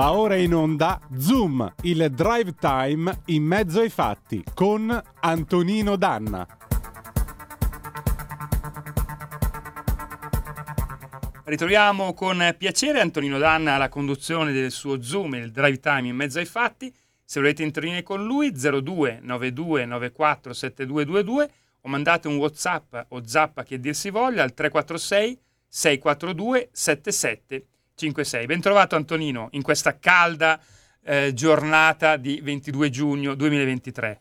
Va 0.00 0.14
ora 0.14 0.34
in 0.34 0.54
onda 0.54 0.98
Zoom, 1.18 1.74
il 1.82 2.10
drive 2.12 2.54
time 2.54 3.20
in 3.26 3.42
mezzo 3.42 3.80
ai 3.80 3.90
fatti 3.90 4.42
con 4.54 4.90
Antonino 5.20 5.96
Danna. 5.96 6.46
Ritroviamo 11.44 12.14
con 12.14 12.54
piacere 12.56 13.00
Antonino 13.00 13.36
Danna 13.36 13.74
alla 13.74 13.90
conduzione 13.90 14.52
del 14.52 14.70
suo 14.70 15.02
Zoom, 15.02 15.34
il 15.34 15.50
drive 15.50 15.80
time 15.80 16.08
in 16.08 16.16
mezzo 16.16 16.38
ai 16.38 16.46
fatti. 16.46 16.90
Se 17.22 17.38
volete 17.38 17.62
intervenire 17.62 18.02
con 18.02 18.24
lui 18.24 18.52
02 18.52 19.18
92 19.20 19.84
94 19.84 20.54
7222 20.54 21.50
o 21.82 21.88
mandate 21.90 22.26
un 22.26 22.36
WhatsApp 22.36 22.96
o 23.08 23.20
Zappa 23.26 23.64
che 23.64 23.78
dir 23.78 23.94
si 23.94 24.08
voglia 24.08 24.44
al 24.44 24.54
346 24.54 25.38
642 25.68 26.70
77 26.72 27.66
5-6. 28.00 28.46
Bentrovato 28.46 28.96
Antonino 28.96 29.48
in 29.52 29.62
questa 29.62 29.98
calda 29.98 30.58
eh, 31.04 31.32
giornata 31.34 32.16
di 32.16 32.40
22 32.42 32.88
giugno 32.88 33.34
2023. 33.34 34.20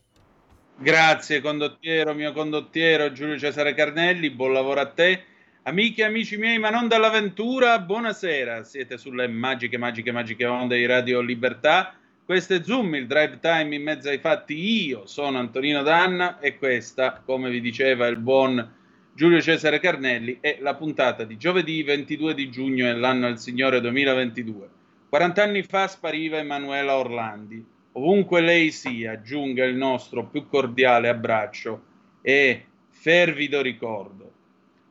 Grazie 0.76 1.42
condottiero, 1.42 2.14
mio 2.14 2.32
condottiero 2.32 3.12
Giulio 3.12 3.38
Cesare 3.38 3.74
Carnelli, 3.74 4.30
buon 4.30 4.54
lavoro 4.54 4.82
a 4.82 4.88
te. 4.88 5.24
Amiche 5.64 6.02
e 6.02 6.06
amici 6.06 6.38
miei, 6.38 6.58
ma 6.58 6.70
non 6.70 6.88
dall'avventura, 6.88 7.80
buonasera. 7.80 8.64
Siete 8.64 8.98
sulle 8.98 9.28
magiche, 9.28 9.78
magiche, 9.78 10.12
magiche 10.12 10.46
onde 10.46 10.78
di 10.78 10.86
Radio 10.86 11.22
Libertà. 11.22 11.94
Questo 12.24 12.54
è 12.54 12.64
Zoom, 12.64 12.96
il 12.96 13.08
drive 13.08 13.40
time 13.40 13.76
in 13.76 13.84
mezzo 13.84 14.10
ai 14.10 14.20
fatti. 14.20 14.86
Io 14.88 15.06
sono 15.06 15.38
Antonino 15.38 15.84
Danna 15.84 16.40
e 16.40 16.58
questa, 16.58 17.22
come 17.26 17.50
vi 17.50 17.60
diceva 17.60 18.08
il 18.08 18.18
buon 18.18 18.78
Giulio 19.14 19.42
Cesare 19.42 19.80
Carnelli 19.80 20.38
è 20.40 20.60
la 20.62 20.76
puntata 20.76 21.24
di 21.24 21.38
giovedì 21.38 21.84
22 21.84 22.34
di 22.34 22.50
giugno 22.50 22.86
dell'anno 22.86 23.28
del 23.28 23.38
Signore 23.38 23.82
2022. 23.82 24.70
40 25.10 25.44
anni 25.44 25.64
fa 25.64 25.88
spariva 25.88 26.38
Emanuela 26.38 26.96
Orlandi. 26.96 27.66
Ovunque 27.94 28.40
lei 28.42 28.72
sia, 28.72 29.22
giunga 29.22 29.66
il 29.66 29.76
nostro 29.76 30.28
più 30.28 30.48
cordiale 30.48 31.10
abbraccio 31.10 31.82
e 32.22 32.66
fervido 32.90 33.62
ricordo. 33.62 34.32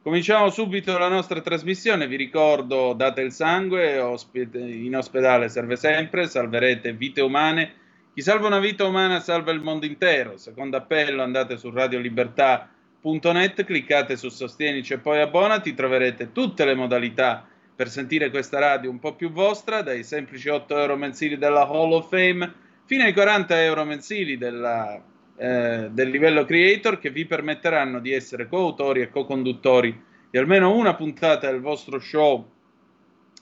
Cominciamo 0.02 0.50
subito 0.50 0.98
la 0.98 1.08
nostra 1.08 1.40
trasmissione. 1.40 2.06
Vi 2.06 2.16
ricordo: 2.16 2.92
date 2.94 3.20
il 3.22 3.32
sangue, 3.32 3.98
in 4.32 4.96
ospedale 4.96 5.48
serve 5.48 5.76
sempre, 5.76 6.26
salverete 6.26 6.92
vite 6.92 7.20
umane. 7.20 7.72
Chi 8.12 8.20
salva 8.20 8.48
una 8.48 8.58
vita 8.58 8.84
umana 8.84 9.20
salva 9.20 9.52
il 9.52 9.62
mondo 9.62 9.86
intero. 9.86 10.36
Secondo 10.36 10.76
appello, 10.76 11.22
andate 11.22 11.56
su 11.56 11.70
Radio 11.70 11.98
Libertà 11.98 12.68
www.radioticino.net, 13.00 13.64
cliccate 13.64 14.16
su 14.16 14.28
Sostienici 14.28 14.92
e 14.92 14.98
poi 14.98 15.20
abbonati, 15.20 15.74
troverete 15.74 16.32
tutte 16.32 16.64
le 16.64 16.74
modalità 16.74 17.46
per 17.74 17.88
sentire 17.88 18.30
questa 18.30 18.58
radio 18.58 18.90
un 18.90 18.98
po' 18.98 19.14
più 19.14 19.30
vostra, 19.30 19.82
dai 19.82 20.02
semplici 20.02 20.48
8 20.48 20.78
euro 20.78 20.96
mensili 20.96 21.38
della 21.38 21.66
Hall 21.66 21.92
of 21.92 22.08
Fame 22.08 22.52
fino 22.84 23.04
ai 23.04 23.12
40 23.12 23.62
euro 23.62 23.84
mensili 23.84 24.36
della, 24.36 25.00
eh, 25.36 25.88
del 25.90 26.10
livello 26.10 26.44
creator 26.44 26.98
che 26.98 27.10
vi 27.10 27.24
permetteranno 27.24 28.00
di 28.00 28.12
essere 28.12 28.48
coautori 28.48 29.02
e 29.02 29.10
co-conduttori 29.10 30.06
di 30.30 30.38
almeno 30.38 30.74
una 30.74 30.94
puntata 30.94 31.50
del 31.50 31.60
vostro 31.60 32.00
show 32.00 32.46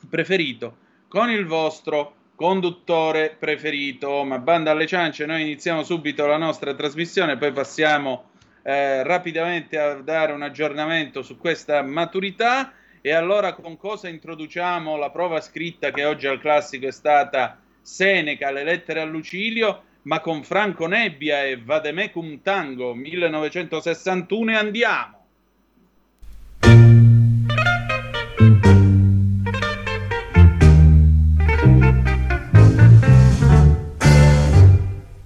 preferito 0.08 0.76
con 1.08 1.30
il 1.30 1.46
vostro 1.46 2.14
conduttore 2.34 3.34
preferito. 3.38 4.22
Ma 4.24 4.38
banda 4.38 4.72
alle 4.72 4.86
ciance, 4.86 5.24
noi 5.24 5.42
iniziamo 5.42 5.82
subito 5.82 6.26
la 6.26 6.36
nostra 6.36 6.74
trasmissione, 6.74 7.38
poi 7.38 7.52
passiamo 7.52 8.34
eh, 8.68 9.04
rapidamente 9.04 9.78
a 9.78 9.94
dare 9.94 10.32
un 10.32 10.42
aggiornamento 10.42 11.22
su 11.22 11.38
questa 11.38 11.82
maturità. 11.82 12.72
E 13.00 13.12
allora 13.12 13.52
con 13.52 13.76
cosa 13.76 14.08
introduciamo 14.08 14.96
la 14.96 15.10
prova 15.10 15.40
scritta 15.40 15.92
che 15.92 16.04
oggi 16.04 16.26
al 16.26 16.40
classico 16.40 16.88
è 16.88 16.90
stata 16.90 17.60
Seneca, 17.80 18.50
le 18.50 18.64
lettere 18.64 19.00
a 19.00 19.04
Lucilio, 19.04 19.82
ma 20.02 20.18
con 20.18 20.42
Franco 20.42 20.88
Nebbia 20.88 21.44
e 21.44 21.62
Vademecum 21.62 22.42
Tango 22.42 22.92
1961 22.94 24.50
e 24.50 24.54
andiamo. 24.56 25.14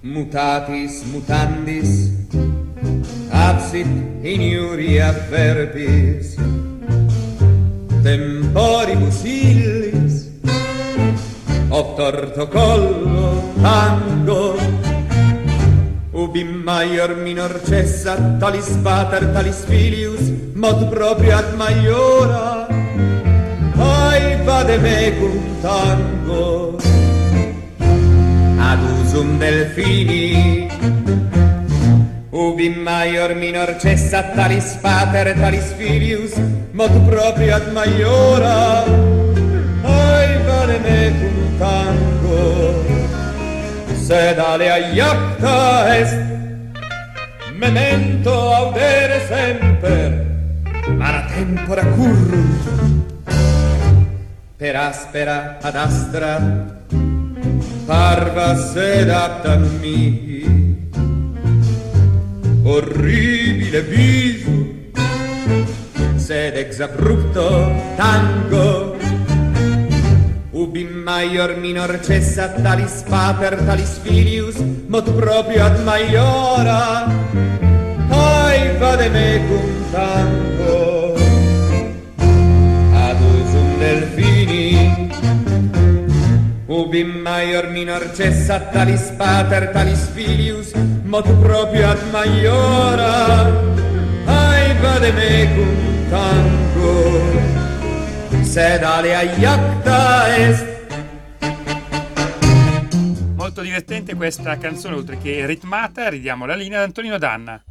Mutatis 0.01 1.03
mutandis 1.05 1.90
absit 3.49 3.89
in 4.21 4.41
iuria 4.41 5.09
verbis 5.31 6.37
temporibus 8.05 9.19
illis 9.25 10.15
ob 11.71 11.95
tortocollo 11.97 13.29
tango. 13.63 14.57
Ubi 16.13 16.43
maior 16.43 17.15
minor 17.15 17.53
cessa 17.65 18.13
talis 18.39 18.69
pater 18.83 19.23
talis 19.33 19.63
filius 19.65 20.23
mod 20.53 20.91
proprio 20.91 21.37
ad 21.37 21.49
maiora. 21.61 22.67
Ai 23.79 24.37
vade 24.45 24.77
mecum 24.85 25.37
tango. 25.63 26.77
Ad 28.69 28.81
usum 28.99 29.39
delfini 29.39 30.69
Ubi 32.31 32.69
maior 32.69 33.35
minor 33.35 33.75
cessa 33.75 34.23
talis 34.31 34.79
pater 34.81 35.35
talis 35.35 35.73
filius 35.75 36.39
mod 36.71 36.91
proprio 37.03 37.55
ad 37.55 37.67
maiora. 37.75 38.87
Ai 39.83 40.39
vale 40.47 40.79
me 40.79 41.11
cum 41.19 41.37
tango 41.59 42.85
sed 44.07 44.39
alea 44.39 44.77
iacta 44.95 45.97
est. 45.99 46.15
Memento 47.59 48.31
audere 48.31 49.19
semper 49.27 50.11
mara 50.95 51.27
tempora 51.27 51.83
currunt 51.83 52.63
per 54.55 54.75
aspera 54.75 55.57
ad 55.61 55.75
astra 55.75 56.39
parva 57.85 58.55
sed 58.55 59.09
aptam 59.09 59.67
mihi 59.81 60.41
orribile 62.71 63.81
viso 63.81 64.55
sed 66.15 66.55
ex 66.55 66.79
abrupto 66.79 67.49
tango. 67.97 68.95
Ubi 70.53 70.83
maior 70.85 71.57
minor 71.57 71.99
cessa 71.99 72.47
talis 72.63 73.03
pater 73.09 73.57
talis 73.67 73.99
filius 74.03 74.57
mot 74.87 75.07
proprio 75.19 75.65
ad 75.65 75.77
maiora. 75.83 76.83
Poi 78.11 78.59
vademecum 78.79 79.67
tango. 79.91 80.80
Ubi 86.91 87.05
maior 87.05 87.71
minor 87.71 88.11
cessa 88.11 88.59
talis 88.67 89.15
pater 89.15 89.71
talis 89.71 90.11
filius 90.11 90.75
mod 91.07 91.23
proprio 91.39 91.87
ad 91.87 92.03
maiora. 92.11 93.47
Ai 94.27 94.75
vade 94.83 95.11
me 95.15 95.47
cum 95.55 95.71
tango. 96.11 96.95
Sed 98.43 98.83
alea 98.83 99.21
iacta 99.39 100.35
est. 100.35 100.67
Molto 103.37 103.61
divertente 103.61 104.13
questa 104.15 104.57
canzone, 104.57 104.95
oltre 104.95 105.17
che 105.17 105.45
ritmata, 105.45 106.09
ridiamo 106.09 106.45
la 106.45 106.55
linea 106.55 106.79
ad 106.79 106.87
Antonino 106.87 107.17
Danna. 107.17 107.63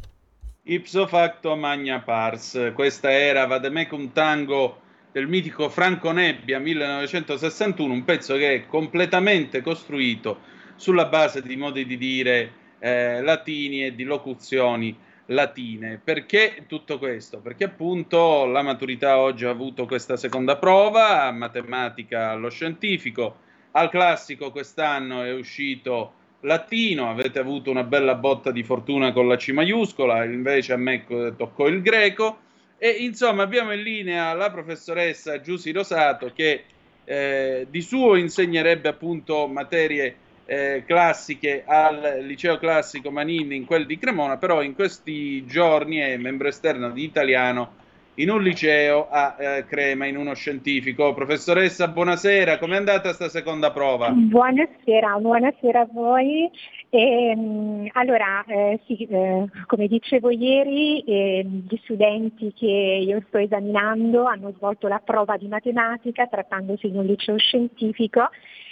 Ipso 0.63 1.07
facto 1.07 1.57
magna 1.57 2.01
pars, 2.01 2.73
questa 2.73 3.13
era 3.13 3.45
Vademecum 3.45 4.13
Tango 4.13 4.81
del 5.13 5.27
mitico 5.27 5.69
Franco 5.69 6.13
Nebbia 6.13 6.59
1961, 6.61 7.93
un 7.93 8.05
pezzo 8.05 8.37
che 8.37 8.55
è 8.55 8.67
completamente 8.67 9.61
costruito 9.61 10.41
sulla 10.77 11.07
base 11.07 11.43
di 11.43 11.57
modi 11.57 11.85
di 11.85 11.97
dire 11.97 12.53
eh, 12.79 13.21
latini 13.21 13.85
e 13.85 13.95
di 13.95 14.05
locuzioni 14.05 14.97
latine. 15.27 16.01
Perché 16.03 16.65
tutto 16.67 16.99
questo? 16.99 17.41
Perché 17.41 17.65
appunto 17.65 18.47
la 18.47 18.63
maturità 18.63 19.19
oggi 19.19 19.45
ha 19.45 19.51
avuto 19.51 19.87
questa 19.87 20.17
seconda 20.17 20.57
prova, 20.57 21.25
a 21.25 21.33
matematica 21.33 22.31
allo 22.31 22.51
scientifico, 22.51 23.49
al 23.73 23.91
classico 23.91 24.51
quest'anno 24.51 25.23
è 25.23 25.33
uscito 25.33 26.15
latino, 26.41 27.11
avete 27.11 27.39
avuto 27.39 27.71
una 27.71 27.85
bella 27.85 28.15
botta 28.15 28.51
di 28.51 28.63
fortuna 28.63 29.13
con 29.13 29.29
la 29.29 29.37
C 29.37 29.51
maiuscola, 29.51 30.25
invece 30.25 30.73
a 30.73 30.77
me 30.77 31.05
toccò 31.37 31.67
il 31.67 31.83
greco 31.83 32.49
e 32.83 32.89
insomma 32.89 33.43
abbiamo 33.43 33.75
in 33.75 33.83
linea 33.83 34.33
la 34.33 34.51
professoressa 34.51 35.43
Giussi 35.43 35.71
Rosato 35.71 36.33
che 36.35 36.65
eh, 37.05 37.67
di 37.69 37.83
suo 37.83 38.17
insegnerebbe 38.17 38.89
appunto 38.89 39.47
materie 39.47 40.17
eh, 40.47 40.85
classiche 40.87 41.63
al 41.67 42.21
liceo 42.23 42.57
classico 42.57 43.11
Manini 43.11 43.55
in 43.55 43.67
quel 43.67 43.85
di 43.85 43.99
Cremona, 43.99 44.39
però 44.39 44.63
in 44.63 44.75
questi 44.75 45.45
giorni 45.45 45.99
è 45.99 46.17
membro 46.17 46.49
esterno 46.49 46.91
di 46.91 47.05
italiano 47.05 47.75
in 48.15 48.31
un 48.31 48.43
liceo 48.43 49.09
a 49.11 49.37
eh, 49.39 49.67
Crema, 49.67 50.07
in 50.07 50.17
uno 50.17 50.35
scientifico. 50.35 51.13
Professoressa, 51.13 51.87
buonasera, 51.87 52.59
com'è 52.59 52.77
andata 52.77 53.03
questa 53.03 53.29
seconda 53.29 53.73
prova? 53.73 54.09
Buonasera, 54.09 55.19
buonasera 55.19 55.81
a 55.81 55.89
voi. 55.93 56.51
E, 56.91 57.31
ehm, 57.31 57.89
allora, 57.93 58.45
eh, 58.47 58.81
sì, 58.85 59.05
eh, 59.05 59.47
come 59.67 59.87
dicevo 59.87 60.31
ieri, 60.31 61.01
eh, 61.03 61.45
gli 61.45 61.77
studenti 61.85 62.53
che 62.53 62.67
io 62.67 63.23
sto 63.29 63.39
esaminando 63.39 64.25
hanno 64.25 64.53
svolto 64.57 64.89
la 64.89 64.99
prova 64.99 65.37
di 65.37 65.47
matematica 65.47 66.27
trattandosi 66.27 66.91
di 66.91 66.97
un 66.97 67.07
liceo 67.07 67.39
scientifico 67.39 68.29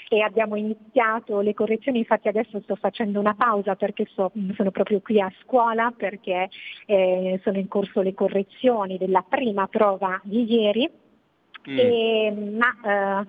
e 0.09 0.23
abbiamo 0.23 0.57
iniziato 0.57 1.41
le 1.41 1.55
correzioni, 1.55 1.99
infatti 1.99 2.29
adesso 2.29 2.61
sto 2.63 2.75
facendo 2.75 3.21
una 3.21 3.35
pausa 3.35 3.77
perché 3.77 4.07
so, 4.13 4.33
sono 4.57 4.71
proprio 4.73 5.01
qui 5.01 5.21
a 5.21 5.31
scuola 5.43 5.93
perché 5.97 6.49
eh, 6.87 7.39
sono 7.45 7.59
in 7.59 7.69
corso 7.69 8.01
le 8.01 8.15
correzioni 8.15 8.99
della 8.99 9.25
prima 9.29 9.69
prova 9.69 10.19
di 10.25 10.51
ieri, 10.51 10.91
mm. 11.71 11.79
e, 11.79 12.35
ma 12.57 13.21
eh, 13.23 13.27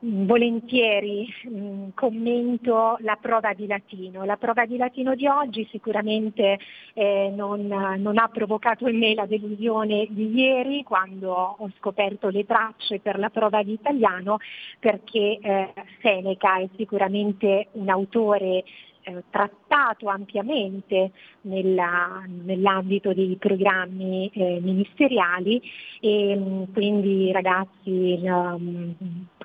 volentieri 0.00 1.26
mh, 1.44 1.56
mm, 1.56 1.88
commento 1.94 2.96
la 3.00 3.18
prova 3.20 3.52
di 3.54 3.66
latino. 3.66 4.24
La 4.24 4.36
prova 4.36 4.66
di 4.66 4.76
latino 4.76 5.14
di 5.14 5.26
oggi 5.26 5.66
sicuramente 5.70 6.58
eh, 6.94 7.32
non, 7.34 7.66
non, 7.66 8.18
ha 8.18 8.28
provocato 8.28 8.88
in 8.88 8.98
me 8.98 9.14
la 9.14 9.26
delusione 9.26 10.06
di 10.10 10.32
ieri 10.34 10.82
quando 10.82 11.32
ho 11.32 11.70
scoperto 11.78 12.28
le 12.28 12.44
tracce 12.44 13.00
per 13.00 13.18
la 13.18 13.30
prova 13.30 13.62
di 13.62 13.72
italiano 13.72 14.38
perché 14.78 15.38
eh, 15.40 15.72
Seneca 16.00 16.58
è 16.58 16.68
sicuramente 16.76 17.68
un 17.72 17.88
autore 17.88 18.64
eh, 19.02 19.24
trattato 19.30 20.08
ampiamente 20.08 21.10
nella, 21.42 22.24
nell'ambito 22.26 23.12
dei 23.12 23.36
programmi 23.36 24.30
eh, 24.32 24.60
ministeriali 24.60 25.60
e 26.00 26.36
mm, 26.36 26.62
quindi 26.72 27.28
i 27.28 27.32
ragazzi 27.32 28.20
um, 28.22 28.94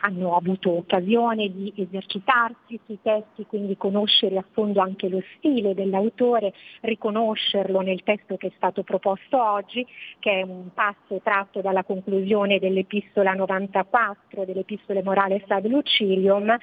hanno 0.01 0.35
avuto 0.35 0.77
occasione 0.77 1.49
di 1.49 1.73
esercitarsi 1.75 2.79
sui 2.85 2.99
testi, 3.01 3.45
quindi 3.47 3.77
conoscere 3.77 4.37
a 4.37 4.45
fondo 4.51 4.79
anche 4.81 5.09
lo 5.09 5.21
stile 5.37 5.73
dell'autore, 5.73 6.53
riconoscerlo 6.81 7.81
nel 7.81 8.03
testo 8.03 8.37
che 8.37 8.47
è 8.47 8.51
stato 8.55 8.83
proposto 8.83 9.41
oggi, 9.41 9.85
che 10.19 10.39
è 10.39 10.41
un 10.43 10.73
passo 10.73 11.19
tratto 11.23 11.61
dalla 11.61 11.83
conclusione 11.83 12.59
dell'epistola 12.59 13.33
94 13.33 14.45
dell'epistole 14.45 15.01
morale 15.03 15.43
ad 15.47 15.65
Lucilium, 15.67 16.55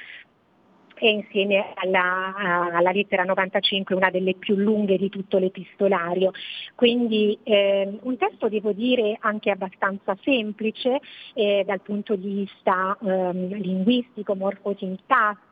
e 1.05 1.11
insieme 1.11 1.73
alla, 1.75 2.35
alla, 2.73 2.91
lettera 2.91 3.25
95 3.25 3.95
una 3.95 4.09
delle 4.09 4.35
più 4.35 4.56
lunghe 4.56 4.97
di 4.97 5.11
tutto 5.11 5.37
l'epistolario. 5.37 6.31
Quindi 6.75 7.39
eh, 7.43 7.99
un 8.01 8.17
testo 8.17 8.49
devo 8.49 8.73
dire 8.73 9.19
anche 9.21 9.51
abbastanza 9.51 10.17
semplice 10.23 11.01
eh, 11.35 11.62
dal 11.67 11.83
punto 11.83 12.17
di 12.17 12.29
vista 12.29 12.97
eh, 13.03 13.33
linguistico, 13.35 14.35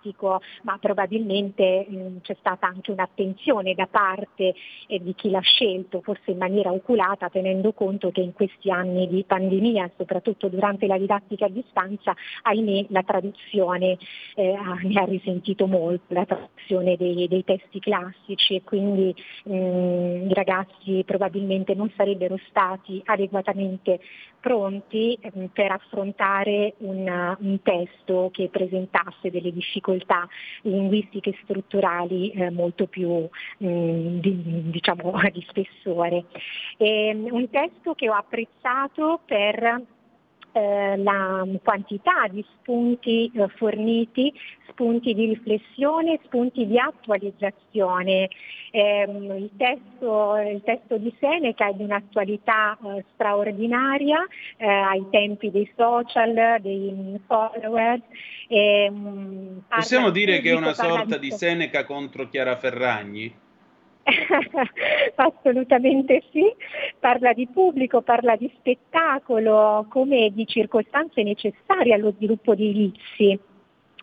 morfosintattico, 0.03 0.41
ma 0.63 0.79
probabilmente 0.79 1.63
eh, 1.63 2.13
c'è 2.23 2.37
stata 2.41 2.67
anche 2.67 2.91
un'attenzione 2.91 3.75
da 3.75 3.87
parte 3.87 4.55
eh, 4.87 5.03
di 5.03 5.15
chi 5.15 5.31
l'ha 5.31 5.41
scelto, 5.41 6.01
forse 6.03 6.33
in 6.33 6.39
maniera 6.39 6.73
oculata, 6.73 7.29
tenendo 7.29 7.73
conto 7.73 8.11
che 8.11 8.21
in 8.21 8.33
questi 8.33 8.71
anni 8.71 9.09
di 9.09 9.25
pandemia, 9.25 9.91
soprattutto 9.97 10.49
durante 10.49 10.87
la 10.87 10.99
didattica 10.99 11.47
a 11.47 11.51
distanza, 11.51 12.15
ahimè 12.43 12.87
la 12.89 13.03
traduzione 13.03 13.99
eh, 14.35 14.57
ne 14.83 15.01
ha 15.01 15.05
risentito 15.05 15.31
sentito 15.33 15.67
molto 15.67 16.15
la 16.15 16.25
traduzione 16.25 16.97
dei, 16.97 17.29
dei 17.29 17.45
testi 17.45 17.79
classici 17.79 18.57
e 18.57 18.63
quindi 18.63 19.15
mh, 19.45 19.55
mm, 19.55 20.31
i 20.31 20.35
ragazzi 20.35 21.03
probabilmente 21.05 21.75
non 21.75 21.91
sarebbero 21.97 22.39
stati 22.49 23.01
adeguatamente 23.05 24.01
pronti 24.41 25.19
mh, 25.21 25.41
mm, 25.41 25.45
per 25.47 25.73
affrontare 25.73 26.75
una, 26.79 27.37
un 27.41 27.63
testo 27.63 28.31
che 28.33 28.49
presentasse 28.51 29.31
delle 29.31 29.53
difficoltà 29.53 29.92
linguistiche 30.63 31.31
e 31.31 31.39
strutturali 31.43 32.31
eh, 32.31 32.51
molto 32.51 32.87
più 32.87 33.29
mh, 33.59 33.67
mm, 33.67 34.19
di, 34.21 34.71
diciamo, 34.71 35.13
di 35.33 35.45
spessore. 35.49 36.25
E, 36.77 37.15
un 37.15 37.49
testo 37.51 37.95
che 37.95 38.09
ho 38.09 38.15
apprezzato 38.15 39.21
per 39.25 39.83
eh, 40.53 40.97
la 40.99 41.47
quantità 41.63 42.27
di 42.31 42.45
spunti 42.59 43.31
eh, 43.35 43.49
forniti, 43.57 44.33
spunti 44.69 45.15
di 45.15 45.27
riflessione, 45.27 46.21
spunti 46.25 46.67
di 46.67 46.79
attualizzazione. 46.79 48.29
Eh, 48.71 49.03
il, 49.03 49.51
testo, 49.57 50.37
il, 50.37 50.63
testo, 50.65 50.97
di 50.97 51.15
Seneca 51.19 51.69
è 51.69 51.75
di 51.75 51.83
un'attualità 51.83 52.79
eh, 52.85 53.05
straordinaria 53.15 54.27
eh, 54.57 54.67
ai 54.67 55.05
tempi 55.11 55.51
dei 55.51 55.71
social, 55.77 56.61
dei 56.61 57.21
followers. 57.27 58.03
Possiamo 59.69 60.11
dire 60.11 60.41
che 60.41 60.51
è 60.51 60.55
una 60.55 60.75
sorta 60.75 61.17
di 61.17 61.31
Seneca 61.31 61.85
contro 61.85 62.29
Chiara 62.29 62.57
Ferragni? 62.57 63.51
Assolutamente 65.17 66.23
sì, 66.33 66.45
parla 66.99 67.33
di 67.33 67.47
pubblico, 67.49 68.03
parla 68.03 68.37
di 68.37 68.51
spettacolo 68.59 69.87
come 69.89 70.31
di 70.33 70.47
circostanze 70.47 71.23
necessarie 71.23 71.95
allo 71.95 72.13
sviluppo 72.13 72.55
dei 72.55 72.73
vizi. 72.73 73.39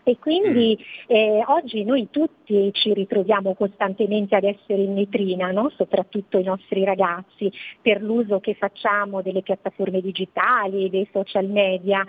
E 0.09 0.17
quindi 0.17 0.75
mm. 0.75 1.15
eh, 1.15 1.44
oggi 1.45 1.83
noi 1.83 2.07
tutti 2.09 2.71
ci 2.73 2.94
ritroviamo 2.95 3.53
costantemente 3.53 4.35
ad 4.35 4.44
essere 4.44 4.81
in 4.81 4.95
vetrina, 4.95 5.51
no? 5.51 5.71
soprattutto 5.77 6.39
i 6.39 6.44
nostri 6.44 6.83
ragazzi, 6.83 7.51
per 7.79 8.01
l'uso 8.01 8.39
che 8.39 8.56
facciamo 8.56 9.21
delle 9.21 9.44
piattaforme 9.44 10.01
digitali, 10.01 10.89
dei 10.89 11.07
social 11.11 11.47
media 11.47 12.03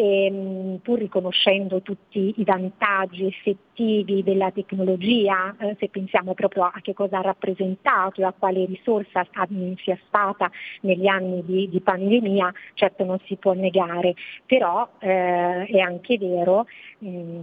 ehm, 0.00 0.78
pur 0.82 0.98
riconoscendo 0.98 1.82
tutti 1.82 2.34
i 2.36 2.44
vantaggi 2.44 3.26
effettivi 3.26 4.22
della 4.22 4.50
tecnologia, 4.50 5.54
eh, 5.58 5.76
se 5.78 5.88
pensiamo 5.88 6.32
proprio 6.34 6.64
a 6.64 6.80
che 6.80 6.94
cosa 6.94 7.18
ha 7.18 7.22
rappresentato 7.22 8.20
e 8.20 8.24
a 8.24 8.34
quale 8.36 8.64
risorsa 8.64 9.26
sia 9.76 9.98
stata 10.06 10.50
negli 10.82 11.06
anni 11.06 11.42
di, 11.44 11.68
di 11.68 11.80
pandemia, 11.80 12.52
certo 12.74 13.04
non 13.04 13.18
si 13.26 13.36
può 13.36 13.52
negare, 13.52 14.14
però 14.46 14.88
eh, 15.00 15.66
è 15.66 15.78
anche 15.78 16.16
vero 16.18 16.66
mh, 17.00 17.40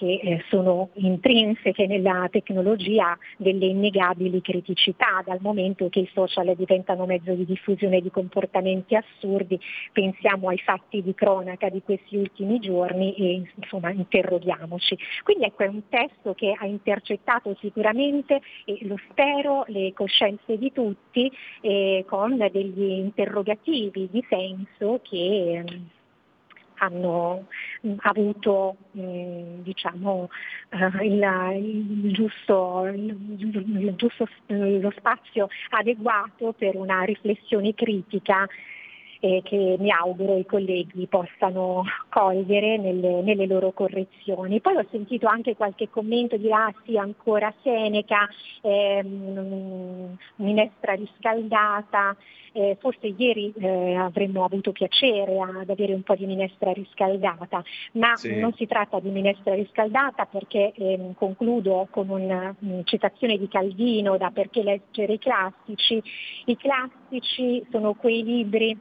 che 0.00 0.20
eh, 0.22 0.44
sono 0.48 0.88
intrinseche 0.94 1.86
nella 1.86 2.26
tecnologia 2.30 3.18
delle 3.36 3.66
innegabili 3.66 4.40
criticità, 4.40 5.22
dal 5.26 5.40
momento 5.42 5.90
che 5.90 6.00
i 6.00 6.10
social 6.14 6.54
diventano 6.56 7.04
mezzo 7.04 7.34
di 7.34 7.44
diffusione 7.44 8.00
di 8.00 8.10
comportamenti 8.10 8.96
assurdi, 8.96 9.60
pensiamo 9.92 10.48
ai 10.48 10.58
fatti 10.58 11.02
di 11.02 11.12
cronaca 11.12 11.68
di 11.68 11.82
questi 11.82 12.16
ultimi 12.16 12.60
giorni 12.60 13.14
e 13.14 13.42
insomma 13.58 13.90
interroghiamoci. 13.90 14.96
Quindi 15.22 15.44
ecco 15.44 15.64
è 15.64 15.66
un 15.66 15.82
testo 15.90 16.32
che 16.32 16.54
ha 16.58 16.64
intercettato 16.64 17.54
sicuramente, 17.60 18.40
e 18.64 18.78
lo 18.82 18.96
spero, 19.10 19.64
le 19.66 19.92
coscienze 19.92 20.56
di 20.56 20.72
tutti 20.72 21.30
eh, 21.60 22.04
con 22.08 22.38
degli 22.50 22.90
interrogativi 22.90 24.08
di 24.10 24.24
senso 24.28 25.00
che 25.02 25.62
hanno 26.80 27.46
avuto 27.98 28.76
mh, 28.92 29.62
diciamo, 29.62 30.28
uh, 30.70 31.02
il, 31.02 31.22
il, 32.04 32.12
giusto, 32.12 32.86
il, 32.86 33.16
il 33.38 33.94
giusto, 33.96 34.26
lo 34.46 34.92
spazio 34.96 35.48
adeguato 35.70 36.52
per 36.56 36.76
una 36.76 37.02
riflessione 37.02 37.74
critica 37.74 38.46
eh, 39.20 39.42
che 39.44 39.76
mi 39.78 39.90
auguro 39.90 40.36
i 40.36 40.46
colleghi 40.46 41.06
possano 41.06 41.84
cogliere 42.08 42.78
nelle, 42.78 43.22
nelle, 43.22 43.46
loro 43.46 43.72
correzioni. 43.72 44.60
Poi 44.60 44.76
ho 44.76 44.86
sentito 44.90 45.26
anche 45.26 45.54
qualche 45.54 45.88
commento 45.90 46.36
di 46.36 46.50
ah 46.50 46.72
sì 46.84 46.96
ancora 46.96 47.52
Seneca, 47.62 48.28
ehm, 48.62 50.16
minestra 50.36 50.94
riscaldata, 50.94 52.16
eh, 52.52 52.76
forse 52.80 53.08
ieri 53.08 53.52
eh, 53.58 53.94
avremmo 53.94 54.44
avuto 54.44 54.72
piacere 54.72 55.38
ad 55.38 55.68
avere 55.68 55.92
un 55.92 56.02
po' 56.02 56.16
di 56.16 56.26
minestra 56.26 56.72
riscaldata, 56.72 57.62
ma 57.92 58.16
sì. 58.16 58.38
non 58.38 58.52
si 58.54 58.66
tratta 58.66 58.98
di 59.00 59.10
minestra 59.10 59.54
riscaldata 59.54 60.26
perché 60.26 60.72
ehm, 60.74 61.14
concludo 61.14 61.86
con 61.90 62.08
una 62.08 62.54
um, 62.60 62.82
citazione 62.84 63.36
di 63.36 63.48
Calvino 63.48 64.16
da 64.16 64.30
perché 64.30 64.62
leggere 64.62 65.12
i 65.12 65.18
classici. 65.18 66.02
I 66.46 66.56
classici 66.56 67.64
sono 67.70 67.94
quei 67.94 68.24
libri 68.24 68.76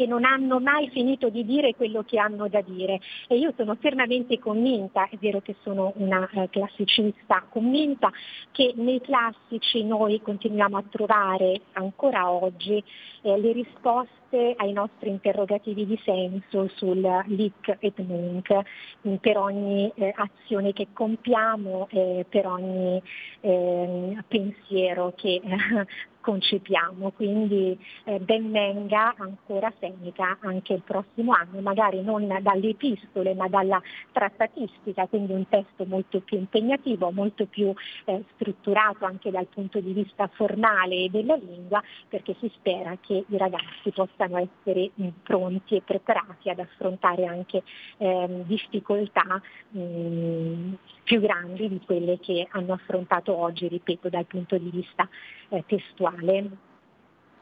che 0.00 0.06
non 0.06 0.24
hanno 0.24 0.60
mai 0.60 0.88
finito 0.88 1.28
di 1.28 1.44
dire 1.44 1.74
quello 1.74 2.02
che 2.04 2.18
hanno 2.18 2.48
da 2.48 2.62
dire. 2.62 3.00
E 3.28 3.36
io 3.36 3.52
sono 3.54 3.76
fermamente 3.78 4.38
convinta, 4.38 5.06
è 5.10 5.16
vero 5.18 5.42
che 5.42 5.56
sono 5.62 5.92
una 5.96 6.26
eh, 6.32 6.48
classicista, 6.48 7.44
convinta 7.50 8.10
che 8.50 8.72
nei 8.76 9.02
classici 9.02 9.84
noi 9.84 10.22
continuiamo 10.22 10.78
a 10.78 10.84
trovare 10.88 11.60
ancora 11.72 12.30
oggi 12.30 12.82
eh, 13.20 13.38
le 13.38 13.52
risposte 13.52 14.54
ai 14.56 14.72
nostri 14.72 15.10
interrogativi 15.10 15.84
di 15.84 16.00
senso 16.02 16.70
sul 16.76 17.00
leak 17.00 17.76
et 17.80 17.98
nunc 17.98 19.18
per 19.20 19.36
ogni 19.36 19.92
eh, 19.96 20.14
azione 20.16 20.72
che 20.72 20.86
compiamo, 20.94 21.88
per 22.28 22.46
ogni 22.46 23.02
ehm, 23.40 24.24
pensiero 24.28 25.12
che 25.16 25.42
concepiamo, 26.20 27.10
quindi 27.12 27.78
eh, 28.04 28.18
ben 28.18 28.50
venga 28.50 29.14
ancora 29.16 29.72
Seneca 29.78 30.38
anche 30.40 30.74
il 30.74 30.82
prossimo 30.82 31.32
anno, 31.32 31.60
magari 31.60 32.02
non 32.02 32.26
dalle 32.40 32.68
epistole 32.68 33.34
ma 33.34 33.48
dalla 33.48 33.80
trattatistica, 34.12 35.06
quindi 35.06 35.32
un 35.32 35.48
testo 35.48 35.84
molto 35.86 36.20
più 36.20 36.38
impegnativo, 36.38 37.10
molto 37.10 37.46
più 37.46 37.72
eh, 38.04 38.24
strutturato 38.34 39.04
anche 39.04 39.30
dal 39.30 39.46
punto 39.46 39.80
di 39.80 39.92
vista 39.92 40.28
formale 40.32 41.08
della 41.10 41.36
lingua, 41.36 41.82
perché 42.08 42.36
si 42.40 42.50
spera 42.54 42.96
che 43.00 43.24
i 43.26 43.36
ragazzi 43.36 43.90
possano 43.92 44.38
essere 44.38 44.90
pronti 45.22 45.76
e 45.76 45.82
preparati 45.82 46.50
ad 46.50 46.58
affrontare 46.58 47.24
anche 47.26 47.62
eh, 47.98 48.42
difficoltà 48.44 49.40
mh, 49.70 50.74
più 51.04 51.20
grandi 51.20 51.68
di 51.68 51.80
quelle 51.84 52.18
che 52.20 52.46
hanno 52.50 52.74
affrontato 52.74 53.36
oggi, 53.36 53.68
ripeto, 53.68 54.08
dal 54.08 54.26
punto 54.26 54.56
di 54.58 54.70
vista 54.70 55.08
eh, 55.50 55.64
testuale. 55.66 56.50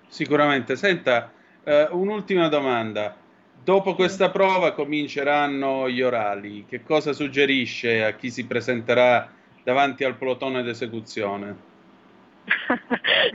Sicuramente. 0.08 0.76
Senta, 0.76 1.32
eh, 1.64 1.88
un'ultima 1.90 2.48
domanda. 2.48 3.16
Dopo 3.62 3.94
questa 3.94 4.30
prova 4.30 4.72
cominceranno 4.72 5.88
gli 5.88 6.02
orali. 6.02 6.64
Che 6.66 6.82
cosa 6.82 7.12
suggerisce 7.12 8.04
a 8.04 8.12
chi 8.12 8.30
si 8.30 8.46
presenterà 8.46 9.30
davanti 9.62 10.04
al 10.04 10.16
plotone 10.16 10.62
d'esecuzione? 10.62 11.56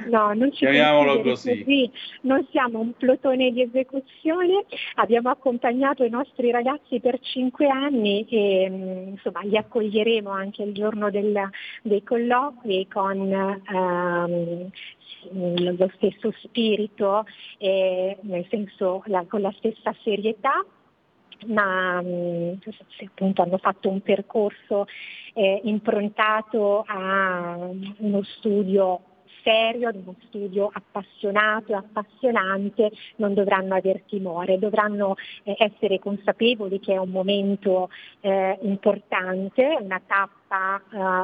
No, 0.10 0.34
non 0.34 0.52
ci 0.52 0.60
Chiamiamolo 0.60 1.22
così. 1.22 1.64
così. 1.64 1.92
Non 2.22 2.46
siamo 2.52 2.80
un 2.80 2.94
plotone 2.96 3.52
di 3.52 3.62
esecuzione, 3.62 4.66
abbiamo 4.96 5.30
accompagnato 5.30 6.04
i 6.04 6.10
nostri 6.10 6.52
ragazzi 6.52 7.00
per 7.00 7.20
cinque 7.20 7.68
anni 7.68 8.26
e 8.30 8.70
mm, 8.70 9.08
insomma, 9.10 9.42
li 9.42 9.58
accoglieremo 9.58 10.30
anche 10.30 10.64
il 10.64 10.74
giorno 10.74 11.10
del, 11.10 11.50
dei 11.82 12.04
colloqui 12.04 12.88
con 12.88 13.20
um, 13.72 14.70
lo 15.32 15.92
stesso 15.96 16.34
spirito, 16.44 17.26
eh, 17.58 18.18
nel 18.22 18.46
senso 18.50 19.04
la, 19.06 19.26
con 19.28 19.42
la 19.42 19.54
stessa 19.58 19.96
serietà 20.04 20.66
ma 21.48 22.02
mm, 22.02 22.54
appunto 23.06 23.42
hanno 23.42 23.58
fatto 23.58 23.90
un 23.90 24.02
percorso 24.02 24.86
eh, 25.34 25.62
improntato 25.64 26.84
a 26.88 27.58
uno 27.98 28.24
studio 28.24 29.02
serio, 29.44 29.90
ad 29.90 29.96
uno 29.96 30.16
studio 30.28 30.70
appassionato 30.72 31.74
e 31.74 31.76
appassionante, 31.76 32.92
non 33.18 33.34
dovranno 33.34 33.76
aver 33.76 34.02
timore, 34.08 34.58
dovranno 34.58 35.16
eh, 35.44 35.56
essere 35.60 36.00
consapevoli 36.00 36.80
che 36.80 36.94
è 36.94 36.98
un 36.98 37.10
momento 37.10 37.90
eh, 38.22 38.58
importante, 38.62 39.78
una 39.80 40.02
tappa 40.06 40.82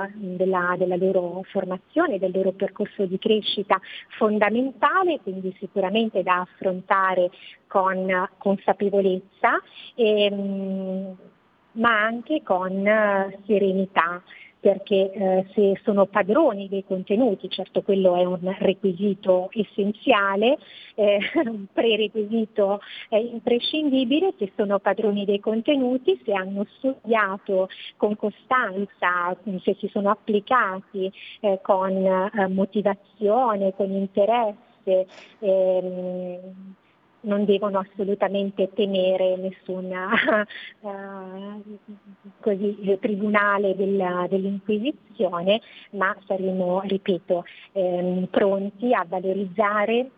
eh, 0.07 0.11
della, 0.13 0.75
della, 0.77 0.95
loro 0.97 1.43
formazione, 1.49 2.19
del 2.19 2.31
loro 2.33 2.51
percorso 2.51 3.05
di 3.05 3.17
crescita 3.17 3.79
fondamentale, 4.17 5.19
quindi 5.21 5.55
sicuramente 5.59 6.21
da 6.21 6.41
affrontare 6.41 7.29
con 7.67 8.29
consapevolezza. 8.37 9.61
E, 9.95 10.29
mh, 10.29 10.35
mm, 10.35 11.11
ma 11.73 12.01
anche 12.03 12.41
con 12.43 12.85
eh, 12.85 13.39
serenità 13.45 14.21
perché 14.59 15.11
eh, 15.11 15.45
se 15.53 15.79
sono 15.83 16.05
padroni 16.05 16.67
dei 16.67 16.83
contenuti, 16.85 17.49
certo 17.49 17.81
quello 17.81 18.15
è 18.15 18.25
un 18.25 18.55
requisito 18.59 19.49
essenziale, 19.53 20.57
eh, 20.95 21.19
un 21.45 21.65
prerequisito 21.71 22.81
eh, 23.09 23.19
imprescindibile, 23.19 24.33
se 24.37 24.51
sono 24.55 24.79
padroni 24.79 25.23
dei 25.25 25.39
contenuti, 25.39 26.19
se 26.25 26.33
hanno 26.33 26.65
studiato 26.77 27.69
con 27.95 28.15
costanza, 28.15 29.35
se 29.63 29.75
si 29.79 29.87
sono 29.87 30.09
applicati 30.09 31.11
eh, 31.39 31.59
con 31.61 31.91
eh, 31.95 32.47
motivazione, 32.47 33.73
con 33.75 33.91
interesse, 33.91 35.07
ehm, 35.39 36.75
non 37.21 37.45
devono 37.45 37.79
assolutamente 37.79 38.69
temere 38.73 39.35
nessun 39.37 39.91
così, 42.39 42.97
tribunale 42.99 43.75
del, 43.75 44.27
dell'Inquisizione, 44.29 45.61
ma 45.91 46.15
saremo, 46.25 46.81
ripeto, 46.81 47.45
ehm, 47.73 48.25
pronti 48.25 48.93
a 48.93 49.05
valorizzare 49.07 50.11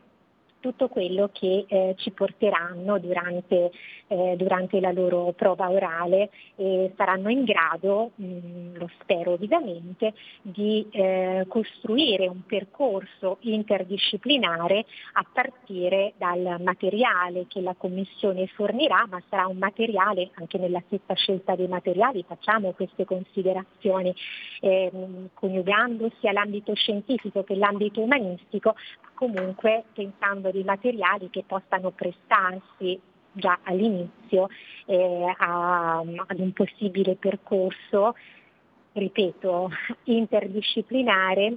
tutto 0.62 0.88
quello 0.88 1.30
che 1.34 1.65
eh, 1.68 1.96
ci 1.98 2.12
porteranno 2.12 2.98
durante, 3.00 3.72
eh, 4.08 4.36
durante, 4.38 4.80
la 4.80 4.94
loro 4.94 5.34
prova 5.34 5.70
orale 5.70 6.30
e 6.56 6.94
saranno 6.96 7.30
in 7.30 7.44
grado, 7.44 8.12
mh, 8.15 8.25
mm, 8.25 8.75
lo 8.75 8.89
spero 9.01 9.32
ovviamente, 9.32 10.13
di 10.41 10.88
eh, 10.91 11.46
costruire 11.50 12.27
un 12.27 12.46
percorso 12.46 13.38
interdisciplinare 13.41 14.86
a 15.13 15.25
partire 15.32 16.13
dal 16.18 16.58
materiale 16.62 17.48
che 17.48 17.60
la 17.60 17.75
Commissione 17.77 18.48
fornirà, 18.48 19.06
ma 19.10 19.22
sarà 19.30 19.48
un 19.48 19.58
materiale, 19.58 20.30
anche 20.36 20.58
nella 20.58 20.82
stessa 20.86 21.13
scelta 21.15 21.56
dei 21.56 21.68
materiali 21.68 22.24
facciamo 22.25 22.72
queste 22.72 23.03
considerazioni, 23.06 24.13
ehm, 24.62 25.30
coniugando 25.34 26.12
sia 26.20 26.32
l'ambito 26.32 26.74
scientifico 26.75 27.44
che 27.44 27.56
l'ambito 27.56 28.01
umanistico, 28.01 28.75
comunque 29.22 29.84
pensando 29.94 30.50
dei 30.50 30.63
materiali 30.63 31.30
che 31.30 31.44
possano 31.46 31.92
prestarsi 31.92 33.00
già 33.34 33.60
all'inizio 33.62 34.48
eh, 34.88 35.36
a, 35.38 36.00
ad 36.00 36.40
un 36.40 36.51
possibile 36.54 37.16
percorso, 37.18 38.16
ripeto, 38.94 39.70
interdisciplinare, 40.06 41.56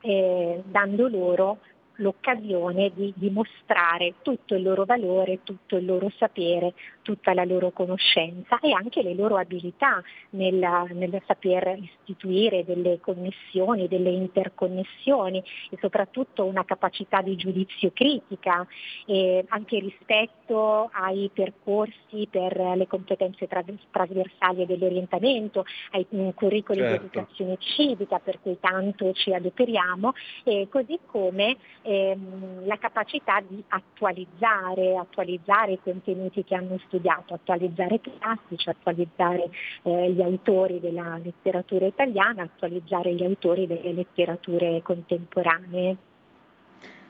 eh, 0.00 0.60
dando 0.66 1.06
loro 1.06 1.58
l'occasione 2.02 2.90
di 2.94 3.12
dimostrare 3.16 4.14
tutto 4.22 4.54
il 4.54 4.62
loro 4.62 4.84
valore, 4.84 5.40
tutto 5.44 5.76
il 5.76 5.86
loro 5.86 6.10
sapere, 6.18 6.74
tutta 7.02 7.32
la 7.32 7.44
loro 7.44 7.70
conoscenza 7.70 8.58
e 8.60 8.72
anche 8.72 9.02
le 9.02 9.14
loro 9.14 9.36
abilità 9.36 10.02
nel, 10.30 10.58
nel 10.90 11.22
saper 11.26 11.78
istituire 11.80 12.64
delle 12.64 13.00
connessioni, 13.00 13.88
delle 13.88 14.10
interconnessioni 14.10 15.42
e 15.70 15.78
soprattutto 15.80 16.44
una 16.44 16.64
capacità 16.64 17.22
di 17.22 17.36
giudizio 17.36 17.90
critica 17.94 18.66
e 19.06 19.44
anche 19.48 19.78
rispetto 19.78 20.90
ai 20.92 21.30
percorsi 21.32 22.26
per 22.30 22.56
le 22.76 22.86
competenze 22.86 23.46
trasversali 23.46 24.66
dell'orientamento, 24.66 25.64
ai 25.92 26.06
curricoli 26.34 26.78
certo. 26.80 26.92
di 26.92 27.06
educazione 27.06 27.56
civica 27.58 28.18
per 28.18 28.40
cui 28.40 28.58
tanto 28.60 29.12
ci 29.12 29.32
adoperiamo 29.32 30.12
e 30.44 30.66
così 30.68 30.98
come 31.06 31.56
ehm, 31.92 32.66
la 32.66 32.76
capacità 32.78 33.42
di 33.46 33.62
attualizzare, 33.68 34.96
attualizzare 34.96 35.72
i 35.72 35.80
contenuti 35.82 36.44
che 36.44 36.54
hanno 36.54 36.78
studiato, 36.86 37.34
attualizzare 37.34 37.96
i 37.96 38.00
classici, 38.00 38.68
attualizzare 38.68 39.50
eh, 39.82 40.12
gli 40.12 40.22
autori 40.22 40.80
della 40.80 41.18
letteratura 41.22 41.86
italiana, 41.86 42.42
attualizzare 42.42 43.14
gli 43.14 43.24
autori 43.24 43.66
delle 43.66 43.92
letterature 43.92 44.80
contemporanee. 44.82 45.96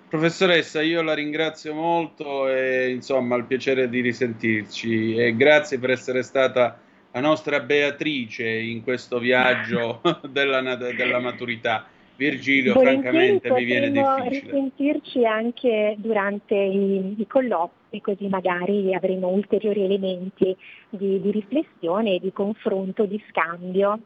Professoressa, 0.08 0.82
io 0.82 1.00
la 1.00 1.14
ringrazio 1.14 1.72
molto 1.72 2.46
e 2.46 2.90
insomma 2.90 3.36
il 3.36 3.44
piacere 3.44 3.88
di 3.88 4.00
risentirci 4.00 5.16
e 5.16 5.34
grazie 5.34 5.78
per 5.78 5.88
essere 5.90 6.22
stata 6.22 6.78
la 7.12 7.20
nostra 7.20 7.60
Beatrice 7.60 8.46
in 8.46 8.82
questo 8.82 9.18
viaggio 9.18 10.02
della, 10.28 10.60
della 10.76 11.18
maturità. 11.18 11.86
Virgilio, 12.16 12.74
francamente 12.74 13.50
mi 13.50 13.64
viene 13.64 13.90
difficile. 13.90 14.28
risentirci 14.28 15.24
anche 15.24 15.94
durante 15.98 16.54
i, 16.54 17.14
i 17.18 17.26
colloqui, 17.26 18.00
così 18.00 18.28
magari 18.28 18.94
avremo 18.94 19.28
ulteriori 19.28 19.84
elementi 19.84 20.56
di, 20.88 21.20
di 21.20 21.30
riflessione, 21.30 22.18
di 22.18 22.32
confronto, 22.32 23.06
di 23.06 23.22
scambio. 23.28 23.98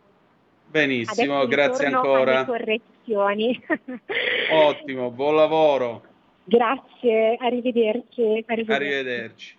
Benissimo, 0.69 1.41
Adesso 1.41 1.49
grazie 1.49 1.87
ancora. 1.87 2.45
correzioni. 2.45 3.61
Ottimo, 4.53 5.11
buon 5.11 5.35
lavoro. 5.35 6.03
Grazie, 6.45 7.37
arrivederci. 7.41 8.45
Arrivederci. 8.47 8.73
arrivederci. 8.73 9.57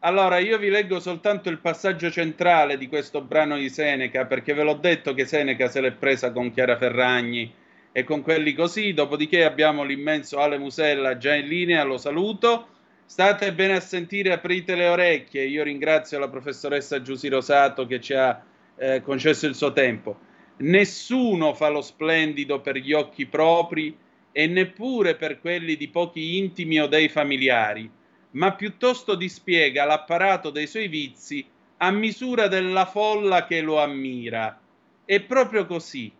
Allora, 0.00 0.38
io 0.38 0.58
vi 0.58 0.68
leggo 0.68 1.00
soltanto 1.00 1.48
il 1.48 1.58
passaggio 1.58 2.10
centrale 2.10 2.76
di 2.76 2.88
questo 2.88 3.22
brano 3.22 3.56
di 3.56 3.70
Seneca, 3.70 4.26
perché 4.26 4.52
ve 4.52 4.62
l'ho 4.62 4.74
detto 4.74 5.14
che 5.14 5.24
Seneca 5.24 5.68
se 5.68 5.80
l'è 5.80 5.92
presa 5.92 6.30
con 6.30 6.50
Chiara 6.50 6.76
Ferragni 6.76 7.50
e 7.96 8.02
con 8.02 8.22
quelli 8.22 8.54
così. 8.54 8.92
Dopodiché 8.92 9.44
abbiamo 9.44 9.84
l'immenso 9.84 10.40
Ale 10.40 10.58
Musella 10.58 11.16
già 11.16 11.32
in 11.32 11.46
linea, 11.46 11.84
lo 11.84 11.96
saluto. 11.96 12.66
State 13.06 13.52
bene 13.52 13.76
a 13.76 13.80
sentire, 13.80 14.32
aprite 14.32 14.74
le 14.74 14.88
orecchie. 14.88 15.44
Io 15.44 15.62
ringrazio 15.62 16.18
la 16.18 16.28
professoressa 16.28 17.00
Giusy 17.00 17.28
Rosato 17.28 17.86
che 17.86 18.00
ci 18.00 18.12
ha 18.12 18.42
eh, 18.76 19.00
concesso 19.00 19.46
il 19.46 19.54
suo 19.54 19.72
tempo. 19.72 20.18
Nessuno 20.56 21.54
fa 21.54 21.68
lo 21.68 21.82
splendido 21.82 22.60
per 22.60 22.78
gli 22.78 22.92
occhi 22.92 23.26
propri 23.26 23.96
e 24.32 24.46
neppure 24.48 25.14
per 25.14 25.38
quelli 25.38 25.76
di 25.76 25.86
pochi 25.86 26.38
intimi 26.38 26.80
o 26.80 26.88
dei 26.88 27.08
familiari, 27.08 27.88
ma 28.32 28.54
piuttosto 28.54 29.14
dispiega 29.14 29.84
l'apparato 29.84 30.50
dei 30.50 30.66
suoi 30.66 30.88
vizi 30.88 31.46
a 31.76 31.92
misura 31.92 32.48
della 32.48 32.86
folla 32.86 33.46
che 33.46 33.60
lo 33.60 33.80
ammira. 33.80 34.58
E 35.04 35.20
proprio 35.20 35.66
così 35.66 36.10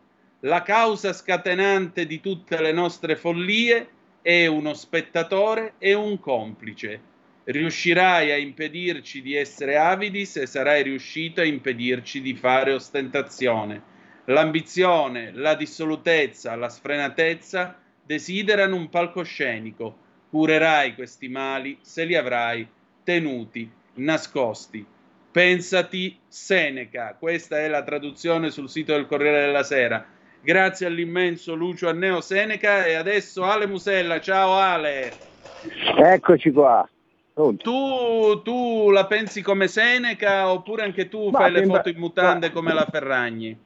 la 0.44 0.60
causa 0.62 1.14
scatenante 1.14 2.04
di 2.04 2.20
tutte 2.20 2.60
le 2.60 2.72
nostre 2.72 3.16
follie 3.16 3.88
è 4.20 4.44
uno 4.44 4.74
spettatore 4.74 5.74
e 5.78 5.94
un 5.94 6.20
complice. 6.20 7.00
Riuscirai 7.44 8.30
a 8.30 8.36
impedirci 8.36 9.22
di 9.22 9.34
essere 9.34 9.78
avidi 9.78 10.26
se 10.26 10.46
sarai 10.46 10.82
riuscito 10.82 11.40
a 11.40 11.44
impedirci 11.44 12.20
di 12.20 12.34
fare 12.34 12.74
ostentazione. 12.74 13.92
L'ambizione, 14.26 15.32
la 15.32 15.54
dissolutezza, 15.54 16.54
la 16.56 16.68
sfrenatezza 16.68 17.78
desiderano 18.04 18.76
un 18.76 18.90
palcoscenico. 18.90 19.96
Curerai 20.28 20.94
questi 20.94 21.28
mali 21.28 21.78
se 21.80 22.04
li 22.04 22.16
avrai 22.16 22.66
tenuti 23.02 23.70
nascosti. 23.94 24.84
Pensati 25.30 26.18
Seneca, 26.28 27.16
questa 27.18 27.58
è 27.58 27.68
la 27.68 27.82
traduzione 27.82 28.50
sul 28.50 28.68
sito 28.68 28.92
del 28.92 29.06
Corriere 29.06 29.46
della 29.46 29.62
Sera. 29.62 30.13
Grazie 30.44 30.84
all'immenso 30.84 31.54
Lucio 31.54 31.88
Anneo 31.88 32.20
Seneca 32.20 32.84
e 32.84 32.92
adesso 32.92 33.44
Ale 33.44 33.66
Musella, 33.66 34.20
ciao 34.20 34.52
Ale. 34.52 35.10
Eccoci 35.96 36.50
qua. 36.52 36.86
Tu, 37.32 38.42
tu, 38.42 38.90
la 38.90 39.06
pensi 39.06 39.40
come 39.40 39.68
Seneca 39.68 40.52
oppure 40.52 40.82
anche 40.82 41.08
tu 41.08 41.30
Ma 41.30 41.38
fai 41.38 41.50
le 41.50 41.64
foto 41.64 41.88
in 41.88 41.98
mutande 41.98 42.48
ma... 42.48 42.52
come 42.52 42.74
la 42.74 42.86
Ferragni? 42.90 43.58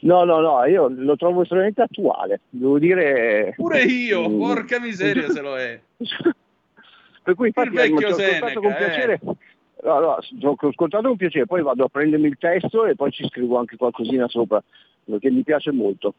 No, 0.00 0.24
no, 0.24 0.40
no, 0.40 0.64
io 0.64 0.88
lo 0.88 1.14
trovo 1.14 1.42
estremamente 1.42 1.82
attuale, 1.82 2.40
devo 2.50 2.80
dire... 2.80 3.52
Pure 3.54 3.82
io, 3.82 4.28
porca 4.30 4.80
miseria 4.80 5.30
se 5.30 5.40
lo 5.40 5.56
è. 5.56 5.80
per 7.22 7.34
cui 7.36 7.46
infatti, 7.46 7.68
il 7.68 7.74
vecchio 7.74 8.14
Seneca, 8.14 8.52
con 8.54 8.74
piacere... 8.76 9.12
Eh. 9.12 9.36
No, 9.84 10.00
no, 10.00 10.18
ho 10.42 10.56
ascoltato 10.58 11.06
con 11.06 11.16
piacere, 11.16 11.46
poi 11.46 11.62
vado 11.62 11.84
a 11.84 11.88
prendermi 11.88 12.26
il 12.26 12.36
testo 12.36 12.84
e 12.84 12.96
poi 12.96 13.12
ci 13.12 13.24
scrivo 13.28 13.58
anche 13.58 13.76
qualcosina 13.76 14.26
sopra, 14.26 14.60
perché 15.10 15.30
mi 15.30 15.42
piace 15.42 15.72
molto. 15.72 16.14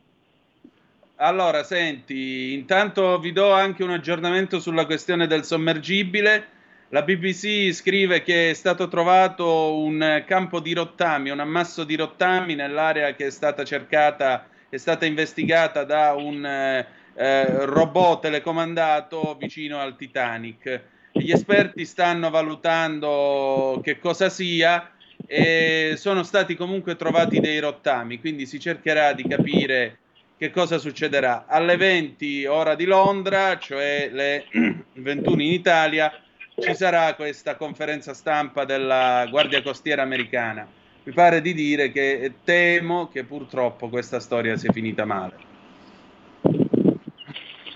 Allora, 1.15 1.63
senti, 1.63 2.53
intanto 2.53 3.19
vi 3.19 3.31
do 3.31 3.51
anche 3.51 3.83
un 3.83 3.91
aggiornamento 3.91 4.59
sulla 4.59 4.85
questione 4.85 5.27
del 5.27 5.43
sommergibile. 5.43 6.57
La 6.89 7.03
BBC 7.03 7.71
scrive 7.71 8.23
che 8.23 8.51
è 8.51 8.53
stato 8.53 8.87
trovato 8.87 9.77
un 9.77 10.23
campo 10.25 10.59
di 10.59 10.73
rottami, 10.73 11.29
un 11.29 11.39
ammasso 11.39 11.83
di 11.83 11.95
rottami 11.95 12.55
nell'area 12.55 13.13
che 13.13 13.27
è 13.27 13.31
stata 13.31 13.63
cercata, 13.63 14.47
è 14.69 14.77
stata 14.77 15.05
investigata 15.05 15.83
da 15.83 16.13
un 16.13 16.45
eh 16.45 17.65
robot 17.65 18.21
telecomandato 18.21 19.35
vicino 19.37 19.79
al 19.79 19.97
Titanic. 19.97 20.81
Gli 21.11 21.31
esperti 21.31 21.83
stanno 21.83 22.29
valutando 22.29 23.81
che 23.83 23.99
cosa 23.99 24.29
sia 24.29 24.89
e 25.25 25.93
sono 25.97 26.23
stati 26.23 26.55
comunque 26.55 26.95
trovati 26.95 27.39
dei 27.39 27.59
rottami, 27.59 28.19
quindi 28.19 28.45
si 28.45 28.59
cercherà 28.59 29.13
di 29.13 29.27
capire 29.27 29.97
che 30.37 30.51
cosa 30.51 30.77
succederà. 30.77 31.45
Alle 31.47 31.75
20 31.75 32.45
ora 32.45 32.75
di 32.75 32.85
Londra, 32.85 33.57
cioè 33.57 34.09
le 34.11 34.45
21 34.93 35.41
in 35.41 35.51
Italia, 35.51 36.11
ci 36.57 36.73
sarà 36.75 37.13
questa 37.15 37.55
conferenza 37.55 38.13
stampa 38.13 38.65
della 38.65 39.27
Guardia 39.29 39.61
Costiera 39.61 40.01
americana. 40.01 40.67
Mi 41.03 41.13
pare 41.13 41.41
di 41.41 41.53
dire 41.53 41.91
che 41.91 42.33
temo 42.43 43.07
che 43.07 43.23
purtroppo 43.23 43.89
questa 43.89 44.19
storia 44.19 44.57
sia 44.57 44.71
finita 44.71 45.05
male. 45.05 45.47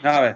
Vabbè, 0.01 0.35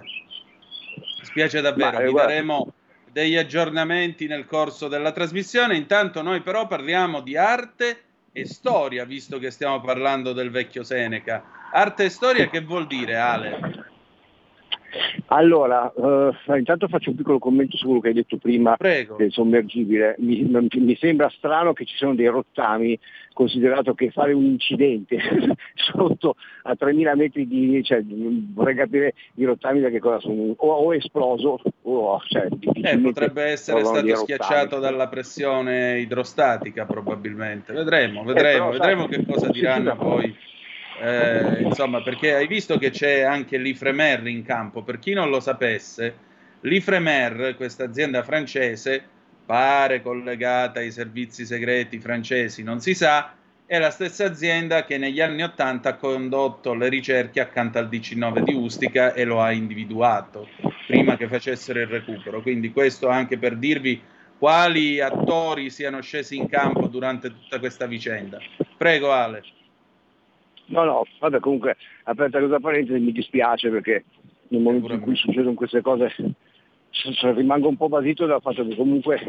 spiace 1.22 1.60
davvero, 1.60 2.00
vi 2.00 2.12
daremo 2.12 2.72
degli 3.12 3.36
aggiornamenti 3.36 4.26
nel 4.26 4.46
corso 4.46 4.88
della 4.88 5.12
trasmissione. 5.12 5.76
Intanto 5.76 6.22
noi 6.22 6.40
però 6.40 6.66
parliamo 6.66 7.20
di 7.20 7.36
arte 7.36 8.02
e 8.32 8.46
storia, 8.46 9.04
visto 9.04 9.38
che 9.38 9.50
stiamo 9.50 9.80
parlando 9.80 10.32
del 10.32 10.50
vecchio 10.50 10.84
Seneca. 10.84 11.70
Arte 11.72 12.04
e 12.04 12.08
storia 12.08 12.48
che 12.48 12.60
vuol 12.60 12.86
dire 12.86 13.16
Ale? 13.16 13.86
Allora, 15.26 15.92
uh, 15.94 16.32
intanto 16.56 16.88
faccio 16.88 17.10
un 17.10 17.16
piccolo 17.16 17.38
commento 17.38 17.76
su 17.76 17.86
quello 17.86 18.00
che 18.00 18.08
hai 18.08 18.14
detto 18.14 18.36
prima 18.36 18.76
Prego. 18.76 19.16
del 19.16 19.30
sommergibile. 19.32 20.16
Mi, 20.18 20.42
mi, 20.44 20.96
sembra 20.96 21.28
strano 21.30 21.72
che 21.72 21.84
ci 21.84 21.96
siano 21.96 22.14
dei 22.14 22.26
rottami, 22.26 22.98
considerato 23.32 23.94
che 23.94 24.10
fare 24.10 24.32
un 24.32 24.44
incidente 24.44 25.18
sotto 25.74 26.36
a 26.62 26.72
3.000 26.78 27.16
metri 27.16 27.46
di... 27.46 27.82
Cioè, 27.82 28.02
vorrei 28.04 28.74
capire 28.74 29.14
i 29.34 29.44
rottami 29.44 29.80
da 29.80 29.88
che 29.88 30.00
cosa 30.00 30.20
sono, 30.20 30.54
o, 30.56 30.72
o 30.72 30.94
esploso 30.94 31.60
o... 31.82 32.20
Cioè, 32.26 32.48
eh, 32.82 32.98
potrebbe 32.98 33.42
essere 33.44 33.84
stato 33.84 34.16
schiacciato 34.16 34.78
dalla 34.78 35.08
pressione 35.08 35.98
idrostatica 36.00 36.86
probabilmente. 36.86 37.72
Vedremo, 37.72 38.22
vedremo, 38.22 38.68
eh, 38.68 38.72
vedremo 38.72 39.06
sai, 39.08 39.10
che 39.10 39.26
cosa 39.26 39.48
diranno 39.48 39.96
poi 39.96 40.36
eh, 41.00 41.62
insomma, 41.62 42.02
perché 42.02 42.34
hai 42.34 42.46
visto 42.46 42.78
che 42.78 42.90
c'è 42.90 43.20
anche 43.20 43.58
l'Ifremer 43.58 44.26
in 44.26 44.42
campo. 44.44 44.82
Per 44.82 44.98
chi 44.98 45.12
non 45.12 45.30
lo 45.30 45.40
sapesse, 45.40 46.14
l'Ifremer, 46.60 47.54
questa 47.56 47.84
azienda 47.84 48.22
francese, 48.22 49.02
pare 49.46 50.02
collegata 50.02 50.80
ai 50.80 50.90
servizi 50.90 51.46
segreti 51.46 51.98
francesi, 51.98 52.62
non 52.62 52.80
si 52.80 52.94
sa, 52.94 53.32
è 53.64 53.78
la 53.78 53.90
stessa 53.90 54.24
azienda 54.24 54.84
che 54.84 54.96
negli 54.96 55.20
anni 55.20 55.42
Ottanta 55.42 55.90
ha 55.90 55.96
condotto 55.96 56.72
le 56.74 56.88
ricerche 56.88 57.40
accanto 57.40 57.78
al 57.78 57.88
DC9 57.88 58.40
di 58.40 58.54
Ustica 58.54 59.12
e 59.12 59.24
lo 59.24 59.42
ha 59.42 59.52
individuato 59.52 60.48
prima 60.86 61.18
che 61.18 61.28
facessero 61.28 61.78
il 61.78 61.86
recupero. 61.86 62.40
Quindi 62.40 62.72
questo 62.72 63.08
anche 63.08 63.36
per 63.36 63.56
dirvi 63.56 64.00
quali 64.38 65.00
attori 65.00 65.68
siano 65.68 66.00
scesi 66.00 66.36
in 66.36 66.48
campo 66.48 66.86
durante 66.86 67.28
tutta 67.28 67.58
questa 67.58 67.86
vicenda. 67.86 68.38
Prego 68.76 69.12
Ale. 69.12 69.42
No, 70.68 70.84
no, 70.84 71.06
vabbè 71.18 71.40
comunque, 71.40 71.76
aperta 72.04 72.38
questa 72.38 72.60
parentesi, 72.60 72.98
mi 73.00 73.12
dispiace 73.12 73.70
perché 73.70 74.04
nel 74.48 74.60
momento 74.60 74.92
in 74.92 75.00
cui 75.00 75.16
succedono 75.16 75.54
queste 75.54 75.80
cose 75.80 76.12
rimango 77.34 77.68
un 77.68 77.76
po' 77.76 77.88
basito 77.88 78.26
dal 78.26 78.40
fatto 78.40 78.66
che 78.66 78.74
comunque 78.76 79.20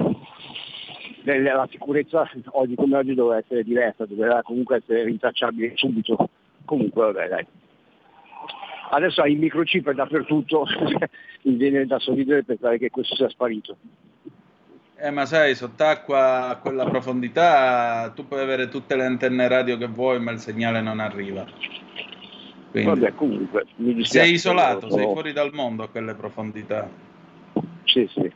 la 1.23 1.67
sicurezza 1.69 2.29
oggi 2.51 2.75
come 2.75 2.97
oggi 2.97 3.13
doveva 3.13 3.37
essere 3.37 3.63
diversa, 3.63 4.05
doveva 4.05 4.41
comunque 4.41 4.77
essere 4.77 5.03
rintracciabile 5.03 5.73
subito. 5.75 6.29
Comunque 6.65 7.11
vabbè 7.11 7.27
dai. 7.27 7.45
Adesso 8.91 9.21
hai 9.21 9.33
il 9.33 9.39
microchip 9.39 9.91
dappertutto, 9.91 10.65
mi 11.43 11.55
viene 11.55 11.85
da 11.85 11.99
sorridere 11.99 12.43
pensare 12.43 12.77
che 12.77 12.89
questo 12.89 13.15
sia 13.15 13.29
sparito. 13.29 13.77
Eh, 15.01 15.11
ma 15.11 15.25
sai, 15.25 15.55
sott'acqua 15.55 16.49
a 16.49 16.57
quella 16.57 16.83
profondità 16.83 18.11
tu 18.13 18.27
puoi 18.27 18.41
avere 18.41 18.67
tutte 18.67 18.97
le 18.97 19.05
antenne 19.05 19.47
radio 19.47 19.77
che 19.77 19.87
vuoi, 19.87 20.19
ma 20.19 20.31
il 20.31 20.39
segnale 20.39 20.81
non 20.81 20.99
arriva. 20.99 21.45
Quindi, 22.71 22.89
Vabbè, 22.89 23.15
comunque, 23.15 23.65
mi 23.77 24.03
sei 24.03 24.33
isolato, 24.33 24.87
però... 24.87 24.95
sei 24.95 25.05
fuori 25.05 25.31
dal 25.31 25.53
mondo 25.53 25.83
a 25.83 25.87
quelle 25.87 26.15
profondità. 26.15 26.89
Sì, 27.85 28.09
sì. 28.13 28.29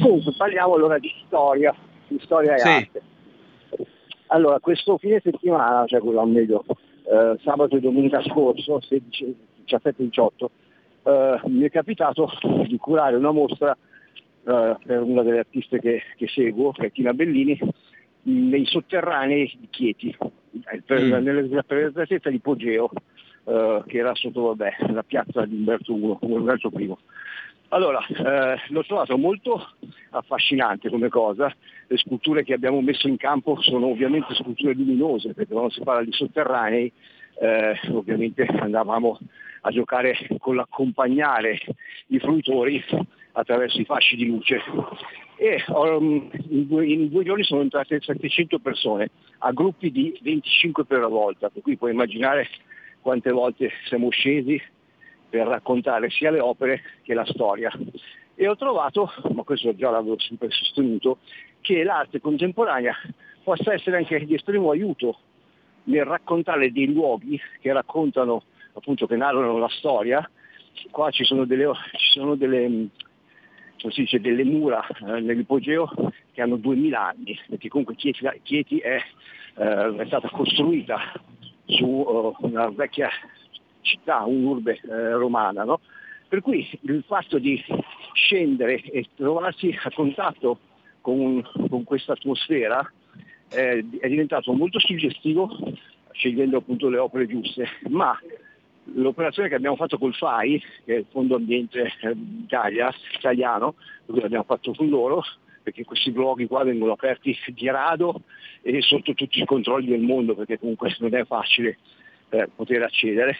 Comunque, 0.00 0.34
parliamo 0.36 0.74
allora 0.74 0.98
di 0.98 1.12
storia, 1.24 1.72
di 2.08 2.18
storia 2.24 2.54
e 2.54 2.58
sì. 2.58 2.68
arte. 2.68 3.02
Allora, 4.26 4.58
questo 4.58 4.98
fine 4.98 5.20
settimana, 5.22 5.86
cioè 5.86 6.00
quello 6.00 6.24
meglio, 6.26 6.64
eh, 7.04 7.38
sabato 7.44 7.76
e 7.76 7.80
domenica 7.80 8.20
scorso, 8.24 8.80
17-18, 8.80 10.50
eh, 11.04 11.40
mi 11.44 11.62
è 11.62 11.70
capitato 11.70 12.28
di 12.66 12.76
curare 12.78 13.14
una 13.14 13.30
mostra 13.30 13.76
uh, 14.44 14.76
per 14.84 15.02
una 15.02 15.22
delle 15.22 15.40
artiste 15.40 15.80
che, 15.80 16.02
che, 16.16 16.28
seguo, 16.28 16.72
che 16.72 16.86
è 16.86 16.92
Tina 16.92 17.12
Bellini, 17.12 17.58
nei 18.24 18.64
sotterranei 18.66 19.56
di 19.58 19.68
Chieti, 19.70 20.16
eh, 20.70 20.82
per, 20.84 21.02
mm. 21.02 21.24
nella 21.24 21.62
presenza 21.62 22.30
di 22.30 22.38
Pogeo, 22.38 22.90
uh, 23.44 23.82
che 23.86 23.98
era 23.98 24.14
sotto 24.14 24.54
vabbè, 24.54 24.92
la 24.92 25.02
piazza 25.02 25.44
di 25.44 25.56
Umberto 25.56 25.96
I, 25.96 26.16
Umberto 26.20 26.70
I. 26.76 26.96
Allora, 27.72 28.04
eh, 28.06 28.60
l'ho 28.68 28.84
trovato 28.84 29.16
molto 29.16 29.66
affascinante 30.10 30.90
come 30.90 31.08
cosa, 31.08 31.50
le 31.86 31.96
sculture 31.96 32.44
che 32.44 32.52
abbiamo 32.52 32.82
messo 32.82 33.08
in 33.08 33.16
campo 33.16 33.62
sono 33.62 33.86
ovviamente 33.86 34.34
sculture 34.34 34.74
luminose, 34.74 35.32
perché 35.32 35.52
quando 35.52 35.70
si 35.70 35.80
parla 35.80 36.04
di 36.04 36.12
sotterranei 36.12 36.92
eh, 37.40 37.80
ovviamente 37.90 38.42
andavamo 38.44 39.18
a 39.62 39.70
giocare 39.70 40.14
con 40.38 40.56
l'accompagnare 40.56 41.58
i 42.08 42.18
fruitori 42.18 42.84
attraverso 43.32 43.80
i 43.80 43.84
fasci 43.84 44.16
di 44.16 44.26
luce. 44.26 44.60
E 45.36 45.64
um, 45.68 46.30
in, 46.50 46.66
due, 46.68 46.86
in, 46.86 47.08
due, 47.08 47.24
giorni 47.24 47.42
sono 47.42 47.62
entrate 47.62 48.00
700 48.00 48.58
persone 48.60 49.10
a 49.38 49.52
gruppi 49.52 49.90
di 49.90 50.16
25 50.22 50.84
per 50.84 51.00
la 51.00 51.08
volta, 51.08 51.50
per 51.50 51.62
cui 51.62 51.76
puoi 51.76 51.92
immaginare 51.92 52.48
quante 53.00 53.30
volte 53.30 53.70
siamo 53.86 54.10
scesi 54.10 54.60
per 55.28 55.46
raccontare 55.46 56.10
sia 56.10 56.30
le 56.30 56.40
opere 56.40 56.82
che 57.02 57.14
la 57.14 57.24
storia. 57.24 57.72
E 58.34 58.48
ho 58.48 58.56
trovato, 58.56 59.10
ma 59.34 59.42
questo 59.42 59.74
già 59.74 59.90
l'avevo 59.90 60.18
sempre 60.18 60.50
sostenuto, 60.50 61.18
che 61.60 61.82
l'arte 61.82 62.20
contemporanea 62.20 62.94
possa 63.42 63.72
essere 63.72 63.96
anche 63.96 64.24
di 64.24 64.34
estremo 64.34 64.70
aiuto 64.70 65.18
nel 65.84 66.04
raccontare 66.04 66.70
dei 66.70 66.92
luoghi 66.92 67.40
che 67.60 67.72
raccontano, 67.72 68.44
appunto, 68.74 69.06
che 69.06 69.16
narrano 69.16 69.58
la 69.58 69.68
storia. 69.68 70.28
Qua 70.90 71.10
ci 71.10 71.24
sono 71.24 71.44
delle, 71.44 71.70
ci 71.96 72.18
sono 72.18 72.34
delle 72.34 72.88
si 73.90 74.02
dice, 74.02 74.20
delle 74.20 74.44
mura 74.44 74.86
eh, 74.86 75.20
nell'ipogeo 75.20 75.90
che 76.32 76.42
hanno 76.42 76.56
2000 76.56 77.06
anni, 77.06 77.38
perché 77.48 77.68
comunque 77.68 77.94
Chieti, 77.94 78.28
Chieti 78.42 78.78
è, 78.78 79.02
eh, 79.56 79.96
è, 79.96 80.06
stata 80.06 80.28
costruita 80.28 80.98
su 81.64 81.86
uh, 81.86 82.34
una 82.40 82.68
vecchia 82.70 83.10
città, 83.80 84.22
un'urbe 84.24 84.80
eh, 84.82 85.12
romana. 85.12 85.64
No? 85.64 85.80
Per 86.28 86.40
cui 86.40 86.66
il 86.82 87.04
fatto 87.06 87.38
di 87.38 87.62
scendere 88.14 88.80
e 88.82 89.06
trovarsi 89.16 89.76
a 89.82 89.90
contatto 89.92 90.58
con, 91.00 91.42
con 91.68 91.84
questa 91.84 92.12
atmosfera 92.12 92.90
eh, 93.50 93.84
è 94.00 94.08
diventato 94.08 94.52
molto 94.52 94.78
suggestivo 94.78 95.50
scegliendo 96.12 96.58
appunto 96.58 96.88
le 96.88 96.98
opere 96.98 97.26
giuste, 97.26 97.66
ma 97.88 98.18
l'operazione 98.84 99.48
che 99.48 99.54
abbiamo 99.54 99.76
fatto 99.76 99.98
col 99.98 100.14
FAI, 100.14 100.62
che 100.84 100.94
è 100.94 100.98
il 100.98 101.06
Fondo 101.10 101.36
Ambiente 101.36 101.92
eh, 102.00 102.10
Italia, 102.10 102.92
italiano, 103.16 103.74
l'abbiamo 104.06 104.44
fatto 104.44 104.72
con 104.74 104.88
loro, 104.88 105.22
perché 105.62 105.84
questi 105.84 106.10
blog 106.10 106.46
qua 106.46 106.64
vengono 106.64 106.92
aperti 106.92 107.36
di 107.48 107.68
rado 107.68 108.22
e 108.62 108.80
sotto 108.82 109.14
tutti 109.14 109.40
i 109.40 109.44
controlli 109.44 109.86
del 109.86 110.00
mondo, 110.00 110.34
perché 110.34 110.58
comunque 110.58 110.94
non 110.98 111.14
è 111.14 111.24
facile 111.24 111.78
eh, 112.30 112.48
poter 112.54 112.82
accedere. 112.82 113.36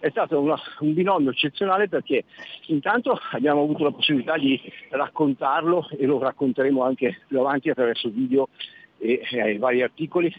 È 0.00 0.08
stato 0.08 0.40
una, 0.40 0.58
un 0.80 0.94
binomio 0.94 1.30
eccezionale 1.30 1.86
perché 1.86 2.24
intanto 2.68 3.20
abbiamo 3.32 3.62
avuto 3.62 3.84
la 3.84 3.90
possibilità 3.90 4.38
di 4.38 4.58
raccontarlo 4.88 5.88
e 5.90 6.06
lo 6.06 6.18
racconteremo 6.18 6.82
anche 6.82 7.20
più 7.28 7.38
avanti 7.38 7.68
attraverso 7.68 8.08
video 8.08 8.48
e, 8.96 9.20
e 9.30 9.58
vari 9.58 9.82
articoli, 9.82 10.34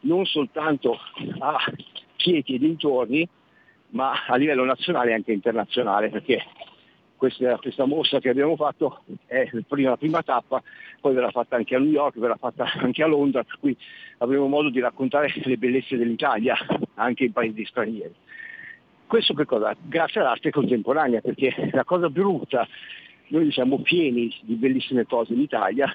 non 0.00 0.26
soltanto 0.26 0.98
a 1.38 1.56
Chieti 2.16 2.56
e 2.56 2.58
dintorni, 2.58 3.28
ma 3.90 4.24
a 4.26 4.36
livello 4.36 4.64
nazionale 4.64 5.10
e 5.10 5.14
anche 5.14 5.32
internazionale, 5.32 6.10
perché 6.10 6.44
questa, 7.16 7.56
questa 7.56 7.84
mostra 7.84 8.20
che 8.20 8.28
abbiamo 8.28 8.56
fatto 8.56 9.02
è 9.26 9.50
prima, 9.66 9.90
la 9.90 9.96
prima 9.96 10.22
tappa, 10.22 10.62
poi 11.00 11.14
verrà 11.14 11.30
fatta 11.30 11.56
anche 11.56 11.74
a 11.74 11.78
New 11.78 11.90
York, 11.90 12.18
verrà 12.18 12.36
fatta 12.36 12.64
anche 12.76 13.02
a 13.02 13.06
Londra, 13.06 13.44
per 13.44 13.58
cui 13.58 13.76
avremo 14.18 14.46
modo 14.46 14.70
di 14.70 14.80
raccontare 14.80 15.32
le 15.34 15.56
bellezze 15.56 15.96
dell'Italia 15.96 16.56
anche 16.94 17.24
in 17.24 17.32
paesi 17.32 17.64
stranieri. 17.64 18.14
Questo 19.06 19.34
che 19.34 19.44
cosa? 19.44 19.74
Grazie 19.80 20.20
all'arte 20.20 20.50
contemporanea, 20.50 21.20
perché 21.20 21.70
la 21.72 21.84
cosa 21.84 22.08
brutta, 22.08 22.66
noi 23.28 23.50
siamo 23.52 23.80
pieni 23.80 24.34
di 24.42 24.54
bellissime 24.54 25.04
cose 25.04 25.32
in 25.32 25.40
Italia, 25.40 25.92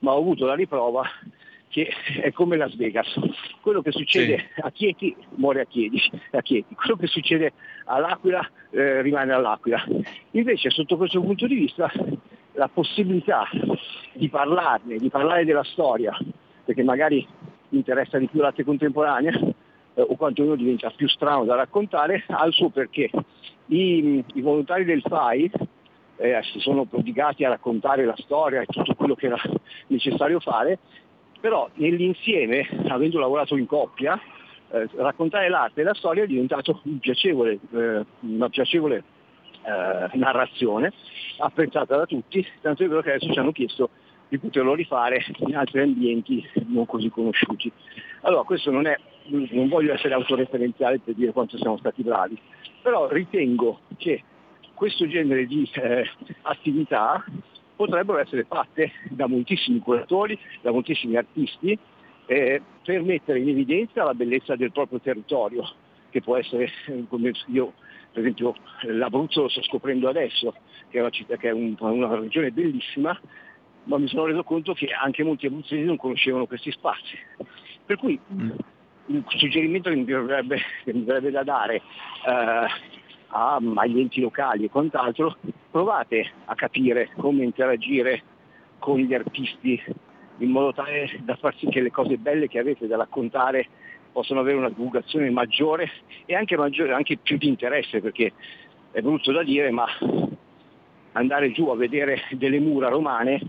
ma 0.00 0.12
ho 0.12 0.18
avuto 0.18 0.46
la 0.46 0.54
riprova 0.54 1.08
che 1.72 1.90
è 2.20 2.30
come 2.32 2.58
Las 2.58 2.76
Vegas. 2.76 3.08
Quello 3.62 3.80
che 3.80 3.92
succede 3.92 4.50
sì. 4.54 4.60
a 4.60 4.70
Chieti 4.70 5.16
muore 5.36 5.62
a 5.62 5.64
Chieti, 5.64 5.98
a 6.32 6.42
Chieti, 6.42 6.74
quello 6.74 6.96
che 6.96 7.06
succede 7.06 7.54
all'Aquila 7.86 8.46
eh, 8.70 9.00
rimane 9.00 9.32
all'Aquila. 9.32 9.82
Invece 10.32 10.68
sotto 10.68 10.98
questo 10.98 11.22
punto 11.22 11.46
di 11.46 11.54
vista 11.54 11.90
la 12.52 12.68
possibilità 12.68 13.48
di 14.12 14.28
parlarne, 14.28 14.98
di 14.98 15.08
parlare 15.08 15.46
della 15.46 15.64
storia, 15.64 16.14
perché 16.62 16.82
magari 16.82 17.26
interessa 17.70 18.18
di 18.18 18.28
più 18.28 18.42
l'arte 18.42 18.64
contemporanea, 18.64 19.32
eh, 19.94 20.02
o 20.02 20.14
quantomeno 20.16 20.56
diventa 20.56 20.92
più 20.94 21.08
strano 21.08 21.44
da 21.44 21.54
raccontare, 21.54 22.22
ha 22.28 22.44
il 22.44 22.52
suo 22.52 22.68
perché. 22.68 23.08
I, 23.66 24.22
i 24.34 24.40
volontari 24.42 24.84
del 24.84 25.00
FAI 25.00 25.50
eh, 26.16 26.38
si 26.52 26.60
sono 26.60 26.84
prodigati 26.84 27.46
a 27.46 27.48
raccontare 27.48 28.04
la 28.04 28.16
storia 28.18 28.60
e 28.60 28.66
tutto 28.66 28.94
quello 28.94 29.14
che 29.14 29.26
era 29.26 29.40
necessario 29.86 30.38
fare 30.38 30.78
però 31.42 31.68
nell'insieme, 31.74 32.68
avendo 32.86 33.18
lavorato 33.18 33.56
in 33.56 33.66
coppia, 33.66 34.18
eh, 34.70 34.88
raccontare 34.94 35.48
l'arte 35.48 35.80
e 35.80 35.84
la 35.84 35.92
storia 35.92 36.22
è 36.22 36.26
diventato 36.28 36.80
un 36.84 37.00
piacevole, 37.00 37.58
eh, 37.72 38.06
una 38.20 38.48
piacevole 38.48 39.02
eh, 39.64 40.16
narrazione, 40.16 40.92
apprezzata 41.38 41.96
da 41.96 42.06
tutti, 42.06 42.46
tanto 42.60 42.84
è 42.84 42.88
vero 42.88 43.02
che 43.02 43.14
adesso 43.14 43.32
ci 43.32 43.38
hanno 43.40 43.50
chiesto 43.50 43.90
di 44.28 44.38
poterlo 44.38 44.74
rifare 44.74 45.26
in 45.38 45.56
altri 45.56 45.80
ambienti 45.80 46.48
non 46.68 46.86
così 46.86 47.10
conosciuti. 47.10 47.70
Allora 48.20 48.44
questo 48.44 48.70
non 48.70 48.86
è, 48.86 48.96
non 49.26 49.68
voglio 49.68 49.94
essere 49.94 50.14
autoreferenziale 50.14 51.00
per 51.00 51.14
dire 51.14 51.32
quanto 51.32 51.58
siamo 51.58 51.76
stati 51.76 52.04
bravi, 52.04 52.38
però 52.80 53.08
ritengo 53.08 53.80
che 53.98 54.22
questo 54.74 55.08
genere 55.08 55.44
di 55.46 55.68
eh, 55.74 56.08
attività 56.42 57.24
potrebbero 57.74 58.18
essere 58.18 58.44
fatte 58.44 58.92
da 59.10 59.26
moltissimi 59.26 59.80
curatori, 59.80 60.38
da 60.60 60.70
moltissimi 60.70 61.16
artisti, 61.16 61.78
eh, 62.26 62.62
per 62.84 63.02
mettere 63.02 63.40
in 63.40 63.48
evidenza 63.48 64.04
la 64.04 64.14
bellezza 64.14 64.56
del 64.56 64.72
proprio 64.72 65.00
territorio, 65.00 65.68
che 66.10 66.20
può 66.20 66.36
essere, 66.36 66.70
eh, 66.86 67.04
come 67.08 67.32
io 67.46 67.72
per 68.12 68.20
esempio 68.20 68.54
l'Abruzzo 68.82 69.42
lo 69.42 69.48
sto 69.48 69.62
scoprendo 69.62 70.08
adesso, 70.08 70.54
che 70.88 70.98
è 70.98 71.00
una, 71.00 71.10
città, 71.10 71.36
che 71.36 71.48
è 71.48 71.52
un, 71.52 71.74
una 71.78 72.18
regione 72.18 72.50
bellissima, 72.50 73.18
ma 73.84 73.98
mi 73.98 74.06
sono 74.06 74.26
reso 74.26 74.44
conto 74.44 74.74
che 74.74 74.88
anche 74.92 75.24
molti 75.24 75.46
abruzzesi 75.46 75.82
non 75.82 75.96
conoscevano 75.96 76.46
questi 76.46 76.70
spazi. 76.70 77.16
Per 77.84 77.96
cui 77.96 78.20
mm. 78.32 78.50
il 79.06 79.24
suggerimento 79.28 79.88
che 79.88 79.96
mi 79.96 80.04
verrebbe, 80.04 80.60
che 80.84 80.92
mi 80.92 81.02
verrebbe 81.02 81.30
da 81.30 81.42
dare 81.42 81.76
eh, 81.76 82.66
agli 83.32 84.00
enti 84.00 84.20
locali 84.20 84.64
e 84.64 84.70
quant'altro, 84.70 85.36
provate 85.70 86.30
a 86.44 86.54
capire 86.54 87.10
come 87.16 87.44
interagire 87.44 88.22
con 88.78 88.98
gli 88.98 89.14
artisti 89.14 89.82
in 90.38 90.50
modo 90.50 90.72
tale 90.72 91.20
da 91.22 91.36
far 91.36 91.54
sì 91.56 91.66
che 91.66 91.80
le 91.80 91.90
cose 91.90 92.16
belle 92.16 92.48
che 92.48 92.58
avete 92.58 92.86
da 92.86 92.96
raccontare 92.96 93.66
possano 94.12 94.40
avere 94.40 94.58
una 94.58 94.68
divulgazione 94.68 95.30
maggiore 95.30 95.90
e 96.26 96.34
anche, 96.34 96.56
maggiore, 96.56 96.92
anche 96.92 97.16
più 97.16 97.38
di 97.38 97.48
interesse, 97.48 98.00
perché 98.00 98.32
è 98.90 99.00
brutto 99.00 99.32
da 99.32 99.42
dire, 99.42 99.70
ma 99.70 99.86
andare 101.12 101.52
giù 101.52 101.68
a 101.68 101.76
vedere 101.76 102.22
delle 102.32 102.60
mura 102.60 102.88
romane, 102.88 103.40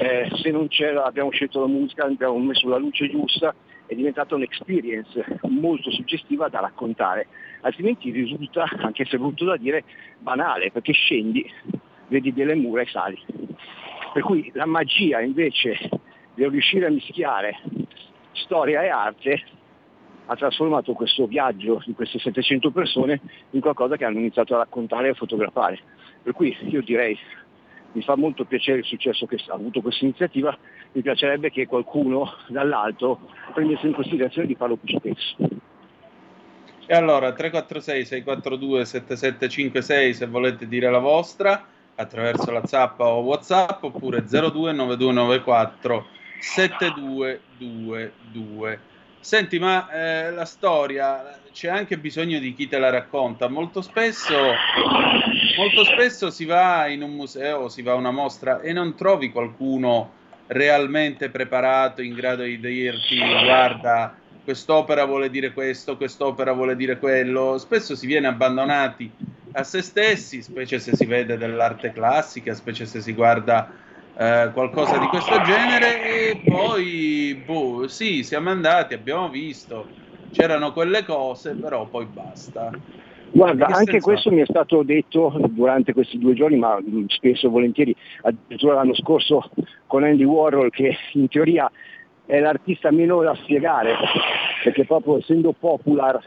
eh, 0.00 0.28
se 0.42 0.50
non 0.50 0.66
c'era, 0.68 1.04
abbiamo 1.04 1.30
scelto 1.30 1.60
la 1.60 1.66
musica, 1.66 2.04
abbiamo 2.04 2.38
messo 2.38 2.68
la 2.68 2.78
luce 2.78 3.08
giusta, 3.08 3.54
è 3.86 3.94
diventata 3.94 4.34
un'experience 4.34 5.38
molto 5.42 5.90
suggestiva 5.92 6.48
da 6.48 6.60
raccontare, 6.60 7.28
altrimenti 7.66 8.10
risulta, 8.10 8.64
anche 8.78 9.04
se 9.04 9.18
brutto 9.18 9.44
da 9.44 9.56
dire, 9.56 9.84
banale, 10.18 10.70
perché 10.70 10.92
scendi, 10.92 11.48
vedi 12.08 12.32
delle 12.32 12.54
mura 12.54 12.82
e 12.82 12.86
sali. 12.86 13.20
Per 14.12 14.22
cui 14.22 14.50
la 14.54 14.66
magia 14.66 15.20
invece 15.20 15.90
di 16.34 16.48
riuscire 16.48 16.86
a 16.86 16.90
mischiare 16.90 17.60
storia 18.32 18.82
e 18.82 18.88
arte 18.88 19.42
ha 20.26 20.36
trasformato 20.36 20.92
questo 20.92 21.26
viaggio 21.26 21.82
di 21.84 21.94
queste 21.94 22.18
700 22.18 22.70
persone 22.70 23.20
in 23.50 23.60
qualcosa 23.60 23.96
che 23.96 24.04
hanno 24.04 24.18
iniziato 24.18 24.54
a 24.54 24.58
raccontare 24.58 25.08
e 25.08 25.10
a 25.10 25.14
fotografare. 25.14 25.78
Per 26.22 26.32
cui 26.32 26.56
io 26.68 26.82
direi 26.82 27.18
mi 27.92 28.02
fa 28.02 28.16
molto 28.16 28.44
piacere 28.44 28.78
il 28.78 28.84
successo 28.84 29.26
che 29.26 29.38
ha 29.48 29.54
avuto 29.54 29.80
questa 29.80 30.04
iniziativa, 30.04 30.56
mi 30.92 31.02
piacerebbe 31.02 31.50
che 31.50 31.66
qualcuno 31.66 32.30
dall'alto 32.48 33.20
prendesse 33.54 33.86
in 33.86 33.94
considerazione 33.94 34.46
di 34.46 34.54
farlo 34.54 34.76
più 34.76 34.98
spesso. 34.98 35.36
E 36.86 36.94
allora 36.94 37.32
346 37.32 38.04
642 38.04 38.84
7756 38.84 40.14
se 40.14 40.26
volete 40.26 40.68
dire 40.68 40.90
la 40.90 40.98
vostra 40.98 41.66
attraverso 41.96 42.50
la 42.50 42.64
zappa 42.64 43.06
o 43.06 43.20
whatsapp 43.20 43.82
oppure 43.82 44.24
029294 44.24 46.06
7222 46.38 48.94
Senti, 49.26 49.58
ma 49.58 49.90
eh, 49.90 50.30
la 50.30 50.44
storia 50.44 51.40
c'è 51.52 51.68
anche 51.68 51.98
bisogno 51.98 52.38
di 52.38 52.54
chi 52.54 52.68
te 52.68 52.78
la 52.78 52.90
racconta. 52.90 53.48
Molto 53.48 53.82
spesso, 53.82 54.36
molto 55.56 55.82
spesso 55.82 56.30
si 56.30 56.44
va 56.44 56.86
in 56.86 57.02
un 57.02 57.10
museo, 57.10 57.68
si 57.68 57.82
va 57.82 57.90
a 57.90 57.96
una 57.96 58.12
mostra 58.12 58.60
e 58.60 58.72
non 58.72 58.94
trovi 58.94 59.32
qualcuno 59.32 60.12
realmente 60.46 61.28
preparato, 61.28 62.02
in 62.02 62.14
grado 62.14 62.44
di 62.44 62.60
dirti 62.60 63.18
guarda, 63.18 64.16
quest'opera 64.46 65.04
vuole 65.04 65.28
dire 65.28 65.52
questo, 65.52 65.96
quest'opera 65.96 66.52
vuole 66.52 66.76
dire 66.76 67.00
quello. 67.00 67.58
Spesso 67.58 67.96
si 67.96 68.06
viene 68.06 68.28
abbandonati 68.28 69.10
a 69.52 69.64
se 69.64 69.82
stessi, 69.82 70.40
specie 70.40 70.78
se 70.78 70.94
si 70.94 71.04
vede 71.04 71.36
dell'arte 71.36 71.90
classica, 71.90 72.54
specie 72.54 72.86
se 72.86 73.00
si 73.00 73.12
guarda 73.12 73.68
eh, 74.16 74.50
qualcosa 74.52 74.98
di 74.98 75.06
questo 75.08 75.42
genere 75.42 76.30
e 76.30 76.42
poi, 76.44 77.42
boh, 77.44 77.88
sì, 77.88 78.22
siamo 78.22 78.50
andati, 78.50 78.94
abbiamo 78.94 79.28
visto, 79.28 79.88
c'erano 80.30 80.72
quelle 80.72 81.04
cose, 81.04 81.50
però 81.54 81.86
poi 81.86 82.06
basta. 82.06 82.70
Guarda, 83.32 83.66
anche 83.66 84.00
questo 84.00 84.30
mi 84.30 84.42
è 84.42 84.46
stato 84.46 84.84
detto 84.84 85.36
durante 85.48 85.92
questi 85.92 86.18
due 86.18 86.34
giorni, 86.34 86.56
ma 86.56 86.78
spesso 87.08 87.48
e 87.48 87.50
volentieri, 87.50 87.96
addirittura 88.22 88.74
l'anno 88.74 88.94
scorso 88.94 89.50
con 89.88 90.04
Andy 90.04 90.22
Warhol, 90.22 90.70
che 90.70 90.96
in 91.14 91.26
teoria 91.28 91.68
è 92.26 92.40
l'artista 92.40 92.90
meno 92.90 93.22
da 93.22 93.34
spiegare, 93.36 93.94
perché 94.62 94.84
proprio 94.84 95.18
essendo 95.18 95.52
popular 95.52 96.20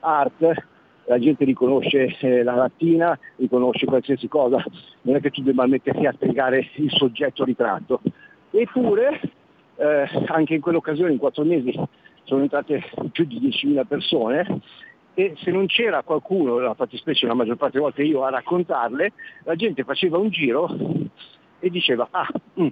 art 0.00 0.66
la 1.06 1.18
gente 1.18 1.44
riconosce 1.44 2.16
eh, 2.18 2.42
la 2.42 2.54
lattina, 2.54 3.18
riconosce 3.36 3.86
qualsiasi 3.86 4.26
cosa, 4.26 4.62
non 5.02 5.16
è 5.16 5.20
che 5.20 5.30
tu 5.30 5.42
debba 5.42 5.66
metterti 5.66 6.06
a 6.06 6.12
spiegare 6.12 6.70
il 6.74 6.90
soggetto 6.90 7.44
ritratto. 7.44 8.00
Eppure, 8.50 9.20
eh, 9.76 10.08
anche 10.26 10.54
in 10.54 10.60
quell'occasione, 10.60 11.12
in 11.12 11.18
quattro 11.18 11.44
mesi, 11.44 11.72
sono 12.24 12.42
entrate 12.42 12.82
più 13.12 13.24
di 13.24 13.38
10.000 13.38 13.84
persone 13.86 14.60
e 15.14 15.34
se 15.36 15.50
non 15.50 15.66
c'era 15.66 16.02
qualcuno, 16.02 16.58
la 16.58 16.74
fattispecie 16.74 17.26
la 17.26 17.34
maggior 17.34 17.56
parte 17.56 17.78
delle 17.78 17.84
volte 17.84 18.02
io, 18.02 18.24
a 18.24 18.30
raccontarle, 18.30 19.12
la 19.44 19.54
gente 19.54 19.84
faceva 19.84 20.18
un 20.18 20.30
giro 20.30 20.68
e 21.60 21.70
diceva, 21.70 22.08
ah, 22.10 22.28
mh. 22.54 22.64
Mm", 22.64 22.68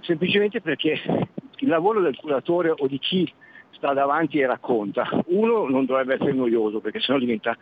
semplicemente 0.00 0.60
perché 0.60 1.00
il 1.60 1.68
lavoro 1.68 2.00
del 2.00 2.16
curatore 2.16 2.70
o 2.76 2.86
di 2.86 2.98
chi 2.98 3.32
sta 3.72 3.92
davanti 3.94 4.38
e 4.38 4.46
racconta. 4.46 5.08
Uno 5.26 5.66
non 5.68 5.86
dovrebbe 5.86 6.14
essere 6.14 6.32
noioso 6.32 6.80
perché 6.80 7.00
sennò 7.00 7.18
diventa 7.18 7.56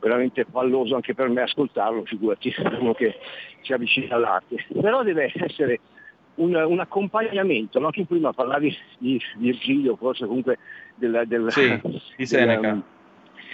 veramente 0.00 0.44
palloso 0.44 0.94
anche 0.94 1.14
per 1.14 1.28
me 1.28 1.42
ascoltarlo, 1.42 2.04
figurati, 2.04 2.54
uno 2.78 2.94
che 2.94 3.18
si 3.62 3.72
avvicina 3.72 4.14
all'arte. 4.14 4.64
Però 4.80 5.02
deve 5.02 5.32
essere 5.34 5.80
un, 6.36 6.54
un 6.54 6.80
accompagnamento, 6.80 7.78
no? 7.80 7.90
tu 7.90 8.06
prima 8.06 8.32
parlavi 8.32 8.76
di 8.98 9.20
Virgilio, 9.36 9.96
forse 9.96 10.26
comunque 10.26 10.58
del, 10.94 11.24
del, 11.26 11.50
sì, 11.50 11.80
di 12.16 12.26
Seneca. 12.26 12.80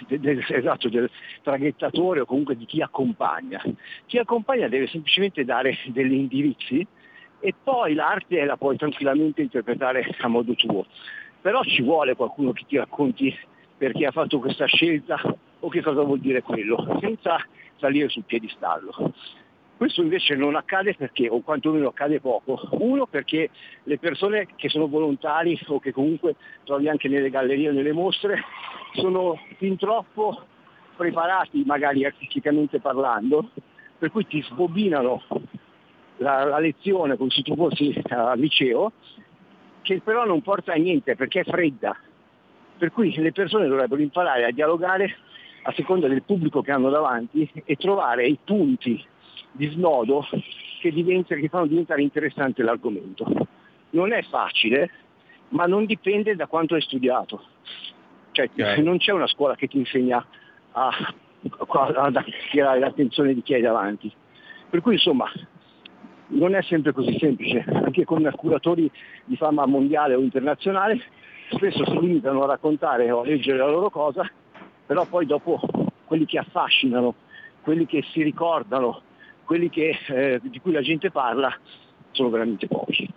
Del, 0.07 0.21
del, 0.21 0.45
esatto, 0.49 0.89
del 0.89 1.11
traghettatore 1.43 2.21
o 2.21 2.25
comunque 2.25 2.57
di 2.57 2.65
chi 2.65 2.81
accompagna. 2.81 3.63
Chi 4.07 4.19
accompagna 4.19 4.69
deve 4.69 4.87
semplicemente 4.87 5.45
dare 5.45 5.77
degli 5.89 6.15
indirizzi 6.15 6.87
e 7.41 7.55
poi 7.63 7.95
l'arte 7.95 8.45
la 8.45 8.57
puoi 8.57 8.77
tranquillamente 8.77 9.43
interpretare 9.43 10.15
a 10.21 10.29
modo 10.29 10.55
tuo. 10.55 10.87
Però 11.41 11.63
ci 11.65 11.83
vuole 11.83 12.15
qualcuno 12.15 12.53
che 12.53 12.65
ti 12.67 12.77
racconti 12.77 13.35
perché 13.77 14.07
ha 14.07 14.11
fatto 14.11 14.39
questa 14.39 14.67
scelta 14.67 15.19
o 15.61 15.69
che 15.69 15.83
cosa 15.83 16.03
vuol 16.03 16.21
dire 16.21 16.43
quello, 16.43 16.99
senza 17.01 17.39
salire 17.77 18.09
sul 18.09 18.25
piedistallo. 18.25 19.13
Questo 19.77 20.03
invece 20.03 20.37
non 20.37 20.57
accade 20.57 20.95
perché, 20.95 21.31
o 21.31 21.41
quantomeno 21.41 21.89
accade 21.89 22.21
poco. 22.21 22.69
Uno 22.73 23.07
perché 23.07 23.49
le 23.85 23.99
persone 23.99 24.49
che 24.55 24.69
sono 24.69 24.87
volontari 24.87 25.59
o 25.69 25.81
che 25.81 25.93
comunque 25.93 26.37
trovi 26.65 26.87
anche 26.91 27.09
nelle 27.09 27.31
gallerie 27.31 27.71
o 27.71 27.73
nelle 27.73 27.93
mostre 27.93 28.43
sono 28.93 29.39
fin 29.57 29.79
troppo 29.79 30.45
preparati 30.97 31.63
magari 31.65 32.05
artisticamente 32.05 32.79
parlando, 32.79 33.49
per 33.99 34.11
cui 34.11 34.27
ti 34.27 34.43
sbobinano 34.43 35.23
la, 36.21 36.45
la 36.45 36.59
lezione 36.59 37.17
come 37.17 37.31
se 37.31 37.43
tu 37.43 37.55
fossi 37.57 38.01
al 38.09 38.39
liceo, 38.39 38.93
che 39.83 40.01
però 40.03 40.25
non 40.25 40.43
porta 40.43 40.73
a 40.73 40.77
niente 40.77 41.17
perché 41.17 41.41
è 41.41 41.45
fredda. 41.45 41.97
Per 42.79 42.93
cui 42.93 43.15
le 43.15 43.33
persone 43.33 43.67
dovrebbero 43.67 44.01
imparare 44.01 44.47
a 44.47 44.53
dialogare 44.53 45.17
a 45.63 45.73
seconda 45.73 46.09
del 46.09 46.23
pubblico 46.23 46.63
che 46.63 46.73
hanno 46.73 46.89
davanti 46.89 47.51
e 47.65 47.77
trovare 47.77 48.27
i 48.27 48.39
punti 48.43 49.05
di 49.53 49.67
snodo 49.69 50.27
che, 50.81 50.91
diventa, 50.91 51.35
che 51.35 51.49
fanno 51.49 51.67
diventare 51.67 52.01
interessante 52.01 52.63
l'argomento. 52.63 53.27
Non 53.91 54.13
è 54.13 54.23
facile, 54.23 54.91
ma 55.49 55.67
non 55.67 55.85
dipende 55.85 56.37
da 56.37 56.47
quanto 56.47 56.75
hai 56.75 56.81
studiato. 56.81 57.45
Cioè, 58.33 58.49
okay. 58.53 58.83
non 58.83 58.97
c'è 58.99 59.13
una 59.13 59.27
scuola 59.27 59.57
che 59.57 59.67
ti 59.67 59.77
insegna 59.77 60.25
a, 60.73 61.15
ad 61.97 62.17
attirare 62.17 62.79
l'attenzione 62.79 63.35
di 63.35 63.43
chi 63.43 63.55
hai 63.55 63.61
davanti. 63.61 64.11
Per 64.71 64.81
cui 64.81 64.95
insomma 64.95 65.31
non 66.31 66.55
è 66.55 66.63
sempre 66.63 66.93
così 66.93 67.17
semplice, 67.19 67.65
anche 67.73 68.05
con 68.05 68.29
curatori 68.37 68.91
di 69.25 69.37
fama 69.37 69.67
mondiale 69.67 70.15
o 70.15 70.21
internazionale 70.21 71.01
spesso 71.51 71.85
si 71.85 71.99
limitano 71.99 72.45
a 72.45 72.47
raccontare 72.47 73.11
o 73.11 73.21
a 73.21 73.25
leggere 73.25 73.59
la 73.59 73.69
loro 73.69 73.91
cosa, 73.91 74.29
però 74.87 75.05
poi 75.07 75.27
dopo 75.27 75.61
quelli 76.05 76.25
che 76.25 76.39
affascinano, 76.39 77.15
quelli 77.63 77.87
che 77.87 78.03
si 78.13 78.23
ricordano, 78.23 79.03
quelli 79.45 79.69
che, 79.69 79.99
eh, 80.09 80.41
di 80.43 80.61
cui 80.61 80.73
la 80.73 80.81
gente 80.81 81.11
parla 81.11 81.53
sono 82.13 82.31
veramente 82.31 82.67
pochi. 82.67 83.09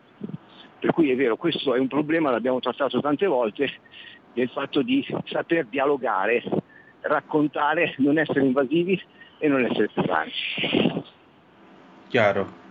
Per 0.79 0.91
cui 0.91 1.11
è 1.11 1.15
vero, 1.15 1.37
questo 1.37 1.75
è 1.75 1.79
un 1.79 1.87
problema, 1.87 2.31
l'abbiamo 2.31 2.59
trattato 2.59 2.99
tante 2.99 3.25
volte, 3.25 3.69
del 4.33 4.49
fatto 4.49 4.81
di 4.81 5.05
saper 5.25 5.67
dialogare, 5.67 6.43
raccontare, 7.01 7.93
non 7.97 8.17
essere 8.17 8.41
invasivi 8.41 9.01
e 9.37 9.47
non 9.47 9.63
essere 9.63 9.89
pesanti. 9.93 11.03
Chiaro, 12.09 12.61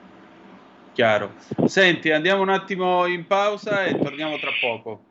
chiaro. 0.93 1.35
Senti, 1.67 2.11
andiamo 2.11 2.43
un 2.43 2.51
attimo 2.51 3.07
in 3.07 3.27
pausa 3.27 3.85
e 3.85 3.99
torniamo 3.99 4.39
tra 4.39 4.51
poco. 4.61 5.05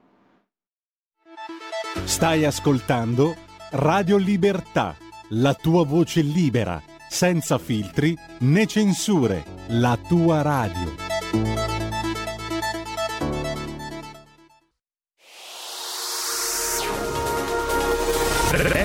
Stai 2.03 2.45
ascoltando 2.45 3.35
Radio 3.71 4.17
Libertà, 4.17 4.95
la 5.29 5.53
tua 5.53 5.85
voce 5.85 6.21
libera 6.21 6.81
senza 7.11 7.57
filtri 7.57 8.17
né 8.39 8.65
censure, 8.65 9.43
la 9.67 9.97
tua 10.07 10.41
radio. 10.41 11.09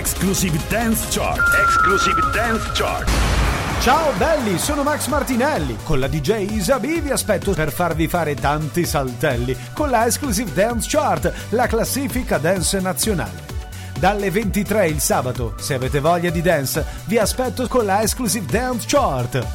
Exclusive 0.07 0.59
Dance 0.69 1.07
Chart. 1.11 1.41
Exclusive 1.65 2.21
Dance 2.33 2.71
Chart. 2.75 3.26
Ciao 3.81 4.12
belli, 4.17 4.59
sono 4.59 4.83
Max 4.83 5.07
Martinelli. 5.07 5.77
Con 5.85 6.01
la 6.01 6.09
DJ 6.09 6.51
Isabi 6.51 7.01
vi 7.01 7.11
aspetto 7.11 7.53
per 7.53 7.71
farvi 7.71 8.09
fare 8.09 8.35
tanti 8.35 8.85
saltelli 8.85 9.57
con 9.73 9.91
la 9.91 10.07
Exclusive 10.07 10.53
Dance 10.53 10.89
Chart, 10.91 11.33
la 11.51 11.67
classifica 11.67 12.39
dance 12.39 12.81
nazionale 12.81 13.55
dalle 13.99 14.31
23 14.31 14.89
il 14.89 15.01
sabato. 15.01 15.55
Se 15.59 15.75
avete 15.75 16.01
voglia 16.01 16.31
di 16.31 16.43
dance, 16.43 16.85
vi 17.07 17.19
aspetto 17.19 17.67
con 17.67 17.85
la 17.85 18.03
Exclusive 18.03 18.47
Dance 18.47 18.87
Chart. 18.89 19.47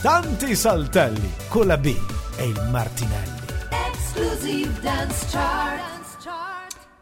Tanti 0.00 0.54
saltelli 0.54 1.32
con 1.48 1.66
la 1.66 1.76
B 1.76 1.94
e 2.36 2.44
il 2.46 2.68
Martinelli. 2.70 3.42
Exclusive 3.90 4.80
Dance 4.80 5.26
Chart. 5.30 5.92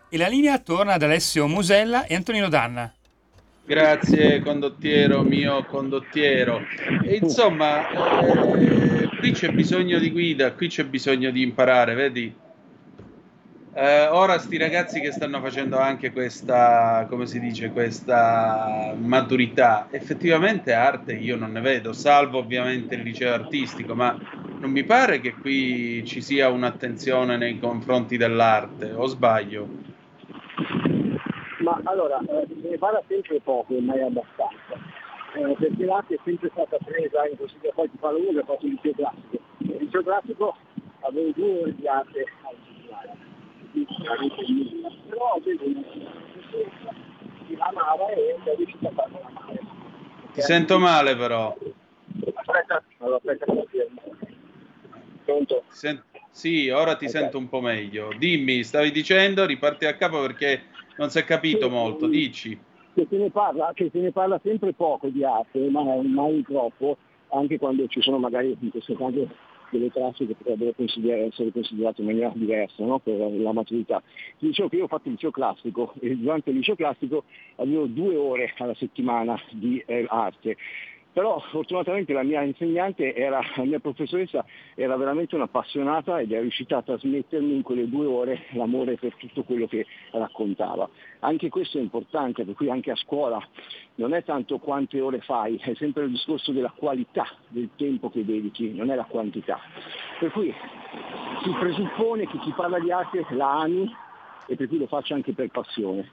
E 0.09 0.17
la 0.19 0.29
linea 0.29 0.59
torna 0.59 0.95
ad 0.95 1.03
Alessio 1.03 1.47
Musella 1.47 2.05
e 2.05 2.15
Antonino 2.15 2.49
Danna. 2.49 2.93
Grazie 3.65 4.41
condottiero, 4.41 5.23
mio 5.23 5.65
condottiero. 5.65 6.61
E 7.05 7.17
insomma, 7.23 7.89
eh, 7.89 9.09
qui 9.19 9.31
c'è 9.31 9.51
bisogno 9.53 9.99
di 9.99 10.11
guida, 10.11 10.53
qui 10.53 10.69
c'è 10.69 10.85
bisogno 10.85 11.31
di 11.31 11.43
imparare, 11.43 11.95
vedi? 11.95 12.35
Eh, 13.75 14.07
ora 14.09 14.39
sti 14.39 14.59
ragazzi 14.59 15.01
che 15.01 15.13
stanno 15.13 15.41
facendo 15.41 15.79
anche 15.79 16.13
questa, 16.13 17.07
come 17.09 17.27
si 17.27 17.41
dice, 17.41 17.71
questa 17.71 18.95
maturità, 18.99 19.89
effettivamente 19.91 20.73
arte 20.75 21.15
io 21.15 21.37
non 21.37 21.53
ne 21.53 21.61
vedo, 21.61 21.93
salvo 21.95 22.39
ovviamente 22.39 22.97
il 22.97 23.03
liceo 23.03 23.33
artistico, 23.33 23.95
ma 23.95 24.15
non 24.59 24.71
mi 24.71 24.85
pare 24.85 25.21
che 25.21 25.35
qui 25.35 26.05
ci 26.05 26.21
sia 26.21 26.51
un'attenzione 26.51 27.37
nei 27.39 27.59
confronti 27.59 28.19
dell'arte, 28.19 28.93
o 28.93 29.07
sbaglio? 29.07 29.67
Ma 31.63 31.81
allora, 31.85 32.19
eh, 32.19 32.47
se 32.49 32.69
ne 32.69 32.79
parla 32.79 33.03
sempre 33.07 33.41
poco 33.41 33.75
mai 33.79 34.03
abbastanza, 34.03 34.75
eh, 35.35 35.55
perché 35.59 35.85
l'arte 35.85 36.15
è 36.15 36.19
sempre 36.25 36.51
stata 36.53 36.77
presa 36.85 37.27
in 37.29 37.37
consiglio, 37.37 37.73
poi 37.75 37.91
ti 37.91 37.97
parlo 37.99 38.19
uno 38.19 38.41
che 38.41 38.47
fatto 38.47 38.67
il 38.67 38.73
liceo 38.73 38.93
classico. 38.95 39.39
Il 39.59 39.77
liceo 39.79 40.03
classico 40.03 40.57
avevo 41.01 41.31
due 41.35 41.61
ore 41.61 41.75
di 41.75 41.87
arte 41.87 42.25
al 42.43 42.57
settimana 43.73 44.43
però 45.09 45.33
avevo 45.37 45.65
una 45.65 45.83
si 47.47 47.57
amava 47.59 48.09
e 48.11 48.37
è 48.45 48.57
riuscito 48.57 48.89
a 48.89 48.91
farlo 48.93 49.21
amare. 49.25 49.61
Ti 50.33 50.41
sento 50.41 50.79
male 50.79 51.17
però. 51.17 51.57
Aspetta, 52.35 52.83
aspetta, 52.99 53.47
Pronto? 55.25 55.65
Sent- 55.69 56.05
sì, 56.31 56.69
ora 56.71 56.97
ti 56.97 57.07
okay. 57.07 57.21
sento 57.21 57.39
un 57.39 57.49
po' 57.49 57.61
meglio. 57.61 58.09
Dimmi, 58.17 58.65
stavi 58.65 58.91
dicendo, 58.91 59.45
riparti 59.45 59.85
a 59.85 59.95
capo 59.95 60.21
perché 60.21 60.65
non 60.97 61.11
si 61.11 61.19
è 61.19 61.25
capito 61.25 61.69
molto, 61.69 62.07
dici. 62.07 62.59
Che 62.95 63.07
se, 63.09 63.17
ne 63.17 63.31
parla, 63.31 63.73
che 63.75 63.89
se 63.91 64.01
ne 64.01 64.13
parla 64.13 64.39
sempre 64.43 64.73
poco 64.75 65.09
di 65.09 65.25
arte, 65.25 65.59
ma 65.71 65.83
mai 65.83 66.43
troppo, 66.43 66.97
anche 67.29 67.59
quando 67.59 67.87
ci 67.87 68.03
sono 68.03 68.19
magari 68.19 68.57
in 68.61 68.71
questo 68.71 68.95
caso 68.95 69.29
delle 69.73 69.91
classi 69.91 70.27
che 70.27 70.35
potrebbero 70.35 70.75
essere 70.77 71.51
considerate 71.51 72.03
in 72.03 72.07
maniera 72.07 72.31
diversa 72.35 72.85
no? 72.85 72.99
per 72.99 73.17
la 73.17 73.53
maturità. 73.53 74.03
Ti 74.39 74.47
dicevo 74.47 74.69
che 74.69 74.77
io 74.77 74.85
ho 74.85 74.89
fatto 74.89 75.09
il 75.09 75.15
liceo 75.15 75.31
classico 75.31 75.95
e 76.01 76.15
durante 76.15 76.51
il 76.51 76.57
liceo 76.57 76.77
classico 76.77 77.25
avevo 77.57 77.87
due 77.87 78.15
ore 78.17 78.53
alla 78.59 78.75
settimana 78.75 79.41
di 79.51 79.83
eh, 79.87 80.05
arte 80.09 80.57
però 81.13 81.39
fortunatamente 81.51 82.13
la 82.13 82.23
mia 82.23 82.43
insegnante 82.43 83.15
era, 83.15 83.41
la 83.57 83.65
mia 83.65 83.81
professoressa 83.81 84.45
era 84.75 84.97
veramente 84.97 85.35
un'appassionata 85.35 86.21
ed 86.21 86.33
è 86.33 86.41
riuscita 86.41 86.79
a 86.79 86.83
trasmettermi 86.83 87.55
in 87.55 87.63
quelle 87.63 87.89
due 87.89 88.07
ore 88.07 88.45
l'amore 88.53 88.97
per 88.97 89.15
tutto 89.17 89.43
quello 89.43 89.67
che 89.67 89.87
raccontava. 90.13 90.89
Anche 91.21 91.51
questo 91.51 91.79
è 91.79 91.83
importante, 91.83 92.45
per 92.45 92.55
cui 92.55 92.71
anche 92.71 92.91
a 92.91 92.97
scuola 92.97 93.39
non 93.97 94.15
è 94.15 94.25
tanto 94.25 94.59
quante 94.59 95.01
ore 95.01 95.21
fai, 95.21 95.59
è 95.63 95.75
sempre 95.75 96.05
il 96.05 96.11
discorso 96.11 96.53
della 96.53 96.73
qualità 96.75 97.27
del 97.49 97.69
tempo 97.77 98.09
che 98.09 98.25
dedichi, 98.25 98.73
non 98.73 98.91
è 98.91 98.95
la 98.95 99.05
quantità. 99.05 99.61
Per 100.19 100.31
cui 100.31 100.53
si 101.43 101.51
presuppone 101.59 102.27
che 102.27 102.39
chi 102.39 102.53
parla 102.53 102.79
di 102.79 102.91
arte 102.91 103.27
la 103.31 103.61
ami 103.61 103.91
e 104.47 104.57
per 104.57 104.67
cui 104.67 104.79
lo 104.79 104.87
faccia 104.87 105.15
anche 105.15 105.35
per 105.35 105.49
passione, 105.49 106.11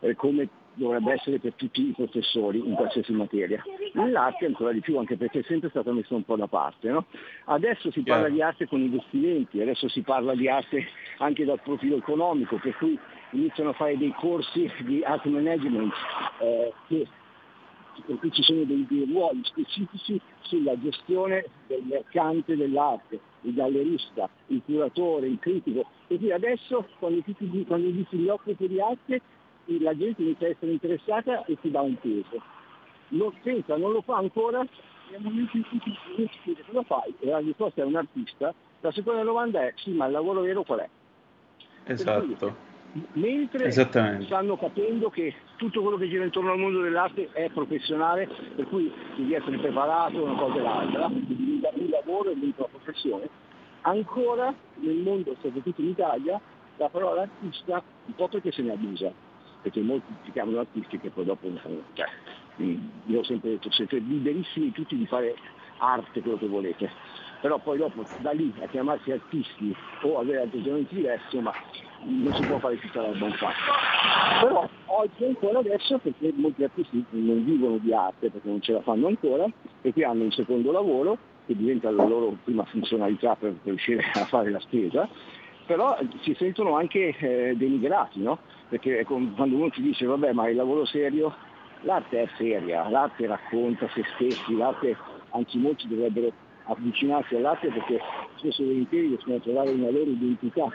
eh, 0.00 0.14
come 0.14 0.48
dovrebbe 0.78 1.12
essere 1.12 1.38
per 1.38 1.54
tutti 1.54 1.88
i 1.88 1.92
professori 1.92 2.58
in 2.58 2.74
qualsiasi 2.74 3.12
materia. 3.12 3.62
Nell'arte 3.92 4.46
ancora 4.46 4.72
di 4.72 4.80
più, 4.80 4.96
anche 4.96 5.16
perché 5.16 5.40
è 5.40 5.44
sempre 5.44 5.68
stata 5.70 5.92
messa 5.92 6.14
un 6.14 6.24
po' 6.24 6.36
da 6.36 6.46
parte. 6.46 6.88
No? 6.88 7.06
Adesso 7.46 7.90
si 7.90 8.02
parla 8.02 8.28
di 8.28 8.40
arte 8.40 8.66
con 8.66 8.80
investimenti, 8.80 9.60
adesso 9.60 9.88
si 9.88 10.02
parla 10.02 10.34
di 10.34 10.48
arte 10.48 10.86
anche 11.18 11.44
dal 11.44 11.60
profilo 11.60 11.96
economico, 11.96 12.56
per 12.56 12.76
cui 12.76 12.98
iniziano 13.32 13.70
a 13.70 13.74
fare 13.74 13.98
dei 13.98 14.14
corsi 14.16 14.70
di 14.84 15.02
art 15.02 15.24
management 15.26 15.92
eh, 16.40 16.72
che 16.86 17.06
per 18.06 18.16
cui 18.18 18.30
ci 18.30 18.42
sono 18.42 18.62
dei, 18.62 18.86
dei 18.88 19.08
ruoli 19.10 19.40
specifici 19.42 20.20
sulla 20.42 20.78
gestione 20.80 21.46
del 21.66 21.82
mercante 21.82 22.56
dell'arte, 22.56 23.18
il 23.42 23.54
gallerista, 23.54 24.28
il 24.46 24.62
curatore, 24.64 25.26
il 25.26 25.38
critico. 25.40 25.80
E 26.06 26.16
quindi 26.16 26.32
adesso 26.32 26.86
quando, 26.98 27.20
ti, 27.22 27.64
quando 27.66 27.90
dici 27.90 28.16
gli 28.16 28.28
occupi 28.28 28.68
di 28.68 28.80
arte 28.80 29.20
la 29.80 29.96
gente 29.96 30.22
inizia 30.22 30.46
a 30.46 30.50
essere 30.50 30.72
interessata 30.72 31.44
e 31.44 31.58
ti 31.60 31.70
dà 31.70 31.80
un 31.80 31.96
peso. 32.00 32.42
Lo 33.08 33.32
senza, 33.42 33.76
non 33.76 33.92
lo 33.92 34.02
fa 34.02 34.16
ancora, 34.16 34.64
nel 35.10 35.20
momento 35.20 35.56
in 35.56 35.64
cui 35.68 35.78
ti 35.80 35.96
chiede 36.42 36.62
cosa 36.66 36.82
fai 36.82 37.14
e 37.20 37.26
la 37.26 37.38
risposta 37.38 37.82
è 37.82 37.84
un 37.84 37.96
artista, 37.96 38.54
la 38.80 38.92
seconda 38.92 39.22
domanda 39.22 39.62
è 39.62 39.72
sì, 39.76 39.92
ma 39.92 40.06
il 40.06 40.12
lavoro 40.12 40.40
vero 40.40 40.62
qual 40.62 40.80
è? 40.80 40.88
Esatto. 41.84 42.66
mentre 43.14 43.70
stanno 43.70 44.56
capendo 44.56 45.08
che 45.08 45.34
tutto 45.56 45.80
quello 45.80 45.96
che 45.96 46.08
gira 46.08 46.24
intorno 46.24 46.52
al 46.52 46.58
mondo 46.58 46.80
dell'arte 46.80 47.30
è 47.32 47.48
professionale, 47.50 48.28
per 48.54 48.68
cui 48.68 48.92
devi 49.16 49.34
essere 49.34 49.56
preparato 49.58 50.22
una 50.22 50.34
cosa 50.34 50.58
e 50.58 50.62
l'altra, 50.62 51.06
il 51.06 51.88
lavoro 51.88 52.30
e 52.30 52.34
diventa 52.34 52.64
una 52.64 52.70
professione, 52.72 53.28
ancora 53.82 54.54
nel 54.74 54.96
mondo, 54.96 55.34
soprattutto 55.40 55.80
in 55.80 55.88
Italia, 55.88 56.40
la 56.76 56.88
parola 56.88 57.22
artista 57.22 57.82
un 58.06 58.14
po' 58.14 58.28
perché 58.28 58.52
se 58.52 58.62
ne 58.62 58.72
abusa, 58.72 59.10
perché 59.62 59.80
molti 59.80 60.12
si 60.24 60.32
chiamano 60.32 60.60
artisti 60.60 60.98
che 60.98 61.10
poi 61.10 61.24
dopo 61.24 61.48
cioè, 61.94 62.06
io 63.06 63.18
ho 63.18 63.24
sempre 63.24 63.50
detto 63.50 63.70
siete 63.70 63.98
liberissimi 63.98 64.72
tutti 64.72 64.96
di 64.96 65.06
fare 65.06 65.34
arte 65.78 66.20
quello 66.20 66.38
che 66.38 66.46
volete. 66.46 66.90
Però 67.40 67.58
poi 67.58 67.78
dopo 67.78 68.04
da 68.16 68.32
lì 68.32 68.52
a 68.60 68.66
chiamarsi 68.66 69.12
artisti 69.12 69.74
o 70.02 70.18
avere 70.18 70.42
atteggiamenti 70.42 70.96
diversi 70.96 71.38
ma 71.38 71.52
non 72.02 72.32
si 72.34 72.42
può 72.42 72.58
fare 72.58 72.78
tutta 72.78 73.02
la 73.02 73.08
buon 73.08 73.32
fatto 73.32 73.72
però 74.40 74.68
oggi 74.86 75.24
ancora 75.24 75.58
adesso 75.58 75.98
perché 75.98 76.32
molti 76.36 76.62
artisti 76.62 77.04
non 77.10 77.44
vivono 77.44 77.78
di 77.78 77.92
arte 77.92 78.30
perché 78.30 78.48
non 78.48 78.60
ce 78.60 78.72
la 78.72 78.82
fanno 78.82 79.08
ancora 79.08 79.46
e 79.82 79.92
qui 79.92 80.04
hanno 80.04 80.24
un 80.24 80.32
secondo 80.32 80.70
lavoro 80.70 81.18
che 81.46 81.56
diventa 81.56 81.90
la 81.90 82.04
loro 82.04 82.36
prima 82.44 82.64
funzionalità 82.64 83.34
per 83.34 83.54
riuscire 83.64 84.04
a 84.14 84.24
fare 84.26 84.50
la 84.50 84.60
spesa 84.60 85.08
però 85.68 85.98
si 86.22 86.34
sentono 86.38 86.76
anche 86.76 87.14
eh, 87.18 87.54
denigrati, 87.54 88.22
no? 88.22 88.38
perché 88.70 89.04
quando 89.04 89.54
uno 89.54 89.68
ti 89.68 89.82
dice 89.82 90.06
vabbè 90.06 90.32
ma 90.32 90.48
il 90.48 90.56
lavoro 90.56 90.86
serio, 90.86 91.34
l'arte 91.82 92.22
è 92.22 92.28
seria, 92.38 92.88
l'arte 92.88 93.26
racconta 93.26 93.86
se 93.90 94.02
stessi, 94.14 94.56
l'arte, 94.56 94.96
anzi 95.30 95.58
molti 95.58 95.86
dovrebbero 95.86 96.32
avvicinarsi 96.64 97.36
all'arte 97.36 97.68
perché 97.68 98.00
spesso 98.36 98.64
volentieri 98.64 99.08
riescono 99.08 99.36
a 99.36 99.40
trovare 99.40 99.70
una 99.70 99.90
loro 99.90 100.08
identità. 100.10 100.72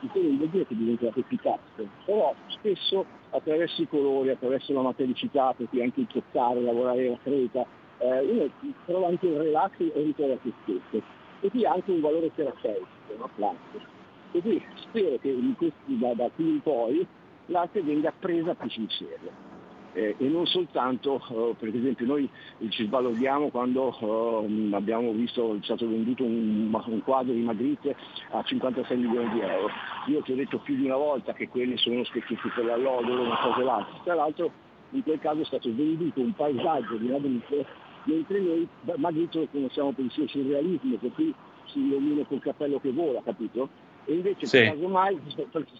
Il 0.00 0.10
che 0.10 0.20
non 0.22 0.38
vuol 0.38 0.48
dire 0.48 0.66
che 0.66 0.74
diventate 0.74 1.20
efficace, 1.20 1.88
però 2.06 2.34
spesso 2.46 3.04
attraverso 3.32 3.82
i 3.82 3.88
colori, 3.88 4.30
attraverso 4.30 4.72
la 4.72 4.80
matericità, 4.80 5.52
perché 5.54 5.82
anche 5.82 6.00
il 6.00 6.06
toccare, 6.06 6.62
lavorare 6.62 7.10
la 7.10 7.18
creta, 7.22 7.66
eh, 7.98 8.20
uno 8.20 8.50
trova 8.86 9.08
anche 9.08 9.26
il 9.26 9.36
relax 9.36 9.72
e 9.78 9.92
ritrova 9.94 10.38
se 10.42 10.50
stesso. 10.62 11.04
E 11.42 11.50
qui 11.50 11.66
ha 11.66 11.72
anche 11.72 11.90
un 11.90 12.00
valore 12.00 12.32
terapeutico, 12.34 12.86
no? 13.18 13.28
l'arte. 13.36 13.99
Quindi 14.30 14.62
spero 14.76 15.18
che 15.20 15.36
questi, 15.56 15.98
da, 15.98 16.14
da, 16.14 16.30
qui 16.34 16.48
in 16.48 16.60
poi 16.60 17.06
l'arte 17.46 17.82
venga 17.82 18.12
presa 18.16 18.54
più 18.54 18.68
sul 18.70 18.90
serio. 18.90 19.48
Eh, 19.92 20.14
e 20.18 20.28
non 20.28 20.46
soltanto, 20.46 21.20
uh, 21.30 21.56
per 21.58 21.74
esempio 21.74 22.06
noi 22.06 22.30
ci 22.68 22.84
sbalordiamo 22.84 23.48
quando 23.48 23.92
uh, 23.98 24.72
abbiamo 24.72 25.10
visto, 25.10 25.54
è 25.54 25.58
stato 25.62 25.88
venduto 25.88 26.22
un, 26.22 26.72
un, 26.72 27.02
quadro 27.02 27.32
di 27.32 27.40
Magritte 27.40 27.96
a 28.30 28.40
56 28.40 28.96
milioni 28.96 29.30
di 29.30 29.40
euro. 29.40 29.68
Io 30.06 30.20
ti 30.22 30.30
ho 30.30 30.36
detto 30.36 30.58
più 30.58 30.76
di 30.76 30.84
una 30.84 30.96
volta 30.96 31.32
che 31.32 31.48
quelli 31.48 31.76
sono 31.76 32.04
specchietti 32.04 32.48
per 32.54 32.66
l'allodolo, 32.66 33.22
una 33.22 33.38
cosa 33.38 33.60
e 33.60 33.64
l'altra. 33.64 34.00
Tra 34.04 34.14
l'altro 34.14 34.52
in 34.90 35.02
quel 35.02 35.18
caso 35.18 35.40
è 35.40 35.44
stato 35.44 35.74
venduto 35.74 36.20
un 36.20 36.34
paesaggio 36.34 36.96
di 36.96 37.08
Magritte, 37.08 37.66
mentre 38.04 38.40
noi 38.40 38.68
Magritte 38.96 39.38
lo 39.40 39.48
conosciamo 39.50 39.90
per 39.90 40.04
il 40.04 40.10
suo 40.12 40.28
surrealismo, 40.28 40.96
per 40.98 41.12
cui 41.14 41.34
si 41.66 41.80
illumina 41.80 42.24
col 42.24 42.40
cappello 42.40 42.78
che 42.78 42.92
vola, 42.92 43.20
capito? 43.24 43.68
E 44.04 44.14
invece 44.14 44.46
sì. 44.46 44.62
casomai 44.62 45.18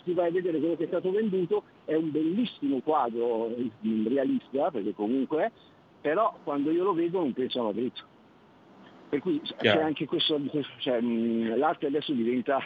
si 0.04 0.12
va 0.12 0.24
a 0.24 0.30
vedere 0.30 0.58
quello 0.58 0.76
che 0.76 0.84
è 0.84 0.88
stato 0.88 1.10
venduto, 1.10 1.64
è 1.84 1.94
un 1.94 2.10
bellissimo 2.10 2.80
quadro 2.80 3.54
realista, 3.82 4.70
perché 4.70 4.94
comunque 4.94 5.50
però 6.00 6.34
quando 6.42 6.70
io 6.70 6.84
lo 6.84 6.94
vedo 6.94 7.18
non 7.18 7.32
penso 7.32 7.60
a 7.60 7.64
Madrid. 7.64 7.92
Per 9.08 9.18
cui 9.20 9.40
Chiaro. 9.40 9.78
c'è 9.78 9.84
anche 9.84 10.06
questo, 10.06 10.40
cioè, 10.78 11.00
l'arte 11.00 11.86
adesso 11.86 12.12
diventa 12.12 12.60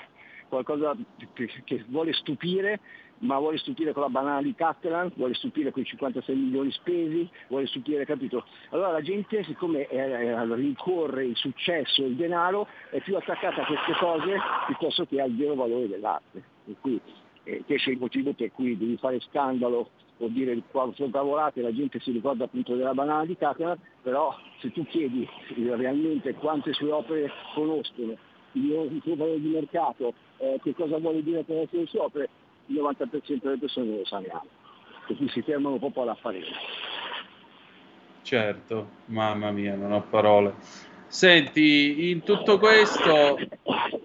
qualcosa 0.48 0.94
che, 1.32 1.50
che 1.64 1.84
vuole 1.88 2.12
stupire 2.12 2.80
ma 3.18 3.38
vuole 3.38 3.58
stupire 3.58 3.92
con 3.92 4.02
la 4.02 4.08
banana 4.08 4.42
Catalan, 4.54 5.12
vuole 5.16 5.34
stupire 5.34 5.70
con 5.70 5.82
i 5.82 5.86
56 5.86 6.34
milioni 6.34 6.70
spesi, 6.72 7.28
vuole 7.48 7.66
stupire, 7.66 8.04
capito? 8.04 8.44
Allora 8.70 8.90
la 8.90 9.00
gente, 9.00 9.42
siccome 9.44 9.86
è, 9.86 10.44
rincorre 10.54 11.26
il 11.26 11.36
successo 11.36 12.02
e 12.02 12.06
il 12.06 12.16
denaro, 12.16 12.66
è 12.90 13.00
più 13.00 13.16
attaccata 13.16 13.62
a 13.62 13.66
queste 13.66 13.92
cose 13.98 14.36
piuttosto 14.66 15.06
che 15.06 15.20
al 15.20 15.34
vero 15.34 15.54
valore 15.54 15.88
dell'arte. 15.88 16.42
Per 16.64 16.74
cui, 16.80 17.00
eh, 17.44 17.62
questo 17.66 17.90
è 17.90 17.92
il 17.92 17.98
motivo 17.98 18.32
per 18.32 18.52
cui 18.52 18.76
devi 18.76 18.96
fare 18.96 19.20
scandalo 19.20 19.90
vuol 20.16 20.30
dire 20.30 20.60
quattro 20.70 21.08
cavolate, 21.10 21.60
la 21.60 21.74
gente 21.74 21.98
si 22.00 22.12
ricorda 22.12 22.44
appunto 22.44 22.76
della 22.76 22.94
banana 22.94 23.24
di 23.24 23.36
Catalan, 23.36 23.78
però 24.02 24.34
se 24.60 24.70
tu 24.70 24.84
chiedi 24.86 25.28
realmente 25.56 26.34
quante 26.34 26.72
sue 26.72 26.92
opere 26.92 27.30
conoscono, 27.54 28.16
il 28.52 29.00
suo 29.02 29.16
valore 29.16 29.40
di 29.40 29.48
mercato, 29.48 30.14
eh, 30.36 30.60
che 30.62 30.74
cosa 30.74 30.98
vuole 30.98 31.22
dire 31.22 31.42
per 31.42 31.68
le 31.72 31.86
sue 31.86 31.98
opere, 31.98 32.28
il 32.66 32.76
90% 32.76 33.40
delle 33.42 33.58
persone 33.58 33.86
non 33.86 33.98
lo 33.98 34.04
sa 34.04 34.20
per 35.06 35.16
cui 35.16 35.28
si 35.28 35.42
fermano 35.42 35.78
proprio 35.78 36.14
farina. 36.20 36.46
Certo, 38.22 38.88
mamma 39.06 39.50
mia, 39.50 39.74
non 39.74 39.92
ho 39.92 40.02
parole. 40.02 40.54
Senti, 41.06 42.10
in 42.10 42.22
tutto 42.22 42.58
questo, 42.58 43.36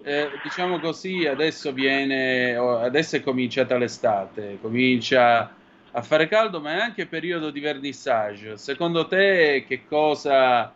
eh, 0.02 0.30
diciamo 0.42 0.78
così, 0.78 1.26
adesso 1.26 1.72
viene, 1.72 2.54
adesso 2.54 3.16
è 3.16 3.22
cominciata 3.22 3.78
l'estate, 3.78 4.58
comincia 4.60 5.54
a 5.92 6.02
fare 6.02 6.28
caldo, 6.28 6.60
ma 6.60 6.72
è 6.74 6.80
anche 6.80 7.06
periodo 7.06 7.50
di 7.50 7.60
vernissage. 7.60 8.58
Secondo 8.58 9.08
te, 9.08 9.64
che 9.66 9.86
cosa, 9.88 10.72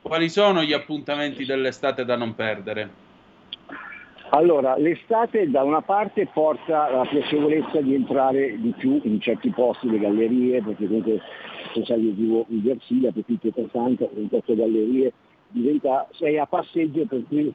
quali 0.00 0.28
sono 0.28 0.62
gli 0.62 0.72
appuntamenti 0.72 1.44
dell'estate 1.44 2.04
da 2.04 2.16
non 2.16 2.34
perdere? 2.34 3.03
Allora, 4.34 4.76
l'estate 4.76 5.48
da 5.48 5.62
una 5.62 5.80
parte 5.80 6.26
porta 6.26 6.90
la 6.90 7.06
piacevolezza 7.06 7.80
di 7.80 7.94
entrare 7.94 8.58
di 8.58 8.74
più 8.76 9.00
in 9.04 9.20
certi 9.20 9.50
posti, 9.50 9.88
le 9.88 10.00
gallerie, 10.00 10.60
perché 10.60 10.88
comunque 10.88 11.20
se 11.72 11.84
sai 11.84 12.10
vivo 12.10 12.44
in 12.48 12.62
Versilia, 12.62 13.12
per 13.12 13.24
cui 13.24 13.36
Pietrasanta, 13.36 14.08
28 14.12 14.56
gallerie, 14.56 15.12
diventa, 15.50 16.08
sei 16.10 16.36
a 16.40 16.46
passeggio 16.46 17.06
per 17.06 17.22
cui 17.28 17.54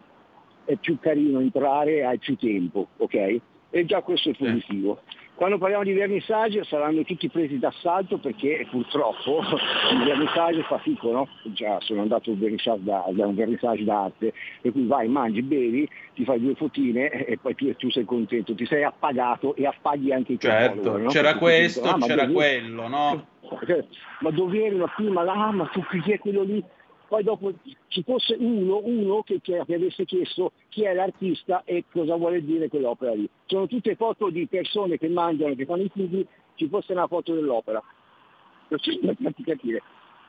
è 0.63 0.77
più 0.77 0.97
carino 0.99 1.41
entrare, 1.41 2.05
hai 2.05 2.17
più 2.17 2.37
tempo, 2.37 2.87
ok? 2.95 3.41
E 3.71 3.85
già 3.85 4.01
questo 4.01 4.29
è 4.29 4.33
positivo. 4.33 5.01
Quando 5.39 5.57
parliamo 5.57 5.85
di 5.85 5.93
vernissage 5.93 6.65
saranno 6.65 7.01
tutti 7.03 7.29
presi 7.29 7.57
d'assalto 7.59 8.17
perché 8.17 8.67
purtroppo 8.69 9.39
il 9.93 10.03
vernissage 10.03 10.63
fa 10.63 10.79
fico, 10.79 11.13
no? 11.13 11.29
Già 11.43 11.79
sono 11.79 12.01
andato 12.01 12.33
da, 12.33 13.05
da 13.07 13.25
un 13.25 13.35
vernissage 13.35 13.85
d'arte, 13.85 14.33
per 14.59 14.73
cui 14.73 14.85
vai, 14.85 15.07
mangi, 15.07 15.41
bevi, 15.41 15.87
ti 16.13 16.25
fai 16.25 16.41
due 16.41 16.55
fotine 16.55 17.09
e 17.25 17.37
poi 17.37 17.55
tu, 17.55 17.73
tu 17.77 17.89
sei 17.89 18.03
contento, 18.03 18.53
ti 18.53 18.65
sei 18.65 18.83
appagato 18.83 19.55
e 19.55 19.65
appaghi 19.65 20.11
anche 20.11 20.33
i 20.33 20.37
tuoi 20.37 20.51
Certo, 20.51 20.97
no? 20.97 21.07
c'era 21.07 21.29
perché 21.29 21.39
questo, 21.39 21.81
dicono, 21.83 22.03
ah, 22.03 22.07
c'era 22.07 22.27
quello, 22.27 22.87
no? 22.89 23.27
Ma 24.19 24.31
dove 24.31 24.65
eri 24.65 24.75
una 24.75 24.91
prima 24.93 25.23
là, 25.23 25.51
ma 25.53 25.67
tu 25.67 25.81
chi 26.03 26.11
è 26.11 26.19
quello 26.19 26.43
lì? 26.43 26.61
Poi 27.09 27.23
dopo 27.23 27.51
ci 27.87 28.03
fosse 28.03 28.35
uno, 28.37 28.81
uno 28.83 29.23
che, 29.23 29.41
che, 29.41 29.57
avesse 29.57 30.05
chiesto 30.05 30.51
chi 30.69 30.83
è 30.83 30.93
l'artista 30.93 31.63
e 31.65 31.85
cosa 31.91 32.15
vuole 32.15 32.45
dire 32.45 32.69
quell'opera 32.69 33.15
lì. 33.15 33.27
Sono 33.47 33.65
tutte 33.65 33.95
foto 33.95 34.29
di 34.29 34.45
persone 34.45 34.99
che 34.99 35.09
mangiano, 35.09 35.55
che 35.55 35.65
fanno 35.65 35.81
i 35.81 35.89
figli, 35.91 36.23
ci 36.53 36.67
fosse 36.67 36.91
una 36.91 37.07
foto 37.07 37.33
dell'opera. 37.33 37.81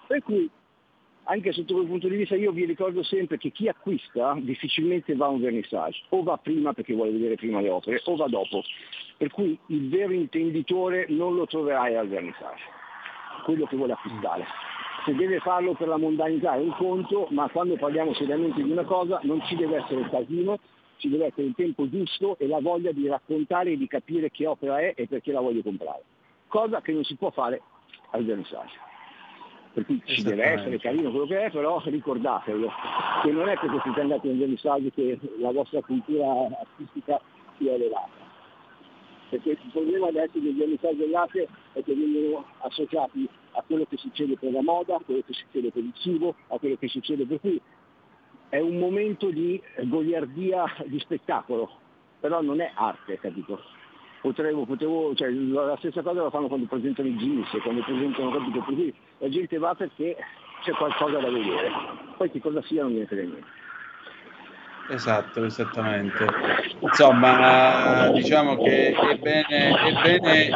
Per 0.06 0.22
cui, 0.22 0.48
anche 1.24 1.52
sotto 1.52 1.74
quel 1.74 1.86
punto 1.86 2.08
di 2.08 2.16
vista, 2.16 2.34
io 2.34 2.50
vi 2.50 2.64
ricordo 2.64 3.02
sempre 3.02 3.36
che 3.36 3.50
chi 3.50 3.68
acquista 3.68 4.34
difficilmente 4.40 5.14
va 5.14 5.26
a 5.26 5.28
un 5.28 5.40
vernissage, 5.42 6.04
o 6.08 6.22
va 6.22 6.38
prima 6.38 6.72
perché 6.72 6.94
vuole 6.94 7.10
vedere 7.10 7.34
prima 7.34 7.60
le 7.60 7.68
opere, 7.68 8.00
o 8.02 8.16
va 8.16 8.26
dopo. 8.26 8.62
Per 9.18 9.30
cui 9.30 9.58
il 9.66 9.90
vero 9.90 10.14
intenditore 10.14 11.04
non 11.10 11.34
lo 11.34 11.44
troverai 11.44 11.94
al 11.96 12.08
vernissage, 12.08 12.62
quello 13.44 13.66
che 13.66 13.76
vuole 13.76 13.92
acquistare 13.92 14.69
se 15.04 15.14
deve 15.14 15.38
farlo 15.40 15.74
per 15.74 15.88
la 15.88 15.96
mondanità 15.96 16.54
è 16.54 16.58
un 16.58 16.74
conto, 16.76 17.26
ma 17.30 17.48
quando 17.48 17.76
parliamo 17.76 18.14
seriamente 18.14 18.62
di 18.62 18.70
una 18.70 18.84
cosa 18.84 19.20
non 19.22 19.40
ci 19.46 19.56
deve 19.56 19.76
essere 19.76 20.08
casino, 20.10 20.58
ci 20.96 21.08
deve 21.08 21.26
essere 21.26 21.46
il 21.46 21.54
tempo 21.54 21.88
giusto 21.88 22.36
e 22.38 22.46
la 22.46 22.60
voglia 22.60 22.92
di 22.92 23.08
raccontare 23.08 23.72
e 23.72 23.76
di 23.76 23.86
capire 23.86 24.30
che 24.30 24.46
opera 24.46 24.78
è 24.78 24.92
e 24.96 25.06
perché 25.06 25.32
la 25.32 25.40
voglio 25.40 25.62
comprare. 25.62 26.02
Cosa 26.48 26.80
che 26.80 26.92
non 26.92 27.04
si 27.04 27.14
può 27.14 27.30
fare 27.30 27.62
al 28.10 28.24
vernissage. 28.24 28.88
Per 29.72 29.84
cui 29.86 30.02
ci 30.04 30.22
deve 30.22 30.42
essere 30.42 30.78
carino 30.78 31.10
quello 31.10 31.26
che 31.26 31.44
è, 31.44 31.50
però 31.50 31.80
ricordatelo, 31.82 32.70
che 33.22 33.30
non 33.30 33.48
è 33.48 33.56
perché 33.58 33.80
siete 33.82 34.00
andati 34.00 34.28
al 34.28 34.36
vernissage 34.36 34.90
che 34.92 35.18
la 35.38 35.52
vostra 35.52 35.80
cultura 35.80 36.26
artistica 36.60 37.20
sia 37.56 37.74
elevata. 37.74 38.18
perché 39.30 39.50
il 39.50 39.70
problema 39.70 40.08
adesso 40.08 40.38
degli 40.38 40.60
amici 40.60 40.96
dell'arte 40.96 41.46
è 41.72 41.82
che 41.84 41.94
vengono 41.94 42.44
associati 42.58 43.28
a 43.52 43.62
quello 43.66 43.86
che 43.88 43.96
succede 43.96 44.36
per 44.36 44.52
la 44.52 44.62
moda, 44.62 44.96
a 44.96 45.00
quello 45.04 45.22
che 45.26 45.32
succede 45.32 45.70
per 45.70 45.82
il 45.82 45.92
cibo, 45.96 46.34
a 46.48 46.58
quello 46.58 46.76
che 46.76 46.88
succede 46.88 47.26
per 47.26 47.40
cui 47.40 47.60
è 48.48 48.58
un 48.58 48.78
momento 48.78 49.30
di 49.30 49.60
goliardia 49.84 50.64
di 50.86 50.98
spettacolo, 50.98 51.70
però 52.18 52.42
non 52.42 52.60
è 52.60 52.70
arte, 52.74 53.18
capito? 53.18 53.60
Potevo, 54.20 54.66
potevo, 54.66 55.14
cioè, 55.14 55.30
la 55.30 55.76
stessa 55.78 56.02
cosa 56.02 56.22
la 56.22 56.30
fanno 56.30 56.48
quando 56.48 56.66
presentano 56.66 57.08
i 57.08 57.16
jeans, 57.16 57.48
quando 57.62 57.82
presentano 57.82 58.30
capito, 58.30 58.62
per 58.62 58.74
cui 58.74 58.94
la 59.18 59.28
gente 59.28 59.56
va 59.56 59.74
perché 59.74 60.16
c'è 60.62 60.72
qualcosa 60.72 61.18
da 61.18 61.30
vedere, 61.30 61.70
poi 62.16 62.30
che 62.30 62.40
cosa 62.40 62.60
sia 62.62 62.82
non 62.82 62.92
viene 62.92 63.06
frega 63.06 63.22
niente. 63.22 63.59
Esatto, 64.88 65.44
esattamente. 65.44 66.26
Insomma, 66.80 68.10
diciamo 68.10 68.56
che 68.56 68.92
è 68.92 69.16
bene, 69.16 69.70
è 69.70 69.92
bene 70.02 70.50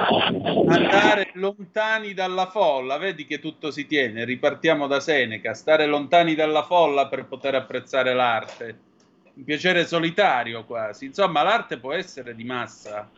andare 0.67 1.31
lontani 1.35 2.15
dalla 2.15 2.47
folla, 2.47 2.99
vedi 2.99 3.27
che 3.27 3.39
tutto 3.39 3.71
si 3.71 3.87
tiene, 3.87 4.25
ripartiamo 4.25 4.87
da 4.87 5.01
Seneca, 5.01 5.55
stare 5.55 5.87
lontani 5.87 6.35
dalla 6.35 6.63
folla 6.63 7.09
per 7.09 7.27
poter 7.27 7.55
apprezzare 7.55 8.13
l'arte. 8.15 8.79
Un 9.35 9.45
piacere 9.45 9.85
solitario 9.87 10.65
quasi. 10.65 11.07
Insomma, 11.07 11.43
l'arte 11.43 11.79
può 11.79 11.93
essere 11.93 12.35
di 12.35 12.45
massa. 12.45 13.11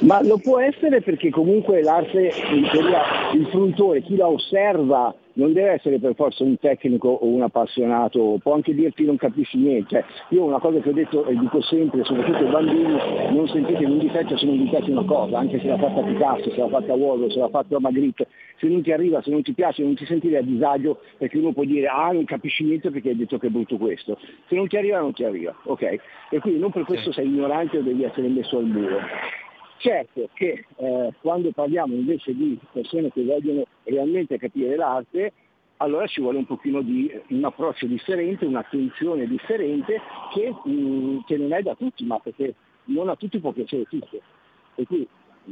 Ma 0.00 0.22
lo 0.22 0.38
può 0.38 0.58
essere 0.58 1.00
perché 1.00 1.30
comunque 1.30 1.82
l'arte, 1.82 2.32
in 2.52 2.68
teoria, 2.70 3.30
il 3.34 3.46
fruitore, 3.46 4.02
chi 4.02 4.16
la 4.16 4.28
osserva, 4.28 5.14
non 5.34 5.52
deve 5.52 5.70
essere 5.70 5.98
per 5.98 6.14
forza 6.14 6.44
un 6.44 6.58
tecnico 6.58 7.08
o 7.08 7.26
un 7.26 7.42
appassionato, 7.42 8.38
può 8.42 8.54
anche 8.54 8.74
dirti 8.74 9.04
non 9.04 9.16
capisci 9.16 9.56
niente. 9.56 10.04
Io 10.30 10.44
una 10.44 10.58
cosa 10.58 10.80
che 10.80 10.90
ho 10.90 10.92
detto 10.92 11.24
e 11.26 11.36
dico 11.36 11.62
sempre, 11.62 12.04
soprattutto 12.04 12.44
ai 12.44 12.50
bambini, 12.50 12.96
non 13.30 13.48
sentite 13.48 13.84
un 13.84 13.98
difetto 13.98 14.36
se 14.36 14.46
non 14.46 14.58
vi 14.58 14.68
piace 14.68 14.90
una 14.90 15.04
cosa, 15.04 15.38
anche 15.38 15.58
se 15.60 15.68
l'ha 15.68 15.78
fatta 15.78 16.02
Picasso, 16.02 16.50
se 16.50 16.56
l'ha 16.56 16.68
fatta 16.68 16.94
Wall, 16.94 17.28
se 17.28 17.38
l'ha 17.38 17.48
fatta 17.48 17.80
Magritte, 17.80 18.26
se 18.58 18.66
non 18.66 18.82
ti 18.82 18.92
arriva, 18.92 19.22
se 19.22 19.30
non 19.30 19.42
ti 19.42 19.52
piace, 19.52 19.82
non 19.82 19.94
ti 19.94 20.04
sentire 20.04 20.38
a 20.38 20.42
disagio 20.42 21.00
perché 21.16 21.38
uno 21.38 21.52
può 21.52 21.64
dire 21.64 21.86
ah 21.86 22.12
non 22.12 22.24
capisci 22.24 22.64
niente 22.64 22.90
perché 22.90 23.10
hai 23.10 23.16
detto 23.16 23.38
che 23.38 23.46
è 23.46 23.50
brutto 23.50 23.76
questo. 23.76 24.18
Se 24.48 24.54
non 24.54 24.68
ti 24.68 24.76
arriva 24.76 24.98
non 24.98 25.12
ti 25.12 25.24
arriva, 25.24 25.54
ok? 25.64 25.82
E 26.30 26.38
quindi 26.40 26.60
non 26.60 26.70
per 26.70 26.84
questo 26.84 27.12
sei 27.12 27.26
ignorante 27.26 27.78
o 27.78 27.82
devi 27.82 28.04
essere 28.04 28.28
messo 28.28 28.58
al 28.58 28.64
muro. 28.64 28.98
Certo 29.82 30.28
che 30.34 30.64
eh, 30.76 31.12
quando 31.20 31.50
parliamo 31.50 31.92
invece 31.94 32.32
di 32.36 32.56
persone 32.70 33.10
che 33.10 33.24
vogliono 33.24 33.64
realmente 33.82 34.38
capire 34.38 34.76
l'arte, 34.76 35.32
allora 35.78 36.06
ci 36.06 36.20
vuole 36.20 36.38
un 36.38 36.46
pochino 36.46 36.82
di 36.82 37.10
un 37.30 37.44
approccio 37.44 37.86
differente, 37.86 38.44
un'attenzione 38.44 39.26
differente 39.26 40.00
che, 40.32 40.54
mh, 40.64 40.70
mm, 40.70 41.18
che 41.26 41.36
non 41.36 41.52
è 41.52 41.62
da 41.62 41.74
tutti, 41.74 42.04
ma 42.04 42.20
perché 42.20 42.54
non 42.84 43.08
a 43.08 43.16
tutti 43.16 43.40
può 43.40 43.50
piacere 43.50 43.82
tutto. 43.86 44.22
E 44.76 44.86
qui 44.86 45.04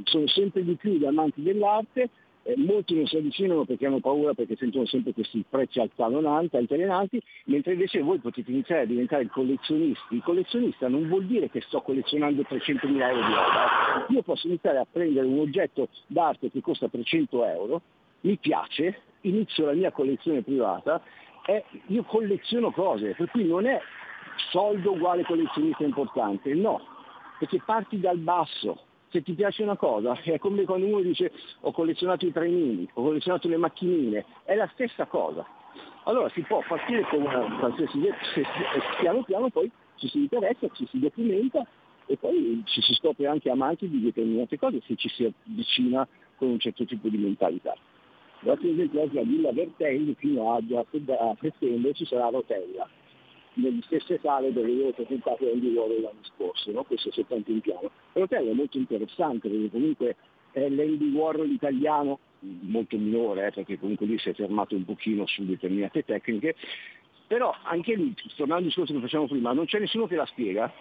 sono 0.04 0.28
sempre 0.28 0.62
di 0.62 0.76
più 0.76 0.92
gli 0.92 1.04
amanti 1.04 1.42
dell'arte, 1.42 2.08
eh, 2.42 2.54
molti 2.56 2.94
non 2.94 3.06
si 3.06 3.16
avvicinano 3.16 3.64
perché 3.64 3.86
hanno 3.86 4.00
paura, 4.00 4.34
perché 4.34 4.56
sentono 4.56 4.86
sempre 4.86 5.12
questi 5.12 5.44
prezzi 5.48 5.80
altalenanti, 5.80 6.56
altalenanti, 6.56 7.22
mentre 7.46 7.72
invece 7.72 8.00
voi 8.00 8.18
potete 8.18 8.50
iniziare 8.50 8.82
a 8.82 8.86
diventare 8.86 9.26
collezionisti. 9.26 10.14
Il 10.14 10.22
collezionista 10.22 10.88
non 10.88 11.08
vuol 11.08 11.26
dire 11.26 11.50
che 11.50 11.60
sto 11.60 11.80
collezionando 11.82 12.42
300.000 12.42 13.00
euro 13.00 13.26
di 13.26 13.32
roba. 13.32 14.06
Io 14.08 14.22
posso 14.22 14.46
iniziare 14.46 14.78
a 14.78 14.86
prendere 14.90 15.26
un 15.26 15.38
oggetto 15.38 15.88
d'arte 16.06 16.50
che 16.50 16.60
costa 16.60 16.88
300 16.88 17.44
euro, 17.44 17.82
mi 18.22 18.36
piace, 18.36 19.00
inizio 19.22 19.66
la 19.66 19.72
mia 19.72 19.90
collezione 19.90 20.42
privata 20.42 21.02
e 21.46 21.64
io 21.86 22.02
colleziono 22.04 22.70
cose, 22.70 23.14
per 23.14 23.30
cui 23.30 23.46
non 23.46 23.66
è 23.66 23.80
soldo 24.50 24.92
uguale 24.92 25.24
collezionista 25.24 25.84
importante, 25.84 26.54
no, 26.54 26.80
perché 27.38 27.60
parti 27.64 27.98
dal 27.98 28.18
basso, 28.18 28.84
se 29.10 29.22
ti 29.22 29.34
piace 29.34 29.62
una 29.62 29.76
cosa, 29.76 30.18
è 30.22 30.38
come 30.38 30.64
quando 30.64 30.86
uno 30.86 31.00
dice 31.00 31.32
ho 31.60 31.72
collezionato 31.72 32.26
i 32.26 32.32
trenini, 32.32 32.88
ho 32.94 33.02
collezionato 33.02 33.48
le 33.48 33.56
macchinine, 33.56 34.24
è 34.44 34.54
la 34.54 34.68
stessa 34.72 35.06
cosa. 35.06 35.44
Allora 36.04 36.28
si 36.30 36.40
può 36.42 36.62
partire 36.66 37.02
con 37.02 37.22
una 37.22 37.58
qualsiasi 37.58 37.98
piano 39.00 39.22
piano 39.22 39.50
poi 39.50 39.70
ci 39.96 40.08
si 40.08 40.18
interessa, 40.18 40.68
ci 40.72 40.86
si 40.90 40.98
documenta 40.98 41.66
e 42.06 42.16
poi 42.16 42.62
ci 42.66 42.80
si 42.80 42.94
scopre 42.94 43.26
anche 43.26 43.50
amanti 43.50 43.88
di 43.88 44.00
determinate 44.00 44.58
cose 44.58 44.80
se 44.86 44.96
ci 44.96 45.08
si 45.08 45.24
avvicina 45.24 46.06
con 46.36 46.48
un 46.48 46.58
certo 46.58 46.84
tipo 46.84 47.08
di 47.08 47.18
mentalità. 47.18 47.74
Per 48.42 48.58
esempio 48.62 49.02
oggi 49.02 49.18
a 49.18 49.22
Villa 49.22 49.52
Vertelli 49.52 50.14
fino 50.14 50.54
a, 50.54 50.56
a 50.56 51.36
ci 51.92 52.06
sarà 52.06 52.28
Rotella 52.30 52.88
nelle 53.60 53.82
stesse 53.82 54.18
sale 54.22 54.52
dove 54.52 54.70
io 54.70 54.88
ho 54.88 54.92
presentato 54.92 55.48
Andy 55.50 55.72
Warhol 55.74 56.00
l'anno 56.00 56.22
scorso, 56.22 56.70
no? 56.72 56.84
questo 56.84 57.08
è 57.08 57.12
soltanto 57.12 57.50
in 57.50 57.60
piano. 57.60 57.90
L'hotel 58.14 58.48
è 58.48 58.52
molto 58.52 58.78
interessante 58.78 59.48
perché 59.48 59.70
comunque 59.70 60.16
è 60.52 60.68
l'Andy 60.68 61.10
Warhol 61.12 61.50
italiano, 61.50 62.18
molto 62.40 62.96
minore 62.96 63.48
eh, 63.48 63.52
perché 63.52 63.78
comunque 63.78 64.06
lì 64.06 64.18
si 64.18 64.30
è 64.30 64.34
fermato 64.34 64.74
un 64.74 64.84
pochino 64.84 65.26
su 65.26 65.44
determinate 65.44 66.04
tecniche, 66.04 66.56
però 67.26 67.54
anche 67.62 67.94
lì, 67.94 68.14
tornando 68.34 68.62
al 68.62 68.64
discorso 68.64 68.92
che 68.92 69.00
facciamo 69.00 69.26
prima, 69.26 69.52
non 69.52 69.66
c'è 69.66 69.78
nessuno 69.78 70.06
che 70.06 70.16
la 70.16 70.26
spiega, 70.26 70.72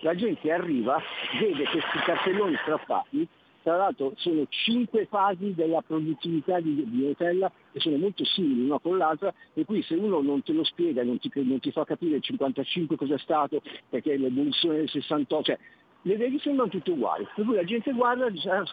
la 0.00 0.14
gente 0.14 0.50
arriva, 0.52 1.00
vede 1.40 1.64
questi 1.64 1.98
cartelloni 2.04 2.56
strappati 2.62 3.28
tra 3.68 3.76
l'altro 3.76 4.14
sono 4.16 4.46
cinque 4.48 5.04
fasi 5.10 5.52
della 5.54 5.82
produttività 5.82 6.58
di, 6.58 6.88
di 6.88 7.04
Nutella 7.04 7.52
che 7.70 7.80
sono 7.80 7.98
molto 7.98 8.24
simili 8.24 8.64
una 8.64 8.78
con 8.78 8.96
l'altra, 8.96 9.30
per 9.52 9.66
cui 9.66 9.82
se 9.82 9.94
uno 9.94 10.22
non 10.22 10.42
te 10.42 10.54
lo 10.54 10.64
spiega, 10.64 11.04
non 11.04 11.18
ti, 11.18 11.30
non 11.34 11.60
ti 11.60 11.70
fa 11.70 11.84
capire 11.84 12.16
il 12.16 12.22
55 12.22 12.96
cos'è 12.96 13.18
stato, 13.18 13.60
perché 13.90 14.16
l'evoluzione 14.16 14.78
del 14.78 14.88
68, 14.88 15.42
cioè 15.42 15.58
le 16.00 16.16
vedi 16.16 16.38
sembrano 16.38 16.70
tutte 16.70 16.92
uguali, 16.92 17.28
per 17.34 17.44
cui 17.44 17.56
la 17.56 17.64
gente 17.64 17.92
guarda 17.92 18.24
e 18.24 18.30
dice, 18.30 18.48
ah, 18.48 18.64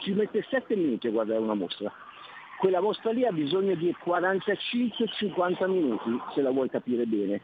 ci 0.00 0.12
mette 0.14 0.44
7 0.50 0.74
minuti 0.74 1.06
a 1.06 1.10
guardare 1.12 1.38
una 1.38 1.54
mostra. 1.54 1.92
Quella 2.58 2.80
mostra 2.80 3.12
lì 3.12 3.24
ha 3.24 3.30
bisogno 3.30 3.76
di 3.76 3.94
45-50 4.04 5.70
minuti 5.70 6.20
se 6.34 6.42
la 6.42 6.50
vuoi 6.50 6.68
capire 6.68 7.06
bene. 7.06 7.40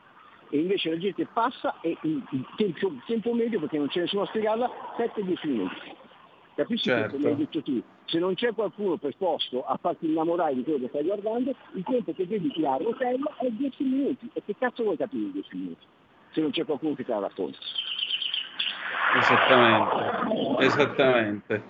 E 0.51 0.59
invece 0.59 0.91
la 0.91 0.99
gente 0.99 1.25
passa 1.33 1.79
e 1.83 1.97
il 2.03 2.25
tempo, 2.57 2.93
tempo 3.07 3.33
medio, 3.33 3.61
perché 3.61 3.79
non 3.79 3.87
c'è 3.87 4.01
nessuno 4.01 4.23
a 4.23 4.27
spiegarla, 4.27 4.69
7-10 4.99 5.49
minuti. 5.49 5.96
Capisci 6.57 6.89
certo. 6.89 7.17
come 7.17 7.29
hai 7.29 7.37
detto 7.37 7.63
tu? 7.63 7.83
Se 8.07 8.19
non 8.19 8.35
c'è 8.35 8.55
qualcuno 8.55 8.97
preposto 8.97 9.63
a 9.67 9.79
farti 9.79 10.07
innamorare 10.07 10.55
di 10.55 10.63
quello 10.63 10.79
che 10.79 10.89
stai 10.89 11.05
guardando, 11.05 11.55
il 11.75 11.85
tempo 11.85 12.15
che 12.15 12.27
dedichi 12.27 12.65
a 12.65 12.77
rotella 12.79 13.37
è 13.39 13.51
10 13.51 13.83
minuti. 13.85 14.31
E 14.33 14.43
che 14.43 14.57
cazzo 14.59 14.83
vuoi 14.83 14.97
capire 14.97 15.25
in 15.25 15.33
10 15.33 15.49
minuti? 15.55 15.85
Se 16.31 16.41
non 16.41 16.51
c'è 16.53 16.65
qualcuno 16.65 16.95
che 16.95 17.05
te 17.05 17.13
la 17.13 17.19
racconta. 17.19 17.59
Esattamente, 19.19 20.65
esattamente. 20.65 21.63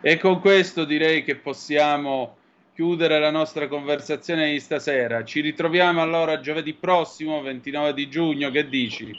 E 0.00 0.16
con 0.16 0.40
questo 0.40 0.86
direi 0.86 1.22
che 1.22 1.36
possiamo 1.36 2.36
chiudere 2.72 3.18
la 3.18 3.30
nostra 3.30 3.68
conversazione 3.68 4.52
di 4.52 4.58
stasera. 4.58 5.22
Ci 5.22 5.42
ritroviamo 5.42 6.00
allora 6.00 6.40
giovedì 6.40 6.72
prossimo, 6.72 7.42
29 7.42 7.92
di 7.92 8.08
giugno, 8.08 8.50
che 8.50 8.66
dici? 8.70 9.14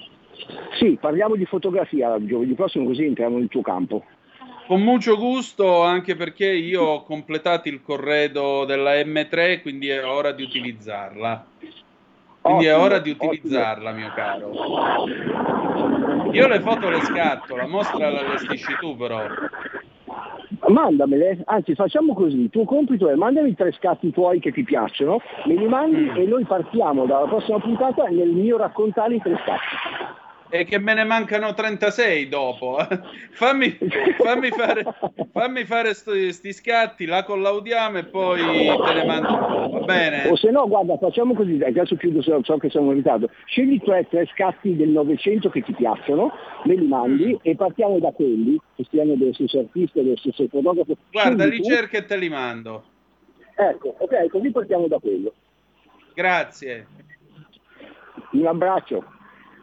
Sì, 0.80 0.98
parliamo 1.00 1.36
di 1.36 1.46
fotografia 1.46 2.18
giovedì 2.26 2.56
prossimo 2.56 2.86
così 2.86 3.06
entriamo 3.06 3.38
nel 3.38 3.50
tuo 3.50 3.62
campo. 3.62 4.04
Con 4.72 4.84
molto 4.84 5.18
gusto, 5.18 5.84
anche 5.84 6.16
perché 6.16 6.50
io 6.50 6.82
ho 6.82 7.04
completato 7.04 7.68
il 7.68 7.82
corredo 7.84 8.64
della 8.64 8.94
M3, 8.94 9.62
quindi 9.64 9.90
è 9.90 10.02
ora 10.02 10.32
di 10.32 10.44
utilizzarla. 10.44 11.46
Quindi 12.40 12.68
è 12.68 12.78
ora 12.78 13.00
di 13.00 13.10
utilizzarla, 13.10 13.92
mio 13.92 14.14
caro. 14.16 14.54
Io 16.32 16.48
le 16.48 16.62
foto 16.62 16.88
le 16.88 17.02
scatto, 17.02 17.58
la 17.58 17.68
mostra 17.68 18.10
la 18.10 18.20
allestisci 18.22 18.74
tu 18.80 18.96
però. 18.96 19.26
Mandamele, 20.70 21.42
anzi 21.48 21.76
facciamo 21.76 22.14
così, 22.14 22.44
il 22.44 22.50
tuo 22.50 22.64
compito 22.64 23.10
è 23.10 23.16
mandami 23.16 23.54
tre 23.54 23.74
scatti 23.74 24.10
tuoi 24.12 24.40
che 24.40 24.54
ti 24.54 24.64
piacciono, 24.64 25.20
me 25.48 25.56
li 25.56 25.68
mandi 25.68 26.12
mm. 26.12 26.16
e 26.16 26.24
noi 26.24 26.46
partiamo 26.46 27.06
dalla 27.06 27.28
prossima 27.28 27.60
puntata 27.60 28.06
nel 28.06 28.30
mio 28.30 28.56
raccontare 28.56 29.16
i 29.16 29.20
tre 29.22 29.38
scatti 29.44 30.21
e 30.52 30.66
che 30.66 30.78
me 30.80 30.94
ne 30.94 31.06
mancano 31.06 31.54
36 31.54 32.28
dopo. 32.28 32.78
fammi, 33.32 33.78
fammi, 34.18 34.50
fare, 34.50 34.84
fammi 35.32 35.64
fare 35.64 35.96
questi 36.04 36.52
scatti, 36.52 37.06
la 37.06 37.24
collaudiamo 37.24 38.00
e 38.00 38.04
poi 38.04 38.42
te 38.42 38.94
ne 38.94 39.06
mando 39.06 39.34
un 39.34 39.40
po', 39.40 39.80
va 39.80 39.86
bene? 39.86 40.28
O 40.28 40.36
se 40.36 40.52
no, 40.52 40.68
guarda, 40.68 40.98
facciamo 40.98 41.34
così, 41.34 41.60
adesso 41.64 41.96
chiudo 41.96 42.22
so, 42.22 42.42
so 42.44 42.58
che 42.58 42.70
siamo 42.70 42.92
in 42.92 42.98
ritardo. 42.98 43.30
Scegli 43.46 43.82
tre, 43.82 44.06
tre 44.10 44.28
scatti 44.34 44.76
del 44.76 44.90
Novecento 44.90 45.50
che 45.50 45.62
ti 45.62 45.74
piacciono, 45.74 46.34
me 46.66 46.76
li 46.76 46.88
mandi 46.88 47.34
mm. 47.34 47.38
e 47.42 47.56
partiamo 47.56 48.00
da 48.00 48.12
quelli, 48.12 48.60
che 48.76 48.86
siano 48.90 49.16
dello 49.16 49.34
stesso 49.34 49.60
artista, 49.60 50.02
dello 50.02 50.18
stesso 50.18 50.48
fotografo. 50.50 50.98
Guarda, 51.12 51.46
li 51.46 51.64
cerca 51.64 51.98
e 51.98 52.06
te 52.06 52.18
li 52.18 52.30
mando. 52.30 52.84
Ecco, 53.56 53.96
ok, 53.98 54.28
così 54.28 54.52
partiamo 54.52 54.88
da 54.88 55.00
quello. 55.00 55.34
Grazie. 56.14 56.88
Un 58.32 58.46
abbraccio. 58.46 59.20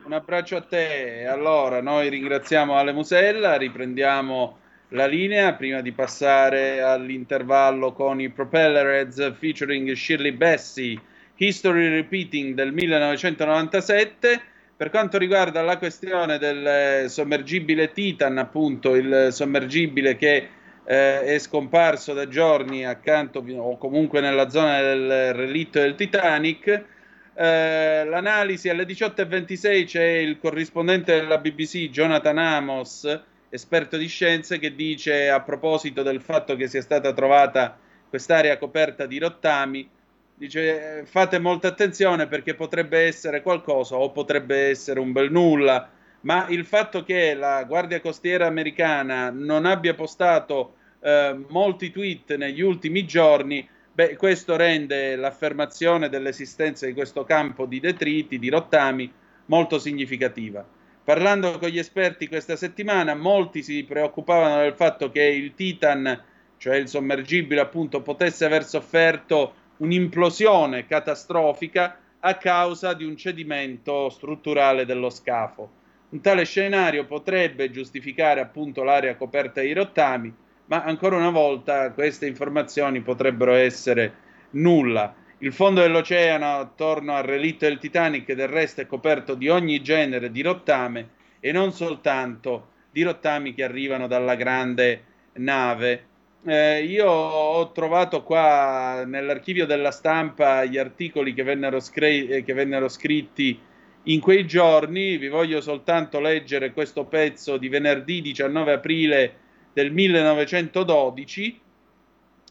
Un 0.08 0.14
abbraccio 0.14 0.56
a 0.56 0.62
te. 0.62 1.26
Allora, 1.26 1.82
noi 1.82 2.08
ringraziamo 2.08 2.78
Ale 2.78 2.92
Musella, 2.92 3.58
riprendiamo 3.58 4.56
la 4.92 5.04
linea 5.04 5.52
prima 5.52 5.82
di 5.82 5.92
passare 5.92 6.80
all'intervallo 6.80 7.92
con 7.92 8.18
i 8.18 8.30
Propellerheads 8.30 9.34
featuring 9.36 9.92
Shirley 9.92 10.32
Bassey, 10.32 10.98
History 11.36 11.90
Repeating 11.90 12.54
del 12.54 12.72
1997. 12.72 14.40
Per 14.74 14.88
quanto 14.88 15.18
riguarda 15.18 15.60
la 15.60 15.76
questione 15.76 16.38
del 16.38 17.10
sommergibile 17.10 17.92
Titan, 17.92 18.38
appunto 18.38 18.94
il 18.94 19.28
sommergibile 19.30 20.16
che 20.16 20.48
eh, 20.86 21.20
è 21.20 21.38
scomparso 21.38 22.14
da 22.14 22.26
giorni 22.28 22.86
accanto 22.86 23.44
o 23.46 23.76
comunque 23.76 24.22
nella 24.22 24.48
zona 24.48 24.80
del 24.80 25.34
relitto 25.34 25.80
del 25.80 25.96
Titanic, 25.96 26.96
eh, 27.40 28.04
l'analisi 28.04 28.68
alle 28.68 28.82
18.26 28.82 29.86
c'è 29.86 30.02
il 30.02 30.40
corrispondente 30.40 31.14
della 31.14 31.38
BBC 31.38 31.88
Jonathan 31.88 32.36
Amos, 32.36 33.20
esperto 33.48 33.96
di 33.96 34.08
scienze, 34.08 34.58
che 34.58 34.74
dice 34.74 35.30
a 35.30 35.40
proposito 35.40 36.02
del 36.02 36.20
fatto 36.20 36.56
che 36.56 36.66
sia 36.66 36.82
stata 36.82 37.12
trovata 37.12 37.78
quest'area 38.08 38.58
coperta 38.58 39.06
di 39.06 39.18
rottami, 39.18 39.88
dice 40.34 41.04
fate 41.06 41.38
molta 41.38 41.68
attenzione 41.68 42.26
perché 42.26 42.54
potrebbe 42.54 43.06
essere 43.06 43.40
qualcosa 43.40 43.94
o 43.94 44.10
potrebbe 44.10 44.70
essere 44.70 44.98
un 44.98 45.12
bel 45.12 45.30
nulla, 45.30 45.88
ma 46.22 46.48
il 46.48 46.64
fatto 46.64 47.04
che 47.04 47.34
la 47.34 47.62
Guardia 47.62 48.00
Costiera 48.00 48.48
americana 48.48 49.30
non 49.30 49.64
abbia 49.64 49.94
postato 49.94 50.74
eh, 50.98 51.38
molti 51.50 51.92
tweet 51.92 52.34
negli 52.34 52.62
ultimi 52.62 53.04
giorni, 53.04 53.68
beh, 53.98 54.14
questo 54.14 54.54
rende 54.54 55.16
l'affermazione 55.16 56.08
dell'esistenza 56.08 56.86
di 56.86 56.92
questo 56.92 57.24
campo 57.24 57.66
di 57.66 57.80
detriti, 57.80 58.38
di 58.38 58.48
rottami, 58.48 59.12
molto 59.46 59.80
significativa. 59.80 60.64
Parlando 61.02 61.58
con 61.58 61.68
gli 61.68 61.80
esperti 61.80 62.28
questa 62.28 62.54
settimana, 62.54 63.16
molti 63.16 63.60
si 63.60 63.82
preoccupavano 63.82 64.62
del 64.62 64.74
fatto 64.74 65.10
che 65.10 65.24
il 65.24 65.52
Titan, 65.54 66.22
cioè 66.58 66.76
il 66.76 66.86
sommergibile 66.86 67.60
appunto, 67.60 68.00
potesse 68.00 68.44
aver 68.44 68.64
sofferto 68.64 69.54
un'implosione 69.78 70.86
catastrofica 70.86 71.98
a 72.20 72.36
causa 72.36 72.94
di 72.94 73.02
un 73.02 73.16
cedimento 73.16 74.10
strutturale 74.10 74.84
dello 74.84 75.10
scafo. 75.10 75.70
Un 76.10 76.20
tale 76.20 76.44
scenario 76.44 77.04
potrebbe 77.04 77.72
giustificare 77.72 78.38
appunto 78.38 78.84
l'area 78.84 79.16
coperta 79.16 79.60
di 79.60 79.72
rottami, 79.72 80.32
ma 80.68 80.82
ancora 80.84 81.16
una 81.16 81.30
volta 81.30 81.90
queste 81.92 82.26
informazioni 82.26 83.02
potrebbero 83.02 83.52
essere 83.52 84.14
nulla. 84.50 85.14
Il 85.38 85.52
fondo 85.52 85.82
dell'oceano 85.82 86.58
attorno 86.58 87.14
al 87.14 87.24
relitto 87.24 87.66
del 87.66 87.78
Titanic 87.78 88.32
del 88.32 88.48
resto 88.48 88.80
è 88.80 88.86
coperto 88.86 89.34
di 89.34 89.48
ogni 89.48 89.82
genere 89.82 90.30
di 90.30 90.40
rottame 90.40 91.10
e 91.40 91.52
non 91.52 91.72
soltanto 91.72 92.70
di 92.90 93.02
rottami 93.02 93.52
che 93.52 93.62
arrivano 93.62 94.06
dalla 94.06 94.34
grande 94.34 95.04
nave 95.34 96.08
eh, 96.44 96.84
io 96.84 97.10
ho 97.10 97.72
trovato 97.72 98.22
qua 98.22 99.04
nell'archivio 99.04 99.66
della 99.66 99.90
stampa 99.90 100.64
gli 100.64 100.78
articoli 100.78 101.34
che 101.34 101.42
vennero, 101.42 101.80
scri- 101.80 102.28
eh, 102.28 102.44
che 102.44 102.52
vennero 102.54 102.88
scritti 102.88 103.58
in 104.04 104.20
quei 104.20 104.46
giorni. 104.46 105.18
Vi 105.18 105.28
voglio 105.28 105.60
soltanto 105.60 106.20
leggere 106.20 106.72
questo 106.72 107.04
pezzo 107.04 107.56
di 107.56 107.68
venerdì 107.68 108.22
19 108.22 108.72
aprile 108.72 109.34
del 109.78 109.92
1912. 109.92 111.60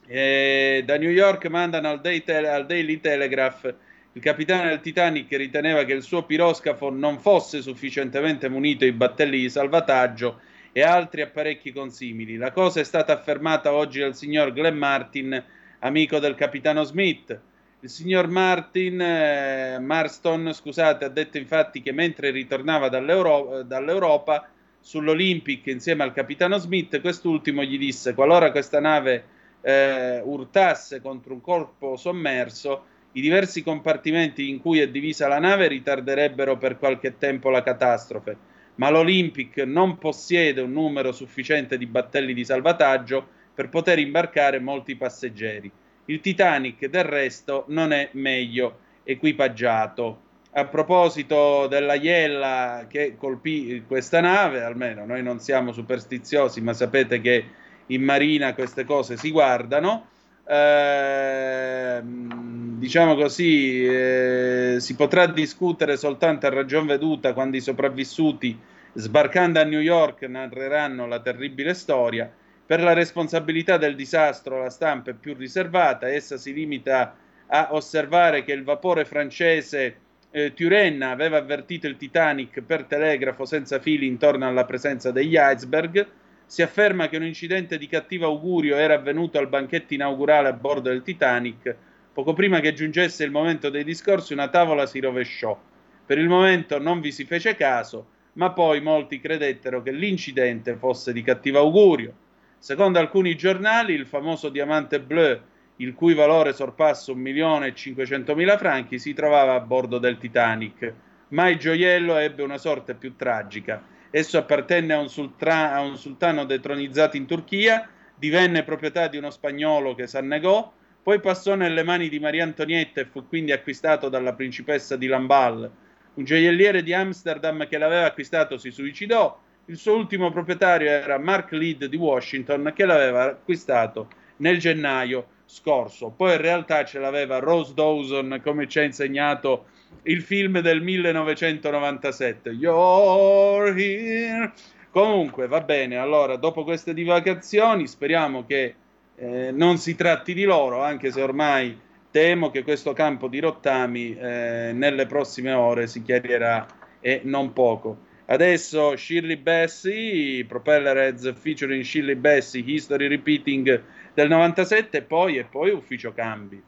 Eh, 0.07 0.83
da 0.85 0.97
New 0.97 1.09
York 1.09 1.47
mandano 1.47 1.89
al, 1.89 1.99
Tele- 1.99 2.47
al 2.47 2.65
Daily 2.65 3.01
Telegraph 3.01 3.75
il 4.13 4.21
capitano 4.21 4.69
del 4.69 4.79
Titanic 4.79 5.29
riteneva 5.33 5.83
che 5.83 5.91
il 5.91 6.01
suo 6.01 6.23
piroscafo 6.23 6.89
non 6.89 7.19
fosse 7.19 7.61
sufficientemente 7.61 8.47
munito 8.47 8.85
di 8.85 8.93
battelli 8.93 9.39
di 9.39 9.49
salvataggio 9.49 10.39
e 10.71 10.81
altri 10.81 11.21
apparecchi 11.21 11.73
consimili. 11.73 12.37
La 12.37 12.51
cosa 12.51 12.79
è 12.79 12.83
stata 12.85 13.11
affermata 13.11 13.73
oggi 13.73 13.99
dal 13.99 14.15
signor 14.15 14.53
Glenn 14.53 14.77
Martin, 14.77 15.43
amico 15.79 16.19
del 16.19 16.33
capitano 16.33 16.83
Smith. 16.83 17.37
Il 17.81 17.89
signor 17.89 18.27
Martin, 18.27 19.01
eh, 19.01 19.79
Marston, 19.79 20.51
scusate, 20.53 21.05
ha 21.05 21.09
detto 21.09 21.37
infatti 21.37 21.81
che 21.81 21.91
mentre 21.91 22.31
ritornava 22.31 22.87
dall'Euro- 22.87 23.63
dall'Europa 23.63 24.49
sull'Olympic 24.87 25.67
insieme 25.67 26.03
al 26.03 26.13
capitano 26.13 26.57
Smith, 26.59 27.01
quest'ultimo 27.01 27.61
gli 27.61 27.77
disse 27.77 28.13
qualora 28.13 28.51
questa 28.51 28.79
nave 28.79 29.25
eh, 29.59 30.21
urtasse 30.23 31.01
contro 31.01 31.33
un 31.33 31.41
corpo 31.41 31.97
sommerso, 31.97 32.85
i 33.11 33.19
diversi 33.19 33.63
compartimenti 33.63 34.47
in 34.47 34.61
cui 34.61 34.79
è 34.79 34.87
divisa 34.87 35.27
la 35.27 35.39
nave 35.39 35.67
ritarderebbero 35.67 36.55
per 36.55 36.77
qualche 36.77 37.17
tempo 37.17 37.49
la 37.49 37.63
catastrofe 37.63 38.37
ma 38.75 38.89
l'Olympic 38.89 39.57
non 39.57 39.97
possiede 39.97 40.61
un 40.61 40.71
numero 40.71 41.11
sufficiente 41.11 41.77
di 41.77 41.85
battelli 41.85 42.33
di 42.33 42.45
salvataggio 42.45 43.27
per 43.53 43.67
poter 43.67 43.99
imbarcare 43.99 44.59
molti 44.59 44.95
passeggeri. 44.95 45.69
Il 46.05 46.21
Titanic 46.21 46.85
del 46.85 47.03
resto 47.03 47.65
non 47.69 47.91
è 47.91 48.09
meglio 48.13 48.79
equipaggiato. 49.03 50.21
A 50.51 50.65
proposito 50.65 51.67
della 51.67 51.93
iella 51.93 52.85
che 52.89 53.15
colpì 53.17 53.83
questa 53.85 54.21
nave, 54.21 54.63
almeno 54.63 55.05
noi 55.05 55.21
non 55.21 55.39
siamo 55.39 55.71
superstiziosi, 55.71 56.61
ma 56.61 56.73
sapete 56.73 57.21
che 57.21 57.45
in 57.87 58.01
marina 58.01 58.53
queste 58.53 58.83
cose 58.83 59.17
si 59.17 59.29
guardano. 59.31 60.07
Eh, 60.47 62.01
diciamo 62.03 63.15
così, 63.15 63.85
eh, 63.85 64.77
si 64.79 64.95
potrà 64.95 65.27
discutere 65.27 65.97
soltanto 65.97 66.47
a 66.47 66.49
ragion 66.49 66.85
veduta 66.85 67.33
quando 67.33 67.57
i 67.57 67.61
sopravvissuti, 67.61 68.57
sbarcando 68.93 69.59
a 69.59 69.63
New 69.63 69.81
York, 69.81 70.23
narreranno 70.23 71.05
la 71.05 71.19
terribile 71.19 71.73
storia. 71.73 72.31
Per 72.65 72.81
la 72.81 72.93
responsabilità 72.93 73.77
del 73.77 73.95
disastro 73.95 74.61
la 74.61 74.69
stampa 74.69 75.11
è 75.11 75.13
più 75.13 75.33
riservata, 75.35 76.09
essa 76.09 76.37
si 76.37 76.53
limita 76.53 77.15
a 77.47 77.69
osservare 77.71 78.43
che 78.43 78.51
il 78.51 78.63
vapore 78.63 79.05
francese 79.05 79.99
eh, 80.31 80.53
Turenne 80.53 81.05
aveva 81.05 81.37
avvertito 81.37 81.87
il 81.87 81.97
Titanic 81.97 82.61
per 82.61 82.83
telegrafo 82.83 83.45
senza 83.45 83.79
fili 83.79 84.07
intorno 84.07 84.47
alla 84.47 84.65
presenza 84.65 85.11
degli 85.11 85.37
iceberg. 85.37 86.07
Si 86.45 86.61
afferma 86.61 87.09
che 87.09 87.17
un 87.17 87.25
incidente 87.25 87.77
di 87.77 87.87
cattivo 87.87 88.25
augurio 88.25 88.77
era 88.77 88.93
avvenuto 88.93 89.37
al 89.37 89.49
banchetto 89.49 89.93
inaugurale 89.93 90.47
a 90.47 90.53
bordo 90.53 90.89
del 90.89 91.01
Titanic 91.01 91.75
Poco 92.17 92.33
prima 92.33 92.61
che 92.61 92.73
giungesse 92.73 93.23
il 93.23 93.29
momento 93.29 93.69
dei 93.69 93.83
discorsi, 93.83 94.33
una 94.33 94.47
tavola 94.47 94.87
si 94.87 94.99
rovesciò. 94.99 95.55
Per 96.03 96.17
il 96.17 96.27
momento 96.27 96.79
non 96.79 96.99
vi 96.99 97.11
si 97.11 97.25
fece 97.25 97.53
caso, 97.53 98.07
ma 98.33 98.53
poi 98.53 98.81
molti 98.81 99.19
credettero 99.19 99.83
che 99.83 99.91
l'incidente 99.91 100.77
fosse 100.77 101.13
di 101.13 101.21
cattivo 101.21 101.59
augurio. 101.59 102.11
Secondo 102.57 102.97
alcuni 102.97 103.35
giornali, 103.35 103.93
il 103.93 104.07
famoso 104.07 104.49
diamante 104.49 104.99
bleu, 104.99 105.39
il 105.77 105.93
cui 105.93 106.13
valore 106.13 106.53
sorpassa 106.53 107.13
1.500.000 107.13 108.57
franchi, 108.57 108.99
si 108.99 109.13
trovava 109.13 109.53
a 109.53 109.59
bordo 109.59 109.97
del 109.97 110.17
Titanic. 110.17 110.93
Ma 111.29 111.49
il 111.49 111.57
gioiello 111.57 112.17
ebbe 112.17 112.43
una 112.43 112.57
sorte 112.57 112.95
più 112.95 113.15
tragica. 113.15 113.83
Esso 114.09 114.37
appartenne 114.37 114.93
a 114.93 114.99
un, 114.99 115.09
sultra- 115.09 115.73
a 115.73 115.81
un 115.81 115.97
sultano 115.97 116.45
detronizzato 116.45 117.17
in 117.17 117.25
Turchia, 117.25 117.87
divenne 118.15 118.63
proprietà 118.63 119.07
di 119.07 119.17
uno 119.17 119.29
spagnolo 119.29 119.93
che 119.93 120.07
s'annegò, 120.07 120.73
poi 121.03 121.19
passò 121.19 121.55
nelle 121.55 121.83
mani 121.83 122.09
di 122.09 122.19
Maria 122.19 122.43
Antonietta 122.43 123.01
e 123.01 123.05
fu 123.05 123.27
quindi 123.27 123.51
acquistato 123.51 124.09
dalla 124.09 124.33
principessa 124.33 124.95
di 124.95 125.07
Lamballe. 125.07 125.69
Un 126.15 126.23
gioielliere 126.23 126.81
di 126.81 126.93
Amsterdam 126.93 127.67
che 127.67 127.77
l'aveva 127.77 128.05
acquistato 128.05 128.57
si 128.57 128.71
suicidò. 128.71 129.39
Il 129.65 129.77
suo 129.77 129.95
ultimo 129.95 130.31
proprietario 130.31 130.89
era 130.89 131.19
Mark 131.19 131.51
Lead 131.51 131.85
di 131.85 131.97
Washington 131.97 132.73
che 132.75 132.85
l'aveva 132.85 133.23
acquistato 133.23 134.07
nel 134.37 134.57
gennaio 134.57 135.27
scorso. 135.47 136.13
Poi 136.15 136.33
in 136.33 136.41
realtà 136.41 136.85
ce 136.85 136.99
l'aveva 136.99 137.39
Rose 137.39 137.73
Dawson, 137.73 138.41
come 138.43 138.67
ci 138.67 138.79
ha 138.79 138.83
insegnato 138.83 139.65
il 140.03 140.21
film 140.21 140.59
del 140.59 140.81
1997. 140.81 142.49
You're 142.51 143.73
here. 143.75 144.53
Comunque 144.91 145.47
va 145.47 145.61
bene, 145.61 145.97
allora 145.97 146.35
dopo 146.35 146.63
queste 146.63 146.93
divagazioni 146.93 147.87
speriamo 147.87 148.45
che 148.45 148.75
eh, 149.15 149.51
non 149.51 149.77
si 149.77 149.95
tratti 149.95 150.33
di 150.33 150.43
loro, 150.43 150.81
anche 150.81 151.11
se 151.11 151.21
ormai 151.21 151.79
temo 152.09 152.49
che 152.49 152.63
questo 152.63 152.93
campo 152.93 153.27
di 153.27 153.39
rottami 153.39 154.15
eh, 154.15 154.71
nelle 154.73 155.05
prossime 155.05 155.53
ore 155.53 155.87
si 155.87 156.01
chiarirà 156.01 156.65
e 156.99 157.21
non 157.23 157.53
poco. 157.53 158.05
Adesso 158.25 158.97
Shirley 158.97 159.37
Bassey, 159.37 160.43
Propeller 160.43 160.97
Heads 160.97 161.33
featuring 161.39 161.83
Shirley 161.83 162.15
Bassey, 162.15 162.63
History 162.65 163.07
Repeating 163.07 163.83
del 164.17 164.29
97 164.29 164.97
e 164.97 165.01
poi, 165.03 165.37
e 165.37 165.43
poi 165.43 165.69
Ufficio 165.69 166.11
Cambi. 166.11 166.63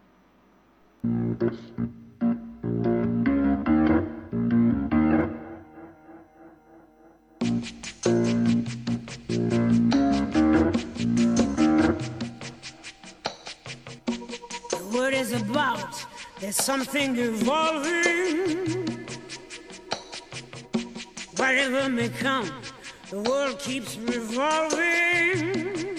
There's 16.40 16.56
something 16.56 17.18
evolving. 17.18 19.06
Whatever 21.36 21.90
may 21.90 22.10
come, 22.10 22.50
the 23.10 23.20
world 23.20 23.60
keeps 23.60 23.98
revolving. 23.98 25.99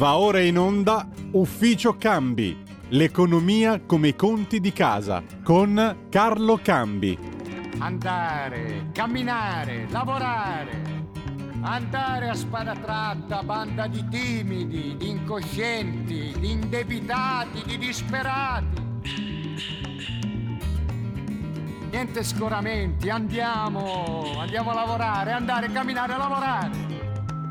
Va 0.00 0.16
ora 0.16 0.40
in 0.40 0.56
onda 0.56 1.06
Ufficio 1.32 1.98
Cambi, 1.98 2.56
l'economia 2.88 3.82
come 3.84 4.08
i 4.08 4.16
conti 4.16 4.58
di 4.58 4.72
casa, 4.72 5.22
con 5.44 6.06
Carlo 6.08 6.58
Cambi. 6.62 7.18
Andare, 7.76 8.86
camminare, 8.94 9.86
lavorare. 9.90 11.04
Andare 11.60 12.30
a 12.30 12.34
spada 12.34 12.74
tratta, 12.76 13.42
banda 13.42 13.86
di 13.88 14.02
timidi, 14.08 14.96
di 14.96 15.10
incoscienti, 15.10 16.32
di 16.38 16.50
indebitati, 16.50 17.62
di 17.66 17.76
disperati. 17.76 18.82
Niente 21.90 22.24
scoramenti, 22.24 23.10
andiamo, 23.10 24.38
andiamo 24.38 24.70
a 24.70 24.74
lavorare, 24.74 25.32
andare, 25.32 25.70
camminare, 25.70 26.16
lavorare. 26.16 26.70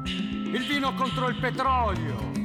Il 0.04 0.66
vino 0.68 0.96
contro 0.96 1.30
il 1.30 1.38
petrolio. 1.40 2.39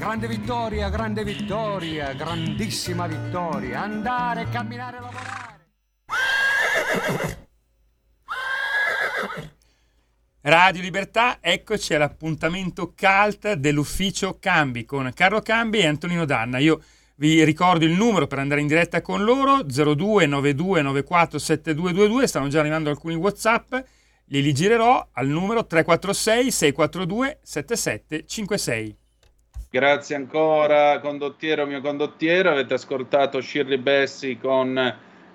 Grande 0.00 0.28
vittoria, 0.28 0.88
grande 0.88 1.24
vittoria, 1.24 2.14
grandissima 2.14 3.06
vittoria. 3.06 3.82
Andare, 3.82 4.48
camminare, 4.48 4.98
lavorare. 4.98 5.58
Radio 10.40 10.80
Libertà, 10.80 11.36
eccoci 11.42 11.92
all'appuntamento 11.92 12.94
CALT 12.94 13.52
dell'ufficio 13.52 14.38
Cambi 14.40 14.86
con 14.86 15.10
Carlo 15.14 15.40
Cambi 15.40 15.80
e 15.80 15.86
Antonino 15.86 16.24
Danna. 16.24 16.56
Io 16.56 16.80
vi 17.16 17.44
ricordo 17.44 17.84
il 17.84 17.92
numero 17.92 18.26
per 18.26 18.38
andare 18.38 18.62
in 18.62 18.68
diretta 18.68 19.02
con 19.02 19.22
loro 19.22 19.58
0292947222, 19.58 22.24
stanno 22.24 22.48
già 22.48 22.60
arrivando 22.60 22.88
alcuni 22.88 23.16
WhatsApp, 23.16 23.74
li, 24.28 24.54
girerò 24.54 25.08
al 25.12 25.26
numero 25.26 25.66
346 25.66 26.50
642 26.50 27.40
7756. 27.42 28.99
Grazie 29.72 30.16
ancora, 30.16 30.98
condottiero 30.98 31.64
mio 31.64 31.80
condottiero. 31.80 32.50
Avete 32.50 32.74
ascoltato 32.74 33.40
Shirley 33.40 33.78
Bessie 33.78 34.36
con 34.36 34.76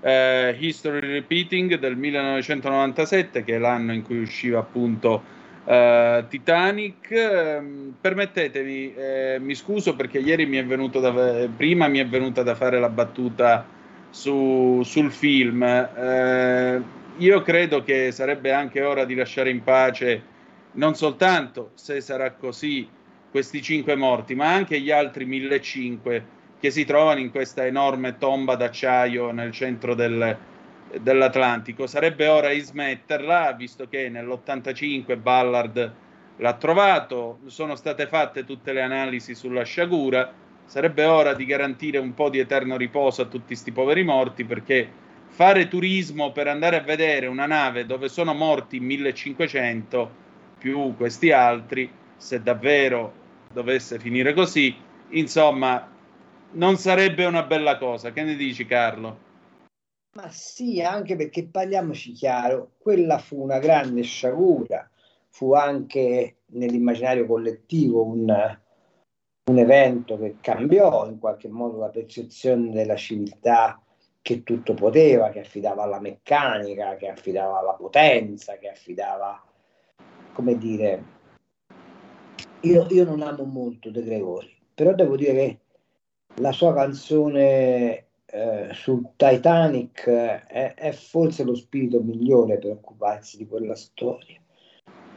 eh, 0.01 0.55
History 0.59 0.99
Repeating 0.99 1.75
del 1.79 1.95
1997, 1.95 3.45
che 3.45 3.55
è 3.55 3.57
l'anno 3.57 3.93
in 3.93 4.01
cui 4.01 4.19
usciva 4.19 4.59
appunto 4.59 5.23
eh, 5.63 6.25
Titanic. 6.27 7.11
Ehm, 7.11 7.95
permettetemi, 8.01 8.93
eh, 8.93 9.37
mi 9.39 9.55
scuso 9.55 9.95
perché 9.95 10.19
ieri 10.19 10.45
mi 10.45 10.57
è 10.57 10.65
venuto 10.65 10.99
da, 10.99 11.47
prima 11.55 11.87
mi 11.87 11.99
è 11.99 12.05
venuta 12.05 12.43
da 12.43 12.55
fare 12.55 12.77
la 12.77 12.89
battuta 12.89 13.65
su- 14.09 14.81
sul 14.83 15.13
film. 15.13 15.63
Eh, 15.63 16.81
io 17.19 17.41
credo 17.41 17.83
che 17.83 18.11
sarebbe 18.11 18.51
anche 18.51 18.83
ora 18.83 19.05
di 19.05 19.15
lasciare 19.15 19.49
in 19.49 19.63
pace 19.63 20.33
non 20.73 20.93
soltanto 20.93 21.71
se 21.75 22.01
sarà 22.01 22.31
così 22.33 22.85
questi 23.35 23.61
cinque 23.61 23.97
morti, 23.97 24.33
ma 24.33 24.53
anche 24.53 24.79
gli 24.79 24.91
altri 24.91 25.25
1500 25.25 26.33
che 26.57 26.71
si 26.71 26.85
trovano 26.85 27.19
in 27.19 27.31
questa 27.31 27.65
enorme 27.65 28.17
tomba 28.17 28.55
d'acciaio 28.55 29.31
nel 29.31 29.51
centro 29.51 29.93
del, 29.93 30.37
dell'Atlantico. 31.01 31.85
Sarebbe 31.85 32.27
ora 32.27 32.53
di 32.53 32.61
smetterla, 32.61 33.51
visto 33.51 33.89
che 33.89 34.07
nell'85 34.07 35.19
Ballard 35.19 35.93
l'ha 36.37 36.53
trovato, 36.53 37.39
sono 37.47 37.75
state 37.75 38.07
fatte 38.07 38.45
tutte 38.45 38.71
le 38.71 38.81
analisi 38.81 39.35
sulla 39.35 39.63
sciagura, 39.63 40.31
sarebbe 40.63 41.03
ora 41.03 41.33
di 41.33 41.43
garantire 41.43 41.97
un 41.97 42.13
po' 42.13 42.29
di 42.29 42.39
eterno 42.39 42.77
riposo 42.77 43.23
a 43.23 43.25
tutti 43.25 43.47
questi 43.47 43.73
poveri 43.73 44.05
morti 44.05 44.45
perché 44.45 44.87
fare 45.27 45.67
turismo 45.67 46.31
per 46.31 46.47
andare 46.47 46.77
a 46.77 46.83
vedere 46.83 47.27
una 47.27 47.47
nave 47.47 47.85
dove 47.85 48.07
sono 48.07 48.33
morti 48.33 48.79
1500 48.79 50.09
più 50.57 50.95
questi 50.95 51.33
altri, 51.33 51.91
se 52.15 52.41
davvero 52.41 53.23
dovesse 53.55 53.97
finire 53.99 54.33
così, 54.33 54.75
insomma, 55.11 55.89
non 56.51 56.75
sarebbe 56.75 57.25
una 57.25 57.43
bella 57.43 57.77
cosa. 57.77 58.11
Che 58.11 58.21
ne 58.21 58.35
dici 58.35 58.65
Carlo? 58.65 59.23
Ma 60.17 60.29
sì, 60.29 60.81
anche 60.81 61.15
perché 61.15 61.47
parliamoci 61.47 62.11
chiaro, 62.11 62.71
quella 62.77 63.17
fu 63.17 63.41
una 63.41 63.59
grande 63.59 64.01
sciagura, 64.03 64.89
fu 65.29 65.53
anche 65.53 66.37
nell'immaginario 66.47 67.25
collettivo 67.25 68.03
un, 68.03 68.59
un 69.49 69.57
evento 69.57 70.17
che 70.17 70.37
cambiò 70.39 71.07
in 71.09 71.19
qualche 71.19 71.49
modo 71.49 71.79
la 71.79 71.89
percezione 71.89 72.71
della 72.71 72.95
civiltà 72.95 73.79
che 74.21 74.43
tutto 74.43 74.73
poteva, 74.73 75.29
che 75.29 75.41
affidava 75.41 75.83
alla 75.83 75.99
meccanica, 75.99 76.95
che 76.95 77.09
affidava 77.09 77.59
alla 77.59 77.73
potenza, 77.73 78.57
che 78.57 78.69
affidava, 78.69 79.43
come 80.33 80.57
dire, 80.57 81.14
io, 82.61 82.87
io 82.89 83.03
non 83.03 83.21
amo 83.21 83.43
molto 83.43 83.89
De 83.89 84.03
Gregori, 84.03 84.55
però 84.73 84.93
devo 84.93 85.15
dire 85.15 85.33
che 85.33 85.59
la 86.35 86.51
sua 86.51 86.73
canzone 86.73 88.05
eh, 88.25 88.69
sul 88.73 89.11
Titanic 89.15 90.07
è, 90.07 90.73
è 90.73 90.91
forse 90.91 91.43
lo 91.43 91.55
spirito 91.55 92.01
migliore 92.01 92.57
per 92.57 92.71
occuparsi 92.71 93.37
di 93.37 93.47
quella 93.47 93.75
storia 93.75 94.39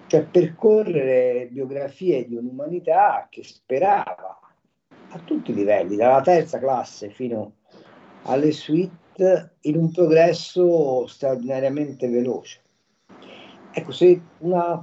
cioè 0.09 0.25
percorrere 0.25 1.49
biografie 1.51 2.27
di 2.27 2.35
un'umanità 2.35 3.29
che 3.31 3.45
sperava 3.45 4.41
a 5.11 5.19
tutti 5.21 5.51
i 5.51 5.55
livelli, 5.55 5.97
dalla 5.97 6.23
terza 6.23 6.59
classe 6.59 7.11
fino 7.11 7.53
alle 8.23 8.51
suite, 8.53 9.57
in 9.63 9.77
un 9.77 9.93
progresso 9.93 11.07
straordinariamente 11.07 12.09
veloce. 12.09 12.61
Ecco, 13.73 13.93
se 13.93 14.21
una 14.39 14.83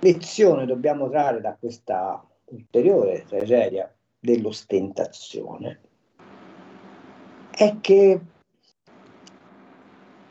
lezione 0.00 0.66
dobbiamo 0.66 1.08
trarre 1.08 1.40
da 1.40 1.56
questa 1.58 2.24
ulteriore 2.46 3.24
tragedia 3.26 3.92
dell'ostentazione, 4.18 5.80
è 7.50 7.76
che, 7.80 8.20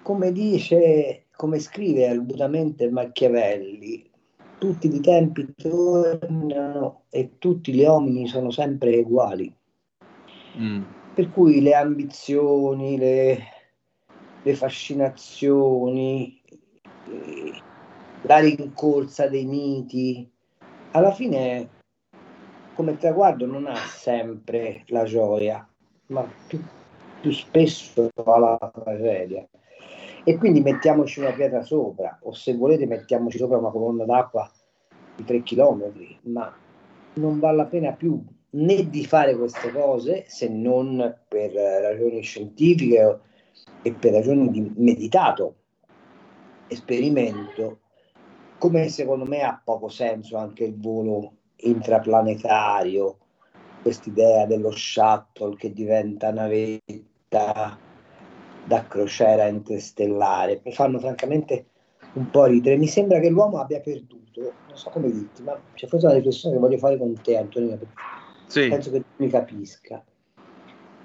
come 0.02 0.32
dice 0.32 1.26
come 1.40 1.60
scrive 1.60 2.06
argutamente 2.06 2.90
Machiavelli, 2.90 4.10
tutti 4.58 4.94
i 4.94 5.00
tempi 5.00 5.54
tornano 5.56 7.04
e 7.10 7.38
tutti 7.38 7.72
gli 7.72 7.84
uomini 7.84 8.28
sono 8.28 8.52
sempre 8.52 8.98
uguali. 8.98 9.50
Mm. 10.58 10.82
Per 11.14 11.30
cui 11.32 11.62
le 11.62 11.76
ambizioni, 11.76 12.98
le, 12.98 13.40
le 14.44 14.54
fascinazioni, 14.54 16.42
la 18.22 18.40
rincorsa 18.40 19.28
dei 19.28 19.46
miti, 19.46 20.30
alla 20.92 21.12
fine 21.12 21.70
come 22.74 22.98
traguardo 22.98 23.46
non 23.46 23.68
ha 23.68 23.76
sempre 23.76 24.84
la 24.88 25.04
gioia, 25.04 25.68
ma 26.08 26.26
più, 26.48 26.62
più 27.22 27.32
spesso 27.32 28.10
la 28.16 28.72
tragedia. 28.84 29.46
E 30.24 30.38
quindi 30.38 30.62
mettiamoci 30.62 31.20
una 31.20 31.32
pietra 31.32 31.62
sopra 31.62 32.20
o 32.24 32.34
se 32.34 32.56
volete 32.56 32.86
mettiamoci 32.86 33.38
sopra 33.38 33.58
una 33.58 33.70
colonna 33.70 34.06
d'acqua 34.06 34.50
di 35.16 35.24
3 35.24 35.44
km, 35.44 35.92
ma 36.24 36.54
non 37.16 37.40
vale 37.40 37.58
la 37.58 37.66
pena 37.66 37.92
più 37.94 38.22
né 38.52 38.90
di 38.90 39.06
fare 39.06 39.36
queste 39.36 39.72
cose 39.72 40.26
se 40.28 40.48
non 40.50 41.18
per 41.28 41.52
ragioni 41.52 42.22
scientifiche 42.22 43.20
e 43.82 43.94
per 43.94 44.14
ragioni 44.14 44.50
di 44.50 44.72
meditato 44.78 45.56
esperimento, 46.68 47.80
come 48.60 48.90
secondo 48.90 49.26
me 49.26 49.42
ha 49.42 49.60
poco 49.64 49.88
senso 49.88 50.38
anche 50.38 50.66
il 50.66 50.78
volo 50.78 51.32
intraplanetario, 51.56 53.18
quest'idea 53.82 54.46
dello 54.46 54.70
shuttle 54.70 55.56
che 55.56 55.74
diventa 55.74 56.32
navetta 56.32 57.80
da 58.66 58.86
crociera 58.86 59.48
interstellare. 59.48 60.62
Mi 60.64 60.74
fanno 60.74 61.00
francamente 61.00 61.68
un 62.14 62.30
po' 62.30 62.46
ridere. 62.46 62.78
Mi 62.78 62.88
sembra 62.88 63.20
che 63.20 63.30
l'uomo 63.30 63.60
abbia 63.60 63.80
perduto, 63.80 64.42
non 64.42 64.78
so 64.78 64.90
come 64.90 65.10
dirti, 65.10 65.42
ma 65.42 65.60
c'è 65.74 65.88
forse 65.88 66.06
una 66.06 66.16
riflessione 66.16 66.56
che 66.56 66.62
voglio 66.62 66.78
fare 66.78 66.98
con 66.98 67.14
te, 67.22 67.38
Antonio, 67.38 67.80
sì. 68.46 68.68
penso 68.68 68.92
che 68.92 69.00
tu 69.00 69.24
mi 69.24 69.30
capisca. 69.30 70.04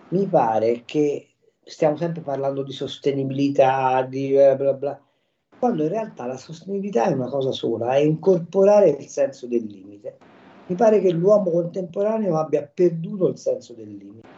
Mi 0.08 0.26
pare 0.26 0.82
che 0.84 1.28
stiamo 1.62 1.96
sempre 1.96 2.20
parlando 2.20 2.62
di 2.62 2.72
sostenibilità, 2.72 4.02
di 4.02 4.32
bla 4.32 4.56
bla 4.56 4.72
bla, 4.74 5.00
quando 5.64 5.84
in 5.84 5.88
realtà 5.88 6.26
la 6.26 6.36
sostenibilità 6.36 7.06
è 7.06 7.12
una 7.14 7.30
cosa 7.30 7.50
sola, 7.50 7.94
è 7.94 8.00
incorporare 8.00 8.90
il 8.90 9.06
senso 9.06 9.46
del 9.46 9.64
limite. 9.64 10.18
Mi 10.66 10.76
pare 10.76 11.00
che 11.00 11.10
l'uomo 11.10 11.50
contemporaneo 11.50 12.36
abbia 12.36 12.70
perduto 12.70 13.28
il 13.28 13.38
senso 13.38 13.72
del 13.72 13.88
limite. 13.88 14.28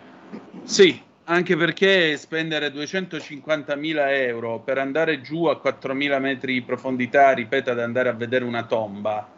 Sì, 0.62 1.02
anche 1.24 1.56
perché 1.56 2.16
spendere 2.16 2.68
250.000 2.68 4.08
euro 4.08 4.60
per 4.60 4.78
andare 4.78 5.20
giù 5.20 5.46
a 5.46 5.60
4.000 5.60 6.20
metri 6.20 6.52
di 6.52 6.62
profondità, 6.62 7.32
ripeto, 7.32 7.72
ad 7.72 7.80
andare 7.80 8.08
a 8.08 8.12
vedere 8.12 8.44
una 8.44 8.64
tomba, 8.64 9.28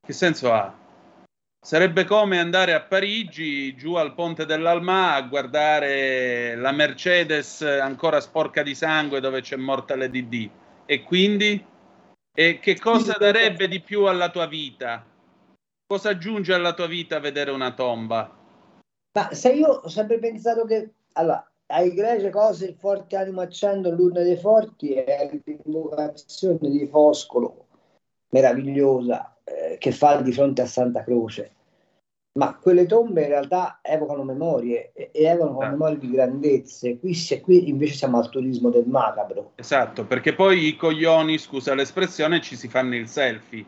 che 0.00 0.12
senso 0.14 0.50
ha? 0.50 0.74
Sarebbe 1.60 2.06
come 2.06 2.38
andare 2.38 2.72
a 2.72 2.80
Parigi, 2.80 3.74
giù 3.76 3.96
al 3.96 4.14
ponte 4.14 4.46
dell'Alma, 4.46 5.12
a 5.12 5.20
guardare 5.20 6.56
la 6.56 6.72
Mercedes 6.72 7.60
ancora 7.60 8.22
sporca 8.22 8.62
di 8.62 8.74
sangue 8.74 9.20
dove 9.20 9.42
c'è 9.42 9.56
morta 9.56 9.94
l'EDD. 9.94 10.50
E 10.86 11.02
quindi? 11.02 11.64
E 12.36 12.58
che 12.58 12.78
cosa 12.78 13.16
darebbe 13.18 13.68
di 13.68 13.80
più 13.80 14.04
alla 14.04 14.30
tua 14.30 14.46
vita? 14.46 15.04
Cosa 15.86 16.10
aggiunge 16.10 16.52
alla 16.52 16.74
tua 16.74 16.86
vita 16.86 17.20
vedere 17.20 17.50
una 17.50 17.72
tomba? 17.72 18.42
Ma 19.16 19.32
se 19.32 19.52
io 19.52 19.68
ho 19.68 19.88
sempre 19.88 20.18
pensato 20.18 20.64
che 20.64 20.92
allora, 21.12 21.48
ai 21.66 21.94
greci 21.94 22.30
cose 22.30 22.66
il 22.66 22.74
forte 22.74 23.16
animo 23.16 23.40
accendo 23.40 23.90
l'urna 23.90 24.22
dei 24.22 24.36
forti 24.36 24.92
è 24.94 25.30
l'invocazione 25.30 26.58
di 26.68 26.86
Foscolo 26.86 27.66
meravigliosa 28.30 29.36
eh, 29.44 29.76
che 29.78 29.92
fa 29.92 30.20
di 30.20 30.32
fronte 30.32 30.62
a 30.62 30.66
Santa 30.66 31.04
Croce 31.04 31.52
ma 32.36 32.56
quelle 32.56 32.86
tombe 32.86 33.22
in 33.22 33.28
realtà 33.28 33.78
evocano 33.80 34.24
memorie 34.24 34.92
e, 34.92 35.10
evocano 35.12 35.60
ah. 35.60 35.68
memorie 35.68 35.98
di 35.98 36.10
grandezze 36.10 36.98
qui, 36.98 37.16
qui 37.42 37.68
invece 37.68 37.94
siamo 37.94 38.18
al 38.18 38.28
turismo 38.28 38.70
del 38.70 38.86
macabro 38.86 39.52
esatto 39.54 40.04
perché 40.04 40.34
poi 40.34 40.66
i 40.66 40.76
coglioni 40.76 41.38
scusa 41.38 41.74
l'espressione 41.74 42.40
ci 42.40 42.56
si 42.56 42.68
fanno 42.68 42.96
il 42.96 43.06
selfie 43.06 43.64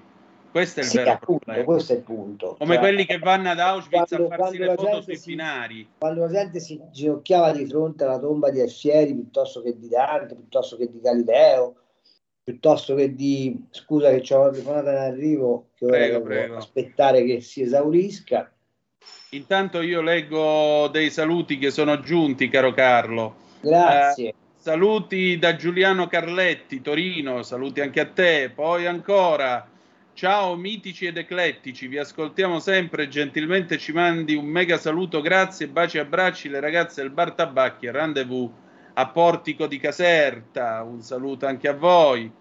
questo 0.56 0.80
è 0.80 0.84
il 0.84 0.88
sì, 0.88 0.96
vero 0.96 1.10
appunto, 1.10 1.44
problema. 1.44 1.64
Questo 1.64 1.92
è 1.92 1.96
il 1.96 2.02
punto. 2.02 2.56
Come 2.58 2.74
cioè, 2.76 2.82
quelli 2.82 3.04
che 3.04 3.18
vanno 3.18 3.50
ad 3.50 3.58
Auschwitz 3.58 4.08
quando, 4.08 4.32
a 4.32 4.36
farsi 4.38 4.56
le 4.56 4.74
foto 4.74 5.02
sui 5.02 5.16
si, 5.16 5.28
binari. 5.28 5.88
Quando 5.98 6.20
la 6.22 6.30
gente 6.30 6.60
si 6.60 6.80
ginocchiava 6.90 7.52
di 7.52 7.66
fronte 7.66 8.04
alla 8.04 8.18
tomba 8.18 8.48
di 8.48 8.62
Alfieri 8.62 9.12
piuttosto 9.12 9.60
che 9.60 9.76
di 9.78 9.86
Dante, 9.88 10.34
piuttosto 10.34 10.78
che 10.78 10.90
di 10.90 10.98
Galileo, 10.98 11.74
piuttosto 12.42 12.94
che 12.94 13.14
di... 13.14 13.66
Scusa 13.68 14.08
che 14.08 14.22
c'è 14.22 14.34
una 14.34 14.48
telefonata 14.48 14.92
in 14.92 14.96
arrivo, 14.96 15.66
che 15.74 15.84
ora 15.84 15.96
prego, 15.96 16.22
prego. 16.22 16.56
aspettare 16.56 17.22
che 17.24 17.42
si 17.42 17.60
esaurisca. 17.60 18.50
Intanto 19.30 19.80
io 19.80 20.00
leggo 20.00 20.88
dei 20.88 21.10
saluti 21.10 21.58
che 21.58 21.70
sono 21.70 22.00
giunti, 22.00 22.48
caro 22.48 22.72
Carlo. 22.72 23.36
Grazie. 23.60 24.28
Eh, 24.28 24.34
saluti 24.56 25.38
da 25.38 25.56
Giuliano 25.56 26.06
Carletti, 26.06 26.80
Torino, 26.80 27.42
saluti 27.42 27.80
anche 27.80 28.00
a 28.00 28.06
te. 28.06 28.50
Poi 28.54 28.86
ancora 28.86 29.68
Ciao 30.16 30.56
mitici 30.56 31.04
ed 31.04 31.18
eclettici, 31.18 31.88
vi 31.88 31.98
ascoltiamo 31.98 32.58
sempre, 32.58 33.06
gentilmente 33.06 33.76
ci 33.76 33.92
mandi 33.92 34.34
un 34.34 34.46
mega 34.46 34.78
saluto, 34.78 35.20
grazie, 35.20 35.68
baci 35.68 35.98
e 35.98 36.00
abbracci 36.00 36.48
le 36.48 36.58
ragazze 36.58 37.02
del 37.02 37.10
Bar 37.10 37.32
Tabacchi, 37.32 37.90
rendezvous 37.90 38.50
a 38.94 39.08
Portico 39.08 39.66
di 39.66 39.78
Caserta, 39.78 40.82
un 40.84 41.02
saluto 41.02 41.44
anche 41.44 41.68
a 41.68 41.74
voi. 41.74 42.32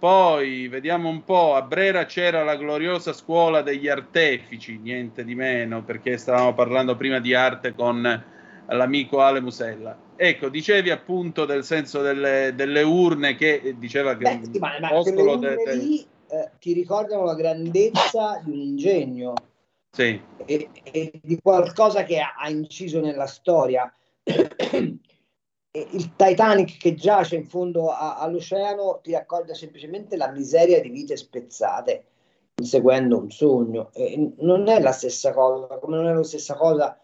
Poi 0.00 0.66
vediamo 0.68 1.10
un 1.10 1.24
po', 1.24 1.54
a 1.54 1.60
Brera 1.60 2.06
c'era 2.06 2.42
la 2.42 2.56
gloriosa 2.56 3.12
scuola 3.12 3.60
degli 3.60 3.86
artefici, 3.86 4.78
niente 4.78 5.26
di 5.26 5.34
meno, 5.34 5.84
perché 5.84 6.16
stavamo 6.16 6.54
parlando 6.54 6.96
prima 6.96 7.20
di 7.20 7.34
arte 7.34 7.74
con 7.74 8.24
l'amico 8.66 9.20
Ale 9.20 9.42
Musella. 9.42 9.94
Ecco, 10.16 10.48
dicevi 10.48 10.88
appunto 10.88 11.44
del 11.44 11.64
senso 11.64 12.00
delle, 12.00 12.54
delle 12.54 12.80
urne 12.80 13.34
che 13.34 13.74
diceva 13.76 14.16
che 14.16 14.38
Beh, 14.38 14.50
sì, 14.50 14.58
ma, 14.58 14.78
ma 14.80 14.88
quelle 14.88 15.20
urne 15.20 15.54
de, 15.56 15.64
de... 15.64 15.74
lì 15.74 16.06
eh, 16.28 16.50
ti 16.58 16.72
ricordano 16.72 17.24
la 17.24 17.34
grandezza 17.34 18.40
di 18.42 18.52
un 18.52 18.58
ingegno 18.58 19.34
sì. 19.90 20.18
e, 20.46 20.70
e, 20.82 21.12
di 21.22 21.38
qualcosa 21.42 22.04
che 22.04 22.20
ha 22.20 22.48
inciso 22.48 23.02
nella 23.02 23.26
storia. 23.26 23.92
Il 25.72 26.16
Titanic 26.16 26.78
che 26.78 26.94
giace 26.94 27.36
in 27.36 27.46
fondo 27.46 27.90
a- 27.90 28.16
all'oceano 28.18 28.98
ti 29.02 29.12
racconta 29.12 29.54
semplicemente 29.54 30.16
la 30.16 30.30
miseria 30.30 30.80
di 30.80 30.88
vite 30.90 31.16
spezzate 31.16 32.04
inseguendo 32.56 33.18
un 33.18 33.30
sogno. 33.30 33.90
E 33.94 34.32
non 34.38 34.68
è 34.68 34.80
la 34.80 34.92
stessa 34.92 35.32
cosa, 35.32 35.78
come 35.78 35.96
non 35.96 36.08
è 36.08 36.12
la 36.12 36.24
stessa 36.24 36.56
cosa, 36.56 36.98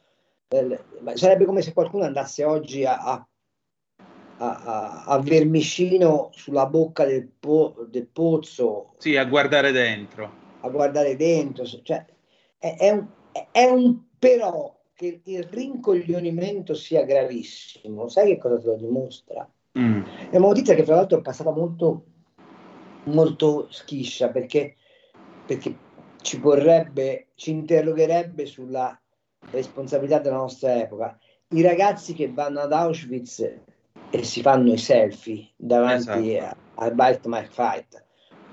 eh, 0.48 0.80
sarebbe 1.14 1.44
come 1.44 1.62
se 1.62 1.72
qualcuno 1.72 2.04
andasse 2.04 2.44
oggi 2.44 2.84
a, 2.84 2.98
a, 3.02 3.26
a- 4.38 5.04
a 5.06 5.18
vermicino 5.20 6.30
sulla 6.32 6.66
bocca 6.66 7.04
del, 7.06 7.26
po- 7.26 7.86
del 7.88 8.06
pozzo 8.06 8.94
Sì, 8.98 9.16
a 9.16 9.24
guardare 9.24 9.70
dentro. 9.72 10.44
a 10.60 10.68
guardare 10.68 11.16
dentro, 11.16 11.64
cioè, 11.64 12.04
è, 12.58 12.76
è 12.76 12.90
un, 12.90 13.06
è 13.52 13.64
un 13.64 14.00
però 14.18 14.75
che 14.96 15.20
il 15.24 15.42
rincoglionimento 15.44 16.72
sia 16.74 17.04
gravissimo, 17.04 18.08
sai 18.08 18.28
che 18.28 18.38
cosa 18.38 18.58
te 18.58 18.66
lo 18.66 18.76
dimostra? 18.76 19.48
Mm. 19.78 20.02
È 20.30 20.36
una 20.36 20.46
notizia 20.46 20.74
che 20.74 20.84
fra 20.84 20.94
l'altro 20.94 21.18
è 21.18 21.22
passata 21.22 21.50
molto, 21.50 22.04
molto 23.04 23.66
schiscia 23.70 24.30
perché, 24.30 24.76
perché 25.44 25.76
ci 26.22 26.40
porrebbe, 26.40 27.26
ci 27.34 27.50
interrogherebbe 27.50 28.46
sulla 28.46 28.98
responsabilità 29.50 30.18
della 30.18 30.36
nostra 30.36 30.80
epoca. 30.80 31.18
I 31.48 31.60
ragazzi 31.60 32.14
che 32.14 32.32
vanno 32.32 32.60
ad 32.60 32.72
Auschwitz 32.72 33.40
e 34.10 34.22
si 34.24 34.40
fanno 34.40 34.72
i 34.72 34.78
selfie 34.78 35.50
davanti 35.56 36.36
Esatto. 36.36 36.56
a- 36.76 36.84
al 36.86 37.20
My 37.26 37.46
Fight, 37.50 38.02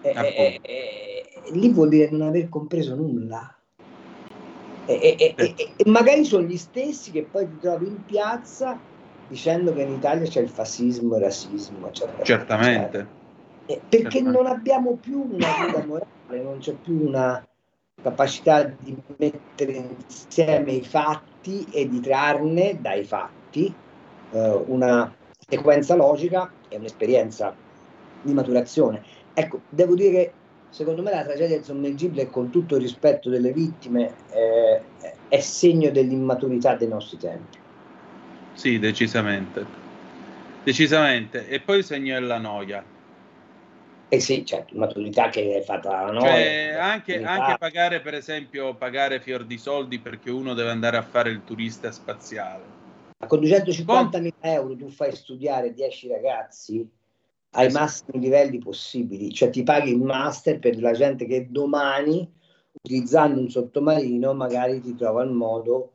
e- 0.02 0.14
e- 0.14 0.60
e- 0.62 1.52
lì 1.54 1.70
vuol 1.70 1.88
dire 1.88 2.10
non 2.12 2.28
aver 2.28 2.50
compreso 2.50 2.96
nulla. 2.96 3.58
E, 4.86 4.94
e- 4.94 5.16
e- 5.18 5.34
e- 5.38 5.74
e 5.78 5.90
magari 5.90 6.26
sono 6.26 6.46
gli 6.46 6.58
stessi 6.58 7.12
che 7.12 7.24
poi 7.24 7.48
ti 7.48 7.58
trovi 7.60 7.88
in 7.88 8.04
piazza 8.04 8.80
dicendo 9.28 9.74
che 9.74 9.82
in 9.82 9.92
Italia 9.92 10.28
c'è 10.28 10.42
il 10.42 10.50
fascismo, 10.50 11.16
il 11.16 11.22
razzismo, 11.22 11.88
eccetera. 11.88 12.24
Certamente. 12.24 13.22
Eh, 13.66 13.82
perché 13.88 14.10
Certamente. 14.10 14.42
non 14.42 14.46
abbiamo 14.48 14.98
più 14.98 15.26
una 15.32 15.48
guida 15.58 15.86
morale, 15.86 16.44
non 16.44 16.60
c'è 16.60 16.74
più 16.74 17.08
una 17.08 17.46
capacità 18.02 18.64
di 18.64 18.96
mettere 19.18 19.72
insieme 19.72 20.74
i 20.74 20.84
fatti 20.84 21.66
e 21.72 21.88
di 21.88 22.02
trarne 22.02 22.78
dai 22.82 23.06
fatti 23.06 23.74
eh, 24.32 24.64
una 24.68 25.16
sequenza 25.48 25.96
logica 25.96 26.52
e 26.68 26.78
un'esperienza 26.78 27.56
di 28.22 28.34
maturazione. 28.34 29.04
Ecco, 29.34 29.62
devo 29.70 29.96
dire, 29.96 30.34
secondo 30.74 31.04
me 31.04 31.12
la 31.12 31.24
tragedia 31.24 31.56
del 31.56 31.64
sommergibile, 31.64 32.32
con 32.32 32.50
tutto 32.50 32.76
il 32.76 32.82
rispetto 32.82 33.30
delle 33.30 33.54
vittime, 33.54 34.16
eh, 34.32 34.82
è 35.28 35.40
segno 35.40 35.92
dell'immaturità 35.92 36.76
dei 36.76 36.88
nostri 36.88 37.18
tempi. 37.18 37.60
Sì, 38.54 38.80
decisamente. 38.80 39.64
Decisamente. 40.64 41.48
E 41.48 41.60
poi 41.60 41.78
il 41.78 41.84
segno 41.84 42.20
della 42.20 42.40
noia. 42.40 42.84
E 44.10 44.20
sì, 44.20 44.44
certo, 44.44 44.76
maturità 44.76 45.30
che 45.30 45.58
è 45.58 45.62
fatta 45.62 46.06
la 46.06 46.12
noia. 46.12 46.32
Cioè, 46.32 46.76
anche, 46.80 47.24
anche 47.24 47.56
pagare, 47.60 48.02
per 48.02 48.16
esempio, 48.16 48.74
pagare 48.74 49.20
fior 49.20 49.46
di 49.46 49.60
soldi 49.60 50.00
perché 50.00 50.32
uno 50.32 50.56
deve 50.56 50.72
andare 50.72 50.98
a 50.98 51.04
fare 51.04 51.30
il 51.30 51.44
turista 51.44 51.92
spaziale. 51.92 52.64
con 53.28 53.40
250.000 53.42 54.32
euro 54.40 54.76
tu 54.76 54.90
fai 54.90 55.16
studiare 55.16 55.72
10 55.72 56.08
ragazzi 56.08 57.02
ai 57.56 57.72
massimi 57.72 58.20
livelli 58.20 58.58
possibili, 58.58 59.32
cioè 59.32 59.50
ti 59.50 59.64
paghi 59.64 59.92
il 59.92 60.02
master 60.02 60.60
per 60.60 60.80
la 60.80 60.92
gente 60.92 61.26
che 61.26 61.48
domani, 61.50 62.32
utilizzando 62.72 63.40
un 63.40 63.50
sottomarino, 63.50 64.34
magari 64.34 64.82
ti 64.82 64.96
trova 64.96 65.24
il 65.24 65.32
modo 65.32 65.92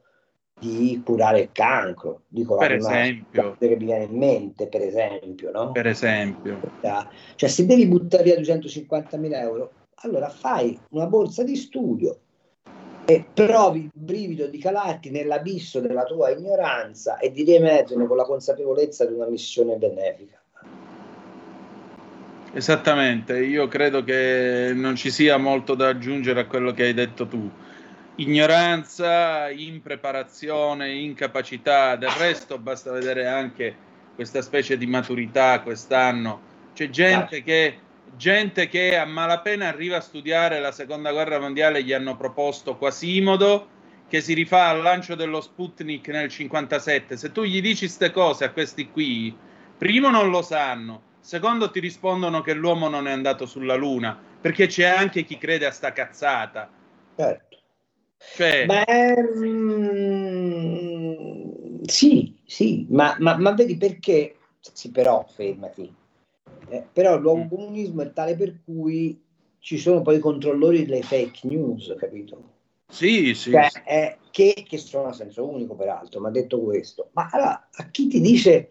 di 0.59 1.01
curare 1.05 1.43
il 1.43 1.53
cancro. 1.53 2.23
Dico 2.29 2.57
Per 2.57 2.73
esempio. 2.73 3.57
che 3.59 3.77
mi 3.77 3.85
viene 3.85 4.05
in 4.05 4.17
mente, 4.17 4.69
per 4.69 4.83
esempio, 4.83 5.51
no? 5.51 5.73
Per 5.73 5.87
esempio. 5.87 6.61
Cioè, 7.35 7.49
se 7.49 7.67
devi 7.67 7.87
buttare 7.87 8.23
via 8.23 8.39
250.000 8.39 9.33
euro, 9.41 9.73
allora 10.03 10.29
fai 10.29 10.79
una 10.91 11.07
borsa 11.07 11.43
di 11.43 11.57
studio 11.57 12.19
e 13.05 13.25
provi 13.33 13.81
il 13.81 13.91
brivido 13.93 14.47
di 14.47 14.59
calarti 14.59 15.11
nell'abisso 15.11 15.81
della 15.81 16.05
tua 16.05 16.31
ignoranza 16.31 17.19
e 17.19 17.33
di 17.33 17.43
riemergere 17.43 18.07
con 18.07 18.17
la 18.17 18.25
consapevolezza 18.25 19.07
di 19.07 19.15
una 19.15 19.27
missione 19.27 19.77
benefica. 19.77 20.41
Esattamente, 22.53 23.45
io 23.45 23.69
credo 23.69 24.03
che 24.03 24.73
non 24.75 24.97
ci 24.97 25.11
sia 25.11 25.37
molto 25.37 25.75
da 25.75 25.89
aggiungere 25.89 26.41
a 26.41 26.47
quello 26.47 26.73
che 26.73 26.85
hai 26.85 26.95
detto 26.95 27.27
tu. 27.27 27.51
Ignoranza, 28.17 29.51
impreparazione, 29.51 30.91
incapacità, 30.91 31.95
del 31.97 32.11
resto 32.11 32.59
basta 32.59 32.91
vedere 32.91 33.27
anche 33.27 33.77
questa 34.15 34.41
specie 34.41 34.79
di 34.79 34.87
maturità 34.87 35.61
quest'anno. 35.61 36.41
C'è 36.75 36.89
gente 36.89 37.43
che, 37.43 37.79
gente 38.17 38.67
che 38.69 38.97
a 38.97 39.05
malapena 39.05 39.69
arriva 39.69 39.99
a 39.99 40.01
studiare 40.01 40.59
la 40.59 40.73
seconda 40.73 41.13
guerra 41.13 41.39
mondiale, 41.39 41.85
gli 41.85 41.93
hanno 41.93 42.17
proposto 42.17 42.77
Quasimodo, 42.77 43.69
che 44.09 44.23
si 44.23 44.33
rifà 44.33 44.69
al 44.69 44.81
lancio 44.81 45.15
dello 45.15 45.43
Sputnik 45.43 46.09
nel 46.09 46.31
57. 46.31 47.17
Se 47.17 47.31
tu 47.31 47.43
gli 47.43 47.61
dici 47.61 47.85
queste 47.85 48.11
cose 48.11 48.47
a 48.47 48.51
questi 48.51 48.89
qui, 48.91 49.37
primo 49.77 50.09
non 50.09 50.31
lo 50.31 50.41
sanno, 50.41 51.03
secondo 51.29 51.71
ti 51.71 51.79
rispondono 51.79 52.41
che 52.41 52.55
l'uomo 52.55 52.89
non 52.89 53.07
è 53.07 53.11
andato 53.11 53.45
sulla 53.45 53.75
Luna, 53.75 54.19
perché 54.41 54.67
c'è 54.67 54.85
anche 54.85 55.25
chi 55.25 55.37
crede 55.37 55.67
a 55.67 55.71
sta 55.71 55.93
cazzata. 55.93 56.71
Certo. 57.15 57.59
Cioè, 58.35 58.65
Beh, 58.65 59.23
mm, 59.37 60.63
sì, 61.83 62.35
sì, 62.47 62.87
ma, 62.89 63.15
ma- 63.19 63.37
ma 63.37 63.53
vedi 63.53 63.77
perché? 63.77 64.37
Sì, 64.73 64.91
però, 64.91 65.27
fermati. 65.29 65.95
Eh, 66.71 66.87
però 66.91 67.17
il 67.17 67.21
nuovo 67.21 67.47
comunismo 67.47 68.01
è 68.01 68.11
tale 68.15 68.35
per 68.35 68.61
cui 68.65 69.23
ci 69.59 69.77
sono 69.77 70.01
poi 70.01 70.17
i 70.17 70.21
controllori 70.21 70.87
delle 70.87 71.03
fake 71.03 71.47
news, 71.47 71.95
capito? 71.99 72.43
Sì, 72.89 73.35
sì. 73.35 73.51
Cioè, 73.51 73.69
eh, 73.85 74.17
che, 74.31 74.65
che 74.67 74.79
sono 74.79 75.09
a 75.09 75.13
senso 75.13 75.47
unico, 75.47 75.75
peraltro, 75.75 76.21
ma 76.21 76.31
detto 76.31 76.59
questo, 76.59 77.11
ma 77.13 77.29
allora 77.31 77.69
a 77.71 77.91
chi 77.91 78.09
ti 78.09 78.23
dice 78.23 78.71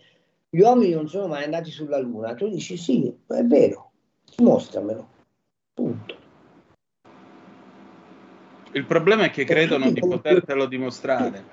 gli 0.57 0.61
uomini 0.61 0.91
non 0.91 1.07
sono 1.07 1.27
mai 1.27 1.43
andati 1.43 1.69
sulla 1.69 1.99
Luna, 1.99 2.33
tu 2.33 2.49
dici 2.49 2.77
sì, 2.77 3.15
è 3.27 3.43
vero, 3.43 3.91
dimostramelo. 4.35 5.07
Punto. 5.75 6.15
il 8.71 8.85
problema 8.85 9.25
è 9.25 9.29
che 9.29 9.43
credono 9.43 9.91
di 9.91 9.99
potertelo 9.99 10.65
dimostrare. 10.65 11.45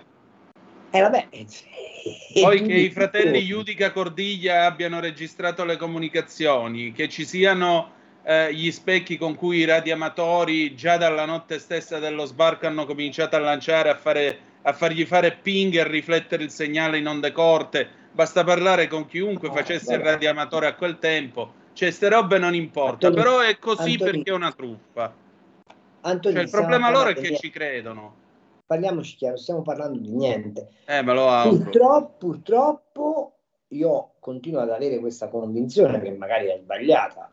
E 0.88 1.00
vabbè, 1.02 1.28
Poi 2.40 2.62
che 2.62 2.72
i 2.72 2.90
fratelli 2.90 3.40
Judica 3.40 3.92
Cordiglia 3.92 4.64
abbiano 4.64 5.00
registrato 5.00 5.66
le 5.66 5.76
comunicazioni, 5.76 6.92
che 6.92 7.10
ci 7.10 7.26
siano 7.26 7.90
eh, 8.22 8.54
gli 8.54 8.70
specchi 8.70 9.18
con 9.18 9.34
cui 9.34 9.58
i 9.58 9.64
radioamatori 9.66 10.74
già 10.74 10.96
dalla 10.96 11.26
notte 11.26 11.58
stessa 11.58 11.98
dello 11.98 12.24
sbarco 12.24 12.66
hanno 12.66 12.86
cominciato 12.86 13.36
a 13.36 13.40
lanciare, 13.40 13.90
a, 13.90 13.96
fare, 13.96 14.38
a 14.62 14.72
fargli 14.72 15.04
fare 15.04 15.32
ping 15.42 15.74
e 15.74 15.86
riflettere 15.86 16.42
il 16.42 16.50
segnale 16.50 16.96
in 16.96 17.06
onde 17.06 17.32
corte. 17.32 18.02
Basta 18.14 18.44
parlare 18.44 18.86
con 18.86 19.06
chiunque 19.06 19.50
facesse 19.50 19.94
il 19.94 19.98
radioamatore 19.98 20.68
a 20.68 20.74
quel 20.76 21.00
tempo. 21.00 21.62
Cioè, 21.72 21.90
ste 21.90 22.08
robe 22.08 22.38
non 22.38 22.54
importa, 22.54 23.08
Antoni- 23.08 23.14
però 23.16 23.40
è 23.40 23.58
così 23.58 23.94
Antoni- 23.94 24.12
perché 24.12 24.30
è 24.30 24.34
una 24.34 24.52
truffa. 24.52 25.12
Antonio, 26.02 26.36
Cioè, 26.36 26.44
il 26.46 26.50
problema 26.50 26.90
loro 26.90 27.08
è 27.08 27.14
che 27.14 27.30
di- 27.30 27.36
ci 27.36 27.50
credono. 27.50 28.14
Parliamoci 28.66 29.16
chiaro, 29.16 29.36
stiamo 29.36 29.62
parlando 29.62 29.98
di 29.98 30.12
niente. 30.12 30.68
Eh, 30.84 31.02
me 31.02 31.12
lo 31.12 31.28
auguro. 31.28 31.64
Purtroppo, 31.64 32.14
purtroppo 32.18 33.32
io 33.68 34.12
continuo 34.20 34.60
ad 34.60 34.70
avere 34.70 35.00
questa 35.00 35.26
convinzione 35.26 36.00
che 36.00 36.12
magari 36.12 36.46
è 36.46 36.58
sbagliata 36.62 37.32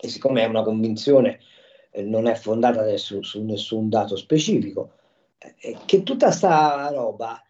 e 0.00 0.08
siccome 0.08 0.42
è 0.42 0.46
una 0.46 0.62
convinzione 0.62 1.40
eh, 1.90 2.02
non 2.04 2.28
è 2.28 2.34
fondata 2.36 2.80
adesso 2.80 3.24
su 3.24 3.42
nessun 3.42 3.88
dato 3.88 4.14
specifico, 4.14 4.92
eh, 5.38 5.76
che 5.84 6.04
tutta 6.04 6.30
sta 6.30 6.88
roba 6.92 7.42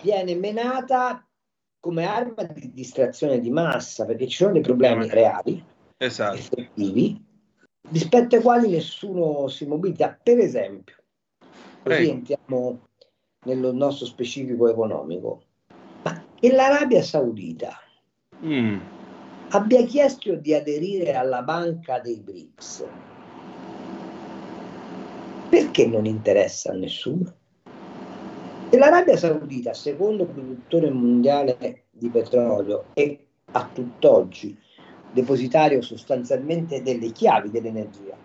viene 0.00 0.34
menata 0.34 1.22
come 1.80 2.04
arma 2.04 2.44
di 2.44 2.72
distrazione 2.72 3.40
di 3.40 3.50
massa 3.50 4.04
perché 4.04 4.28
ci 4.28 4.36
sono 4.36 4.52
dei 4.52 4.62
problemi 4.62 5.08
reali, 5.08 5.64
Esatto. 5.96 6.36
effettivi, 6.36 7.20
rispetto 7.90 8.36
ai 8.36 8.42
quali 8.42 8.68
nessuno 8.68 9.48
si 9.48 9.66
mobilita. 9.66 10.16
Per 10.22 10.38
esempio, 10.38 10.96
così 11.82 12.08
entriamo 12.10 12.80
nello 13.46 13.72
nostro 13.72 14.06
specifico 14.06 14.68
economico, 14.68 15.42
ma 16.02 16.24
che 16.34 16.52
l'Arabia 16.52 17.02
Saudita 17.02 17.76
Mm. 18.42 18.78
abbia 19.50 19.84
chiesto 19.84 20.34
di 20.34 20.54
aderire 20.54 21.12
alla 21.12 21.42
banca 21.42 21.98
dei 21.98 22.20
BRICS, 22.20 22.86
perché 25.50 25.86
non 25.86 26.06
interessa 26.06 26.70
a 26.70 26.74
nessuno? 26.74 27.34
L'Arabia 28.72 29.16
Saudita, 29.16 29.74
secondo 29.74 30.26
produttore 30.26 30.90
mondiale 30.90 31.82
di 31.90 32.08
petrolio 32.08 32.84
e 32.94 33.26
a 33.52 33.68
tutt'oggi 33.72 34.56
depositario 35.12 35.82
sostanzialmente 35.82 36.80
delle 36.82 37.10
chiavi 37.10 37.50
dell'energia, 37.50 38.16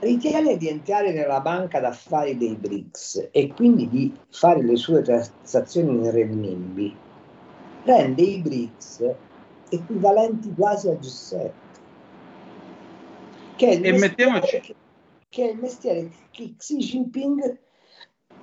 ritiene 0.00 0.56
di 0.56 0.68
entrare 0.68 1.12
nella 1.12 1.40
banca 1.40 1.78
d'affari 1.78 2.36
dei 2.36 2.56
BRICS 2.56 3.28
e 3.30 3.52
quindi 3.54 3.88
di 3.88 4.12
fare 4.30 4.62
le 4.62 4.76
sue 4.76 5.02
transazioni 5.02 5.90
in 5.90 6.10
renminbi 6.10 6.96
rende 7.84 8.22
i 8.22 8.40
BRICS 8.40 9.14
equivalenti 9.68 10.52
quasi 10.54 10.88
a 10.88 10.94
G7. 10.94 11.50
Che 13.56 13.66
è 13.68 13.72
il 13.74 13.80
mestiere 13.80 13.98
mettiamoci- 13.98 14.60
che- 14.60 14.74
che 15.28 15.48
è 15.48 15.52
il 15.52 15.58
mestiere 15.58 16.10
che 16.30 16.54
Xi 16.56 16.76
Jinping 16.78 17.58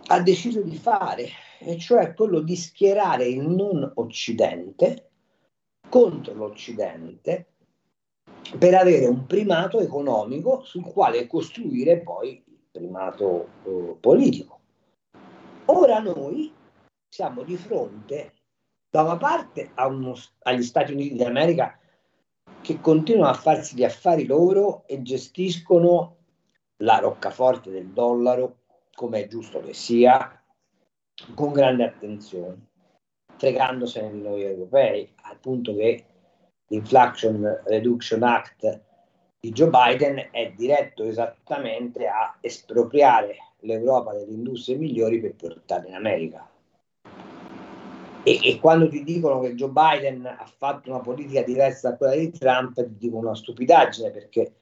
ha 0.07 0.21
deciso 0.21 0.61
di 0.61 0.77
fare, 0.77 1.29
e 1.59 1.77
cioè 1.77 2.13
quello 2.13 2.39
di 2.39 2.55
schierare 2.55 3.25
il 3.25 3.41
non 3.41 3.91
Occidente 3.95 5.09
contro 5.89 6.33
l'Occidente 6.33 7.53
per 8.57 8.75
avere 8.75 9.07
un 9.07 9.25
primato 9.25 9.79
economico 9.79 10.63
sul 10.63 10.83
quale 10.83 11.27
costruire 11.27 12.01
poi 12.01 12.43
il 12.45 12.59
primato 12.71 13.49
eh, 13.63 13.97
politico. 13.99 14.59
Ora 15.65 15.99
noi 15.99 16.53
siamo 17.09 17.43
di 17.43 17.57
fronte 17.57 18.33
da 18.89 19.01
una 19.01 19.17
parte 19.17 19.71
uno- 19.75 20.15
agli 20.43 20.63
Stati 20.63 20.93
Uniti 20.93 21.15
d'America 21.15 21.77
che 22.61 22.79
continuano 22.79 23.31
a 23.31 23.33
farsi 23.33 23.75
gli 23.75 23.83
affari 23.83 24.25
loro 24.25 24.85
e 24.87 25.01
gestiscono 25.01 26.15
la 26.77 26.99
roccaforte 26.99 27.71
del 27.71 27.87
dollaro, 27.87 28.56
come 28.97 29.25
è 29.25 29.27
giusto 29.27 29.61
che 29.61 29.75
sia, 29.75 30.43
con 31.35 31.51
grande 31.51 31.83
attenzione, 31.83 32.69
fregandosene 33.35 34.11
di 34.11 34.21
noi 34.23 34.41
europei, 34.41 35.13
al 35.21 35.37
punto 35.37 35.75
che 35.75 36.03
l'Inflation 36.69 37.61
Reduction 37.65 38.23
Act 38.23 38.81
di 39.39 39.51
Joe 39.51 39.69
Biden 39.69 40.29
è 40.31 40.51
diretto 40.55 41.03
esattamente 41.03 42.07
a 42.07 42.37
espropriare 42.41 43.35
l'Europa 43.59 44.13
delle 44.13 44.33
industrie 44.33 44.77
migliori 44.77 45.19
per 45.19 45.35
portarle 45.35 45.89
in 45.89 45.93
America. 45.93 46.49
E, 48.23 48.39
e 48.41 48.59
quando 48.59 48.89
ti 48.89 49.03
dicono 49.03 49.39
che 49.41 49.53
Joe 49.53 49.69
Biden 49.69 50.25
ha 50.25 50.51
fatto 50.57 50.89
una 50.89 51.01
politica 51.01 51.43
diversa 51.43 51.91
da 51.91 51.97
quella 51.97 52.15
di 52.15 52.31
Trump, 52.31 52.73
ti 52.73 52.97
dicono 52.97 53.27
una 53.27 53.35
stupidaggine 53.35 54.09
perché 54.09 54.53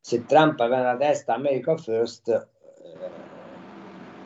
se 0.00 0.24
Trump 0.24 0.58
aveva 0.60 0.78
nella 0.78 0.96
testa 0.96 1.34
America 1.34 1.76
First, 1.76 2.28
eh, 2.30 3.21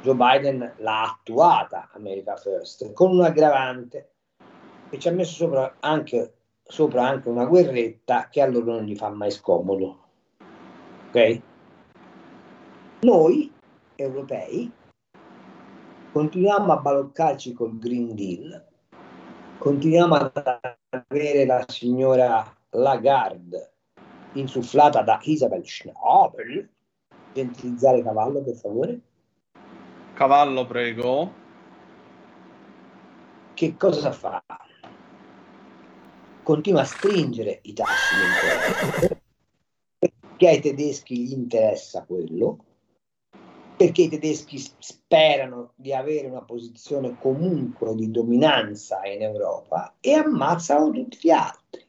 Joe 0.07 0.15
Biden 0.15 0.73
l'ha 0.77 1.03
attuata 1.03 1.91
America 1.93 2.37
First 2.37 2.93
con 2.93 3.11
un 3.11 3.25
aggravante 3.25 4.13
che 4.89 5.01
ci 5.01 5.09
ha 5.09 5.11
messo 5.11 5.33
sopra 5.33 5.79
anche, 5.81 6.35
sopra 6.63 7.09
anche 7.09 7.29
una 7.29 7.45
guerretta 7.45 8.29
che 8.29 8.41
a 8.41 8.47
loro 8.47 8.75
non 8.75 8.85
gli 8.85 8.95
fa 8.95 9.09
mai 9.09 9.33
scomodo. 9.33 10.05
Ok? 11.09 11.41
Noi 13.01 13.53
europei 13.97 14.71
continuiamo 16.13 16.73
a 16.73 16.77
baloccarci 16.77 17.53
col 17.53 17.77
Green 17.77 18.15
Deal, 18.15 18.65
continuiamo 19.59 20.15
ad 20.15 20.61
avere 20.89 21.47
la 21.47 21.65
signora 21.67 22.49
Lagarde 22.71 23.73
insufflata 24.35 25.03
da 25.03 25.19
Isabel 25.23 25.67
Schnabel. 25.67 26.71
Gentilizzare 27.33 28.05
cavallo, 28.05 28.41
per 28.43 28.55
favore. 28.55 29.01
Cavallo, 30.17 30.65
prego. 30.65 31.31
Che 33.53 33.77
cosa 33.77 34.13
fa? 34.13 34.43
Continua 36.43 36.81
a 36.81 36.85
stringere 36.85 37.59
i 37.65 37.75
tassi 37.75 38.15
perché 39.99 40.49
ai 40.49 40.61
tedeschi 40.61 41.19
gli 41.19 41.33
interessa 41.33 42.07
quello, 42.07 42.65
perché 43.77 44.03
i 44.03 44.09
tedeschi 44.09 44.57
sperano 44.57 45.73
di 45.75 45.93
avere 45.93 46.29
una 46.29 46.43
posizione 46.43 47.19
comunque 47.21 47.95
di 47.95 48.11
dominanza 48.11 49.05
in 49.05 49.21
Europa 49.21 49.97
e 50.01 50.15
ammazzano 50.15 50.93
tutti 50.93 51.19
gli 51.21 51.31
altri. 51.31 51.85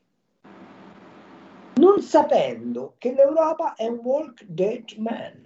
Non 1.75 2.01
sapendo 2.01 2.95
che 2.97 3.13
l'Europa 3.13 3.75
è 3.75 3.87
un 3.87 3.99
walk 4.03 4.43
dead 4.43 4.95
man, 4.97 5.45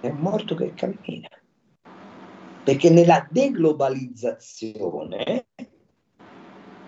è 0.00 0.10
morto 0.10 0.56
che 0.56 0.74
cammina. 0.74 1.28
Perché 2.64 2.90
nella 2.90 3.26
deglobalizzazione 3.30 5.46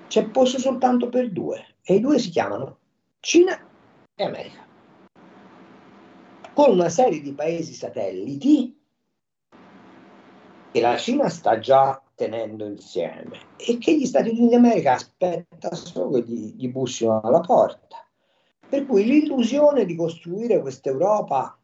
c'è 0.07 0.29
posto 0.29 0.59
soltanto 0.59 1.09
per 1.09 1.31
due 1.31 1.77
e 1.83 1.95
i 1.95 2.01
due 2.01 2.19
si 2.19 2.31
chiamano 2.31 2.79
Cina 3.21 3.59
e 4.15 4.25
America 4.25 4.71
con 6.55 6.71
una 6.71 6.89
serie 6.89 7.21
di 7.21 7.33
paesi 7.33 7.73
satelliti 7.73 8.79
che 10.71 10.81
la 10.81 10.97
Cina 10.97 11.29
sta 11.29 11.59
già 11.59 12.01
tenendo 12.15 12.65
insieme 12.65 13.39
e 13.57 13.79
che 13.79 13.97
gli 13.97 14.07
Stati 14.07 14.31
Uniti 14.31 14.49
d'America 14.49 14.93
aspetta 14.93 15.75
solo 15.75 16.23
che 16.23 16.31
gli, 16.31 16.55
gli 16.57 16.69
bussino 16.69 17.21
alla 17.21 17.41
porta. 17.41 18.07
Per 18.69 18.87
cui 18.87 19.05
l'illusione 19.05 19.85
di 19.85 19.95
costruire 19.95 20.61
questa 20.61 20.89
Europa 20.89 21.59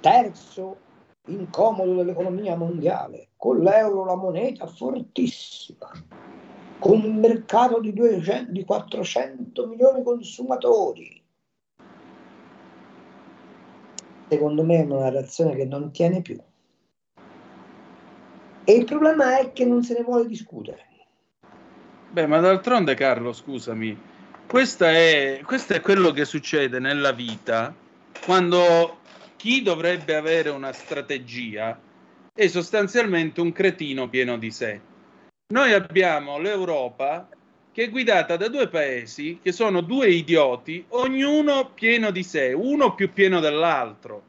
terzo 0.00 0.76
incomodo 1.26 1.94
dell'economia 1.94 2.56
mondiale, 2.56 3.28
con 3.36 3.58
l'euro 3.58 4.04
la 4.04 4.16
moneta 4.16 4.66
fortissima, 4.66 5.90
con 6.78 7.02
un 7.02 7.16
mercato 7.16 7.80
di, 7.80 7.92
200, 7.92 8.52
di 8.52 8.64
400 8.64 9.66
milioni 9.66 9.98
di 9.98 10.04
consumatori, 10.04 11.22
secondo 14.28 14.62
me 14.64 14.80
è 14.80 14.84
una 14.84 15.00
narrazione 15.00 15.54
che 15.54 15.64
non 15.64 15.90
tiene 15.92 16.22
più. 16.22 16.38
E 18.68 18.72
il 18.72 18.84
problema 18.84 19.38
è 19.38 19.52
che 19.52 19.64
non 19.64 19.84
se 19.84 19.94
ne 19.94 20.02
vuole 20.02 20.26
discutere. 20.26 20.84
Beh, 22.10 22.26
ma 22.26 22.40
d'altronde, 22.40 22.94
Carlo, 22.94 23.32
scusami, 23.32 23.96
questa 24.46 24.90
è, 24.90 25.40
questo 25.44 25.74
è 25.74 25.80
quello 25.80 26.10
che 26.10 26.24
succede 26.24 26.78
nella 26.78 27.12
vita 27.12 27.74
quando 28.24 28.98
chi 29.46 29.62
dovrebbe 29.62 30.16
avere 30.16 30.50
una 30.50 30.72
strategia 30.72 31.80
è 32.34 32.48
sostanzialmente 32.48 33.40
un 33.40 33.52
cretino 33.52 34.08
pieno 34.08 34.38
di 34.38 34.50
sé. 34.50 34.80
Noi 35.52 35.72
abbiamo 35.72 36.40
l'Europa 36.40 37.28
che 37.70 37.84
è 37.84 37.88
guidata 37.88 38.36
da 38.36 38.48
due 38.48 38.66
paesi 38.66 39.38
che 39.40 39.52
sono 39.52 39.82
due 39.82 40.10
idioti, 40.10 40.84
ognuno 40.88 41.70
pieno 41.74 42.10
di 42.10 42.24
sé, 42.24 42.54
uno 42.54 42.96
più 42.96 43.12
pieno 43.12 43.38
dell'altro. 43.38 44.24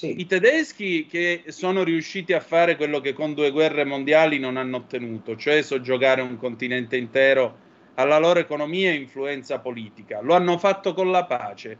I 0.00 0.24
tedeschi 0.24 1.04
che 1.04 1.42
sono 1.48 1.84
riusciti 1.84 2.32
a 2.32 2.40
fare 2.40 2.76
quello 2.76 3.00
che 3.00 3.12
con 3.12 3.34
due 3.34 3.50
guerre 3.50 3.84
mondiali 3.84 4.38
non 4.38 4.56
hanno 4.56 4.78
ottenuto, 4.78 5.36
cioè 5.36 5.60
soggiogare 5.60 6.22
un 6.22 6.38
continente 6.38 6.96
intero 6.96 7.58
alla 7.96 8.16
loro 8.16 8.38
economia 8.38 8.88
e 8.88 8.94
influenza 8.94 9.58
politica. 9.58 10.22
Lo 10.22 10.32
hanno 10.32 10.56
fatto 10.56 10.94
con 10.94 11.10
la 11.10 11.26
pace. 11.26 11.78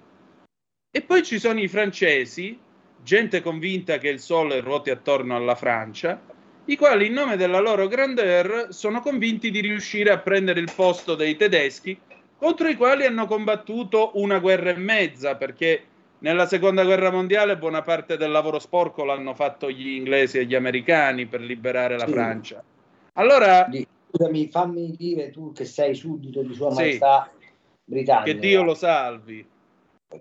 E 0.90 1.00
poi 1.00 1.22
ci 1.22 1.38
sono 1.38 1.58
i 1.58 1.68
francesi, 1.68 2.58
gente 3.02 3.40
convinta 3.42 3.98
che 3.98 4.08
il 4.08 4.20
sole 4.20 4.60
ruoti 4.60 4.90
attorno 4.90 5.34
alla 5.36 5.54
Francia, 5.54 6.20
i 6.66 6.76
quali 6.76 7.06
in 7.06 7.12
nome 7.12 7.36
della 7.36 7.58
loro 7.58 7.88
grandeur 7.88 8.68
sono 8.70 9.00
convinti 9.00 9.50
di 9.50 9.60
riuscire 9.60 10.10
a 10.10 10.18
prendere 10.18 10.60
il 10.60 10.70
posto 10.74 11.14
dei 11.14 11.36
tedeschi, 11.36 11.98
contro 12.36 12.68
i 12.68 12.76
quali 12.76 13.04
hanno 13.04 13.26
combattuto 13.26 14.12
una 14.14 14.38
guerra 14.38 14.70
e 14.70 14.76
mezza, 14.76 15.34
perché 15.36 15.84
nella 16.20 16.46
seconda 16.46 16.84
guerra 16.84 17.10
mondiale 17.10 17.58
buona 17.58 17.82
parte 17.82 18.16
del 18.16 18.30
lavoro 18.30 18.60
sporco 18.60 19.04
l'hanno 19.04 19.34
fatto 19.34 19.68
gli 19.70 19.88
inglesi 19.88 20.38
e 20.38 20.46
gli 20.46 20.54
americani 20.54 21.26
per 21.26 21.40
liberare 21.40 21.98
la 21.98 22.06
Sì. 22.06 22.12
Francia. 22.12 22.62
Allora, 23.14 23.68
Scusami, 24.08 24.48
fammi 24.48 24.94
dire 24.96 25.30
tu 25.30 25.52
che 25.52 25.64
sei 25.64 25.94
suddito 25.94 26.42
di 26.42 26.54
Sua 26.54 26.70
Sì. 26.70 26.76
Maestà 26.76 27.30
Britannica. 27.84 28.32
che 28.32 28.38
Dio 28.38 28.62
lo 28.62 28.74
salvi. 28.74 29.44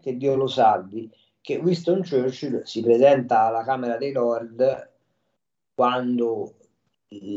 che 0.01 0.17
Dio 0.17 0.35
lo 0.35 0.47
salvi, 0.47 1.09
che 1.41 1.57
Winston 1.57 2.03
Churchill 2.07 2.63
si 2.63 2.81
presenta 2.81 3.41
alla 3.41 3.63
Camera 3.63 3.97
dei 3.97 4.11
Lord 4.11 4.89
quando 5.73 6.53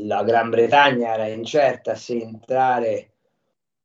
la 0.07 0.22
Gran 0.22 0.50
Bretagna 0.50 1.14
era 1.14 1.26
incerta 1.26 1.94
se 1.94 2.20
entrare 2.20 3.11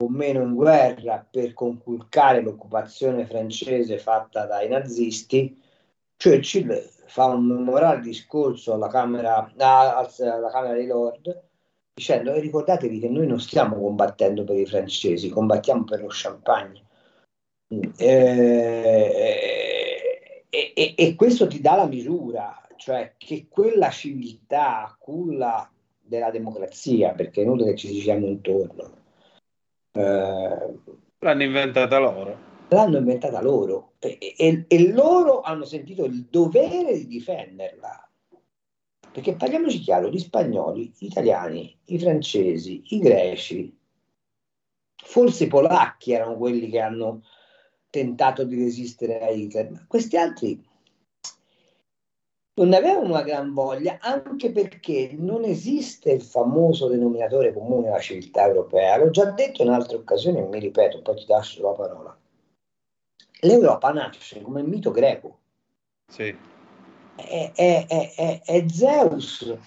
o 0.01 0.09
meno 0.09 0.41
in 0.43 0.53
guerra 0.55 1.25
per 1.29 1.53
conculcare 1.53 2.41
l'occupazione 2.41 3.25
francese 3.25 3.97
fatta 3.97 4.45
dai 4.45 4.67
nazisti, 4.69 5.59
Churchill 6.21 6.77
fa 7.05 7.25
un 7.25 7.45
memorale 7.45 8.01
discorso 8.01 8.73
alla 8.73 8.87
Camera, 8.87 9.51
alla 9.57 10.49
Camera 10.51 10.73
dei 10.73 10.87
Lord 10.87 11.47
dicendo 11.93 12.33
"E 12.33 12.39
ricordatevi 12.39 12.99
che 12.99 13.09
noi 13.09 13.27
non 13.27 13.39
stiamo 13.39 13.75
combattendo 13.77 14.43
per 14.45 14.57
i 14.57 14.65
francesi, 14.65 15.29
combattiamo 15.29 15.83
per 15.83 16.01
lo 16.01 16.07
champagne. 16.09 16.81
Eh, 17.97 19.58
e, 20.49 20.73
e- 20.75 20.93
e 20.97 21.15
questo 21.15 21.47
ti 21.47 21.61
dà 21.61 21.75
la 21.75 21.87
misura, 21.87 22.61
cioè 22.75 23.13
che 23.17 23.47
quella 23.49 23.89
civiltà, 23.89 24.95
culla 24.99 25.69
della 25.99 26.31
democrazia, 26.31 27.13
perché 27.13 27.41
è 27.41 27.43
inutile 27.43 27.71
che 27.71 27.77
ci 27.77 27.87
diciamo 27.91 28.25
intorno, 28.25 28.91
eh, 29.91 30.77
L'hanno 31.21 31.43
inventata 31.43 31.99
loro. 31.99 32.47
l'hanno 32.69 32.97
inventata 32.97 33.41
loro 33.41 33.93
e, 33.99 34.17
e- 34.37 34.65
e 34.67 34.91
loro 34.91 35.41
hanno 35.41 35.65
sentito 35.65 36.05
il 36.05 36.25
dovere 36.29 36.93
di 36.93 37.07
difenderla. 37.07 38.09
Perché 39.11 39.35
parliamoci 39.35 39.79
chiaro, 39.79 40.09
gli 40.09 40.19
spagnoli, 40.19 40.93
gli 40.97 41.05
italiani, 41.05 41.75
i 41.85 41.99
francesi, 41.99 42.83
i 42.89 42.99
greci, 42.99 43.75
forse 45.03 45.45
i 45.45 45.47
polacchi 45.47 46.11
erano 46.13 46.37
quelli 46.37 46.69
che 46.69 46.79
hanno 46.79 47.23
tentato 47.89 48.43
di 48.43 48.55
resistere 48.55 49.21
a 49.21 49.29
Hitler, 49.29 49.71
ma 49.71 49.85
questi 49.87 50.17
altri 50.17 50.63
non 52.59 52.73
avevano 52.73 53.07
una 53.07 53.21
gran 53.23 53.53
voglia, 53.53 53.99
anche 54.01 54.51
perché 54.51 55.15
non 55.17 55.45
esiste 55.45 56.11
il 56.11 56.21
famoso 56.21 56.89
denominatore 56.89 57.53
comune 57.53 57.83
della 57.85 57.99
civiltà 57.99 58.45
europea. 58.45 58.97
L'ho 58.97 59.09
già 59.09 59.31
detto 59.31 59.63
in 59.63 59.69
altre 59.69 59.95
occasioni 59.95 60.39
e 60.39 60.45
mi 60.45 60.59
ripeto, 60.59 61.01
poi 61.01 61.15
ti 61.15 61.25
lascio 61.27 61.61
la 61.63 61.71
parola. 61.71 62.17
L'Europa 63.41 63.91
nasce 63.93 64.41
come 64.41 64.61
mito 64.61 64.91
greco. 64.91 65.39
Sì. 66.07 66.35
È, 67.15 67.51
è- 67.55 67.85
è- 67.87 68.13
è- 68.15 68.41
è 68.43 68.67
Zeus 68.67 69.57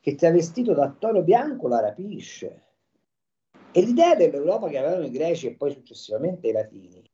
che 0.00 0.14
travestito 0.14 0.74
da 0.74 0.94
toro 0.98 1.22
bianco 1.22 1.66
la 1.66 1.80
rapisce. 1.80 2.62
E 3.72 3.80
l'idea 3.80 4.14
dell'Europa 4.14 4.68
che 4.68 4.76
avevano 4.78 5.06
i 5.06 5.10
greci 5.10 5.46
e 5.46 5.54
poi 5.54 5.72
successivamente 5.72 6.48
i 6.48 6.52
latini 6.52 7.07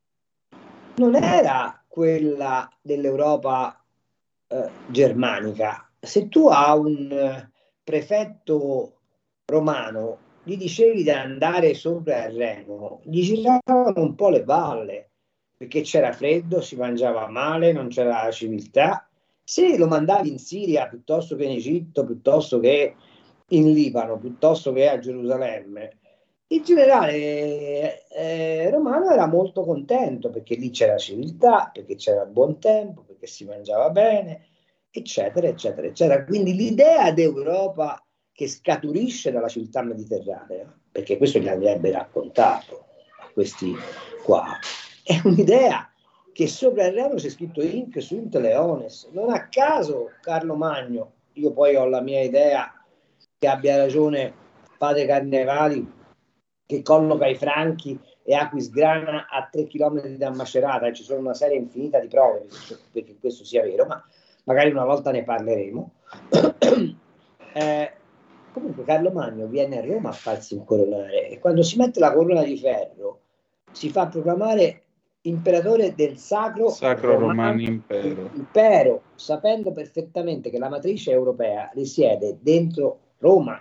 non 0.96 1.14
era 1.16 1.82
quella 1.88 2.70
dell'Europa 2.80 3.82
eh, 4.48 4.70
germanica. 4.88 5.90
Se 6.00 6.28
tu 6.28 6.48
a 6.48 6.74
un 6.74 7.10
eh, 7.10 7.50
prefetto 7.82 8.98
romano 9.46 10.18
gli 10.42 10.56
dicevi 10.56 11.02
di 11.02 11.10
andare 11.10 11.72
sopra 11.74 12.26
il 12.26 12.36
Reno, 12.36 13.00
gli 13.04 13.22
giravano 13.22 14.02
un 14.02 14.14
po' 14.14 14.28
le 14.28 14.44
balle 14.44 15.08
perché 15.56 15.80
c'era 15.80 16.12
freddo, 16.12 16.60
si 16.60 16.76
mangiava 16.76 17.28
male, 17.28 17.72
non 17.72 17.88
c'era 17.88 18.24
la 18.24 18.30
civiltà. 18.30 19.08
Se 19.42 19.78
lo 19.78 19.86
mandavi 19.86 20.28
in 20.28 20.38
Siria 20.38 20.86
piuttosto 20.86 21.36
che 21.36 21.44
in 21.44 21.52
Egitto, 21.52 22.04
piuttosto 22.04 22.60
che 22.60 22.94
in 23.48 23.72
Libano, 23.72 24.18
piuttosto 24.18 24.72
che 24.72 24.88
a 24.88 24.98
Gerusalemme, 24.98 25.98
il 26.48 26.62
generale 26.62 28.06
eh, 28.08 28.70
romano 28.70 29.10
era 29.10 29.26
molto 29.26 29.64
contento 29.64 30.30
perché 30.30 30.54
lì 30.56 30.70
c'era 30.70 30.96
civiltà, 30.96 31.70
perché 31.72 31.96
c'era 31.96 32.24
buon 32.26 32.58
tempo, 32.58 33.02
perché 33.02 33.26
si 33.26 33.44
mangiava 33.44 33.90
bene, 33.90 34.46
eccetera, 34.90 35.48
eccetera, 35.48 35.86
eccetera. 35.86 36.24
Quindi 36.24 36.54
l'idea 36.54 37.10
d'Europa 37.12 38.02
che 38.32 38.48
scaturisce 38.48 39.30
dalla 39.30 39.48
civiltà 39.48 39.82
mediterranea, 39.82 40.72
perché 40.90 41.16
questo 41.16 41.38
gli 41.38 41.48
avrebbe 41.48 41.90
raccontato 41.90 42.86
a 43.20 43.30
questi 43.32 43.74
qua, 44.22 44.58
è 45.02 45.20
un'idea 45.24 45.88
che 46.32 46.48
sopra 46.48 46.86
il 46.86 46.94
Reno 46.94 47.14
c'è 47.14 47.28
scritto 47.28 47.62
Inc 47.62 48.02
su 48.02 48.16
Int 48.16 48.34
Leones. 48.34 49.08
Non 49.12 49.30
a 49.30 49.46
caso 49.48 50.10
Carlo 50.20 50.56
Magno, 50.56 51.12
io 51.34 51.52
poi 51.52 51.76
ho 51.76 51.86
la 51.86 52.00
mia 52.00 52.22
idea 52.22 52.72
che 53.38 53.46
abbia 53.46 53.76
ragione 53.76 54.32
padre 54.76 55.06
Carnevali, 55.06 55.93
che 56.66 56.82
colloca 56.82 57.26
i 57.26 57.34
Franchi 57.34 57.98
e 58.22 58.34
Aquisgrana 58.34 59.28
a 59.28 59.48
3 59.50 59.66
km 59.66 60.16
da 60.16 60.30
Macerata, 60.30 60.86
e 60.86 60.94
ci 60.94 61.02
sono 61.02 61.20
una 61.20 61.34
serie 61.34 61.58
infinita 61.58 61.98
di 61.98 62.08
prove 62.08 62.46
perché 62.90 63.16
questo 63.18 63.44
sia 63.44 63.62
vero, 63.62 63.84
ma 63.86 64.02
magari 64.44 64.70
una 64.70 64.84
volta 64.84 65.10
ne 65.10 65.22
parleremo. 65.24 65.92
Eh, 67.56 67.92
comunque 68.50 68.82
Carlo 68.82 69.12
Magno 69.12 69.46
viene 69.46 69.78
a 69.78 69.86
Roma 69.86 70.08
a 70.08 70.12
farsi 70.12 70.56
incoronare 70.56 71.28
e 71.28 71.38
quando 71.38 71.62
si 71.62 71.76
mette 71.76 72.00
la 72.00 72.12
corona 72.12 72.42
di 72.42 72.58
ferro 72.58 73.20
si 73.70 73.90
fa 73.90 74.08
proclamare 74.08 74.82
imperatore 75.22 75.94
del 75.94 76.18
Sacro, 76.18 76.68
Sacro 76.70 77.18
Romano 77.18 77.60
Impero. 77.60 78.30
impero, 78.34 79.02
sapendo 79.14 79.72
perfettamente 79.72 80.50
che 80.50 80.58
la 80.58 80.68
matrice 80.68 81.12
europea 81.12 81.70
risiede 81.74 82.38
dentro 82.40 82.98
Roma. 83.18 83.60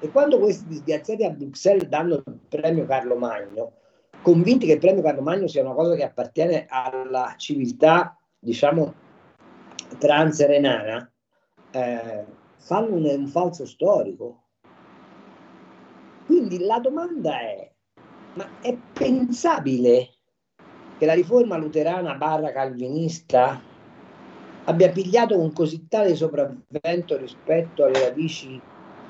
E 0.00 0.10
quando 0.10 0.38
questi 0.38 0.66
disgraziati 0.66 1.24
a 1.24 1.30
Bruxelles 1.30 1.88
danno 1.88 2.22
il 2.24 2.38
premio 2.48 2.86
Carlo 2.86 3.16
Magno, 3.16 3.72
convinti 4.22 4.66
che 4.66 4.74
il 4.74 4.78
premio 4.78 5.02
Carlo 5.02 5.22
Magno 5.22 5.48
sia 5.48 5.62
una 5.62 5.74
cosa 5.74 5.96
che 5.96 6.04
appartiene 6.04 6.66
alla 6.68 7.34
civiltà, 7.36 8.16
diciamo, 8.38 8.94
transerenana, 9.98 11.12
eh, 11.72 12.24
fanno 12.58 12.94
un, 12.94 13.04
un 13.04 13.26
falso 13.26 13.66
storico. 13.66 14.44
Quindi 16.26 16.60
la 16.64 16.78
domanda 16.78 17.40
è, 17.40 17.72
ma 18.34 18.60
è 18.60 18.76
pensabile 18.92 20.10
che 20.96 21.06
la 21.06 21.14
riforma 21.14 21.56
luterana 21.56 22.14
barra 22.14 22.52
calvinista 22.52 23.60
abbia 24.64 24.90
pigliato 24.90 25.38
un 25.38 25.52
così 25.52 25.88
tale 25.88 26.14
sopravvento 26.14 27.16
rispetto 27.16 27.84
alle 27.84 28.00
radici 28.00 28.60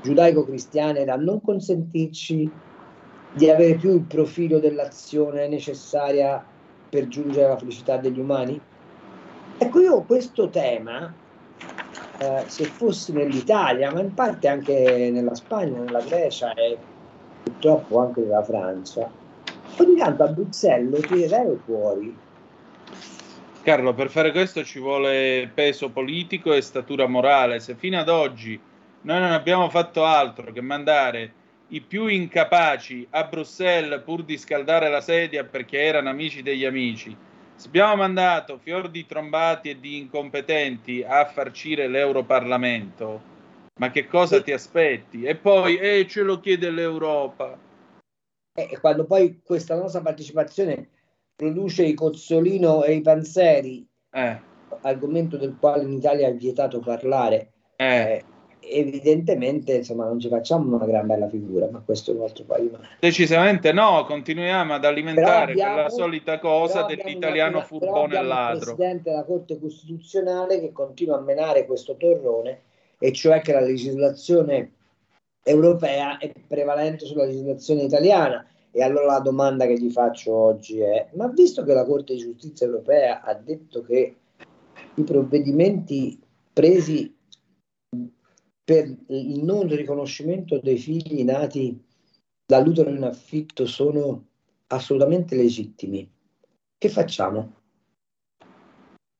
giudaico-cristiane 0.03 1.05
da 1.05 1.17
non 1.17 1.41
consentirci 1.41 2.51
di 3.33 3.51
avere 3.51 3.75
più 3.75 3.95
il 3.95 4.03
profilo 4.03 4.59
dell'azione 4.59 5.49
necessaria 5.49 6.45
per 6.89 7.09
giungere 7.09 7.47
alla 7.47 7.59
felicità 7.59 7.97
degli 7.97 8.19
umani? 8.19 8.61
Ecco, 9.59 9.81
io 9.81 10.03
questo 10.03 10.49
tema, 10.49 11.13
eh, 12.19 12.45
se 12.47 12.65
fossi 12.65 13.13
nell'Italia, 13.13 13.93
ma 13.93 14.01
in 14.01 14.15
parte 14.15 14.49
anche 14.49 15.11
nella 15.13 15.35
Spagna, 15.35 15.81
nella 15.81 16.01
Grecia 16.01 16.55
e 16.55 16.79
purtroppo 17.43 17.99
anche 18.01 18.21
nella 18.21 18.43
Francia, 18.43 19.11
ogni 19.79 19.97
tanto 19.97 20.23
a 20.23 20.29
Bruxelles 20.29 20.91
lo 20.91 21.01
tirerei 21.07 21.59
fuori. 21.65 22.17
Carlo, 23.63 23.93
per 23.93 24.09
fare 24.09 24.31
questo 24.31 24.65
ci 24.65 24.79
vuole 24.79 25.51
peso 25.53 25.91
politico 25.91 26.55
e 26.55 26.63
statura 26.63 27.07
morale. 27.07 27.61
Se 27.61 27.75
fino 27.75 27.99
ad 27.99 28.09
oggi 28.09 28.59
noi 29.03 29.21
non 29.21 29.33
abbiamo 29.33 29.69
fatto 29.71 30.05
altro 30.05 30.53
che 30.53 30.61
mandare 30.61 31.33
i 31.69 31.81
più 31.81 32.07
incapaci 32.07 33.07
a 33.11 33.25
Bruxelles 33.25 34.03
pur 34.03 34.25
di 34.25 34.39
scaldare 34.39 34.89
la 34.89 35.01
sedia 35.01 35.45
perché 35.45 35.81
erano 35.81 36.09
amici 36.09 36.43
degli 36.43 36.65
amici, 36.65 37.17
abbiamo 37.67 37.97
mandato 37.97 38.59
fior 38.59 38.89
di 38.89 39.05
trombati 39.07 39.71
e 39.71 39.81
di 39.81 39.99
incompetenti 39.99 41.05
a 41.07 41.27
farcire 41.27 41.87
l'Europarlamento, 41.89 43.21
ma 43.79 43.91
che 43.91 44.07
cosa 44.07 44.43
ti 44.43 44.53
aspetti? 44.53 45.25
E 45.25 45.37
poi, 45.37 45.77
eh, 45.77 46.07
ce 46.09 46.23
lo 46.23 46.41
chiede 46.41 46.71
l'Europa. 46.71 47.57
E 48.55 48.79
quando 48.81 49.05
poi 49.05 49.41
questa 49.45 49.77
nostra 49.77 50.01
partecipazione 50.01 50.89
produce 51.37 51.85
i 51.85 51.95
Cozzolino 51.95 52.83
e 52.83 52.95
i 52.95 53.01
Panzeri, 53.03 53.87
Eh, 54.11 54.41
argomento 54.81 55.37
del 55.37 55.57
quale 55.61 55.83
in 55.85 55.93
Italia 55.93 56.29
è 56.29 56.35
vietato 56.35 56.81
parlare, 56.81 57.53
eh, 57.77 58.25
evidentemente 58.61 59.75
insomma 59.75 60.05
non 60.05 60.19
ci 60.21 60.29
facciamo 60.29 60.75
una 60.77 60.87
gran 60.87 61.07
bella 61.07 61.29
figura, 61.29 61.69
ma 61.71 61.83
questo 61.85 62.13
è 62.13 62.15
un 62.15 62.23
altro 62.23 62.45
paio 62.45 62.71
decisamente 63.01 63.73
no, 63.73 64.05
continuiamo 64.05 64.75
ad 64.75 64.85
alimentare 64.85 65.53
abbiamo- 65.53 65.75
quella 65.75 65.89
solita 65.89 66.39
cosa 66.39 66.83
dell'italiano 66.83 67.61
furbone 67.61 68.17
e 68.17 68.21
il 68.21 68.27
ladro. 68.27 68.75
Presidente 68.75 69.11
della 69.11 69.25
Corte 69.25 69.59
Costituzionale 69.59 70.61
che 70.61 70.73
continua 70.73 71.19
a 71.19 71.21
menare 71.21 71.67
questo 71.67 71.97
torrone, 71.97 72.61
e 72.99 73.13
cioè 73.13 73.41
che 73.41 73.53
la 73.53 73.61
legislazione 73.61 74.73
europea 75.43 76.19
è 76.19 76.31
prevalente 76.47 77.07
sulla 77.07 77.25
legislazione 77.25 77.83
italiana. 77.83 78.47
E 78.71 78.83
allora 78.83 79.07
la 79.07 79.21
domanda 79.21 79.67
che 79.67 79.79
gli 79.79 79.91
faccio 79.91 80.35
oggi 80.35 80.81
è: 80.81 81.09
ma 81.15 81.27
visto 81.29 81.65
che 81.65 81.73
la 81.73 81.85
Corte 81.85 82.15
di 82.15 82.21
Giustizia 82.21 82.67
europea 82.67 83.23
ha 83.23 83.35
detto 83.35 83.83
che 83.83 84.15
i 84.95 85.03
provvedimenti 85.03 86.21
presi 86.53 87.17
per 88.69 88.85
il 89.07 89.43
non 89.45 89.67
riconoscimento 89.67 90.59
dei 90.59 90.77
figli 90.77 91.25
nati 91.25 91.83
dall'utero 92.45 92.91
in 92.91 93.03
affitto 93.03 93.65
sono 93.65 94.27
assolutamente 94.67 95.35
legittimi, 95.37 96.07
che 96.77 96.89
facciamo? 96.91 97.55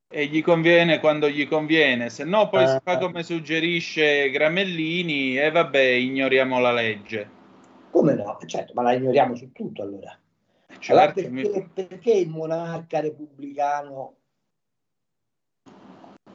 E 0.07 0.27
gli 0.27 0.43
conviene 0.43 1.01
quando 1.01 1.31
gli 1.31 1.49
conviene, 1.49 2.11
se 2.11 2.25
no 2.25 2.51
poi 2.51 2.67
si 2.67 2.77
Eh. 2.77 2.81
fa 2.83 2.99
come 2.99 3.23
suggerisce 3.23 4.29
Gramellini 4.29 5.39
e 5.39 5.51
vabbè, 5.51 5.81
ignoriamo 5.81 6.61
la 6.61 6.73
legge. 6.73 7.31
Come 7.91 8.17
no? 8.17 8.37
Certo, 8.45 8.75
ma 8.75 8.83
la 8.83 8.93
ignoriamo 8.93 9.35
su 9.35 9.51
tutto 9.53 9.81
allora. 9.81 10.15
Certo, 10.79 10.93
Allora, 10.93 11.15
mi- 11.31 11.41
perché, 11.41 11.71
perché 11.73 12.13
il 12.13 12.29
monarca 12.29 13.01
repubblicano 13.01 14.15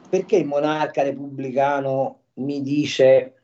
perché 0.08 0.36
il 0.36 0.46
monarca 0.46 1.04
repubblicano 1.04 2.22
mi 2.34 2.62
dice 2.62 3.34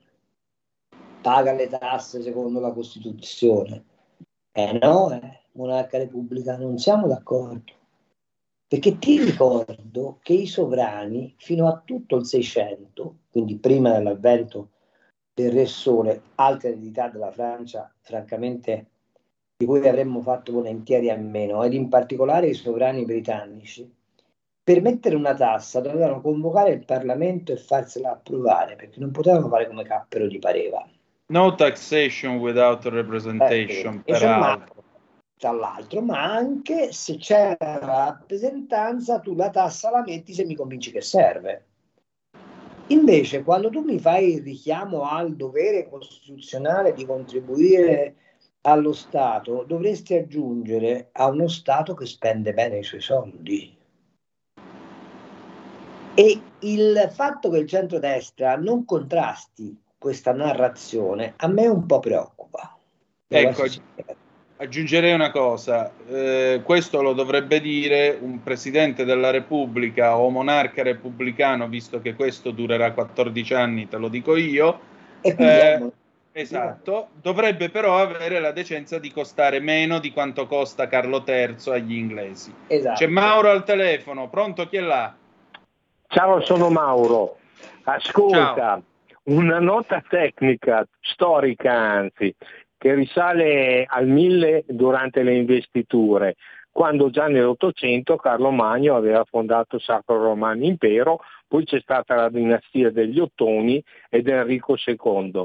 paga 1.21 1.53
le 1.53 1.69
tasse 1.69 2.23
secondo 2.23 2.61
la 2.61 2.73
Costituzione? 2.73 3.85
Eh 4.53 4.79
no, 4.81 5.13
eh, 5.13 5.41
monarca 5.53 5.99
repubblicano, 5.99 6.65
non 6.65 6.79
siamo 6.79 7.07
d'accordo. 7.07 7.79
Perché 8.67 8.99
ti 8.99 9.23
ricordo 9.23 10.19
che 10.23 10.33
i 10.33 10.47
sovrani 10.47 11.35
fino 11.39 11.67
a 11.67 11.83
tutto 11.85 12.17
il 12.17 12.25
600, 12.25 13.17
quindi 13.31 13.57
prima 13.59 13.93
dell'avvento 13.93 14.71
del 15.35 15.53
Re 15.53 15.67
Sole, 15.67 16.23
altra 16.37 16.69
eredità 16.69 17.09
della 17.09 17.33
Francia, 17.33 17.93
francamente 18.01 18.87
di 19.57 19.67
cui 19.67 19.87
avremmo 19.87 20.21
fatto 20.23 20.53
volentieri 20.53 21.11
a 21.11 21.17
meno, 21.17 21.63
ed 21.65 21.75
in 21.75 21.89
particolare 21.89 22.49
i 22.49 22.55
sovrani 22.55 23.05
britannici, 23.05 23.93
per 24.71 24.83
mettere 24.83 25.17
una 25.17 25.35
tassa 25.35 25.81
dovevano 25.81 26.21
convocare 26.21 26.71
il 26.71 26.85
Parlamento 26.85 27.51
e 27.51 27.57
farsela 27.57 28.13
approvare, 28.13 28.77
perché 28.77 29.01
non 29.01 29.11
potevano 29.11 29.49
fare 29.49 29.67
come 29.67 29.83
cappero 29.83 30.27
gli 30.27 30.39
pareva. 30.39 30.89
No 31.27 31.57
taxation 31.57 32.37
without 32.37 32.85
representation, 32.85 33.97
Eh, 33.97 34.13
peraltro. 34.13 34.45
altro. 34.49 34.85
tra 35.37 35.51
l'altro, 35.51 36.03
ma 36.03 36.23
anche 36.23 36.93
se 36.93 37.17
c'è 37.17 37.57
la 37.59 37.79
rappresentanza, 37.81 39.19
tu 39.19 39.35
la 39.35 39.51
tassa 39.51 39.91
la 39.91 40.05
metti 40.07 40.33
se 40.33 40.45
mi 40.45 40.55
convinci 40.55 40.93
che 40.93 41.01
serve. 41.01 41.65
Invece, 42.89 43.43
quando 43.43 43.71
tu 43.71 43.81
mi 43.81 43.99
fai 43.99 44.35
il 44.35 44.43
richiamo 44.43 45.03
al 45.03 45.35
dovere 45.35 45.89
costituzionale 45.89 46.93
di 46.93 47.05
contribuire 47.05 48.15
allo 48.61 48.93
Stato, 48.93 49.65
dovresti 49.67 50.15
aggiungere 50.15 51.09
a 51.11 51.27
uno 51.27 51.49
Stato 51.49 51.95
che 51.95 52.07
spende 52.07 52.53
bene 52.53 52.79
i 52.79 52.85
suoi 52.85 53.01
soldi. 53.01 53.79
E 56.21 56.41
il 56.61 57.11
fatto 57.13 57.49
che 57.49 57.59
il 57.59 57.67
centrodestra 57.67 58.57
non 58.57 58.85
contrasti 58.85 59.75
questa 59.97 60.33
narrazione 60.33 61.33
a 61.37 61.47
me 61.47 61.67
un 61.67 61.87
po' 61.87 61.99
preoccupa. 62.01 62.77
Ecco, 63.27 63.65
aggiungerei 64.57 65.15
una 65.15 65.31
cosa, 65.31 65.91
eh, 66.09 66.61
questo 66.63 67.01
lo 67.01 67.15
dovrebbe 67.15 67.61
dire 67.61 68.19
un 68.21 68.43
presidente 68.43 69.07
della 69.07 69.31
Repubblica 69.31 70.19
o 70.19 70.29
monarca 70.29 70.83
repubblicano, 70.83 71.69
visto 71.69 72.03
che 72.03 72.15
questo 72.15 72.51
durerà 72.51 72.93
14 72.93 73.55
anni, 73.55 73.89
te 73.89 73.97
lo 73.97 74.09
dico 74.09 74.37
io. 74.37 74.81
Eh, 75.23 75.91
esatto, 76.33 77.09
dovrebbe 77.21 77.71
però 77.71 77.99
avere 77.99 78.41
la 78.41 78.53
decenza 78.53 78.99
di 78.99 79.11
costare 79.11 79.61
meno 79.61 79.99
di 79.99 80.13
quanto 80.13 80.47
costa 80.47 80.87
Carlo 80.87 81.25
III 81.27 81.57
agli 81.73 81.95
inglesi. 81.95 82.53
Esatto. 82.67 82.99
C'è 82.99 83.07
Mauro 83.07 83.51
al 83.51 83.65
telefono, 83.65 84.29
pronto? 84.29 84.69
Chi 84.69 84.77
è 84.77 84.81
là? 84.81 85.15
Ciao, 86.13 86.41
sono 86.41 86.71
Mauro. 86.71 87.37
Ascolta, 87.85 88.55
Ciao. 88.57 88.83
una 89.27 89.61
nota 89.61 90.03
tecnica, 90.09 90.85
storica 91.01 91.73
anzi, 91.73 92.35
che 92.77 92.95
risale 92.95 93.85
al 93.89 94.09
1000 94.09 94.65
durante 94.67 95.23
le 95.23 95.37
investiture, 95.37 96.35
quando 96.73 97.11
già 97.11 97.29
nell'Ottocento 97.29 98.17
Carlo 98.17 98.51
Magno 98.51 98.97
aveva 98.97 99.23
fondato 99.23 99.77
il 99.77 99.83
Sacro 99.83 100.21
Romano 100.21 100.65
Impero, 100.65 101.21
poi 101.47 101.65
c'è 101.65 101.79
stata 101.79 102.17
la 102.17 102.29
dinastia 102.29 102.91
degli 102.91 103.21
Ottoni 103.21 103.81
ed 104.09 104.27
Enrico 104.27 104.77
II. 104.85 105.45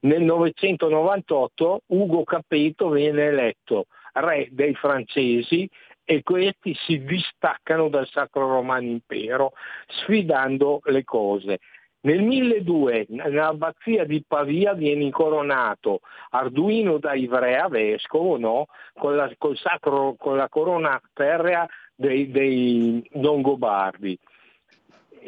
Nel 0.00 0.22
998 0.22 1.82
Ugo 1.88 2.24
Capeto 2.24 2.88
viene 2.88 3.26
eletto 3.26 3.84
re 4.14 4.48
dei 4.50 4.74
francesi 4.74 5.68
e 6.08 6.22
questi 6.22 6.72
si 6.86 7.04
distaccano 7.04 7.88
dal 7.88 8.06
Sacro 8.06 8.46
Romano 8.46 8.86
Impero 8.86 9.52
sfidando 9.88 10.80
le 10.84 11.02
cose. 11.02 11.58
Nel 12.02 12.22
1200 12.22 13.28
nell'abbazia 13.28 14.04
di 14.04 14.22
Pavia 14.24 14.72
viene 14.74 15.02
incoronato 15.02 16.00
Arduino 16.30 16.98
da 16.98 17.14
Ivrea, 17.14 17.66
vescovo, 17.68 18.38
no? 18.38 18.66
con, 18.94 19.16
la, 19.16 19.28
sacro, 19.54 20.14
con 20.16 20.36
la 20.36 20.48
corona 20.48 21.00
ferrea 21.12 21.66
dei, 21.96 22.30
dei 22.30 23.04
Longobardi. 23.14 24.16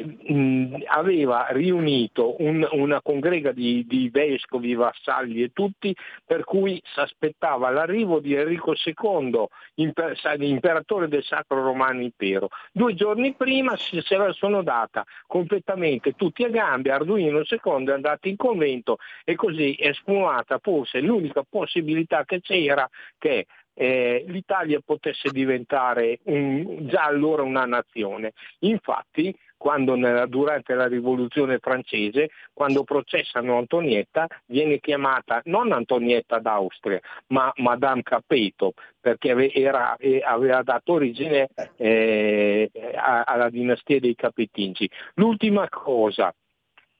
Mm, 0.01 0.75
aveva 0.87 1.47
riunito 1.49 2.41
un- 2.41 2.65
una 2.71 3.01
congrega 3.01 3.51
di, 3.51 3.85
di 3.85 4.09
vescovi, 4.09 4.73
vassalli 4.73 5.43
e 5.43 5.51
tutti, 5.51 5.93
per 6.25 6.45
cui 6.45 6.81
si 6.85 6.99
aspettava 6.99 7.69
l'arrivo 7.69 8.19
di 8.19 8.33
Enrico 8.33 8.73
II, 8.73 9.45
imper- 9.75 10.17
imperatore 10.39 11.09
del 11.09 11.23
Sacro 11.23 11.61
Romano 11.63 12.01
Impero. 12.01 12.47
Due 12.71 12.93
giorni 12.93 13.33
prima 13.33 13.75
si- 13.75 14.01
la 14.15 14.31
sono 14.31 14.61
data 14.63 15.03
completamente 15.27 16.13
tutti 16.13 16.43
a 16.43 16.49
gambe, 16.49 16.91
Arduino 16.91 17.39
II 17.39 17.85
è 17.87 17.91
andato 17.91 18.27
in 18.29 18.37
convento 18.37 18.97
e 19.25 19.35
così 19.35 19.73
è 19.73 19.91
sfumata 19.93 20.59
forse 20.61 21.01
l'unica 21.01 21.43
possibilità 21.47 22.23
che 22.23 22.39
c'era 22.41 22.89
che 23.17 23.45
eh, 23.73 24.25
l'Italia 24.27 24.81
potesse 24.83 25.29
diventare 25.31 26.19
un- 26.23 26.87
già 26.89 27.03
allora 27.03 27.43
una 27.43 27.65
nazione. 27.65 28.33
Infatti, 28.59 29.33
quando 29.59 29.95
nella- 29.95 30.25
durante 30.25 30.73
la 30.73 30.87
rivoluzione 30.87 31.59
francese, 31.59 32.29
quando 32.53 32.85
processano 32.85 33.57
Antonietta, 33.57 34.25
viene 34.45 34.79
chiamata 34.79 35.41
non 35.45 35.73
Antonietta 35.73 36.39
d'Austria, 36.39 36.99
ma 37.27 37.51
Madame 37.57 38.01
Capeto, 38.01 38.71
perché 38.99 39.51
era- 39.53 39.97
aveva 40.23 40.63
dato 40.63 40.93
origine 40.93 41.49
eh, 41.75 42.71
alla 42.95 43.49
dinastia 43.49 43.99
dei 43.99 44.15
Capetingi. 44.15 44.89
L'ultima 45.15 45.67
cosa, 45.69 46.33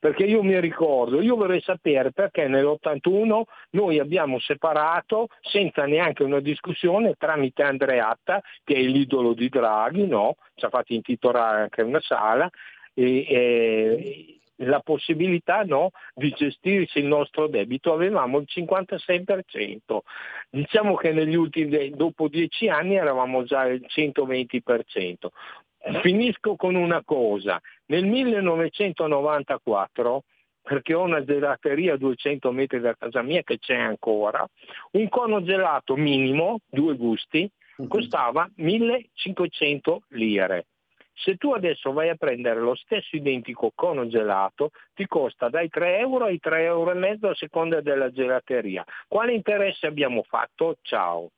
perché 0.00 0.24
io 0.24 0.42
mi 0.42 0.58
ricordo, 0.58 1.20
io 1.20 1.36
vorrei 1.36 1.60
sapere 1.60 2.10
perché 2.10 2.48
nell'81 2.48 3.42
noi 3.72 3.98
abbiamo 3.98 4.38
separato 4.40 5.28
senza 5.42 5.84
neanche 5.84 6.22
una 6.22 6.40
discussione 6.40 7.14
tramite 7.18 7.62
Andreatta, 7.62 8.40
che 8.64 8.74
è 8.74 8.80
l'idolo 8.80 9.34
di 9.34 9.50
Draghi, 9.50 10.06
no? 10.06 10.36
ci 10.54 10.64
ha 10.64 10.70
fatto 10.70 10.94
intitolare 10.94 11.60
anche 11.60 11.82
una 11.82 12.00
sala, 12.00 12.50
e, 12.94 13.26
e 13.28 14.40
la 14.64 14.80
possibilità 14.80 15.62
no, 15.62 15.90
di 16.14 16.30
gestirsi 16.30 16.98
il 16.98 17.06
nostro 17.06 17.46
debito, 17.46 17.92
avevamo 17.92 18.38
il 18.38 18.46
56%. 18.48 19.98
Diciamo 20.50 20.94
che 20.96 21.12
negli 21.12 21.34
ultimi, 21.34 21.90
dopo 21.90 22.28
dieci 22.28 22.68
anni 22.68 22.96
eravamo 22.96 23.44
già 23.44 23.60
al 23.60 23.84
120%. 23.86 25.28
Finisco 26.02 26.56
con 26.56 26.74
una 26.74 27.02
cosa, 27.02 27.58
nel 27.90 28.06
1994, 28.06 30.22
perché 30.62 30.94
ho 30.94 31.02
una 31.02 31.24
gelateria 31.24 31.94
a 31.94 31.96
200 31.96 32.52
metri 32.52 32.80
da 32.80 32.94
casa 32.94 33.22
mia 33.22 33.42
che 33.42 33.58
c'è 33.58 33.76
ancora, 33.76 34.46
un 34.92 35.08
cono 35.08 35.42
gelato 35.42 35.96
minimo, 35.96 36.60
due 36.68 36.96
gusti, 36.96 37.50
costava 37.88 38.48
1500 38.56 40.02
lire. 40.10 40.66
Se 41.14 41.36
tu 41.36 41.50
adesso 41.50 41.92
vai 41.92 42.08
a 42.08 42.14
prendere 42.14 42.60
lo 42.60 42.74
stesso 42.74 43.16
identico 43.16 43.72
cono 43.74 44.06
gelato, 44.06 44.70
ti 44.94 45.06
costa 45.06 45.48
dai 45.48 45.68
3 45.68 45.98
euro 45.98 46.26
ai 46.26 46.38
3 46.38 46.62
euro 46.62 46.92
e 46.92 46.94
mezzo 46.94 47.28
a 47.28 47.34
seconda 47.34 47.80
della 47.80 48.10
gelateria. 48.10 48.84
Quale 49.06 49.34
interesse 49.34 49.86
abbiamo 49.86 50.22
fatto? 50.22 50.76
Ciao. 50.80 51.30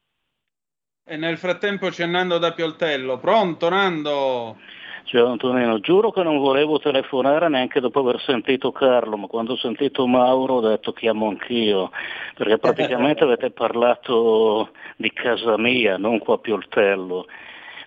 E 1.04 1.16
nel 1.16 1.36
frattempo 1.36 1.88
c'è 1.88 2.06
Nando 2.06 2.38
da 2.38 2.52
Pioltello. 2.52 3.18
Pronto 3.18 3.68
Nando? 3.68 4.56
Ciao 5.02 5.32
Antonino, 5.32 5.80
giuro 5.80 6.12
che 6.12 6.22
non 6.22 6.38
volevo 6.38 6.78
telefonare 6.78 7.48
neanche 7.48 7.80
dopo 7.80 7.98
aver 7.98 8.20
sentito 8.20 8.70
Carlo, 8.70 9.16
ma 9.16 9.26
quando 9.26 9.54
ho 9.54 9.56
sentito 9.56 10.06
Mauro 10.06 10.54
ho 10.54 10.60
detto 10.60 10.92
chiamo 10.92 11.26
anch'io, 11.26 11.90
perché 12.36 12.56
praticamente 12.58 13.24
avete 13.26 13.50
parlato 13.50 14.70
di 14.94 15.12
casa 15.12 15.58
mia, 15.58 15.96
non 15.96 16.20
qua 16.20 16.36
a 16.36 16.38
Pioltello. 16.38 17.26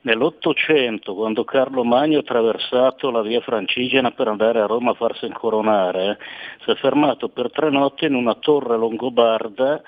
Nell'Ottocento, 0.01 1.15
quando 1.15 1.45
Carlo 1.45 1.85
Magno 1.85 2.17
ha 2.17 2.19
attraversato 2.19 3.09
la 3.11 3.21
via 3.21 3.39
Francigena 3.39 4.11
per 4.11 4.27
andare 4.27 4.59
a 4.59 4.65
Roma 4.65 4.91
a 4.91 4.95
farsi 4.95 5.25
incoronare, 5.25 6.19
si 6.65 6.71
è 6.71 6.75
fermato 6.75 7.29
per 7.29 7.49
tre 7.49 7.69
notti 7.69 8.03
in 8.03 8.13
una 8.13 8.35
torre 8.35 8.75
longobarda 8.75 9.81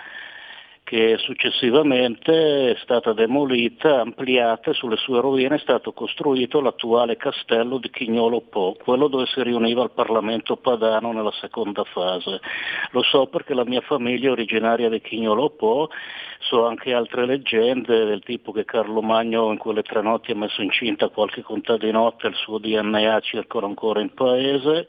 che 0.87 1.17
successivamente 1.17 2.71
è 2.71 2.77
stata 2.81 3.11
demolita, 3.11 3.99
ampliata 3.99 4.71
e 4.71 4.73
sulle 4.73 4.95
sue 4.95 5.19
rovine 5.19 5.55
è 5.55 5.59
stato 5.59 5.91
costruito 5.91 6.61
l'attuale 6.61 7.17
castello 7.17 7.77
di 7.77 7.89
Chignolo 7.89 8.39
Po, 8.39 8.77
quello 8.81 9.09
dove 9.09 9.25
si 9.25 9.43
riuniva 9.43 9.83
il 9.83 9.91
Parlamento 9.91 10.55
padano 10.55 11.11
nella 11.11 11.33
seconda 11.41 11.83
fase. 11.83 12.39
Lo 12.91 13.03
so 13.03 13.27
perché 13.27 13.53
la 13.53 13.65
mia 13.65 13.81
famiglia 13.81 14.29
è 14.29 14.31
originaria 14.31 14.87
di 14.87 15.01
Chignolo 15.01 15.49
Po, 15.49 15.89
so 16.39 16.65
anche 16.65 16.93
altre 16.93 17.25
leggende 17.25 18.05
del 18.05 18.23
tipo 18.23 18.53
che 18.53 18.63
Carlo 18.63 19.01
Magno 19.01 19.51
in 19.51 19.57
quelle 19.57 19.81
tre 19.81 20.01
notti 20.01 20.31
ha 20.31 20.35
messo 20.35 20.61
incinta 20.61 21.09
qualche 21.09 21.41
contadinotta 21.41 22.27
e 22.27 22.29
il 22.29 22.35
suo 22.35 22.59
DNA 22.59 23.19
circola 23.19 23.67
ancora 23.67 23.99
in 23.99 24.13
paese. 24.13 24.87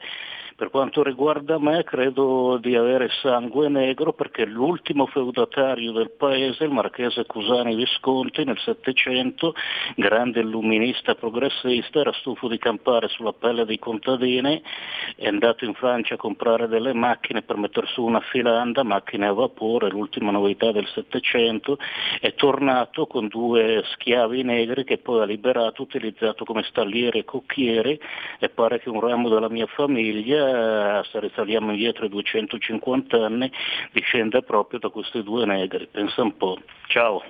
Per 0.59 0.71
quanto 0.71 1.03
riguarda 1.03 1.57
me 1.57 1.85
credo 1.85 2.57
di 2.57 2.75
avere 2.75 3.07
sangue 3.21 3.69
negro 3.69 4.11
perché 4.11 4.43
l'ultimo 4.43 5.05
feudatario 5.05 5.93
del 5.93 6.11
paese, 6.11 6.65
il 6.65 6.71
marchese 6.71 7.25
Cusani 7.25 7.75
Visconti, 7.75 8.43
nel 8.43 8.59
Settecento, 8.59 9.55
grande 9.95 10.41
illuminista 10.41 11.15
progressista, 11.15 12.01
era 12.01 12.11
stufo 12.11 12.49
di 12.49 12.57
campare 12.57 13.07
sulla 13.07 13.31
pelle 13.31 13.63
dei 13.63 13.79
contadini, 13.79 14.61
è 15.15 15.29
andato 15.29 15.63
in 15.63 15.75
Francia 15.75 16.15
a 16.15 16.17
comprare 16.17 16.67
delle 16.67 16.91
macchine 16.91 17.41
per 17.41 17.55
mettere 17.55 17.87
su 17.87 18.03
una 18.03 18.19
filanda, 18.19 18.83
macchine 18.83 19.27
a 19.27 19.31
vapore, 19.31 19.87
l'ultima 19.87 20.31
novità 20.31 20.73
del 20.73 20.87
Settecento, 20.87 21.77
è 22.19 22.33
tornato 22.33 23.07
con 23.07 23.29
due 23.29 23.81
schiavi 23.93 24.43
negri 24.43 24.83
che 24.83 24.97
poi 24.97 25.21
ha 25.21 25.25
liberato, 25.25 25.83
utilizzato 25.83 26.43
come 26.43 26.63
stallieri 26.63 27.19
e 27.19 27.23
cocchieri 27.23 27.97
e 28.39 28.49
pare 28.49 28.81
che 28.81 28.89
un 28.89 28.99
ramo 28.99 29.29
della 29.29 29.47
mia 29.47 29.65
famiglia 29.67 30.47
se 31.11 31.19
risaliamo 31.19 31.71
indietro 31.71 32.03
ai 32.03 32.09
250 32.09 33.17
anni, 33.25 33.51
discende 33.91 34.41
proprio 34.43 34.79
da 34.79 34.89
questi 34.89 35.23
due 35.23 35.45
negri. 35.45 35.87
Pensa 35.87 36.21
un 36.21 36.35
po'. 36.37 36.57
Ciao. 36.87 37.23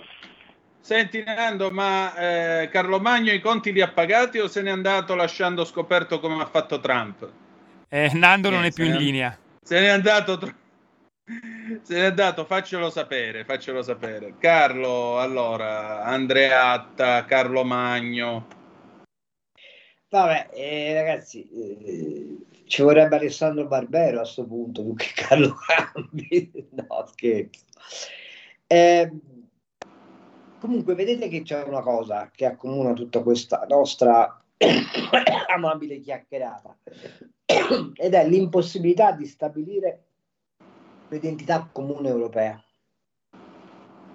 Senti 0.82 1.24
Nando, 1.24 1.70
ma 1.72 2.16
eh, 2.62 2.70
Carlo 2.70 3.00
Magno 3.00 3.32
i 3.32 3.40
conti 3.42 3.72
li 3.74 3.82
ha 3.82 3.90
pagati 3.92 4.40
o 4.40 4.48
se 4.48 4.62
n'è 4.62 4.70
andato 4.72 5.14
lasciando 5.14 5.66
scoperto 5.66 6.20
come 6.20 6.42
ha 6.42 6.46
fatto 6.48 6.80
Trump? 6.80 7.30
Eh, 7.90 8.12
Nando 8.14 8.50
non 8.50 8.64
Eh, 8.64 8.68
è 8.68 8.72
più 8.72 8.86
in 8.86 8.92
ne- 8.94 8.98
linea. 8.98 9.38
Se 9.62 9.80
n'è 9.80 9.88
andato 9.88 10.40
Se 11.84 11.96
n'è 12.02 12.12
dato, 12.12 12.44
faccelo 12.46 12.90
sapere, 12.90 13.44
faccelo 13.44 13.84
sapere. 13.84 14.34
Carlo, 14.40 15.20
allora, 15.20 16.02
Andreatta, 16.04 17.24
Carlo 17.26 17.64
Magno. 17.64 18.48
Vabbè, 20.10 20.50
eh, 20.54 20.94
ragazzi, 20.96 21.48
eh, 21.52 22.38
ci 22.70 22.84
vorrebbe 22.84 23.16
Alessandro 23.16 23.66
Barbero 23.66 24.18
a 24.18 24.22
questo 24.22 24.46
punto, 24.46 24.84
più 24.84 24.94
che 24.94 25.12
Carlo 25.16 25.56
Cambi. 25.56 26.52
no, 26.70 27.06
scherzo. 27.08 27.66
Eh, 28.68 29.12
comunque, 30.60 30.94
vedete 30.94 31.30
che 31.30 31.42
c'è 31.42 31.64
una 31.64 31.82
cosa 31.82 32.30
che 32.32 32.46
accomuna 32.46 32.94
tutta 32.94 33.24
questa 33.24 33.66
nostra 33.68 34.40
amabile 35.52 36.00
chiacchierata 36.00 36.78
ed 37.96 38.14
è 38.14 38.28
l'impossibilità 38.28 39.14
di 39.14 39.26
stabilire 39.26 40.04
l'identità 41.08 41.68
comune 41.72 42.10
europea. 42.10 42.64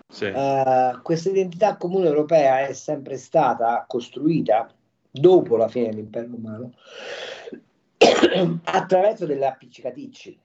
Sì. 0.07 0.27
Eh, 0.27 0.99
questa 1.03 1.29
identità 1.29 1.77
comune 1.77 2.07
europea 2.07 2.69
è 2.69 2.73
sempre 2.73 3.17
stata 3.17 3.85
costruita 3.89 4.73
dopo 5.11 5.57
la 5.57 5.67
fine 5.67 5.89
dell'impero 5.89 6.29
romano 6.31 6.73
attraverso 8.65 9.27
delle 9.27 9.47
appiccicaticci. 9.47 10.39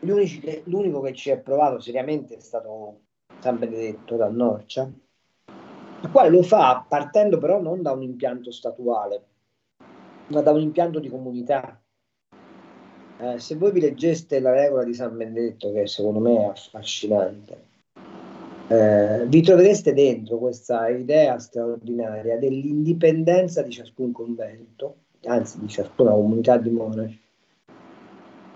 Che- 0.00 0.62
l'unico 0.66 1.00
che 1.00 1.14
ci 1.14 1.30
ha 1.30 1.38
provato 1.38 1.80
seriamente 1.80 2.36
è 2.36 2.40
stato 2.40 3.00
San 3.40 3.58
Benedetto 3.58 4.16
da 4.16 4.28
Norcia, 4.28 4.90
il 6.02 6.10
quale 6.10 6.28
lo 6.28 6.42
fa 6.42 6.84
partendo 6.86 7.38
però 7.38 7.60
non 7.60 7.80
da 7.80 7.92
un 7.92 8.02
impianto 8.02 8.50
statuale, 8.50 9.22
ma 10.28 10.42
da 10.42 10.50
un 10.50 10.60
impianto 10.60 10.98
di 10.98 11.08
comunità. 11.08 11.80
Eh, 13.18 13.38
se 13.38 13.56
voi 13.56 13.72
vi 13.72 13.80
leggeste 13.80 14.40
la 14.40 14.52
regola 14.52 14.84
di 14.84 14.92
San 14.92 15.16
Benedetto, 15.16 15.72
che 15.72 15.86
secondo 15.86 16.18
me 16.20 16.36
è 16.36 16.44
affascinante, 16.44 17.72
eh, 18.68 19.26
vi 19.26 19.42
trovereste 19.42 19.92
dentro 19.92 20.38
questa 20.38 20.88
idea 20.88 21.38
straordinaria 21.38 22.38
dell'indipendenza 22.38 23.62
di 23.62 23.70
ciascun 23.70 24.12
convento, 24.12 25.03
anzi 25.26 25.60
di 25.60 25.68
ciascuna 25.68 26.10
comunità 26.10 26.56
di 26.56 26.70
monaci, 26.70 27.20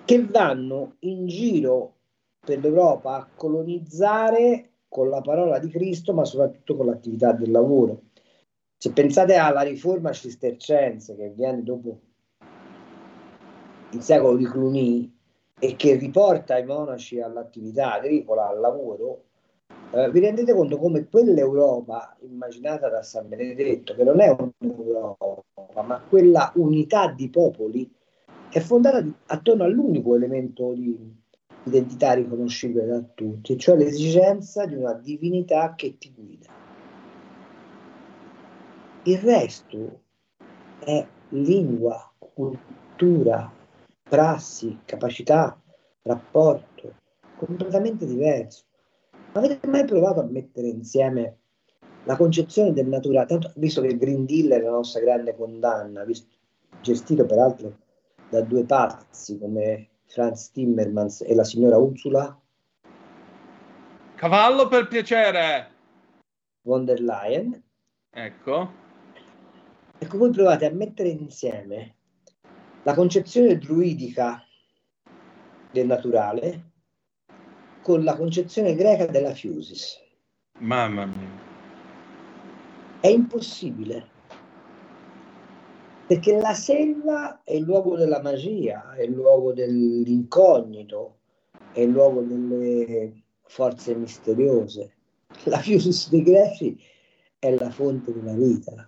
che 0.05 0.25
vanno 0.25 0.97
in 1.01 1.27
giro 1.27 1.95
per 2.41 2.61
l'Europa 2.61 3.17
a 3.17 3.29
colonizzare 3.35 4.71
con 4.89 5.09
la 5.09 5.21
parola 5.21 5.59
di 5.59 5.69
Cristo, 5.69 6.15
ma 6.15 6.25
soprattutto 6.25 6.77
con 6.77 6.87
l'attività 6.87 7.33
del 7.33 7.51
lavoro. 7.51 8.03
Se 8.79 8.93
pensate 8.93 9.35
alla 9.37 9.63
riforma 9.63 10.13
cistercense 10.13 11.17
che 11.17 11.31
viene 11.31 11.63
dopo 11.63 11.99
il 13.91 14.03
secolo 14.03 14.37
di 14.37 14.45
Cluny 14.45 15.13
e 15.59 15.77
che 15.77 15.97
riporta 15.97 16.57
i 16.57 16.65
monaci 16.65 17.21
all'attività 17.21 17.95
agricola, 17.95 18.49
al 18.49 18.61
lavoro, 18.61 19.25
eh, 19.91 20.11
vi 20.11 20.21
rendete 20.21 20.53
conto 20.53 20.79
come 20.79 21.09
quell'Europa 21.09 22.17
immaginata 22.21 22.89
da 22.89 23.03
San 23.03 23.29
Benedetto, 23.29 23.95
che 23.95 24.05
non 24.05 24.21
è 24.21 24.29
un'Europa, 24.29 25.83
ma 25.83 26.01
quella 26.01 26.53
unità 26.57 27.09
di 27.09 27.29
popoli, 27.31 27.91
è 28.51 28.61
fondata 28.61 29.05
attorno 29.27 29.65
all'unico 29.65 30.15
elemento 30.15 30.73
di 30.73 31.17
identità 31.65 32.15
riconoscibile 32.15 32.87
da 32.87 33.03
tutti, 33.15 33.59
cioè 33.59 33.77
l'esigenza 33.77 34.65
di 34.67 34.75
una 34.75 34.95
divinità 34.95 35.75
che 35.75 35.97
ti 35.99 36.13
guida. 36.15 36.49
Il 39.05 39.19
resto 39.19 40.01
è 40.81 41.07
lingua, 41.31 42.11
cultura, 42.19 43.51
prassi, 44.03 44.79
capacità, 44.85 45.59
rapporto, 46.03 46.95
completamente 47.37 48.07
diverso. 48.07 48.65
Avete 49.33 49.67
mai 49.69 49.85
provato 49.85 50.21
a 50.21 50.25
mettere 50.25 50.69
insieme 50.69 51.37
la 52.05 52.17
concezione 52.17 52.73
del 52.73 52.87
naturale, 52.89 53.27
tanto, 53.27 53.53
visto 53.57 53.81
che 53.81 53.89
il 53.89 53.99
Green 53.99 54.25
Deal 54.25 54.49
è 54.49 54.61
la 54.63 54.71
nostra 54.71 55.01
grande 55.01 55.35
condanna, 55.37 56.05
visto- 56.05 56.35
gestito 56.81 57.27
peraltro 57.27 57.79
da 58.31 58.41
due 58.43 58.65
pazzi 58.65 59.39
come 59.39 59.89
Franz 60.07 60.51
Timmermans 60.53 61.23
e 61.23 61.35
la 61.35 61.45
signora 61.45 61.77
Ursula 61.79 62.39
Cavallo 64.15 64.69
per 64.69 64.89
piacere. 64.89 65.71
von 66.63 66.85
der 66.85 67.01
Leyen, 67.01 67.63
Ecco. 68.11 68.71
ecco 69.99 70.19
voi 70.19 70.31
provate 70.31 70.67
a 70.67 70.71
mettere 70.71 71.09
insieme 71.09 71.95
la 72.83 72.95
concezione 72.95 73.57
druidica 73.59 74.43
del 75.73 75.87
naturale 75.87 76.71
con 77.89 78.05
la 78.05 78.17
concezione 78.17 78.75
greca 78.75 79.07
della 79.07 79.35
fusis. 79.35 79.99
Mamma 80.59 81.07
mia. 81.07 81.27
È 83.01 83.07
impossibile. 83.07 84.07
Perché 86.07 86.39
la 86.39 86.53
selva 86.53 87.43
è 87.45 87.55
il 87.55 87.63
luogo 87.63 87.97
della 87.97 88.21
magia, 88.21 88.93
è 88.93 89.05
il 89.05 89.13
luogo 89.13 89.55
dell'incognito, 89.55 91.17
è 91.73 91.81
il 91.81 91.89
luogo 91.89 92.21
delle 92.21 93.23
forze 93.45 93.95
misteriose. 93.95 94.93
La 95.45 95.57
Fusus 95.57 96.11
dei 96.11 96.23
greci 96.23 96.79
è 97.39 97.55
la 97.55 97.71
fonte 97.71 98.13
della 98.13 98.35
vita. 98.35 98.87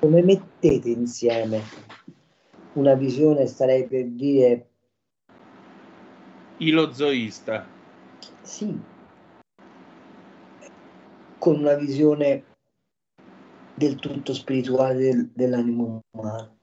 Come 0.00 0.22
mettete 0.22 0.90
insieme 0.90 1.62
una 2.74 2.92
visione, 2.92 3.46
starei 3.46 3.86
per 3.86 4.08
dire, 4.08 4.68
Ilozoista. 6.58 7.66
sì, 8.42 8.78
con 11.38 11.58
una 11.58 11.74
visione 11.74 12.44
del 13.74 13.96
tutto 13.96 14.32
spirituale 14.32 14.94
del- 14.94 15.30
dell'animo 15.34 16.00
umano. 16.12 16.54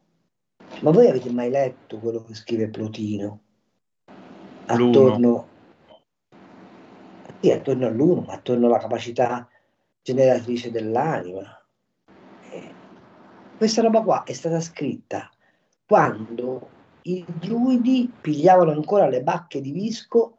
Ma 0.81 0.91
voi 0.91 1.07
avete 1.07 1.31
mai 1.31 1.49
letto 1.49 1.99
quello 1.99 2.23
che 2.23 2.33
scrive 2.33 2.69
Plotino? 2.69 3.39
Attorno, 4.65 5.47
sì, 7.39 7.51
attorno 7.51 7.85
all'uno, 7.85 8.21
ma 8.21 8.33
attorno 8.33 8.65
alla 8.65 8.79
capacità 8.79 9.47
generatrice 10.01 10.71
dell'anima. 10.71 11.63
Eh, 12.49 12.73
Questa 13.57 13.81
roba 13.81 14.01
qua 14.01 14.23
è 14.23 14.33
stata 14.33 14.59
scritta 14.59 15.29
quando 15.85 16.72
i 17.03 17.25
druidi 17.27 18.11
pigliavano 18.21 18.71
ancora 18.71 19.07
le 19.07 19.21
bacche 19.21 19.61
di 19.61 19.71
visco 19.71 20.38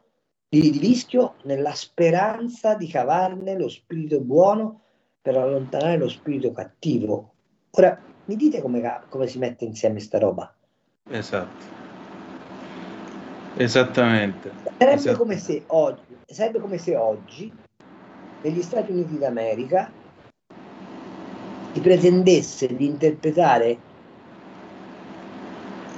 di, 0.49 0.71
di 0.71 0.79
vischio 0.79 1.35
nella 1.45 1.73
speranza 1.73 2.75
di 2.75 2.87
cavarne 2.87 3.59
lo 3.59 3.69
spirito 3.69 4.21
buono 4.21 4.83
per 5.21 5.37
allontanare 5.37 5.97
lo 5.99 6.09
spirito 6.09 6.53
cattivo. 6.53 7.33
Ora, 7.71 7.99
mi 8.27 8.37
dite 8.37 8.61
come, 8.61 9.03
come 9.09 9.27
si 9.27 9.39
mette 9.39 9.65
insieme 9.65 9.99
sta 9.99 10.19
roba? 10.19 10.55
Esatto. 11.11 11.73
Esattamente. 13.57 14.53
Sarebbe 14.79 14.95
Esatto. 14.95 15.19
come 15.19 15.39
se 15.39 15.63
oggi, 15.67 16.17
sarebbe 16.27 16.61
come 16.61 16.79
se 16.79 16.97
oggi 16.97 17.53
negli 18.43 18.63
Stati 18.63 18.93
Uniti 18.93 19.19
d'America 19.19 19.91
si 21.73 21.81
pretendesse 21.81 22.75
di 22.77 22.87
interpretare, 22.87 23.79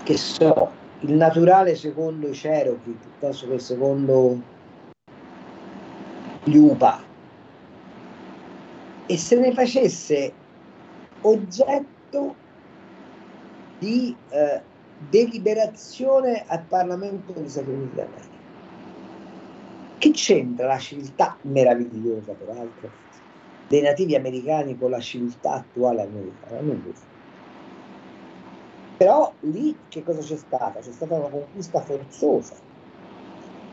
che 0.07 0.17
so, 0.17 0.71
il 1.01 1.15
naturale 1.15 1.75
secondo 1.75 2.29
i 2.29 2.31
Cherokee 2.31 2.95
piuttosto 2.95 3.49
che 3.49 3.59
secondo 3.59 4.41
gli 6.45 6.57
UPA 6.57 7.03
e 9.07 9.17
se 9.17 9.37
ne 9.41 9.53
facesse 9.53 10.33
oggetto 11.23 12.37
di 13.81 14.15
eh, 14.29 14.63
deliberazione 15.11 16.45
al 16.47 16.63
Parlamento 16.69 17.33
degli 17.33 17.49
Stati 17.49 17.69
Uniti 17.69 17.97
d'America. 17.97 18.35
Che 19.99 20.11
c'entra 20.13 20.69
la 20.69 20.79
civiltà 20.79 21.37
meravigliosa, 21.43 22.33
peraltro, 22.33 22.91
dei 23.67 23.83
nativi 23.83 24.15
americani 24.15 24.79
con 24.79 24.91
la 24.91 25.01
civiltà 25.01 25.55
attuale 25.55 26.03
americana? 26.03 26.61
Però 28.97 29.35
lì 29.41 29.79
che 29.89 30.03
cosa 30.03 30.21
c'è 30.21 30.37
stata? 30.37 30.81
C'è 30.81 30.93
stata 30.93 31.15
una 31.17 31.29
conquista 31.29 31.81
forzosa, 31.83 32.57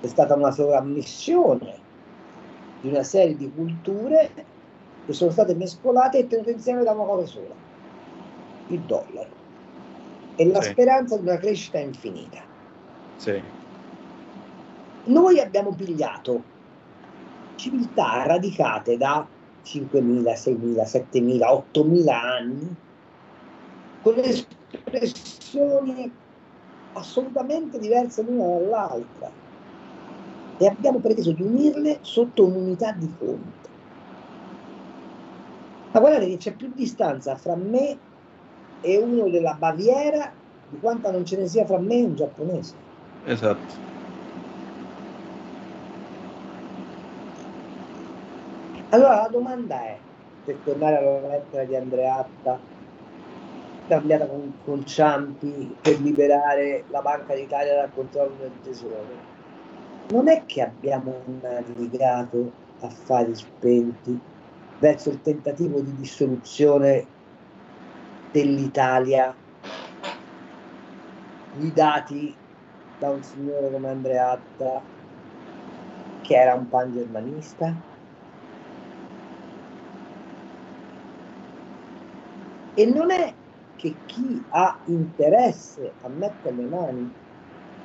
c'è 0.02 0.08
stata 0.08 0.36
una 0.36 0.52
sovrammissione 0.52 1.82
di 2.82 2.90
una 2.90 3.04
serie 3.04 3.36
di 3.38 3.52
culture 3.54 4.34
che 5.06 5.14
sono 5.14 5.32
state 5.32 5.56
mescolate 5.56 6.20
e 6.20 6.28
tenute 6.28 6.52
insieme 6.52 6.84
da 6.84 6.92
una 6.92 7.06
cosa 7.06 7.26
sola, 7.26 7.56
il 8.68 8.82
dollaro 8.82 9.38
e 10.36 10.46
la 10.48 10.62
Sì. 10.62 10.72
speranza 10.72 11.18
di 11.18 11.24
una 11.28 11.38
crescita 11.38 11.80
infinita. 11.80 12.46
Sì. 13.16 13.42
Noi 15.06 15.40
abbiamo 15.40 15.74
pigliato 15.76 16.44
civiltà 17.56 18.26
radicate 18.26 18.98
da 18.98 19.26
5.000, 19.62 20.36
6.000, 20.36 20.84
7.000, 20.86 21.54
8.000 21.54 22.22
anni 22.22 22.76
con 24.02 24.16
espressioni 24.74 26.20
assolutamente 26.94 27.80
diverse 27.80 28.24
l'una 28.24 28.46
dall'altra. 28.48 29.36
e 30.58 30.68
abbiamo 30.68 31.00
preteso 31.00 31.32
di 31.34 31.42
unirle 31.44 32.00
sotto 32.02 32.46
un'unità 32.48 32.92
di 32.94 33.08
fronte. 33.10 33.70
Ma 35.92 36.00
guardate 36.02 36.28
che 36.28 36.38
c'è 36.38 36.56
più 36.56 36.72
distanza 36.74 37.36
fra 37.38 37.56
me 37.56 38.02
e 38.80 38.98
uno 38.98 39.30
della 39.30 39.56
Baviera 39.56 40.36
di 40.66 40.80
quanta 40.80 41.12
non 41.12 41.26
ce 41.26 41.38
ne 41.38 41.48
sia 41.48 41.66
fra 41.66 41.80
me 41.80 41.96
e 42.00 42.04
un 42.06 42.16
giapponese. 42.16 42.82
Esatto. 43.24 43.76
Allora 48.90 49.22
la 49.24 49.28
domanda 49.30 49.82
è, 49.84 50.06
per 50.44 50.62
tornare 50.62 50.98
alla 50.98 51.28
lettera 51.28 51.66
di 51.66 51.76
Andreatta, 51.76 52.66
cambiata 53.88 54.28
con, 54.28 54.60
con 54.64 54.86
Ciampi 54.86 55.76
per 55.82 56.00
liberare 56.00 56.86
la 56.90 57.02
Banca 57.02 57.36
d'Italia 57.36 57.76
dal 57.76 57.94
controllo 57.94 58.36
del 58.36 58.60
tesoro, 58.62 59.06
non 60.08 60.28
è 60.28 60.46
che 60.46 60.62
abbiamo 60.62 61.24
navigato 61.42 62.52
affari 62.80 63.36
spenti 63.36 64.20
verso 64.78 65.10
il 65.10 65.22
tentativo 65.22 65.82
di 65.82 65.96
dissoluzione 65.96 67.08
dell'Italia 68.32 69.36
guidati 71.56 72.36
da 72.98 73.12
un 73.12 73.22
signore 73.24 73.70
come 73.72 73.90
Andreatta 73.90 74.84
che 76.22 76.36
era 76.36 76.56
un 76.56 76.68
pangermanista? 76.68 77.76
E 82.76 82.86
non 82.86 83.12
è 83.12 83.43
che 83.84 83.94
chi 84.06 84.42
ha 84.52 84.80
interesse 84.86 85.92
a 86.04 86.08
mettere 86.08 86.56
le 86.56 86.68
mani 86.68 87.14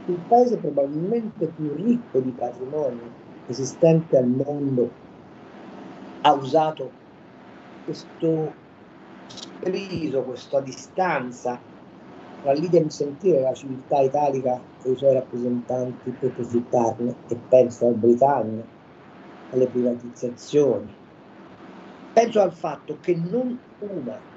sul 0.04 0.20
paese 0.28 0.56
probabilmente 0.58 1.46
più 1.46 1.74
ricco 1.74 2.20
di 2.20 2.30
patrimonio 2.30 3.10
esistente 3.48 4.16
al 4.16 4.28
mondo 4.28 4.90
ha 6.20 6.32
usato 6.34 6.92
questo 7.84 8.54
spriso, 9.26 10.22
questa 10.22 10.60
distanza 10.60 11.60
tra 12.42 12.52
l'idem 12.52 12.86
sentire 12.86 13.40
la 13.40 13.54
civiltà 13.54 13.98
italica 13.98 14.62
e 14.84 14.92
i 14.92 14.96
suoi 14.96 15.14
rappresentanti 15.14 16.10
per 16.12 16.30
profittarne 16.30 17.16
e 17.26 17.36
penso 17.48 17.88
al 17.88 17.94
Britannia, 17.94 18.64
alle 19.50 19.66
privatizzazioni. 19.66 20.94
Penso 22.12 22.40
al 22.40 22.52
fatto 22.52 22.98
che 23.00 23.16
non 23.16 23.58
una 23.80 24.27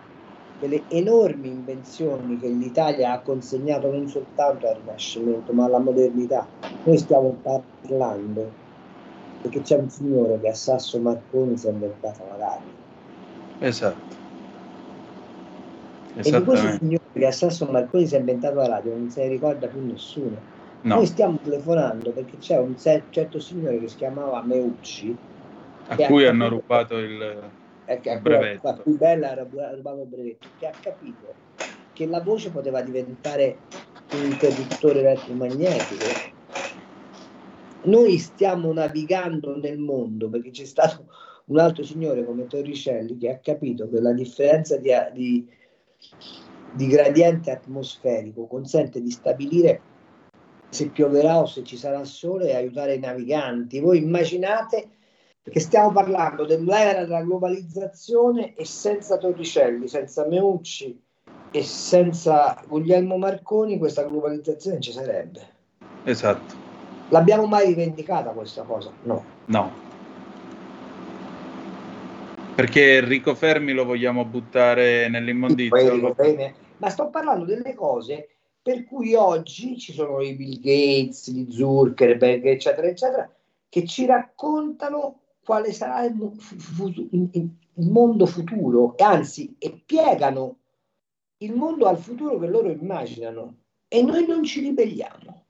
delle 0.61 0.83
enormi 0.89 1.47
invenzioni 1.47 2.37
che 2.37 2.47
l'Italia 2.47 3.13
ha 3.13 3.19
consegnato 3.19 3.91
non 3.91 4.07
soltanto 4.07 4.67
al 4.67 4.75
Rinascimento 4.75 5.51
ma 5.53 5.65
alla 5.65 5.79
modernità. 5.79 6.45
Noi 6.83 6.97
stiamo 6.99 7.35
parlando 7.41 8.51
perché 9.41 9.61
c'è 9.61 9.77
un 9.77 9.89
signore 9.89 10.39
che 10.39 10.49
a 10.49 10.53
Sasso 10.53 10.99
Marconi 10.99 11.57
si 11.57 11.65
è 11.65 11.71
inventato 11.71 12.23
la 12.29 12.37
radio. 12.37 12.69
Esatto. 13.57 14.19
E 16.13 16.21
di 16.21 16.43
questo 16.43 16.77
signore 16.77 17.03
che 17.11 17.25
a 17.25 17.31
Sasso 17.31 17.65
Marconi 17.65 18.05
si 18.05 18.15
è 18.15 18.19
inventato 18.19 18.55
la 18.55 18.67
radio 18.67 18.95
non 18.95 19.09
se 19.09 19.23
ne 19.23 19.29
ricorda 19.29 19.65
più 19.65 19.83
nessuno. 19.83 20.37
No. 20.83 20.95
Noi 20.95 21.07
stiamo 21.07 21.39
telefonando 21.41 22.11
perché 22.11 22.37
c'è 22.37 22.59
un 22.59 22.77
cer- 22.77 23.09
certo 23.09 23.39
signore 23.39 23.79
che 23.79 23.87
si 23.87 23.95
chiamava 23.97 24.41
Meucci 24.43 25.15
A 25.87 25.95
cui 25.95 26.25
hanno 26.25 26.49
rubato 26.49 26.97
il, 26.97 27.49
il 27.85 28.21
brevetto. 28.21 28.67
la 28.67 28.73
più 28.73 28.97
bella 28.97 29.31
era 29.31 29.43
rubato 29.43 30.01
il 30.01 30.07
brevetto, 30.07 30.47
che 30.57 30.67
ha 30.67 30.73
capito 30.79 31.33
che 31.93 32.05
la 32.05 32.21
voce 32.21 32.51
poteva 32.51 32.81
diventare 32.81 33.57
un 34.13 34.23
interruttore 34.25 34.99
elettromagnetico. 34.99 36.05
Noi 37.83 38.17
stiamo 38.17 38.71
navigando 38.71 39.57
nel 39.57 39.77
mondo 39.77 40.29
perché 40.29 40.51
c'è 40.51 40.65
stato 40.65 41.05
un 41.45 41.59
altro 41.59 41.83
signore 41.83 42.23
come 42.23 42.47
Torricelli 42.47 43.17
che 43.17 43.29
ha 43.29 43.37
capito 43.39 43.89
che 43.89 43.99
la 43.99 44.13
differenza 44.13 44.77
di, 44.77 44.91
di- 45.13 45.47
di 46.73 46.87
gradiente 46.87 47.51
atmosferico 47.51 48.45
consente 48.45 49.01
di 49.01 49.11
stabilire 49.11 49.81
se 50.69 50.89
pioverà 50.89 51.39
o 51.39 51.45
se 51.45 51.63
ci 51.63 51.75
sarà 51.75 52.05
sole 52.05 52.49
e 52.49 52.55
aiutare 52.55 52.93
i 52.93 52.99
naviganti. 52.99 53.79
Voi 53.79 53.97
immaginate 53.97 54.89
che 55.43 55.59
stiamo 55.59 55.91
parlando 55.91 56.45
dell'era 56.45 57.01
della 57.01 57.23
globalizzazione 57.23 58.53
e 58.55 58.65
senza 58.65 59.17
Torricelli, 59.17 59.87
senza 59.87 60.27
Meucci 60.27 61.01
e 61.49 61.63
senza 61.63 62.61
Guglielmo 62.67 63.17
Marconi 63.17 63.77
questa 63.77 64.03
globalizzazione 64.03 64.79
ci 64.79 64.91
sarebbe. 64.91 65.59
Esatto. 66.03 66.69
L'abbiamo 67.09 67.45
mai 67.45 67.67
rivendicata 67.67 68.29
questa 68.29 68.63
cosa? 68.63 68.91
No. 69.03 69.23
No. 69.45 69.89
Perché 72.55 72.97
Enrico 72.97 73.33
Fermi 73.33 73.73
lo 73.73 73.85
vogliamo 73.85 74.23
buttare 74.23 75.09
nell'immondizia? 75.09 76.13
Bene, 76.13 76.53
Ma 76.77 76.89
sto 76.89 77.09
parlando 77.09 77.45
delle 77.45 77.73
cose 77.73 78.29
per 78.61 78.85
cui 78.85 79.15
oggi 79.15 79.77
ci 79.79 79.91
sono 79.91 80.21
i 80.21 80.35
Bill 80.35 80.59
Gates, 80.59 81.31
gli 81.31 81.51
Zuckerberg, 81.51 82.45
eccetera, 82.45 82.87
eccetera, 82.87 83.29
che 83.67 83.85
ci 83.85 84.05
raccontano 84.05 85.20
quale 85.43 85.71
sarà 85.73 86.03
il, 86.03 86.15
il 87.33 87.89
mondo 87.89 88.25
futuro, 88.25 88.95
e 88.97 89.03
anzi, 89.03 89.55
e 89.57 89.81
piegano 89.85 90.57
il 91.37 91.53
mondo 91.53 91.87
al 91.87 91.97
futuro 91.97 92.37
che 92.39 92.47
loro 92.47 92.69
immaginano. 92.69 93.57
E 93.87 94.01
noi 94.03 94.25
non 94.25 94.43
ci 94.43 94.61
ribelliamo. 94.61 95.45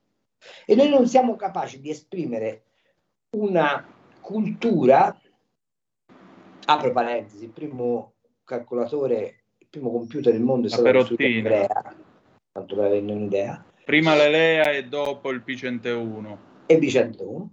E 0.66 0.76
noi 0.76 0.90
non 0.90 1.08
siamo 1.08 1.36
capaci 1.36 1.80
di 1.80 1.90
esprimere 1.90 2.64
una 3.38 3.86
cultura, 4.20 5.16
apro 6.66 6.92
parentesi, 6.92 7.44
il 7.44 7.52
primo 7.52 8.14
calcolatore, 8.44 9.44
il 9.58 9.68
primo 9.70 9.92
computer 9.92 10.34
del 10.34 10.42
mondo 10.42 10.68
è 10.68 10.70
stato 10.70 10.92
costruito 10.92 11.24
in 11.24 11.68
tanto 12.52 12.76
per 12.76 12.86
averne 12.86 13.12
un'idea, 13.14 13.66
Prima 13.86 14.16
l'Elea 14.16 14.72
e 14.72 14.86
dopo 14.86 15.32
il 15.32 15.44
P101. 15.46 16.38
e 16.68 16.78
B101. 16.78 17.48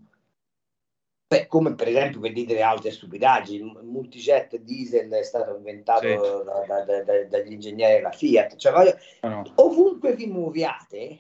Beh, 1.29 1.47
come 1.47 1.75
per 1.75 1.89
esempio 1.89 2.21
per 2.21 2.33
dire 2.33 2.63
altre 2.63 2.91
stupidaggini, 2.91 3.69
il 3.69 3.81
multijet 3.85 4.57
diesel 4.57 5.11
è 5.11 5.23
stato 5.23 5.55
inventato 5.57 6.07
Sì. 6.09 6.15
da- 6.15 6.65
da- 6.67 6.85
da- 6.85 7.03
da- 7.05 7.25
dagli 7.27 7.53
ingegneri 7.53 7.97
della 7.97 8.13
Fiat. 8.13 8.57
Cioè, 8.57 8.73
voglio- 8.73 8.97
No, 9.21 9.29
no. 9.29 9.53
ovunque 9.57 10.15
vi 10.15 10.27
muoviate, 10.27 11.19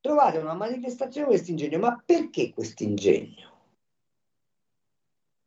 trovate 0.00 0.36
una 0.36 0.52
manifestazione 0.52 1.28
di 1.28 1.32
questo 1.32 1.50
ingegno. 1.50 1.78
Ma 1.78 2.02
perché 2.04 2.52
questo 2.52 2.82
ingegno? 2.82 3.48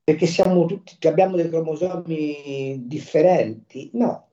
Perché 0.03 0.25
siamo 0.25 0.65
tutti, 0.65 1.05
abbiamo 1.07 1.35
dei 1.35 1.47
cromosomi 1.47 2.87
differenti? 2.87 3.91
No. 3.93 4.29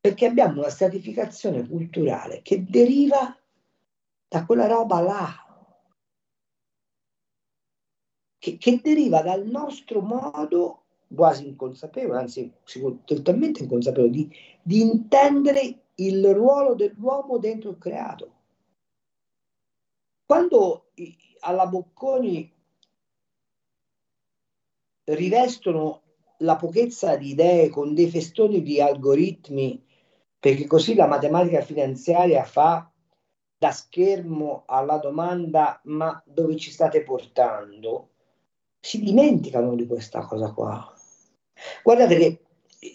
Perché 0.00 0.26
abbiamo 0.26 0.58
una 0.62 0.68
stratificazione 0.68 1.66
culturale 1.68 2.42
che 2.42 2.64
deriva 2.64 3.38
da 4.28 4.44
quella 4.44 4.66
roba 4.66 5.00
là, 5.00 5.45
che, 8.46 8.58
che 8.58 8.80
deriva 8.80 9.22
dal 9.22 9.44
nostro 9.44 10.00
modo 10.00 10.82
quasi 11.12 11.48
inconsapevole, 11.48 12.20
anzi 12.20 12.52
totalmente 13.04 13.64
inconsapevole, 13.64 14.12
di, 14.12 14.30
di 14.62 14.80
intendere 14.80 15.86
il 15.96 16.32
ruolo 16.32 16.74
dell'uomo 16.74 17.38
dentro 17.38 17.70
il 17.70 17.78
creato. 17.78 18.34
Quando 20.24 20.90
alla 21.40 21.66
Bocconi 21.66 22.52
rivestono 25.04 26.02
la 26.38 26.54
pochezza 26.54 27.16
di 27.16 27.30
idee 27.30 27.68
con 27.68 27.94
dei 27.94 28.08
festoni 28.08 28.62
di 28.62 28.80
algoritmi, 28.80 29.84
perché 30.38 30.68
così 30.68 30.94
la 30.94 31.06
matematica 31.08 31.62
finanziaria 31.62 32.44
fa 32.44 32.88
da 33.58 33.70
schermo 33.72 34.62
alla 34.66 34.98
domanda 34.98 35.80
ma 35.84 36.22
dove 36.24 36.56
ci 36.56 36.70
state 36.70 37.02
portando, 37.02 38.10
si 38.80 39.00
dimenticano 39.00 39.74
di 39.74 39.86
questa 39.86 40.20
cosa 40.20 40.52
qua. 40.52 40.94
Guardate 41.82 42.16
che 42.16 42.40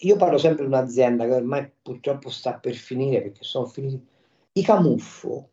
io 0.02 0.16
parlo 0.16 0.38
sempre 0.38 0.64
di 0.64 0.72
un'azienda 0.72 1.24
che 1.24 1.34
ormai 1.34 1.70
purtroppo 1.82 2.30
sta 2.30 2.58
per 2.58 2.74
finire 2.74 3.22
perché 3.22 3.44
sono 3.44 3.66
finiti. 3.66 4.06
I 4.52 4.62
Camuffo 4.62 5.50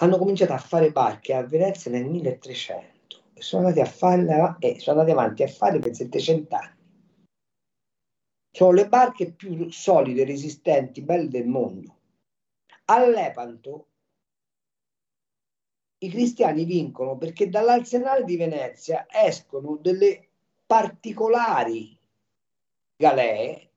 hanno 0.00 0.18
cominciato 0.18 0.52
a 0.52 0.58
fare 0.58 0.92
barche 0.92 1.34
a 1.34 1.42
Venezia 1.42 1.90
nel 1.90 2.06
1300 2.06 3.22
e 3.34 3.42
sono 3.42 3.66
andati, 3.66 3.80
a 3.80 3.90
farle, 3.90 4.56
e 4.58 4.78
sono 4.78 5.00
andati 5.00 5.18
avanti 5.18 5.42
a 5.42 5.48
fare 5.48 5.78
per 5.78 5.94
700 5.94 6.54
anni. 6.54 6.78
Sono 8.52 8.72
le 8.72 8.88
barche 8.88 9.32
più 9.32 9.70
solide, 9.70 10.24
resistenti, 10.24 11.02
belle 11.02 11.28
del 11.28 11.46
mondo. 11.46 11.96
All'Epanto 12.86 13.89
i 16.02 16.08
cristiani 16.08 16.64
vincono 16.64 17.16
perché 17.16 17.48
dall'arsenale 17.48 18.24
di 18.24 18.36
Venezia 18.36 19.06
escono 19.10 19.78
delle 19.80 20.28
particolari 20.66 21.98
galee 22.96 23.70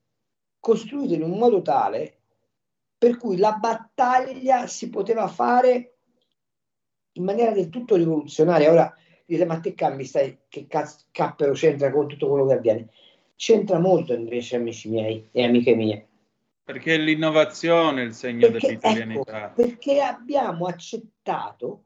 costruite 0.59 1.15
in 1.15 1.23
un 1.23 1.37
modo 1.37 1.61
tale 1.61 2.17
per 2.97 3.17
cui 3.17 3.37
la 3.37 3.53
battaglia 3.53 4.67
si 4.67 4.89
poteva 4.89 5.27
fare 5.27 5.95
in 7.13 7.23
maniera 7.25 7.51
del 7.51 7.69
tutto 7.69 7.95
rivoluzionaria. 7.95 8.71
Ora 8.71 8.95
dite, 9.25 9.45
ma 9.45 9.59
te 9.59 9.73
cambi, 9.73 10.05
stai, 10.05 10.37
che 10.47 10.67
cazzo, 10.67 11.05
cappero 11.11 11.51
c'entra 11.51 11.91
con 11.91 12.07
tutto 12.07 12.29
quello 12.29 12.45
che 12.45 12.53
avviene? 12.53 12.89
C'entra 13.35 13.79
molto 13.79 14.13
invece, 14.13 14.55
amici 14.55 14.89
miei 14.89 15.27
e 15.33 15.43
amiche 15.43 15.75
mie. 15.75 16.07
Perché 16.63 16.95
è 16.95 16.97
l'innovazione 16.97 18.03
il 18.03 18.13
segno 18.13 18.49
Perché, 18.49 18.67
dell'italianità. 18.67 19.45
ecco, 19.47 19.61
perché 19.61 19.99
abbiamo 19.99 20.67
accettato 20.67 21.83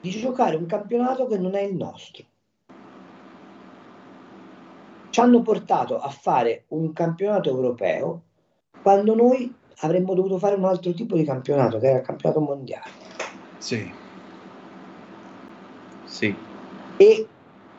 di 0.00 0.10
giocare 0.10 0.56
un 0.56 0.66
campionato 0.66 1.26
che 1.26 1.38
non 1.38 1.54
è 1.54 1.62
il 1.62 1.74
nostro. 1.74 2.24
Ci 5.10 5.20
hanno 5.20 5.42
portato 5.42 5.98
a 5.98 6.08
fare 6.10 6.64
un 6.68 6.92
campionato 6.92 7.48
europeo 7.48 8.22
quando 8.82 9.14
noi 9.14 9.52
avremmo 9.80 10.14
dovuto 10.14 10.38
fare 10.38 10.54
un 10.54 10.64
altro 10.64 10.92
tipo 10.92 11.16
di 11.16 11.24
campionato, 11.24 11.78
che 11.78 11.88
era 11.88 11.98
il 11.98 12.04
campionato 12.04 12.40
mondiale. 12.40 12.90
Sì. 13.58 13.92
Sì. 16.04 16.34
E 16.96 17.28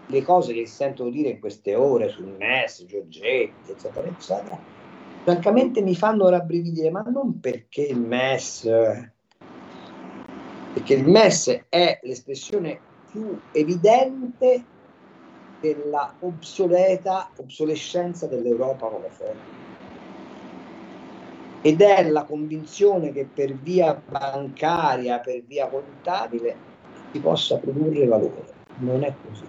le 0.05 0.21
cose 0.23 0.53
che 0.53 0.65
sento 0.65 1.09
dire 1.09 1.29
in 1.29 1.39
queste 1.39 1.75
ore 1.75 2.09
sul 2.09 2.35
MES, 2.37 2.85
Giorgetti, 2.85 3.71
eccetera, 3.71 4.07
eccetera, 4.07 4.59
francamente 5.23 5.81
mi 5.81 5.95
fanno 5.95 6.29
rabbrividire, 6.29 6.89
ma 6.89 7.01
non 7.01 7.39
perché 7.39 7.83
il 7.83 7.99
MES, 7.99 8.65
eh, 8.65 9.11
perché 10.73 10.93
il 10.93 11.07
MES 11.07 11.65
è 11.69 11.99
l'espressione 12.03 12.79
più 13.11 13.37
evidente 13.53 14.63
della 15.61 16.13
obsoleta 16.19 17.29
obsolescenza 17.37 18.27
dell'Europa 18.27 18.87
come 18.87 19.09
forma 19.09 19.57
ed 21.61 21.81
è 21.81 22.09
la 22.09 22.23
convinzione 22.23 23.11
che 23.11 23.27
per 23.31 23.53
via 23.53 24.01
bancaria, 24.07 25.19
per 25.19 25.43
via 25.45 25.67
contabile, 25.67 26.55
si 27.11 27.19
possa 27.19 27.57
produrre 27.57 28.05
valore. 28.05 28.53
Non 28.79 29.03
è 29.03 29.13
così. 29.27 29.43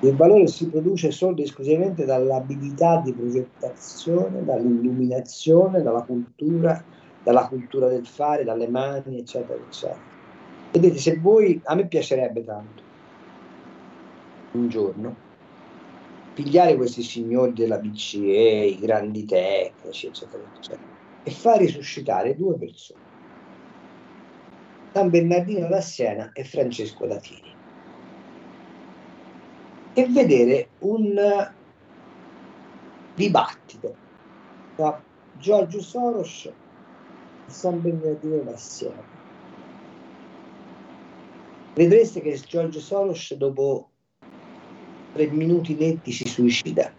Il 0.00 0.14
valore 0.14 0.46
si 0.46 0.68
produce 0.68 1.10
solo 1.10 1.38
e 1.38 1.42
esclusivamente 1.42 2.04
dall'abilità 2.04 3.00
di 3.04 3.12
progettazione, 3.12 4.44
dall'illuminazione, 4.44 5.82
dalla 5.82 6.02
cultura, 6.02 6.82
dalla 7.28 7.46
cultura 7.46 7.88
del 7.88 8.06
fare, 8.06 8.42
dalle 8.42 8.68
mani, 8.68 9.18
eccetera, 9.18 9.62
eccetera. 9.62 10.00
Vedete, 10.72 10.96
se 10.96 11.18
voi, 11.18 11.60
a 11.64 11.74
me 11.74 11.86
piacerebbe 11.86 12.42
tanto, 12.42 12.82
un 14.52 14.68
giorno, 14.70 15.14
pigliare 16.32 16.74
questi 16.74 17.02
signori 17.02 17.52
della 17.52 17.76
BCE, 17.76 18.68
i 18.68 18.78
grandi 18.78 19.26
tecnici, 19.26 20.06
eccetera, 20.06 20.42
eccetera, 20.56 20.88
e 21.22 21.30
far 21.30 21.58
risuscitare 21.58 22.34
due 22.34 22.56
persone, 22.56 23.00
San 24.94 25.10
Bernardino 25.10 25.68
da 25.68 25.82
Siena 25.82 26.32
e 26.32 26.44
Francesco 26.44 27.04
Latini, 27.04 27.54
e 29.92 30.06
vedere 30.06 30.68
un 30.78 31.52
dibattito 33.14 33.94
tra 34.76 35.02
Giorgio 35.36 35.82
Soros 35.82 36.50
da 38.44 38.56
Siena. 38.56 39.02
Vedreste 41.74 42.20
che 42.20 42.40
Giorgio 42.46 42.80
Soros 42.80 43.34
dopo 43.34 43.88
tre 45.12 45.26
minuti 45.28 45.74
netti 45.74 46.12
si 46.12 46.26
suicida. 46.26 46.92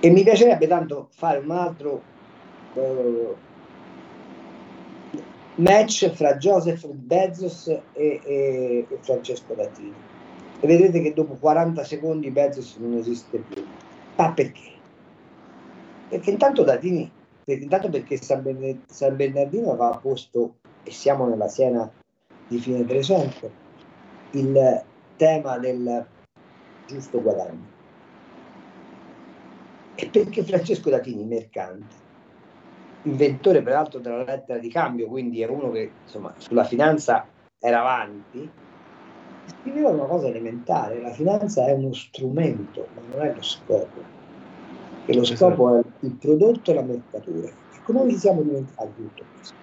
E 0.00 0.10
mi 0.10 0.22
piacerebbe 0.22 0.66
tanto 0.66 1.08
fare 1.10 1.38
un 1.38 1.50
altro 1.50 2.02
eh, 2.74 3.34
match 5.56 6.10
fra 6.10 6.36
Joseph 6.36 6.86
Bezos 6.86 7.68
e, 7.68 7.82
e- 7.92 8.86
e 8.88 8.98
Francesco 9.00 9.54
Latini. 9.54 9.94
E 10.60 10.66
vedrete 10.66 11.00
che 11.00 11.12
dopo 11.12 11.34
40 11.34 11.84
secondi 11.84 12.30
Bezos 12.30 12.76
non 12.76 12.96
esiste 12.98 13.38
più. 13.38 13.64
Ma 14.16 14.32
perché? 14.32 14.74
Perché 16.08 16.30
intanto 16.30 16.64
Latini, 16.64 17.10
intanto 17.54 17.88
perché 17.88 18.16
San, 18.16 18.42
Berne- 18.42 18.82
San 18.86 19.16
Bernardino 19.16 19.72
aveva 19.72 19.96
posto, 19.96 20.56
e 20.82 20.90
siamo 20.90 21.26
nella 21.28 21.48
Siena 21.48 21.90
di 22.48 22.58
fine 22.58 22.84
300, 22.84 23.50
il 24.32 24.82
tema 25.16 25.58
del 25.58 26.06
giusto 26.86 27.22
guadagno. 27.22 27.74
E 29.94 30.08
perché 30.08 30.42
Francesco 30.42 30.90
Latini, 30.90 31.24
mercante, 31.24 31.94
inventore 33.02 33.62
peraltro 33.62 33.98
della 33.98 34.24
lettera 34.24 34.58
di 34.58 34.68
cambio, 34.68 35.06
quindi 35.06 35.40
è 35.40 35.48
uno 35.48 35.70
che 35.70 35.90
insomma 36.02 36.34
sulla 36.38 36.64
finanza 36.64 37.26
era 37.58 37.80
avanti, 37.80 38.48
scriveva 39.60 39.90
una 39.90 40.04
cosa 40.04 40.28
elementare, 40.28 41.00
la 41.00 41.12
finanza 41.12 41.66
è 41.66 41.72
uno 41.72 41.92
strumento, 41.92 42.88
ma 42.94 43.02
non 43.08 43.26
è 43.26 43.34
lo 43.34 43.42
scopo. 43.42 44.15
E 45.06 45.14
lo 45.14 45.24
scopo 45.24 45.78
è 45.78 45.82
il 46.00 46.10
prodotto 46.12 46.70
e 46.70 46.74
la 46.74 46.82
mercatura. 46.82 47.48
Ecco, 47.74 47.92
noi 47.92 48.10
ci 48.12 48.18
siamo 48.18 48.42
dimenticati 48.42 48.90
tutto 48.96 49.24
questo. 49.34 49.54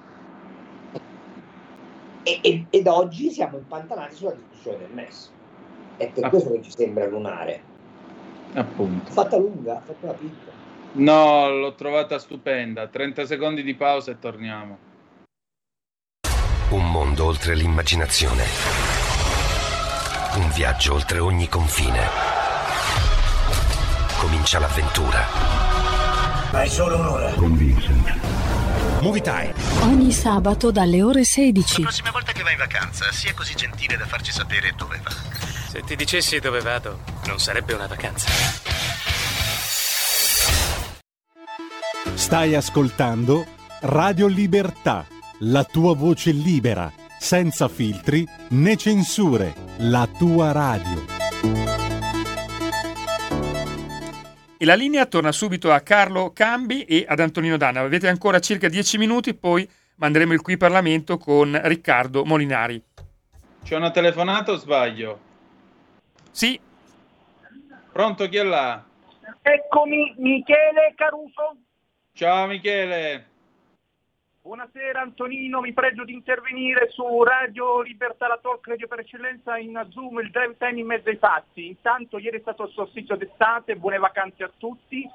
E- 2.23 2.39
e- 2.41 2.65
ed 2.69 2.87
oggi 2.87 3.29
siamo 3.29 3.57
impantanati 3.57 4.15
sulla 4.15 4.31
discussione 4.31 4.77
del 4.77 4.91
MES. 4.93 5.31
È 5.97 6.09
per 6.09 6.23
Ah. 6.25 6.29
questo 6.29 6.51
che 6.51 6.61
ci 6.61 6.71
sembra 6.71 7.05
lunare. 7.07 7.61
Appunto. 8.53 9.11
Fatta 9.11 9.37
lunga, 9.37 9.81
fatta 9.85 10.05
una 10.05 10.13
piccola. 10.13 10.51
No, 10.93 11.49
l'ho 11.49 11.75
trovata 11.75 12.17
stupenda. 12.19 12.87
30 12.87 13.25
secondi 13.25 13.63
di 13.63 13.75
pausa 13.75 14.11
e 14.11 14.19
torniamo. 14.19 14.77
Un 16.69 16.89
mondo 16.89 17.25
oltre 17.25 17.55
l'immaginazione. 17.55 18.43
Un 20.35 20.49
viaggio 20.55 20.93
oltre 20.93 21.19
ogni 21.19 21.47
confine. 21.47 22.32
Comincia 24.43 24.59
l'avventura. 24.59 25.25
Hai 26.51 26.69
solo 26.69 26.97
un'ora. 26.97 27.31
Con 27.35 27.55
Vincent. 27.55 28.19
Movie 28.99 29.21
time. 29.21 29.53
Ogni 29.83 30.11
sabato 30.11 30.69
dalle 30.69 31.01
ore 31.01 31.23
16. 31.23 31.79
La 31.79 31.87
prossima 31.87 32.11
volta 32.11 32.33
che 32.33 32.43
vai 32.43 32.51
in 32.51 32.57
vacanza, 32.57 33.09
sia 33.13 33.33
così 33.33 33.55
gentile 33.55 33.95
da 33.95 34.05
farci 34.05 34.33
sapere 34.33 34.73
dove 34.75 34.99
va. 35.01 35.11
Se 35.69 35.81
ti 35.83 35.95
dicessi 35.95 36.41
dove 36.41 36.59
vado, 36.59 36.99
non 37.27 37.39
sarebbe 37.39 37.71
una 37.71 37.87
vacanza. 37.87 38.27
Stai 42.13 42.53
ascoltando 42.53 43.45
Radio 43.79 44.27
Libertà, 44.27 45.05
la 45.39 45.63
tua 45.63 45.95
voce 45.95 46.31
libera, 46.31 46.91
senza 47.17 47.69
filtri 47.69 48.27
né 48.49 48.75
censure, 48.75 49.55
la 49.77 50.05
tua 50.05 50.51
radio. 50.51 51.82
E 54.63 54.65
la 54.65 54.75
linea 54.75 55.05
torna 55.07 55.33
subito 55.33 55.73
a 55.73 55.81
Carlo 55.81 56.31
Cambi 56.31 56.85
e 56.85 57.03
ad 57.05 57.19
Antonino 57.19 57.57
Danna. 57.57 57.81
Avete 57.81 58.07
ancora 58.07 58.39
circa 58.39 58.69
10 58.69 58.97
minuti, 58.97 59.33
poi 59.33 59.69
manderemo 59.97 60.31
il 60.31 60.41
qui 60.41 60.55
Parlamento 60.55 61.17
con 61.17 61.59
Riccardo 61.65 62.23
Molinari. 62.23 62.81
C'è 63.61 63.75
una 63.75 63.91
telefonata 63.91 64.53
o 64.53 64.55
sbaglio? 64.55 65.19
Sì. 66.31 66.57
Pronto, 67.91 68.29
chi 68.29 68.37
è 68.37 68.43
là? 68.43 68.81
Eccomi, 69.41 70.15
Michele 70.19 70.93
Caruso. 70.95 71.57
Ciao 72.13 72.47
Michele. 72.47 73.31
Buonasera 74.45 74.99
Antonino, 74.99 75.61
mi 75.61 75.71
pregio 75.71 76.03
di 76.03 76.11
intervenire 76.11 76.89
su 76.89 77.23
Radio 77.23 77.79
Libertà, 77.79 78.27
la 78.27 78.37
talk 78.41 78.67
radio 78.67 78.89
per 78.89 78.99
eccellenza 78.99 79.57
in 79.57 79.87
Zoom, 79.91 80.19
il 80.19 80.31
drive 80.31 80.57
time 80.57 80.81
in 80.81 80.85
mezzo 80.85 81.07
ai 81.07 81.15
fatti. 81.15 81.67
Intanto 81.67 82.17
ieri 82.17 82.39
è 82.39 82.41
stato 82.41 82.65
il 82.65 82.73
solstizio 82.73 83.15
d'estate, 83.15 83.77
buone 83.77 83.99
vacanze 83.99 84.43
a 84.43 84.51
tutti. 84.57 85.09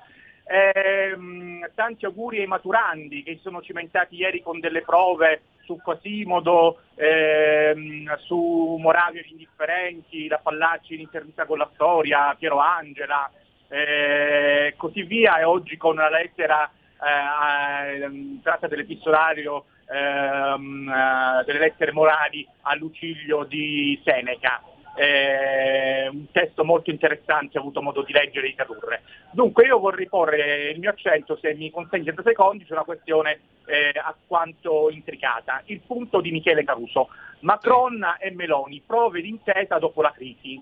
Ehm, 0.45 1.71
tanti 1.75 2.07
auguri 2.07 2.41
ai 2.41 2.47
maturandi 2.47 3.23
che 3.23 3.35
si 3.35 3.41
sono 3.43 3.61
cimentati 3.61 4.17
ieri 4.17 4.41
con 4.41 4.61
delle 4.61 4.81
prove 4.81 5.43
su 5.65 5.77
Quasimodo, 5.77 6.85
ehm, 6.95 8.17
su 8.21 8.79
Moravia 8.81 9.21
gli 9.21 9.33
indifferenti, 9.33 10.27
la 10.27 10.39
Pallacci 10.39 10.95
in 10.95 11.01
intervista 11.01 11.45
con 11.45 11.59
la 11.59 11.69
storia, 11.75 12.35
Piero 12.39 12.61
Angela, 12.61 13.31
e 13.69 14.73
così 14.79 15.03
via 15.03 15.39
e 15.39 15.45
oggi 15.45 15.77
con 15.77 15.97
la 15.97 16.09
lettera 16.09 16.73
eh, 17.01 18.05
eh, 18.05 18.41
tratta 18.43 18.67
dell'epistolario 18.67 19.67
ehm, 19.89 20.89
eh, 20.89 21.45
delle 21.45 21.59
lettere 21.59 21.93
morali 21.93 22.47
a 22.63 22.75
Lucilio 22.75 23.45
di 23.45 24.01
Seneca. 24.05 24.63
Eh, 24.97 26.09
un 26.11 26.29
testo 26.33 26.65
molto 26.65 26.91
interessante, 26.91 27.57
ho 27.57 27.61
avuto 27.61 27.81
modo 27.81 28.03
di 28.03 28.13
leggere 28.13 28.47
e 28.47 28.51
di 28.51 28.57
tradurre. 28.57 29.03
Dunque 29.31 29.65
io 29.67 29.79
vorrei 29.79 30.09
porre 30.09 30.71
il 30.71 30.81
mio 30.81 30.91
accento, 30.91 31.39
se 31.41 31.55
mi 31.55 31.71
consente 31.71 32.13
30 32.13 32.23
secondi, 32.23 32.65
su 32.65 32.73
una 32.73 32.83
questione 32.83 33.41
eh, 33.67 33.93
alquanto 33.95 34.91
intricata. 34.91 35.63
Il 35.67 35.81
punto 35.87 36.21
di 36.21 36.33
Michele 36.33 36.65
Caruso. 36.65 37.11
Macron 37.41 38.05
e 38.19 38.33
Meloni, 38.33 38.83
prove 38.85 39.21
d'intesa 39.21 39.79
dopo 39.79 40.03
la 40.03 40.11
crisi. 40.11 40.61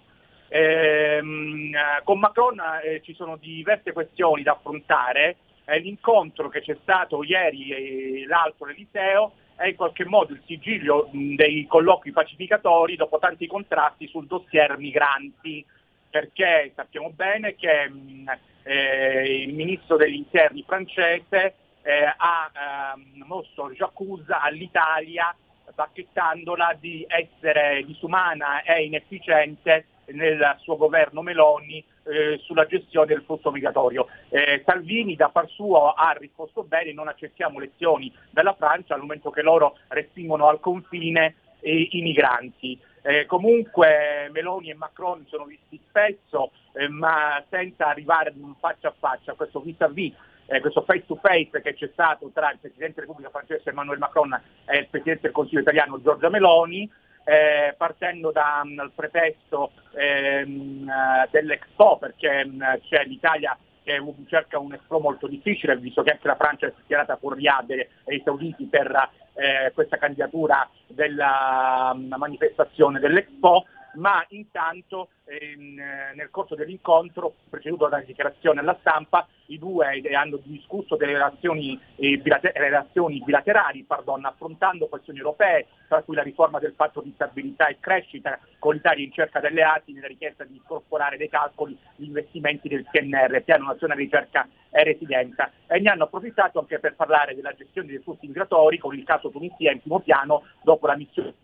Ehm, 0.48 1.74
eh, 1.74 2.02
con 2.04 2.18
Macron 2.18 2.60
eh, 2.82 3.00
ci 3.02 3.14
sono 3.14 3.36
diverse 3.36 3.92
questioni 3.92 4.42
da 4.42 4.52
affrontare, 4.52 5.36
Eh, 5.68 5.80
l'incontro 5.80 6.48
che 6.48 6.60
c'è 6.60 6.76
stato 6.82 7.24
ieri 7.24 7.70
e 7.70 8.24
l'altro 8.28 8.66
all'Eliseo 8.66 9.32
è 9.56 9.66
in 9.66 9.74
qualche 9.74 10.04
modo 10.04 10.32
il 10.32 10.42
sigillo 10.46 11.10
dei 11.10 11.66
colloqui 11.66 12.12
pacificatori 12.12 12.94
dopo 12.94 13.18
tanti 13.18 13.48
contrasti 13.48 14.06
sul 14.06 14.26
dossier 14.26 14.78
migranti, 14.78 15.64
perché 16.08 16.70
sappiamo 16.76 17.10
bene 17.10 17.56
che 17.56 17.88
mh, 17.88 18.38
eh, 18.62 19.42
il 19.42 19.54
ministro 19.54 19.96
degli 19.96 20.14
interni 20.14 20.62
francese 20.64 21.54
eh, 21.82 22.14
ha 22.16 22.94
ehm, 22.94 23.24
mosso 23.26 23.72
l'accusa 23.76 24.42
all'Italia 24.42 25.34
bacchettandola 25.74 26.76
di 26.78 27.04
essere 27.08 27.82
disumana 27.84 28.62
e 28.62 28.84
inefficiente 28.84 29.86
nel 30.06 30.56
suo 30.60 30.76
governo 30.76 31.22
Meloni 31.22 31.84
eh, 32.06 32.38
sulla 32.42 32.66
gestione 32.66 33.06
del 33.06 33.22
flusso 33.22 33.50
migratorio. 33.50 34.06
Eh, 34.28 34.62
Salvini 34.64 35.16
da 35.16 35.28
par 35.28 35.48
suo 35.48 35.92
ha 35.92 36.16
risposto 36.18 36.62
bene, 36.62 36.92
non 36.92 37.08
accettiamo 37.08 37.58
lezioni 37.58 38.12
dalla 38.30 38.54
Francia 38.54 38.94
al 38.94 39.00
momento 39.00 39.30
che 39.30 39.42
loro 39.42 39.76
respingono 39.88 40.48
al 40.48 40.60
confine 40.60 41.36
eh, 41.60 41.88
i 41.90 42.02
migranti. 42.02 42.78
Eh, 43.02 43.26
comunque 43.26 44.28
Meloni 44.32 44.70
e 44.70 44.74
Macron 44.74 45.24
sono 45.28 45.44
visti 45.44 45.80
spesso, 45.88 46.50
eh, 46.72 46.88
ma 46.88 47.42
senza 47.48 47.86
arrivare 47.86 48.30
ad 48.30 48.36
un 48.36 48.54
faccia 48.58 48.88
a 48.88 48.94
faccia, 48.98 49.34
questo 49.34 49.60
vis-à-vis 49.60 50.12
eh, 50.46 50.60
questo 50.60 50.82
face 50.82 51.04
to 51.06 51.16
face 51.16 51.60
che 51.60 51.74
c'è 51.74 51.88
stato 51.92 52.30
tra 52.32 52.50
il 52.50 52.58
Presidente 52.60 52.94
della 52.94 53.06
Repubblica 53.06 53.30
francese 53.30 53.70
Emmanuel 53.70 53.98
Macron 53.98 54.40
e 54.64 54.78
il 54.78 54.88
Presidente 54.88 55.22
del 55.22 55.32
Consiglio 55.32 55.60
italiano 55.60 56.00
Giorgia 56.00 56.28
Meloni, 56.28 56.90
eh, 57.26 57.74
partendo 57.76 58.30
dal 58.30 58.64
um, 58.64 58.90
pretesto 58.94 59.72
ehm, 59.96 60.88
eh, 60.88 61.28
dell'Expo, 61.32 61.98
perché 61.98 62.46
mh, 62.46 62.80
c'è 62.88 63.04
l'Italia 63.04 63.58
che 63.82 64.00
cerca 64.26 64.58
un 64.58 64.72
Expo 64.72 64.98
molto 65.00 65.26
difficile, 65.26 65.76
visto 65.76 66.02
che 66.02 66.10
anche 66.12 66.26
la 66.26 66.36
Francia 66.36 66.66
è 66.66 66.72
schierata 66.82 67.16
con 67.16 67.34
Riyadh 67.34 67.70
e 67.70 67.88
i 68.14 68.22
sauditi 68.24 68.64
per 68.66 69.10
eh, 69.34 69.72
questa 69.74 69.96
candidatura 69.96 70.68
della 70.86 71.92
um, 71.94 72.14
manifestazione 72.16 73.00
dell'Expo, 73.00 73.66
ma 73.96 74.24
intanto 74.28 75.08
ehm, 75.24 75.74
nel 76.14 76.30
corso 76.30 76.54
dell'incontro, 76.54 77.34
preceduto 77.48 77.88
da 77.88 78.00
dichiarazione 78.00 78.60
alla 78.60 78.76
stampa, 78.80 79.26
i 79.46 79.58
due 79.58 80.00
hanno 80.14 80.38
discusso 80.42 80.96
delle 80.96 81.12
relazioni, 81.12 81.78
eh, 81.96 82.18
bilater- 82.18 82.56
relazioni 82.56 83.22
bilaterali, 83.22 83.84
pardon, 83.84 84.24
affrontando 84.24 84.88
questioni 84.88 85.18
europee, 85.18 85.66
tra 85.88 86.02
cui 86.02 86.16
la 86.16 86.22
riforma 86.22 86.58
del 86.58 86.72
patto 86.72 87.00
di 87.00 87.12
stabilità 87.14 87.66
e 87.68 87.78
crescita, 87.78 88.38
con 88.58 88.74
l'Italia 88.74 89.04
in 89.04 89.12
cerca 89.12 89.40
delle 89.40 89.62
alleati 89.62 89.92
nella 89.92 90.06
richiesta 90.06 90.44
di 90.44 90.56
incorporare 90.56 91.16
nei 91.16 91.28
calcoli 91.28 91.78
gli 91.96 92.04
investimenti 92.04 92.68
del 92.68 92.86
PNR, 92.90 93.42
Piano 93.42 93.66
Nazionale 93.66 94.00
Ricerca 94.00 94.48
e 94.70 94.84
Residenza, 94.84 95.50
e 95.66 95.80
ne 95.80 95.90
hanno 95.90 96.04
approfittato 96.04 96.58
anche 96.58 96.78
per 96.78 96.94
parlare 96.94 97.34
della 97.34 97.54
gestione 97.54 97.88
dei 97.88 97.98
flussi 97.98 98.26
migratori, 98.26 98.78
con 98.78 98.94
il 98.94 99.04
caso 99.04 99.30
Tunisia 99.30 99.72
in 99.72 99.80
primo 99.80 100.00
piano, 100.00 100.44
dopo 100.62 100.86
la 100.86 100.96
missione 100.96 101.34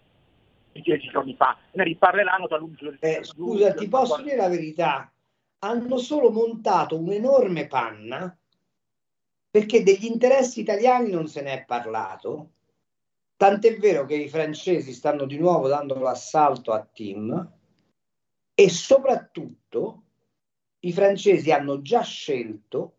dieci 0.81 1.09
giorni 1.09 1.35
fa. 1.35 1.57
Ne 1.73 1.85
riparleranno 1.85 2.47
tra 2.47 2.59
l'11 2.59 2.97
eh, 3.01 3.25
Scusa, 3.25 3.75
ti 3.75 3.89
posso 3.89 4.21
dire 4.23 4.37
la 4.37 4.49
verità? 4.49 5.13
Hanno 5.59 5.99
solo 5.99 6.31
montato 6.31 6.99
un'enorme 6.99 7.67
panna 7.67 8.37
perché 9.51 9.83
degli 9.83 10.07
interessi 10.07 10.61
italiani 10.61 11.11
non 11.11 11.29
se 11.29 11.43
ne 11.43 11.53
è 11.53 11.65
parlato. 11.65 12.51
Tant'è 13.37 13.77
vero 13.77 14.07
che 14.07 14.15
i 14.15 14.29
francesi 14.29 14.93
stanno 14.93 15.27
di 15.27 15.37
nuovo 15.37 15.69
dando 15.69 15.99
l'assalto 15.99 16.73
a 16.73 16.87
Tim 16.91 17.53
e 18.55 18.69
soprattutto 18.71 20.03
i 20.81 20.93
francesi 20.93 21.51
hanno 21.53 21.83
già 21.83 22.03
scelto 22.03 22.95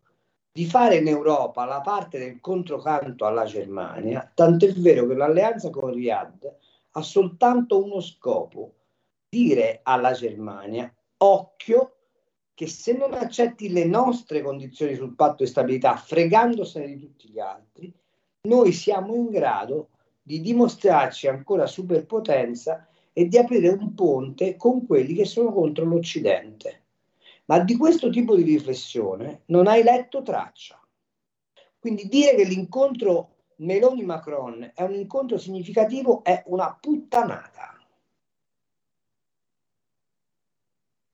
di 0.52 0.66
fare 0.66 0.98
in 0.98 1.08
Europa 1.08 1.64
la 1.64 1.80
parte 1.80 2.18
del 2.18 2.40
controcanto 2.40 3.26
alla 3.26 3.44
Germania, 3.44 4.30
tant'è 4.32 4.72
vero 4.74 5.04
che 5.08 5.14
l'alleanza 5.14 5.68
con 5.70 5.92
Riyadh 5.92 6.54
ha 6.96 7.02
soltanto 7.02 7.82
uno 7.82 8.00
scopo, 8.00 8.74
dire 9.28 9.80
alla 9.82 10.12
Germania, 10.12 10.92
occhio 11.18 11.96
che 12.54 12.68
se 12.68 12.96
non 12.96 13.14
accetti 13.14 13.70
le 13.70 13.84
nostre 13.84 14.42
condizioni 14.42 14.94
sul 14.94 15.16
patto 15.16 15.42
di 15.42 15.50
stabilità, 15.50 15.96
fregandosene 15.96 16.86
di 16.86 16.98
tutti 17.00 17.28
gli 17.28 17.40
altri, 17.40 17.92
noi 18.42 18.72
siamo 18.72 19.14
in 19.14 19.28
grado 19.30 19.88
di 20.22 20.40
dimostrarci 20.40 21.26
ancora 21.26 21.66
superpotenza 21.66 22.86
e 23.12 23.26
di 23.26 23.36
aprire 23.38 23.68
un 23.70 23.94
ponte 23.94 24.56
con 24.56 24.86
quelli 24.86 25.14
che 25.14 25.24
sono 25.24 25.52
contro 25.52 25.84
l'Occidente. 25.84 26.82
Ma 27.46 27.58
di 27.58 27.76
questo 27.76 28.08
tipo 28.10 28.36
di 28.36 28.42
riflessione 28.42 29.42
non 29.46 29.66
hai 29.66 29.82
letto 29.82 30.22
traccia. 30.22 30.80
Quindi 31.78 32.08
dire 32.08 32.36
che 32.36 32.44
l'incontro 32.44 33.33
Meloni-Macron 33.56 34.72
è 34.74 34.82
un 34.82 34.94
incontro 34.94 35.38
significativo, 35.38 36.22
è 36.24 36.42
una 36.46 36.76
puttanata. 36.80 37.74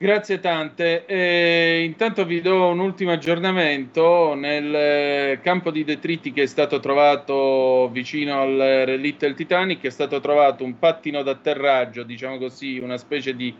Grazie 0.03 0.41
tante. 0.41 1.05
Eh, 1.05 1.83
intanto 1.85 2.25
vi 2.25 2.41
do 2.41 2.69
un 2.69 2.79
ultimo 2.79 3.13
aggiornamento. 3.13 4.33
Nel 4.33 4.75
eh, 4.75 5.41
campo 5.43 5.71
di 5.71 5.85
detriti 5.85 6.33
che 6.33 6.45
è 6.45 6.47
stato 6.47 6.81
trovato 6.81 7.91
vicino 7.93 8.41
al 8.41 8.57
relitto 8.87 9.27
del 9.27 9.35
Titanic 9.35 9.85
è 9.85 9.91
stato 9.91 10.19
trovato 10.21 10.65
un 10.65 10.79
pattino 10.79 11.23
d'atterraggio, 11.23 12.03
diciamo 12.03 12.39
così, 12.39 12.79
una 12.79 12.97
specie 12.97 13.37
di 13.37 13.55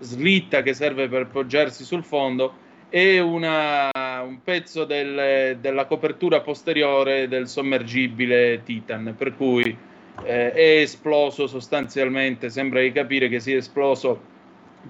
slitta 0.00 0.62
che 0.62 0.74
serve 0.74 1.06
per 1.06 1.28
poggiarsi 1.28 1.84
sul 1.84 2.02
fondo 2.02 2.62
e 2.88 3.20
una, 3.20 3.88
un 4.24 4.42
pezzo 4.42 4.84
del, 4.84 5.58
della 5.60 5.86
copertura 5.86 6.40
posteriore 6.40 7.28
del 7.28 7.48
sommergibile 7.48 8.62
Titan, 8.64 9.14
per 9.16 9.36
cui 9.36 9.76
eh, 10.24 10.52
è 10.52 10.80
esploso 10.80 11.46
sostanzialmente, 11.46 12.50
sembra 12.50 12.80
di 12.80 12.92
capire 12.92 13.28
che 13.28 13.40
sia 13.40 13.56
esploso 13.56 14.32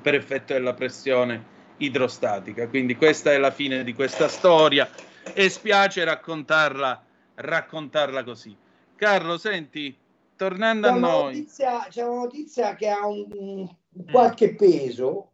per 0.01 0.15
effetto 0.15 0.53
della 0.53 0.75
pressione 0.75 1.53
idrostatica. 1.79 2.69
Quindi 2.69 2.97
questa 2.97 3.33
è 3.33 3.39
la 3.39 3.51
fine 3.51 3.85
di 3.85 3.93
questa 3.95 4.29
storia 4.29 4.89
e 5.33 5.49
spiace 5.49 6.05
raccontarla, 6.05 7.05
raccontarla 7.35 8.25
così. 8.25 8.57
Carlo, 8.97 9.39
senti, 9.39 9.97
tornando 10.37 10.89
c'è 10.89 10.93
a 10.95 10.97
noi... 10.97 11.25
Notizia, 11.25 11.87
c'è 11.89 12.03
una 12.03 12.23
notizia 12.23 12.75
che 12.75 12.89
ha 12.89 13.07
un, 13.07 13.27
un 13.31 14.05
qualche 14.11 14.55
peso 14.55 15.31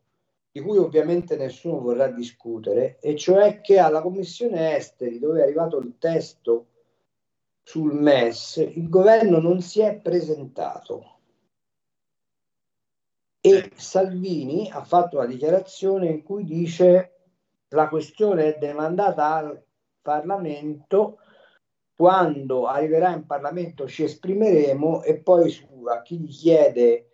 di 0.53 0.61
cui 0.61 0.79
ovviamente 0.79 1.37
nessuno 1.37 1.81
vorrà 1.81 2.09
discutere, 2.09 2.99
e 3.01 3.17
cioè 3.17 3.61
che 3.61 3.79
alla 3.79 4.03
Commissione 4.03 4.77
Esteri, 4.77 5.19
dove 5.19 5.41
è 5.41 5.43
arrivato 5.43 5.79
il 5.79 5.97
testo 5.99 6.67
sul 7.63 7.93
MES, 7.95 8.57
il 8.57 8.89
governo 8.89 9.39
non 9.39 9.61
si 9.61 9.81
è 9.81 9.97
presentato. 10.01 11.19
E 13.41 13.71
Salvini 13.75 14.69
ha 14.71 14.83
fatto 14.83 15.17
una 15.17 15.27
dichiarazione 15.27 16.09
in 16.09 16.23
cui 16.23 16.45
dice 16.45 17.15
la 17.69 17.89
questione 17.89 18.55
è 18.55 18.59
demandata 18.59 19.35
al 19.35 19.65
Parlamento, 20.03 21.19
quando 21.95 22.67
arriverà 22.67 23.13
in 23.13 23.25
Parlamento 23.25 23.87
ci 23.87 24.03
esprimeremo 24.03 25.03
e 25.03 25.19
poi 25.19 25.49
su, 25.51 25.85
a 25.85 26.03
chi 26.03 26.19
gli 26.19 26.29
chiede 26.29 27.07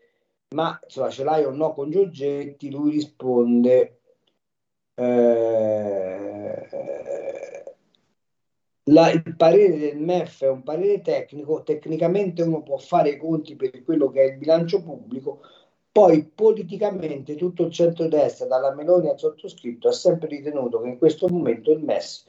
ma 0.55 0.79
insomma, 0.83 1.11
ce 1.11 1.25
l'hai 1.25 1.45
o 1.45 1.51
no 1.51 1.73
con 1.73 1.91
Giorgetti, 1.91 2.71
lui 2.71 2.93
risponde 2.93 4.01
eh, 4.95 6.67
la, 8.85 9.11
il 9.11 9.35
parere 9.37 9.77
del 9.79 9.99
MEF 9.99 10.45
è 10.45 10.49
un 10.49 10.63
parere 10.63 11.01
tecnico, 11.03 11.63
tecnicamente 11.63 12.43
uno 12.43 12.63
può 12.63 12.77
fare 12.79 13.11
i 13.11 13.17
conti 13.17 13.57
per 13.57 13.83
quello 13.83 14.11
che 14.11 14.23
è 14.23 14.31
il 14.33 14.39
bilancio 14.39 14.83
pubblico, 14.83 15.41
poi 15.91 16.25
politicamente 16.25 17.35
tutto 17.35 17.65
il 17.65 17.73
centrodestra, 17.73 18.47
dalla 18.47 18.75
Meloni 18.75 19.09
al 19.09 19.19
sottoscritto, 19.19 19.89
ha 19.89 19.93
sempre 19.93 20.29
ritenuto 20.29 20.81
che 20.81 20.89
in 20.89 20.99
questo 20.99 21.27
momento 21.29 21.73
il 21.73 21.83
MES 21.83 22.27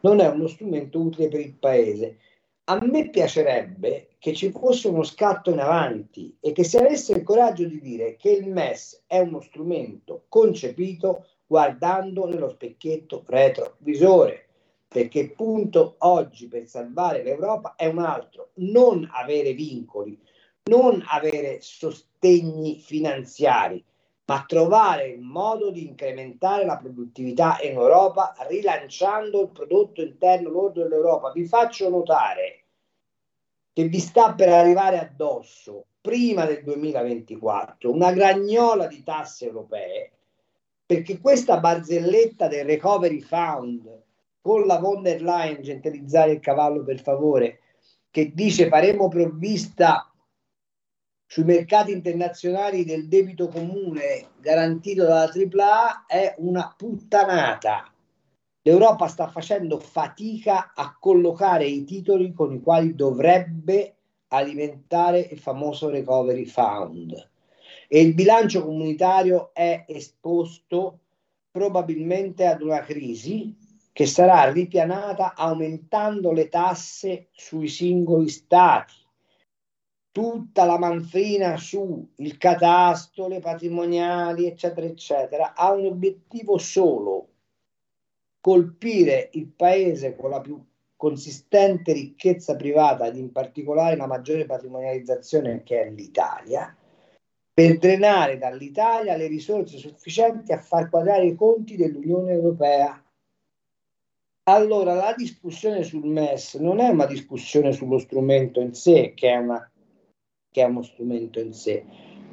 non 0.00 0.20
è 0.20 0.28
uno 0.28 0.46
strumento 0.46 1.00
utile 1.00 1.28
per 1.28 1.40
il 1.40 1.54
Paese. 1.54 2.18
A 2.64 2.78
me 2.84 3.10
piacerebbe 3.10 4.15
che 4.26 4.34
ci 4.34 4.50
fosse 4.50 4.88
uno 4.88 5.04
scatto 5.04 5.50
in 5.50 5.60
avanti 5.60 6.36
e 6.40 6.50
che 6.50 6.64
si 6.64 6.76
avesse 6.76 7.12
il 7.12 7.22
coraggio 7.22 7.64
di 7.64 7.80
dire 7.80 8.16
che 8.16 8.30
il 8.30 8.48
MES 8.48 9.04
è 9.06 9.20
uno 9.20 9.40
strumento 9.40 10.24
concepito 10.28 11.26
guardando 11.46 12.26
nello 12.26 12.48
specchietto 12.48 13.22
retrovisore, 13.24 14.48
perché 14.88 15.20
il 15.20 15.32
punto 15.32 15.94
oggi 15.98 16.48
per 16.48 16.66
salvare 16.66 17.22
l'Europa 17.22 17.76
è 17.76 17.86
un 17.86 18.00
altro, 18.00 18.50
non 18.54 19.08
avere 19.12 19.52
vincoli, 19.52 20.20
non 20.64 21.04
avere 21.06 21.58
sostegni 21.60 22.80
finanziari, 22.80 23.80
ma 24.24 24.44
trovare 24.44 25.06
il 25.06 25.20
modo 25.20 25.70
di 25.70 25.86
incrementare 25.86 26.64
la 26.64 26.76
produttività 26.76 27.58
in 27.62 27.74
Europa 27.74 28.34
rilanciando 28.48 29.42
il 29.42 29.50
prodotto 29.50 30.02
interno 30.02 30.48
lordo 30.48 30.82
dell'Europa. 30.82 31.30
Vi 31.30 31.44
faccio 31.44 31.88
notare 31.88 32.62
che 33.76 33.88
vi 33.88 34.00
sta 34.00 34.32
per 34.32 34.48
arrivare 34.48 34.98
addosso 34.98 35.88
prima 36.00 36.46
del 36.46 36.62
2024 36.62 37.92
una 37.92 38.10
gragnola 38.10 38.86
di 38.86 39.02
tasse 39.02 39.44
europee 39.44 40.12
perché 40.86 41.20
questa 41.20 41.60
barzelletta 41.60 42.48
del 42.48 42.64
recovery 42.64 43.20
fund 43.20 44.02
con 44.40 44.64
la 44.64 44.78
von 44.78 45.02
der 45.02 45.20
Leyen, 45.20 45.60
gentilizzare 45.60 46.32
il 46.32 46.40
cavallo 46.40 46.84
per 46.84 47.02
favore, 47.02 47.58
che 48.10 48.32
dice 48.32 48.68
faremo 48.68 49.08
provvista 49.08 50.10
sui 51.26 51.44
mercati 51.44 51.92
internazionali 51.92 52.82
del 52.82 53.08
debito 53.08 53.48
comune 53.48 54.28
garantito 54.40 55.02
dalla 55.02 55.30
AAA 55.30 56.06
è 56.06 56.34
una 56.38 56.72
puttanata. 56.74 57.92
L'Europa 58.66 59.06
sta 59.06 59.28
facendo 59.28 59.78
fatica 59.78 60.72
a 60.74 60.96
collocare 60.98 61.66
i 61.66 61.84
titoli 61.84 62.32
con 62.32 62.52
i 62.52 62.60
quali 62.60 62.96
dovrebbe 62.96 63.94
alimentare 64.26 65.20
il 65.20 65.38
famoso 65.38 65.88
recovery 65.88 66.46
fund 66.46 67.30
e 67.86 68.00
il 68.00 68.12
bilancio 68.12 68.64
comunitario 68.64 69.50
è 69.54 69.84
esposto 69.86 70.98
probabilmente 71.48 72.44
ad 72.44 72.60
una 72.60 72.80
crisi 72.80 73.56
che 73.92 74.04
sarà 74.04 74.50
ripianata 74.50 75.36
aumentando 75.36 76.32
le 76.32 76.48
tasse 76.48 77.28
sui 77.30 77.68
singoli 77.68 78.28
stati. 78.28 78.94
Tutta 80.10 80.64
la 80.64 80.76
manfrina 80.76 81.56
sul 81.56 82.08
catasto, 82.36 83.28
le 83.28 83.38
patrimoniali, 83.38 84.46
eccetera, 84.46 84.86
eccetera, 84.86 85.54
ha 85.54 85.70
un 85.70 85.86
obiettivo 85.86 86.58
solo, 86.58 87.28
colpire 88.46 89.30
il 89.32 89.48
paese 89.48 90.14
con 90.14 90.30
la 90.30 90.40
più 90.40 90.64
consistente 90.94 91.92
ricchezza 91.92 92.54
privata 92.54 93.06
ed 93.06 93.16
in 93.16 93.32
particolare 93.32 93.96
la 93.96 94.06
maggiore 94.06 94.46
patrimonializzazione 94.46 95.64
che 95.64 95.82
è 95.82 95.90
l'Italia, 95.90 96.72
per 97.52 97.78
drenare 97.78 98.38
dall'Italia 98.38 99.16
le 99.16 99.26
risorse 99.26 99.78
sufficienti 99.78 100.52
a 100.52 100.60
far 100.60 100.88
quadrare 100.88 101.26
i 101.26 101.34
conti 101.34 101.74
dell'Unione 101.74 102.34
Europea. 102.34 103.04
Allora, 104.44 104.94
la 104.94 105.12
discussione 105.16 105.82
sul 105.82 106.06
MES 106.06 106.54
non 106.54 106.78
è 106.78 106.88
una 106.88 107.06
discussione 107.06 107.72
sullo 107.72 107.98
strumento 107.98 108.60
in 108.60 108.74
sé, 108.74 109.12
che 109.16 109.28
è, 109.28 109.36
una, 109.38 109.68
che 110.52 110.62
è 110.62 110.66
uno 110.66 110.82
strumento 110.82 111.40
in 111.40 111.52
sé, 111.52 111.84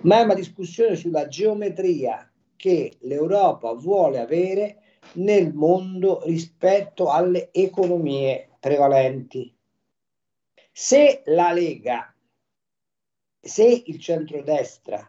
ma 0.02 0.20
è 0.20 0.24
una 0.24 0.36
discussione 0.36 0.96
sulla 0.96 1.28
geometria 1.28 2.32
che 2.56 2.98
l'Europa 3.00 3.74
vuole 3.74 4.20
avere 4.20 4.78
nel 5.14 5.54
mondo 5.54 6.22
rispetto 6.26 7.10
alle 7.10 7.52
economie 7.52 8.50
prevalenti. 8.60 9.56
Se 10.72 11.22
la 11.26 11.52
Lega, 11.52 12.14
se 13.40 13.84
il 13.86 14.00
centrodestra 14.00 15.08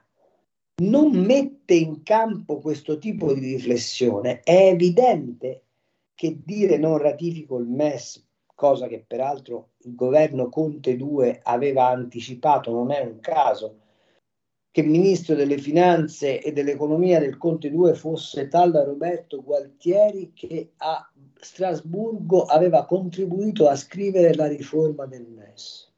non 0.82 1.12
mette 1.12 1.74
in 1.74 2.02
campo 2.02 2.58
questo 2.58 2.98
tipo 2.98 3.32
di 3.32 3.54
riflessione, 3.54 4.40
è 4.40 4.66
evidente 4.66 5.62
che 6.14 6.40
dire 6.44 6.76
non 6.76 6.98
ratifico 6.98 7.58
il 7.58 7.66
MES, 7.66 8.26
cosa 8.54 8.86
che 8.86 9.04
peraltro 9.06 9.70
il 9.84 9.94
governo 9.94 10.48
Conte 10.48 10.96
2 10.96 11.40
aveva 11.42 11.86
anticipato, 11.86 12.72
non 12.72 12.90
è 12.90 13.00
un 13.00 13.20
caso, 13.20 13.83
che 14.74 14.82
ministro 14.82 15.36
delle 15.36 15.56
finanze 15.56 16.42
e 16.42 16.50
dell'economia 16.50 17.20
del 17.20 17.36
Conte 17.36 17.70
2 17.70 17.94
fosse 17.94 18.48
tal 18.48 18.72
Roberto 18.72 19.40
Gualtieri 19.40 20.32
che 20.34 20.72
a 20.78 21.08
Strasburgo 21.36 22.42
aveva 22.42 22.84
contribuito 22.84 23.68
a 23.68 23.76
scrivere 23.76 24.34
la 24.34 24.48
riforma 24.48 25.06
del 25.06 25.28
MES. 25.28 25.92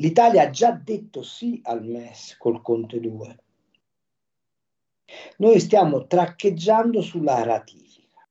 L'Italia 0.00 0.42
ha 0.42 0.50
già 0.50 0.72
detto 0.72 1.22
sì 1.22 1.60
al 1.62 1.84
MES 1.84 2.36
col 2.38 2.60
Conte 2.60 2.98
2. 2.98 3.38
Noi 5.36 5.60
stiamo 5.60 6.08
traccheggiando 6.08 7.00
sulla 7.02 7.44
ratifica, 7.44 8.28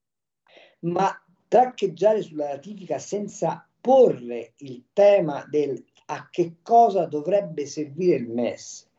ma 0.80 1.18
traccheggiare 1.48 2.22
sulla 2.22 2.50
ratifica 2.50 3.00
senza 3.00 3.66
porre 3.80 4.56
il 4.58 4.88
tema 4.92 5.46
del 5.48 5.82
a 6.06 6.30
che 6.30 6.57
cosa 6.61 7.06
dovrebbe 7.06 7.65
servire 7.65 8.18
il 8.18 8.30
MES 8.30 8.90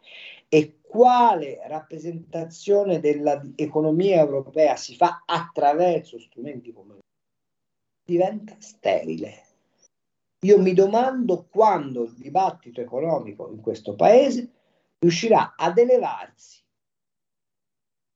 e 0.48 0.78
quale 0.82 1.60
rappresentazione 1.66 3.00
dell'economia 3.00 4.20
europea 4.20 4.76
si 4.76 4.96
fa 4.96 5.22
attraverso 5.26 6.18
strumenti 6.18 6.72
come 6.72 6.98
diventa 8.04 8.56
sterile. 8.58 9.44
Io 10.44 10.60
mi 10.60 10.72
domando 10.74 11.46
quando 11.50 12.04
il 12.04 12.14
dibattito 12.14 12.80
economico 12.80 13.50
in 13.50 13.60
questo 13.60 13.94
paese 13.94 14.50
riuscirà 14.98 15.54
ad 15.56 15.78
elevarsi 15.78 16.62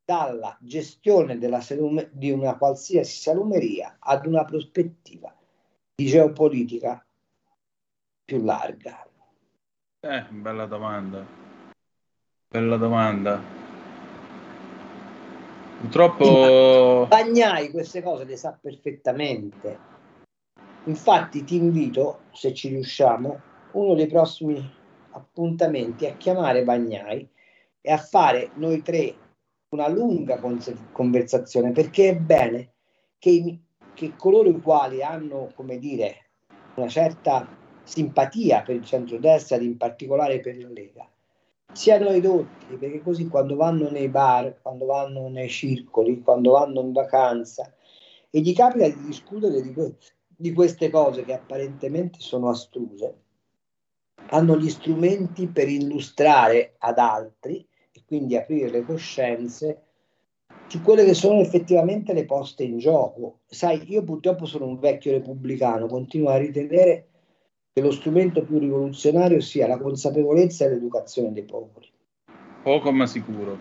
dalla 0.05 0.57
gestione 0.61 1.39
salume, 1.61 2.11
di 2.13 2.31
una 2.31 2.57
qualsiasi 2.57 3.21
salumeria 3.21 3.97
ad 3.99 4.27
una 4.27 4.45
prospettiva 4.45 5.35
di 5.95 6.07
geopolitica 6.07 7.05
più 8.31 8.45
larga. 8.45 9.05
Eh, 9.99 10.25
bella 10.31 10.67
domanda. 10.67 11.27
Bella 12.49 12.77
domanda. 12.77 13.43
Purtroppo... 15.81 17.07
Bagnai 17.09 17.73
queste 17.73 18.01
cose 18.01 18.25
le 18.25 18.37
sa 18.37 18.57
perfettamente 18.61 19.89
Infatti 20.85 21.43
ti 21.43 21.57
invito, 21.57 22.21
se 22.33 22.55
ci 22.55 22.69
riusciamo, 22.69 23.41
uno 23.73 23.95
dei 23.95 24.07
prossimi 24.07 24.65
appuntamenti 25.11 26.07
a 26.07 26.15
chiamare 26.15 26.63
Bagnai 26.63 27.29
e 27.81 27.93
a 27.93 27.99
fare 27.99 28.53
noi 28.55 28.81
tre 28.83 29.15
una 29.71 29.89
lunga 29.89 30.41
conversazione 30.93 31.73
perché 31.73 32.11
è 32.11 32.17
bene 32.17 32.75
che, 33.19 33.59
che 33.93 34.15
coloro 34.17 34.49
i 34.49 34.61
quali 34.61 35.03
hanno, 35.03 35.51
come 35.55 35.79
dire, 35.79 36.31
una 36.77 36.89
certa 36.89 37.59
simpatia 37.91 38.63
per 38.63 38.77
il 38.77 38.85
centrodestra 38.85 39.57
ed 39.57 39.63
in 39.63 39.77
particolare 39.77 40.39
per 40.39 40.57
la 40.57 40.69
Lega 40.69 41.11
siano 41.73 42.09
edotti 42.09 42.77
perché 42.77 43.03
così 43.03 43.29
quando 43.29 43.57
vanno 43.57 43.91
nei 43.91 44.09
bar, 44.09 44.61
quando 44.61 44.87
vanno 44.87 45.29
nei 45.29 45.49
circoli, 45.49 46.21
quando 46.21 46.53
vanno 46.53 46.81
in 46.81 46.93
vacanza 46.93 47.73
e 48.31 48.41
gli 48.41 48.55
capita 48.55 48.89
di 48.89 49.07
discutere 49.07 49.63
di, 49.63 49.75
di 50.27 50.53
queste 50.53 50.91
cose 50.91 51.25
che 51.25 51.33
apparentemente 51.33 52.21
sono 52.21 52.49
astruse, 52.49 53.15
hanno 54.31 54.57
gli 54.57 54.69
strumenti 54.69 55.49
per 55.49 55.69
illustrare 55.69 56.75
ad 56.79 56.99
altri 56.99 57.67
e 57.93 58.03
quindi 58.07 58.37
aprire 58.37 58.71
le 58.71 58.85
coscienze 58.85 59.83
su 60.69 60.83
quelle 60.83 61.05
che 61.05 61.15
sono 61.15 61.41
effettivamente 61.41 62.13
le 62.13 62.27
poste 62.27 62.63
in 62.63 62.79
gioco. 62.79 63.41
Sai, 63.47 63.91
io 63.91 64.05
purtroppo 64.05 64.47
sono 64.47 64.67
un 64.67 64.79
vecchio 64.79 65.11
repubblicano, 65.13 65.87
continuo 65.87 66.29
a 66.29 66.37
ritenere 66.37 67.10
che 67.73 67.81
lo 67.81 67.93
strumento 67.93 68.43
più 68.43 68.59
rivoluzionario 68.59 69.41
sia 69.41 69.67
la 69.67 69.79
consapevolezza 69.79 70.65
e 70.65 70.71
l'educazione 70.71 71.33
dei 71.33 71.45
popoli. 71.45 71.89
Poco 72.63 72.93
ma 72.93 73.07
sicuro, 73.07 73.59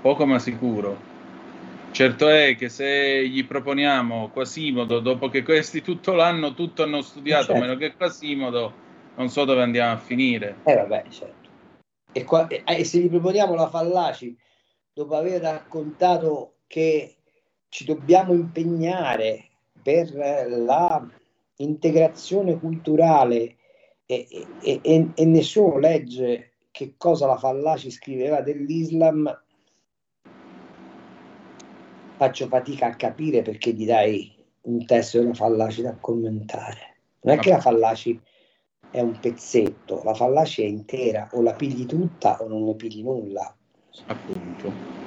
poco 0.00 0.24
ma 0.24 0.38
sicuro. 0.38 1.16
Certo 1.90 2.28
è 2.28 2.54
che 2.54 2.68
se 2.68 3.26
gli 3.26 3.44
proponiamo 3.46 4.28
Quasimodo, 4.28 5.00
dopo 5.00 5.28
che 5.28 5.42
questi 5.42 5.82
tutto 5.82 6.12
l'anno 6.12 6.54
tutto 6.54 6.82
hanno 6.82 7.02
studiato, 7.02 7.46
certo. 7.46 7.60
meno 7.60 7.76
che 7.76 7.94
Quasimodo, 7.94 8.72
non 9.16 9.28
so 9.28 9.44
dove 9.44 9.62
andiamo 9.62 9.92
a 9.92 9.98
finire. 9.98 10.56
Eh 10.64 10.74
vabbè, 10.74 11.04
certo. 11.08 11.48
E, 12.12 12.24
qua, 12.24 12.46
e, 12.46 12.62
e 12.64 12.84
se 12.84 12.98
gli 12.98 13.08
proponiamo 13.08 13.54
la 13.54 13.68
Fallaci, 13.68 14.36
dopo 14.92 15.16
aver 15.16 15.40
raccontato 15.40 16.58
che 16.66 17.16
ci 17.68 17.84
dobbiamo 17.84 18.32
impegnare 18.32 19.48
per 19.82 20.14
la 20.14 21.06
integrazione 21.58 22.58
culturale 22.58 23.56
e, 24.06 24.26
e, 24.60 24.80
e, 24.82 25.10
e 25.14 25.24
nessuno 25.24 25.78
legge 25.78 26.52
che 26.70 26.94
cosa 26.96 27.26
la 27.26 27.36
Fallaci 27.36 27.90
scriveva 27.90 28.40
dell'Islam, 28.40 29.42
faccio 32.16 32.46
fatica 32.48 32.86
a 32.86 32.96
capire 32.96 33.42
perché 33.42 33.72
gli 33.72 33.86
dai 33.86 34.34
un 34.62 34.84
testo 34.86 35.18
della 35.18 35.34
fallaci 35.34 35.82
da 35.82 35.96
commentare. 36.00 36.96
Non 37.22 37.36
è 37.36 37.38
che 37.38 37.50
la 37.50 37.60
fallaci 37.60 38.20
è 38.90 39.00
un 39.00 39.18
pezzetto, 39.18 40.02
la 40.04 40.14
fallaci 40.14 40.62
è 40.62 40.66
intera, 40.66 41.28
o 41.32 41.42
la 41.42 41.54
pigli 41.54 41.86
tutta 41.86 42.40
o 42.40 42.48
non 42.48 42.64
ne 42.64 42.74
pigli 42.74 43.02
nulla. 43.02 43.54
Appunto. 44.06 44.97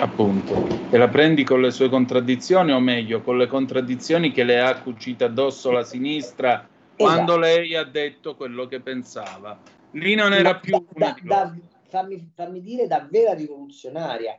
Appunto. 0.00 0.66
E 0.90 0.96
la 0.96 1.08
prendi 1.08 1.44
con 1.44 1.60
le 1.60 1.70
sue 1.70 1.88
contraddizioni, 1.88 2.72
o 2.72 2.80
meglio, 2.80 3.20
con 3.20 3.36
le 3.36 3.46
contraddizioni 3.46 4.30
che 4.30 4.44
le 4.44 4.60
ha 4.60 4.80
cucite 4.80 5.24
addosso 5.24 5.70
la 5.70 5.82
sinistra 5.84 6.54
esatto. 6.54 6.94
quando 6.96 7.36
lei 7.36 7.74
ha 7.74 7.84
detto 7.84 8.36
quello 8.36 8.66
che 8.66 8.80
pensava. 8.80 9.58
Lì 9.92 10.14
non 10.14 10.32
era 10.32 10.52
da, 10.52 10.58
più... 10.58 10.86
Da, 10.94 11.16
da, 11.22 11.56
fammi, 11.88 12.30
fammi 12.34 12.60
dire 12.60 12.86
davvero 12.86 13.34
rivoluzionaria 13.34 14.38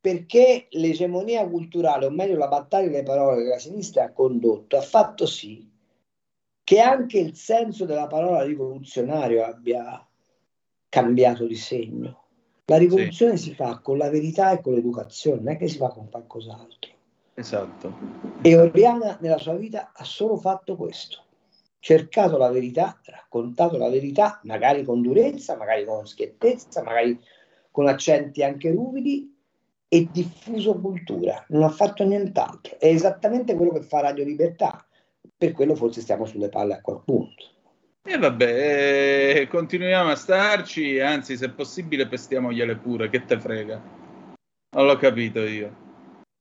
perché 0.00 0.68
l'egemonia 0.70 1.46
culturale, 1.48 2.06
o 2.06 2.10
meglio 2.10 2.36
la 2.36 2.46
battaglia 2.46 2.90
delle 2.90 3.02
parole 3.02 3.42
che 3.42 3.48
la 3.48 3.58
sinistra 3.58 4.04
ha 4.04 4.12
condotto, 4.12 4.76
ha 4.76 4.82
fatto 4.82 5.26
sì 5.26 5.68
che 6.62 6.80
anche 6.80 7.18
il 7.18 7.34
senso 7.34 7.84
della 7.84 8.06
parola 8.06 8.44
rivoluzionario 8.44 9.44
abbia 9.44 10.04
cambiato 10.88 11.44
di 11.44 11.54
segno. 11.54 12.25
La 12.68 12.78
rivoluzione 12.78 13.36
sì. 13.36 13.50
si 13.50 13.54
fa 13.54 13.78
con 13.78 13.96
la 13.96 14.10
verità 14.10 14.50
e 14.50 14.60
con 14.60 14.74
l'educazione, 14.74 15.40
non 15.40 15.52
è 15.52 15.56
che 15.56 15.68
si 15.68 15.76
fa 15.76 15.88
con 15.88 16.10
qualcos'altro. 16.10 16.90
Esatto. 17.34 17.92
E 18.42 18.56
Oriana 18.56 19.18
nella 19.20 19.38
sua 19.38 19.54
vita 19.54 19.92
ha 19.94 20.02
solo 20.02 20.36
fatto 20.36 20.74
questo. 20.74 21.22
Cercato 21.78 22.36
la 22.36 22.50
verità, 22.50 22.98
raccontato 23.04 23.76
la 23.76 23.88
verità, 23.88 24.40
magari 24.42 24.82
con 24.82 25.00
durezza, 25.00 25.56
magari 25.56 25.84
con 25.84 26.06
schiettezza, 26.06 26.82
magari 26.82 27.20
con 27.70 27.86
accenti 27.86 28.42
anche 28.42 28.72
ruvidi 28.72 29.32
e 29.86 30.08
diffuso 30.10 30.80
cultura. 30.80 31.44
Non 31.50 31.62
ha 31.62 31.68
fatto 31.68 32.02
nient'altro. 32.04 32.80
È 32.80 32.86
esattamente 32.86 33.54
quello 33.54 33.70
che 33.72 33.82
fa 33.82 34.00
Radio 34.00 34.24
Libertà. 34.24 34.84
Per 35.36 35.52
quello 35.52 35.76
forse 35.76 36.00
stiamo 36.00 36.24
sulle 36.24 36.48
palle 36.48 36.74
a 36.74 36.80
quel 36.80 37.02
punto. 37.04 37.44
E 38.08 38.18
vabbè, 38.18 39.32
eh, 39.34 39.48
continuiamo 39.48 40.10
a 40.10 40.14
starci, 40.14 41.00
anzi, 41.00 41.36
se 41.36 41.50
possibile, 41.50 42.06
pestiamogliele 42.06 42.76
pure, 42.76 43.10
che 43.10 43.24
te 43.24 43.36
frega. 43.36 43.82
Non 44.76 44.86
l'ho 44.86 44.96
capito 44.96 45.40
io. 45.40 45.74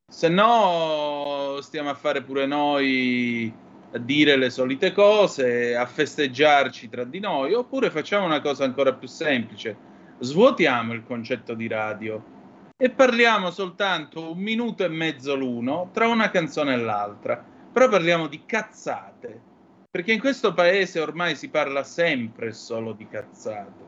Se 0.08 0.30
no, 0.30 1.58
stiamo 1.62 1.90
a 1.90 1.96
fare 1.96 2.22
pure 2.22 2.46
noi 2.46 3.52
a 3.94 3.98
dire 3.98 4.36
le 4.36 4.52
solite 4.52 4.92
cose, 4.92 5.76
a 5.76 5.88
festeggiarci 5.88 6.88
tra 6.88 7.04
di 7.04 7.20
noi, 7.20 7.54
oppure 7.54 7.90
facciamo 7.90 8.28
una 8.28 8.42
cosa 8.42 8.64
ancora 8.64 8.94
più 8.94 9.08
semplice. 9.08 9.76
Svuotiamo 10.20 10.94
il 10.94 11.04
concetto 11.04 11.56
di 11.56 11.68
radio 11.68 12.24
e 12.78 12.92
parliamo 12.92 13.50
soltanto 13.50 14.34
un 14.34 14.38
minuto 14.38 14.84
e 14.84 14.90
mezzo 14.90 15.34
l'uno 15.36 15.90
tra 15.92 16.08
una 16.08 16.30
canzone 16.30 16.76
e 16.76 16.78
l'altra. 16.78 17.44
Però 17.74 17.90
parliamo 17.90 18.28
di 18.28 18.44
cazzate 18.46 19.54
perché 19.96 20.12
in 20.12 20.20
questo 20.20 20.54
paese 20.54 21.00
ormai 21.00 21.38
si 21.38 21.48
parla 21.48 21.82
sempre 21.86 22.52
solo 22.52 22.92
di 22.92 23.08
cazzate. 23.08 23.84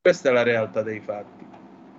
Questa 0.00 0.28
è 0.28 0.32
la 0.32 0.44
realtà 0.44 0.82
dei 0.82 1.00
fatti. 1.00 1.44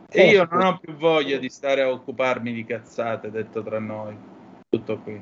E 0.07 0.30
io 0.30 0.48
non 0.49 0.61
ho 0.61 0.78
più 0.78 0.95
voglia 0.95 1.38
di 1.38 1.49
stare 1.49 1.82
a 1.82 1.90
occuparmi 1.90 2.53
di 2.53 2.64
cazzate, 2.64 3.30
detto 3.30 3.61
tra 3.61 3.78
noi. 3.78 4.18
Tutto 4.69 4.99
qui. 4.99 5.22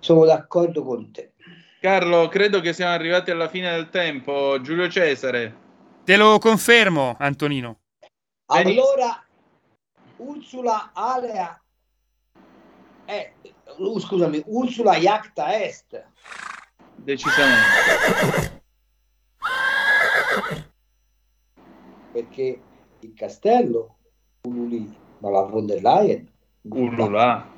Sono 0.00 0.24
d'accordo 0.24 0.82
con 0.82 1.12
te. 1.12 1.34
Carlo, 1.80 2.26
credo 2.26 2.58
che 2.58 2.72
siamo 2.72 2.92
arrivati 2.92 3.30
alla 3.30 3.48
fine 3.48 3.70
del 3.70 3.88
tempo. 3.90 4.60
Giulio 4.60 4.88
Cesare. 4.88 5.56
Te 6.02 6.16
lo 6.16 6.40
confermo, 6.40 7.14
Antonino. 7.20 7.82
Allora, 8.46 9.24
Ursula 10.16 10.90
Alea, 10.92 11.62
eh, 13.04 13.32
scusami, 14.00 14.42
Ursula 14.46 14.96
Iacta 14.96 15.62
Est. 15.62 16.04
Decisamente. 16.96 18.62
Perché 22.12 22.60
il 23.00 23.14
castello 23.14 23.96
ululì, 24.42 24.96
ma 25.18 25.30
la 25.30 25.42
von 25.42 25.66
der 25.66 25.82
Leyen 25.82 26.32
Ululà. 26.68 27.52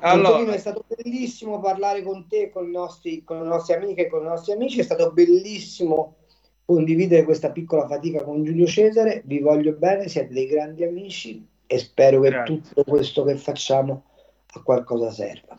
Allora, 0.00 0.52
è 0.52 0.58
stato 0.58 0.84
bellissimo 0.86 1.60
parlare 1.60 2.02
con 2.02 2.26
te, 2.26 2.50
con, 2.50 2.66
i 2.66 2.70
nostri, 2.70 3.22
con 3.24 3.40
le 3.40 3.48
nostre 3.48 3.76
amiche 3.76 4.02
e 4.02 4.08
con 4.08 4.22
i 4.22 4.26
nostri 4.26 4.52
amici. 4.52 4.80
È 4.80 4.82
stato 4.82 5.12
bellissimo 5.12 6.16
condividere 6.64 7.24
questa 7.24 7.50
piccola 7.52 7.86
fatica 7.86 8.22
con 8.22 8.44
Giulio 8.44 8.66
Cesare. 8.66 9.22
Vi 9.24 9.38
voglio 9.40 9.72
bene, 9.72 10.08
siete 10.08 10.34
dei 10.34 10.46
grandi 10.46 10.84
amici 10.84 11.46
e 11.66 11.78
spero 11.78 12.20
che 12.20 12.30
Grazie. 12.30 12.60
tutto 12.60 12.84
questo 12.84 13.24
che 13.24 13.36
facciamo 13.36 14.04
a 14.52 14.62
qualcosa 14.62 15.10
serva. 15.10 15.58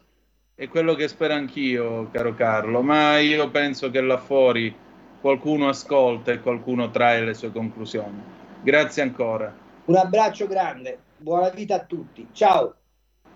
È 0.55 0.69
quello 0.69 0.95
che 0.95 1.09
spero 1.09 1.33
anch'io, 1.33 2.09
caro 2.11 2.33
Carlo, 2.33 2.81
ma 2.81 3.19
io 3.19 3.49
penso 3.49 3.91
che 3.91 3.99
là 3.99 4.17
fuori 4.17 4.73
qualcuno 5.19 5.67
ascolta 5.67 6.31
e 6.31 6.39
qualcuno 6.39 6.89
trae 6.91 7.25
le 7.25 7.33
sue 7.33 7.51
conclusioni. 7.51 8.21
Grazie 8.63 9.03
ancora. 9.03 9.53
Un 9.85 9.95
abbraccio 9.97 10.47
grande, 10.47 10.97
buona 11.17 11.49
vita 11.49 11.75
a 11.75 11.79
tutti. 11.79 12.27
Ciao. 12.31 12.73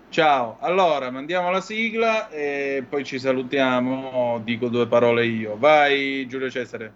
Ciao, 0.08 0.56
allora 0.60 1.10
mandiamo 1.10 1.50
la 1.50 1.60
sigla 1.60 2.30
e 2.30 2.84
poi 2.88 3.04
ci 3.04 3.18
salutiamo. 3.18 4.40
Dico 4.42 4.68
due 4.68 4.88
parole 4.88 5.26
io. 5.26 5.56
Vai, 5.56 6.26
Giulio 6.26 6.50
Cesare. 6.50 6.94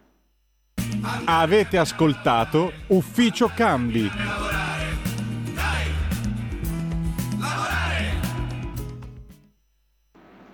Avete 1.27 1.77
ascoltato 1.77 2.73
Ufficio 2.89 3.53
Cambi. 3.55 4.11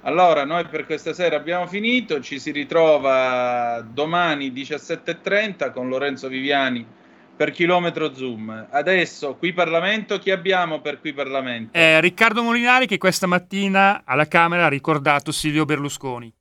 Allora, 0.03 0.45
noi 0.45 0.67
per 0.67 0.87
questa 0.87 1.13
sera 1.13 1.37
abbiamo 1.37 1.67
finito, 1.67 2.21
ci 2.21 2.39
si 2.39 2.53
ritrova 2.53 3.85
domani 3.87 4.51
17.30 4.51 5.73
con 5.73 5.89
Lorenzo 5.91 6.29
Viviani 6.29 6.87
per 7.37 7.51
chilometro 7.51 8.15
Zoom. 8.15 8.69
Adesso, 8.71 9.35
qui 9.35 9.53
Parlamento, 9.53 10.19
chi 10.19 10.31
abbiamo 10.31 10.81
per 10.81 11.01
qui 11.01 11.13
Parlamento? 11.13 11.77
È 11.77 12.01
Riccardo 12.01 12.43
Molinari 12.43 12.87
che 12.87 12.97
questa 12.97 13.27
mattina 13.27 14.03
alla 14.07 14.27
Camera 14.27 14.65
ha 14.65 14.69
ricordato 14.69 15.33
Silvio 15.33 15.67
Berlusconi. 15.67 16.33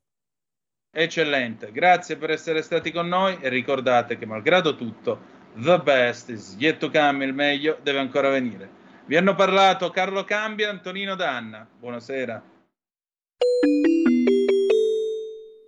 Eccellente, 0.92 1.72
grazie 1.74 2.16
per 2.16 2.32
essere 2.32 2.62
stati 2.62 2.92
con 2.94 3.10
noi 3.10 3.38
e 3.42 3.50
ricordate 3.50 4.18
che 4.18 4.26
malgrado 4.26 4.76
tutto, 4.76 5.20
the 5.56 5.80
best 5.80 6.30
is 6.30 6.56
yet 6.58 6.78
to 6.78 6.90
come, 6.90 7.26
il 7.26 7.34
meglio 7.34 7.78
deve 7.82 8.00
ancora 8.00 8.30
venire. 8.30 8.70
Vi 9.06 9.18
hanno 9.18 9.36
parlato 9.36 9.90
Carlo 9.90 10.24
Cambia 10.24 10.68
e 10.68 10.70
Antonino 10.70 11.16
Danna. 11.16 11.68
Buonasera. 11.78 12.58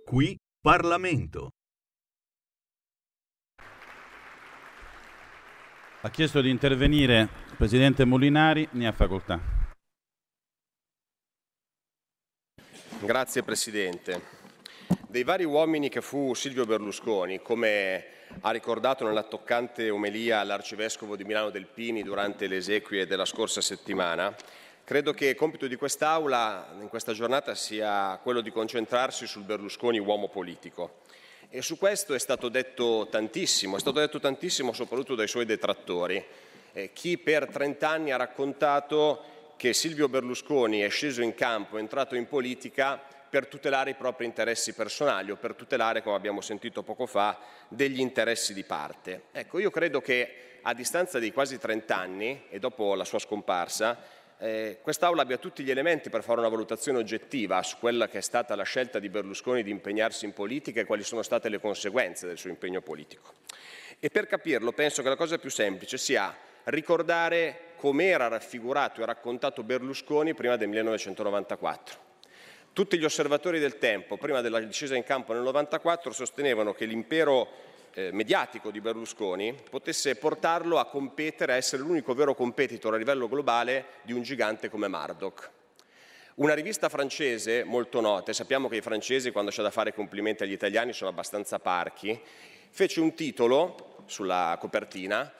Qui 0.04 0.38
Parlamento. 0.60 1.50
Ha 6.02 6.10
chiesto 6.10 6.40
di 6.42 6.50
intervenire 6.50 7.28
il 7.48 7.56
Presidente 7.56 8.04
Molinari, 8.04 8.68
ne 8.72 8.86
ha 8.86 8.92
facoltà. 8.92 9.40
Grazie 13.00 13.42
Presidente. 13.42 14.22
Dei 15.08 15.24
vari 15.24 15.44
uomini 15.44 15.88
che 15.88 16.02
fu 16.02 16.34
Silvio 16.34 16.66
Berlusconi, 16.66 17.40
come 17.40 18.04
ha 18.40 18.50
ricordato 18.50 19.04
nella 19.06 19.22
toccante 19.22 19.88
omelia 19.88 20.42
l'arcivescovo 20.42 21.16
di 21.16 21.24
Milano 21.24 21.50
Delpini 21.50 22.02
durante 22.02 22.46
le 22.46 22.56
esequie 22.56 23.06
della 23.06 23.24
scorsa 23.24 23.60
settimana, 23.60 24.34
credo 24.84 25.12
che 25.12 25.34
compito 25.34 25.66
di 25.66 25.76
quest'Aula 25.76 26.74
in 26.80 26.88
questa 26.88 27.12
giornata 27.12 27.54
sia 27.54 28.18
quello 28.22 28.40
di 28.40 28.50
concentrarsi 28.50 29.26
sul 29.26 29.44
Berlusconi 29.44 29.98
uomo 29.98 30.28
politico. 30.28 31.00
E 31.48 31.62
su 31.62 31.76
questo 31.78 32.14
è 32.14 32.18
stato 32.18 32.48
detto 32.48 33.08
tantissimo, 33.10 33.76
è 33.76 33.80
stato 33.80 34.00
detto 34.00 34.18
tantissimo 34.18 34.72
soprattutto 34.72 35.14
dai 35.14 35.28
suoi 35.28 35.44
detrattori. 35.44 36.24
Eh, 36.72 36.92
chi 36.92 37.18
per 37.18 37.48
30 37.48 37.88
anni 37.88 38.10
ha 38.10 38.16
raccontato 38.16 39.24
che 39.56 39.72
Silvio 39.74 40.08
Berlusconi 40.08 40.80
è 40.80 40.88
sceso 40.88 41.22
in 41.22 41.34
campo, 41.34 41.76
è 41.76 41.80
entrato 41.80 42.16
in 42.16 42.26
politica 42.26 43.00
per 43.28 43.46
tutelare 43.46 43.90
i 43.90 43.94
propri 43.94 44.26
interessi 44.26 44.72
personali 44.72 45.30
o 45.30 45.36
per 45.36 45.54
tutelare, 45.54 46.02
come 46.02 46.16
abbiamo 46.16 46.40
sentito 46.40 46.82
poco 46.82 47.06
fa, 47.06 47.38
degli 47.68 48.00
interessi 48.00 48.52
di 48.52 48.64
parte. 48.64 49.24
Ecco, 49.32 49.58
io 49.58 49.70
credo 49.70 50.00
che 50.00 50.58
a 50.62 50.74
distanza 50.74 51.18
di 51.18 51.32
quasi 51.32 51.58
30 51.58 51.96
anni 51.96 52.42
e 52.48 52.58
dopo 52.58 52.94
la 52.94 53.04
sua 53.04 53.18
scomparsa, 53.18 53.98
eh, 54.42 54.78
quest'Aula 54.82 55.22
abbia 55.22 55.38
tutti 55.38 55.62
gli 55.62 55.70
elementi 55.70 56.10
per 56.10 56.24
fare 56.24 56.40
una 56.40 56.48
valutazione 56.48 56.98
oggettiva 56.98 57.62
su 57.62 57.76
quella 57.78 58.08
che 58.08 58.18
è 58.18 58.22
stata 58.22 58.56
la 58.56 58.64
scelta 58.64 58.98
di 58.98 59.08
Berlusconi 59.08 59.62
di 59.62 59.70
impegnarsi 59.70 60.24
in 60.24 60.32
politica 60.32 60.80
e 60.80 60.84
quali 60.84 61.04
sono 61.04 61.22
state 61.22 61.48
le 61.48 61.60
conseguenze 61.60 62.26
del 62.26 62.38
suo 62.38 62.50
impegno 62.50 62.80
politico. 62.80 63.34
E 64.00 64.10
per 64.10 64.26
capirlo 64.26 64.72
penso 64.72 65.00
che 65.00 65.08
la 65.08 65.14
cosa 65.14 65.38
più 65.38 65.48
semplice 65.48 65.96
sia 65.96 66.36
ricordare 66.64 67.74
com'era 67.76 68.26
raffigurato 68.26 69.00
e 69.00 69.06
raccontato 69.06 69.62
Berlusconi 69.62 70.34
prima 70.34 70.56
del 70.56 70.66
1994. 70.68 72.10
Tutti 72.72 72.98
gli 72.98 73.04
osservatori 73.04 73.60
del 73.60 73.78
tempo, 73.78 74.16
prima 74.16 74.40
della 74.40 74.58
discesa 74.58 74.96
in 74.96 75.04
campo 75.04 75.32
nel 75.32 75.42
1994, 75.42 76.12
sostenevano 76.12 76.72
che 76.72 76.86
l'impero 76.86 77.48
eh, 77.94 78.10
mediatico 78.12 78.70
di 78.70 78.80
Berlusconi 78.80 79.54
potesse 79.68 80.16
portarlo 80.16 80.78
a 80.78 80.86
competere, 80.86 81.52
a 81.52 81.56
essere 81.56 81.82
l'unico 81.82 82.14
vero 82.14 82.34
competitor 82.34 82.94
a 82.94 82.96
livello 82.96 83.28
globale 83.28 83.86
di 84.02 84.12
un 84.12 84.22
gigante 84.22 84.68
come 84.68 84.88
Murdoch. 84.88 85.50
Una 86.36 86.54
rivista 86.54 86.88
francese 86.88 87.62
molto 87.62 88.00
nota, 88.00 88.30
e 88.30 88.34
sappiamo 88.34 88.68
che 88.68 88.76
i 88.76 88.80
francesi 88.80 89.30
quando 89.30 89.50
c'è 89.50 89.62
da 89.62 89.70
fare 89.70 89.92
complimenti 89.92 90.42
agli 90.42 90.52
italiani 90.52 90.94
sono 90.94 91.10
abbastanza 91.10 91.58
parchi, 91.58 92.18
fece 92.70 93.00
un 93.00 93.14
titolo 93.14 94.04
sulla 94.06 94.56
copertina 94.58 95.30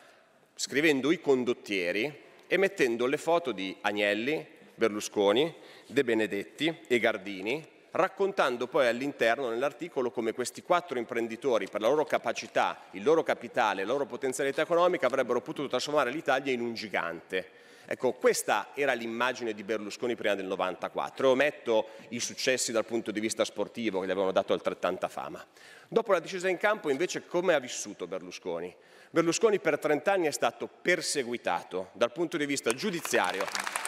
scrivendo 0.55 1.11
i 1.11 1.21
condottieri 1.21 2.15
e 2.47 2.57
mettendo 2.59 3.07
le 3.07 3.17
foto 3.17 3.53
di 3.53 3.75
Agnelli, 3.81 4.47
Berlusconi, 4.75 5.55
De 5.87 6.05
Benedetti 6.05 6.81
e 6.87 6.99
Gardini, 6.99 7.67
raccontando 7.93 8.67
poi 8.67 8.87
all'interno 8.87 9.49
nell'articolo 9.49 10.11
come 10.11 10.33
questi 10.33 10.63
quattro 10.63 10.99
imprenditori, 10.99 11.69
per 11.69 11.81
la 11.81 11.89
loro 11.89 12.05
capacità, 12.05 12.85
il 12.93 13.03
loro 13.03 13.23
capitale, 13.23 13.85
la 13.85 13.93
loro 13.93 14.07
potenzialità 14.07 14.63
economica, 14.63 15.07
avrebbero 15.07 15.41
potuto 15.41 15.69
trasformare 15.69 16.11
l'Italia 16.11 16.53
in 16.53 16.61
un 16.61 16.75
gigante. 16.75 17.61
Ecco, 17.85 18.13
questa 18.13 18.69
era 18.75 18.93
l'immagine 18.93 19.53
di 19.53 19.65
Berlusconi 19.65 20.15
prima 20.15 20.35
del 20.35 20.47
94. 20.47 21.29
Ometto 21.29 21.89
i 22.11 22.21
successi 22.21 22.73
dal 22.73 22.85
punto 22.85 23.11
di 23.11 23.21
vista 23.21 23.45
sportivo 23.45 24.01
che 24.01 24.07
gli 24.07 24.11
avevano 24.11 24.33
dato 24.33 24.53
altrettanta 24.53 25.09
fama. 25.09 25.45
Dopo 25.89 26.13
la 26.13 26.21
discesa 26.21 26.49
in 26.49 26.57
campo, 26.57 26.91
invece, 26.91 27.27
come 27.27 27.55
ha 27.55 27.59
vissuto 27.59 28.07
Berlusconi? 28.07 28.75
Berlusconi 29.11 29.59
per 29.59 29.79
30 29.79 30.13
anni 30.13 30.27
è 30.27 30.31
stato 30.31 30.69
perseguitato 30.81 31.91
dal 31.93 32.13
punto 32.13 32.39
di 32.39 32.47
vista 32.47 32.73
giudiziario, 32.73 33.45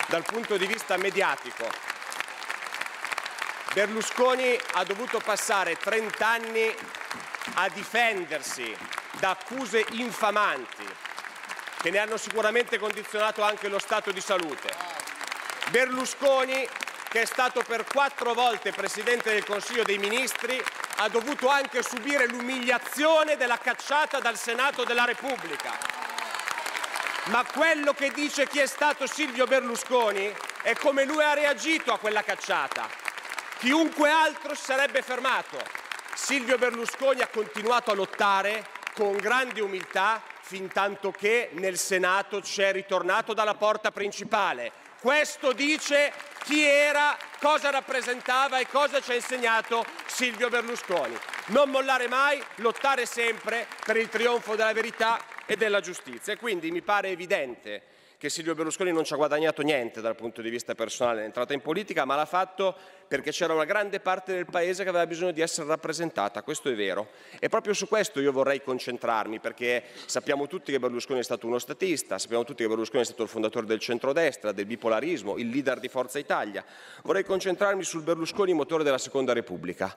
dal 0.09 0.25
punto 0.25 0.59
di 0.59 0.67
vista 0.67 0.99
mediatico. 0.99 2.04
Berlusconi 3.75 4.57
ha 4.75 4.85
dovuto 4.85 5.19
passare 5.19 5.77
30 5.77 6.25
anni 6.29 6.73
a 7.55 7.69
difendersi 7.71 8.73
da 9.19 9.31
accuse 9.31 9.85
infamanti 9.95 10.87
che 11.81 11.91
ne 11.91 11.99
hanno 11.99 12.17
sicuramente 12.17 12.79
condizionato 12.79 13.43
anche 13.43 13.67
lo 13.67 13.81
stato 13.81 14.13
di 14.13 14.21
salute. 14.21 14.73
Berlusconi, 15.71 16.65
che 17.09 17.23
è 17.23 17.25
stato 17.25 17.65
per 17.67 17.85
quattro 17.85 18.33
volte 18.33 18.71
Presidente 18.71 19.33
del 19.33 19.45
Consiglio 19.45 19.83
dei 19.83 19.99
Ministri, 19.99 20.63
ha 20.99 21.09
dovuto 21.09 21.49
anche 21.49 21.83
subire 21.83 22.29
l'umiliazione 22.29 23.37
della 23.37 23.59
cacciata 23.59 24.21
dal 24.21 24.39
Senato 24.39 24.85
della 24.85 25.05
Repubblica. 25.05 25.77
Ma 27.25 27.45
quello 27.53 27.93
che 27.93 28.13
dice 28.13 28.47
chi 28.47 28.61
è 28.61 28.67
stato 28.67 29.09
Silvio 29.09 29.47
Berlusconi 29.47 30.33
è 30.63 30.77
come 30.77 31.05
lui 31.05 31.25
ha 31.25 31.35
reagito 31.35 31.93
a 31.93 31.99
quella 31.99 32.23
cacciata. 32.23 33.04
Chiunque 33.65 34.11
altro 34.11 34.55
si 34.55 34.63
sarebbe 34.63 35.01
fermato. 35.01 35.57
Silvio 36.15 36.59
Berlusconi 36.59 37.23
ha 37.23 37.29
continuato 37.29 37.93
a 37.93 37.95
lottare 37.95 38.67
con 38.93 39.17
grande 39.17 39.63
umiltà 39.63 40.23
fin 40.43 40.69
tanto 40.69 41.11
che 41.11 41.49
nel 41.53 41.79
Senato 41.79 42.41
c'è 42.41 42.73
ritornato 42.73 43.33
dalla 43.33 43.55
porta 43.55 43.91
principale. 43.91 44.71
Questo 45.01 45.53
dice 45.53 46.13
chi 46.45 46.63
era, 46.63 47.17
cosa 47.41 47.71
rappresentava 47.71 48.59
e 48.59 48.69
cosa 48.69 49.01
ci 49.01 49.13
ha 49.13 49.15
insegnato 49.15 49.83
Silvio 50.05 50.51
Berlusconi. 50.51 51.17
Non 51.47 51.71
mollare 51.71 52.07
mai, 52.07 52.45
lottare 52.57 53.07
sempre 53.07 53.67
per 53.83 53.97
il 53.97 54.11
trionfo 54.11 54.57
della 54.57 54.75
verità 54.75 55.19
e 55.47 55.57
della 55.57 55.81
giustizia. 55.81 56.35
E 56.35 56.37
quindi 56.37 56.71
mi 56.71 56.83
pare 56.83 57.09
evidente 57.09 57.94
che 58.25 58.31
Silvio 58.31 58.55
Berlusconi 58.55 58.91
non 58.91 59.05
ci 59.05 59.13
ha 59.13 59.17
guadagnato 59.17 59.61
niente 59.61 60.01
dal 60.01 60.15
punto 60.15 60.41
di 60.41 60.49
vista 60.49 60.75
personale 60.75 61.17
nell'entrata 61.17 61.53
in 61.53 61.61
politica, 61.61 62.07
ma 62.07 62.17
l'ha 62.17 62.25
fatto 62.25 62.75
perché 63.07 63.33
c'era 63.33 63.53
una 63.53 63.67
grande 63.67 64.01
parte 64.01 64.33
del 64.33 64.47
Paese 64.47 64.83
che 64.83 64.89
aveva 64.89 65.07
bisogno 65.07 65.31
di 65.31 65.43
essere 65.43 65.67
rappresentata, 65.67 66.43
questo 66.43 66.71
è 66.71 66.75
vero. 66.75 67.11
E 67.39 67.51
proprio 67.51 67.75
su 67.75 67.87
questo 67.87 68.21
io 68.21 68.33
vorrei 68.33 68.63
concentrarmi, 68.63 69.41
perché 69.41 69.83
sappiamo 70.07 70.47
tutti 70.47 70.73
che 70.73 70.79
Berlusconi 70.79 71.21
è 71.21 71.23
stato 71.23 71.47
uno 71.47 71.59
statista, 71.59 72.17
sappiamo 72.17 72.45
tutti 72.45 72.63
che 72.63 72.69
Berlusconi 72.71 73.03
è 73.03 73.05
stato 73.05 73.25
il 73.25 73.29
fondatore 73.29 73.67
del 73.67 73.79
centrodestra, 73.79 74.53
del 74.53 74.65
bipolarismo, 74.65 75.37
il 75.37 75.51
leader 75.51 75.79
di 75.79 75.89
Forza 75.89 76.19
Italia. 76.19 76.65
Vorrei 77.03 77.25
concentrarmi 77.25 77.83
sul 77.83 78.05
Berlusconi 78.05 78.55
motore 78.55 78.85
della 78.85 78.97
Seconda 78.97 79.35
Repubblica, 79.35 79.95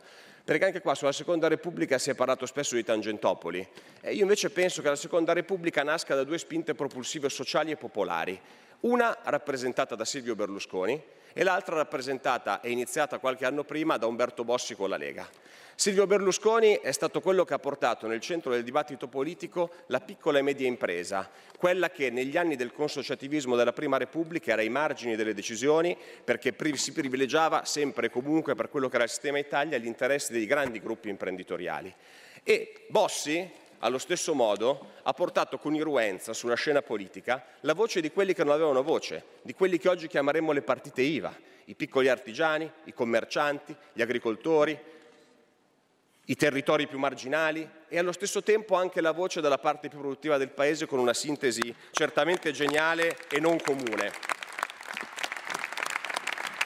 perché 0.48 0.64
anche 0.64 0.80
qua 0.80 0.96
sulla 0.96 1.12
Seconda 1.12 1.50
Repubblica 1.50 1.98
si 1.98 2.10
è 2.10 2.16
parlato 2.16 2.46
spesso 2.46 2.76
di 2.76 2.84
Tangentopoli. 2.86 3.68
E 4.00 4.14
io 4.14 4.22
invece 4.22 4.50
penso 4.50 4.82
che 4.82 4.88
la 4.88 4.96
Seconda 4.96 5.34
Repubblica 5.34 5.84
nasca 5.84 6.16
da 6.16 6.24
due 6.24 6.38
spinte 6.38 6.74
propulsive 6.74 7.28
sociali 7.28 7.72
e 7.72 7.76
popolari. 7.76 8.40
Una 8.82 9.18
rappresentata 9.24 9.96
da 9.96 10.06
Silvio 10.06 10.36
Berlusconi 10.36 11.02
e 11.34 11.44
l'altra 11.44 11.76
rappresentata 11.76 12.62
e 12.62 12.70
iniziata 12.70 13.20
qualche 13.20 13.46
anno 13.46 13.64
prima 13.64 13.98
da 13.98 14.06
Umberto 14.08 14.44
Bossi 14.44 14.76
con 14.76 14.90
la 14.90 14.98
Lega. 14.98 15.28
Silvio 15.76 16.08
Berlusconi 16.08 16.80
è 16.82 16.92
stato 16.92 17.22
quello 17.22 17.46
che 17.46 17.54
ha 17.54 17.60
portato 17.60 18.08
nel 18.08 18.20
centro 18.20 18.52
del 18.52 18.64
dibattito 18.64 19.08
politico 19.08 19.70
la 19.88 20.00
piccola 20.00 20.40
e 20.40 20.42
media 20.42 20.68
impresa, 20.68 21.30
quella 21.56 21.92
che 21.92 22.10
negli 22.10 22.38
anni 22.38 22.56
del 22.56 22.72
consociativismo 22.72 23.56
della 23.56 23.74
Prima 23.74 23.98
Repubblica 23.98 24.54
era 24.54 24.62
ai 24.62 24.70
margini 24.70 25.16
delle 25.16 25.36
decisioni 25.36 25.96
perché 26.24 26.56
si 26.74 26.92
privilegiava 26.92 27.66
sempre 27.66 28.08
e 28.08 28.10
comunque 28.10 28.56
per 28.56 28.70
quello 28.70 28.90
che 28.90 28.96
era 28.96 29.04
il 29.04 29.12
sistema 29.12 29.38
Italia 29.38 29.78
gli 29.78 29.86
interessi 29.86 30.32
dei 30.32 30.48
grandi 30.48 30.80
gruppi 30.80 31.10
imprenditoriali. 31.10 31.94
E 32.42 32.86
Bossi, 32.90 33.48
allo 33.80 33.98
stesso 33.98 34.34
modo, 34.34 34.94
ha 35.04 35.14
portato 35.14 35.58
con 35.58 35.76
irruenza 35.76 36.34
sulla 36.34 36.56
scena 36.56 36.82
politica 36.82 37.44
la 37.62 37.74
voce 37.74 38.02
di 38.02 38.12
quelli 38.12 38.34
che 38.34 38.44
non 38.44 38.54
avevano 38.54 38.84
voce, 38.84 39.24
di 39.42 39.54
quelli 39.54 39.78
che 39.78 39.90
oggi 39.90 40.08
chiameremmo 40.08 40.52
le 40.52 40.62
partite 40.62 41.02
IVA, 41.02 41.36
i 41.66 41.76
piccoli 41.76 42.10
artigiani, 42.10 42.70
i 42.86 42.94
commercianti, 42.94 43.76
gli 43.94 44.02
agricoltori, 44.02 44.80
i 46.30 46.36
territori 46.36 46.88
più 46.88 46.98
marginali 46.98 47.68
e 47.88 47.98
allo 47.98 48.12
stesso 48.12 48.44
tempo 48.44 48.76
anche 48.76 49.00
la 49.00 49.12
voce 49.12 49.40
della 49.40 49.58
parte 49.58 49.88
più 49.88 50.00
produttiva 50.00 50.38
del 50.38 50.50
Paese 50.50 50.86
con 50.86 51.00
una 51.00 51.14
sintesi 51.14 51.74
certamente 51.92 52.52
geniale 52.52 53.18
e 53.30 53.40
non 53.40 53.58
comune. 53.60 54.12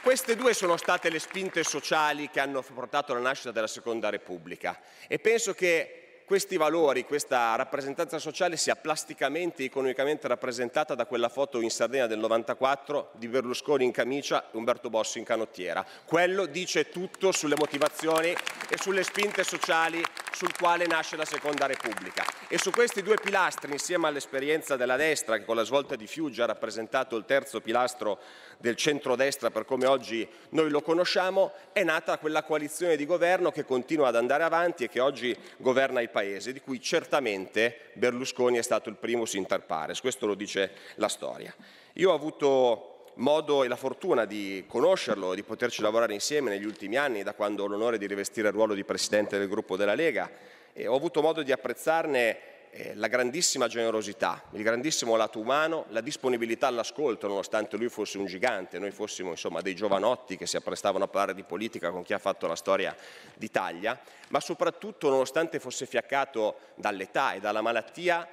Queste 0.02 0.34
due 0.34 0.52
sono 0.52 0.76
state 0.76 1.10
le 1.10 1.20
spinte 1.20 1.62
sociali 1.62 2.28
che 2.28 2.40
hanno 2.40 2.60
portato 2.60 3.12
alla 3.12 3.20
nascita 3.20 3.52
della 3.52 3.68
Seconda 3.68 4.10
Repubblica 4.10 4.80
e 5.06 5.20
penso 5.20 5.54
che 5.54 6.01
questi 6.32 6.56
valori, 6.56 7.04
questa 7.04 7.54
rappresentanza 7.56 8.18
sociale 8.18 8.56
sia 8.56 8.74
plasticamente 8.74 9.60
e 9.60 9.66
economicamente 9.66 10.28
rappresentata 10.28 10.94
da 10.94 11.04
quella 11.04 11.28
foto 11.28 11.60
in 11.60 11.68
Sardegna 11.68 12.06
del 12.06 12.20
94 12.20 13.10
di 13.16 13.28
Berlusconi 13.28 13.84
in 13.84 13.90
camicia 13.90 14.44
e 14.44 14.56
Umberto 14.56 14.88
Bossi 14.88 15.18
in 15.18 15.26
canottiera. 15.26 15.84
Quello 16.06 16.46
dice 16.46 16.88
tutto 16.88 17.32
sulle 17.32 17.54
motivazioni 17.54 18.30
e 18.30 18.78
sulle 18.78 19.02
spinte 19.02 19.44
sociali 19.44 20.02
sul 20.32 20.56
quale 20.56 20.86
nasce 20.86 21.16
la 21.16 21.26
Seconda 21.26 21.66
Repubblica. 21.66 22.24
E 22.48 22.56
su 22.56 22.70
questi 22.70 23.02
due 23.02 23.16
pilastri, 23.22 23.70
insieme 23.70 24.08
all'esperienza 24.08 24.76
della 24.76 24.96
destra, 24.96 25.36
che 25.36 25.44
con 25.44 25.56
la 25.56 25.64
svolta 25.64 25.96
di 25.96 26.06
Fiuggi 26.06 26.40
ha 26.40 26.46
rappresentato 26.46 27.14
il 27.16 27.26
terzo 27.26 27.60
pilastro 27.60 28.18
del 28.62 28.76
centrodestra 28.76 29.50
per 29.50 29.64
come 29.64 29.86
oggi 29.86 30.26
noi 30.50 30.70
lo 30.70 30.80
conosciamo, 30.82 31.52
è 31.72 31.82
nata 31.82 32.16
quella 32.18 32.44
coalizione 32.44 32.96
di 32.96 33.04
governo 33.04 33.50
che 33.50 33.64
continua 33.64 34.08
ad 34.08 34.16
andare 34.16 34.44
avanti 34.44 34.84
e 34.84 34.88
che 34.88 35.00
oggi 35.00 35.36
governa 35.56 36.00
il 36.00 36.10
Paese, 36.10 36.52
di 36.52 36.60
cui 36.60 36.80
certamente 36.80 37.90
Berlusconi 37.94 38.58
è 38.58 38.62
stato 38.62 38.88
il 38.88 38.96
primus 38.96 39.34
inter 39.34 39.62
pares, 39.62 40.00
questo 40.00 40.26
lo 40.26 40.34
dice 40.34 40.70
la 40.94 41.08
storia. 41.08 41.52
Io 41.94 42.12
ho 42.12 42.14
avuto 42.14 43.06
modo 43.14 43.64
e 43.64 43.68
la 43.68 43.76
fortuna 43.76 44.24
di 44.24 44.64
conoscerlo, 44.68 45.34
di 45.34 45.42
poterci 45.42 45.82
lavorare 45.82 46.14
insieme 46.14 46.48
negli 46.48 46.64
ultimi 46.64 46.96
anni, 46.96 47.24
da 47.24 47.34
quando 47.34 47.64
ho 47.64 47.66
l'onore 47.66 47.98
di 47.98 48.06
rivestire 48.06 48.46
il 48.46 48.54
ruolo 48.54 48.74
di 48.74 48.84
Presidente 48.84 49.38
del 49.38 49.48
gruppo 49.48 49.76
della 49.76 49.94
Lega, 49.94 50.30
e 50.72 50.86
ho 50.86 50.94
avuto 50.94 51.20
modo 51.20 51.42
di 51.42 51.50
apprezzarne 51.50 52.51
eh, 52.74 52.94
la 52.94 53.06
grandissima 53.06 53.68
generosità, 53.68 54.42
il 54.52 54.62
grandissimo 54.62 55.14
lato 55.14 55.38
umano, 55.38 55.84
la 55.90 56.00
disponibilità 56.00 56.68
all'ascolto, 56.68 57.28
nonostante 57.28 57.76
lui 57.76 57.90
fosse 57.90 58.16
un 58.16 58.24
gigante, 58.24 58.78
noi 58.78 58.92
fossimo 58.92 59.28
insomma 59.28 59.60
dei 59.60 59.74
giovanotti 59.74 60.38
che 60.38 60.46
si 60.46 60.56
apprestavano 60.56 61.04
a 61.04 61.08
parlare 61.08 61.34
di 61.34 61.42
politica 61.42 61.90
con 61.90 62.02
chi 62.02 62.14
ha 62.14 62.18
fatto 62.18 62.46
la 62.46 62.56
storia 62.56 62.96
d'Italia, 63.34 64.00
ma 64.28 64.40
soprattutto 64.40 65.10
nonostante 65.10 65.60
fosse 65.60 65.84
fiaccato 65.84 66.56
dall'età 66.74 67.34
e 67.34 67.40
dalla 67.40 67.60
malattia, 67.60 68.26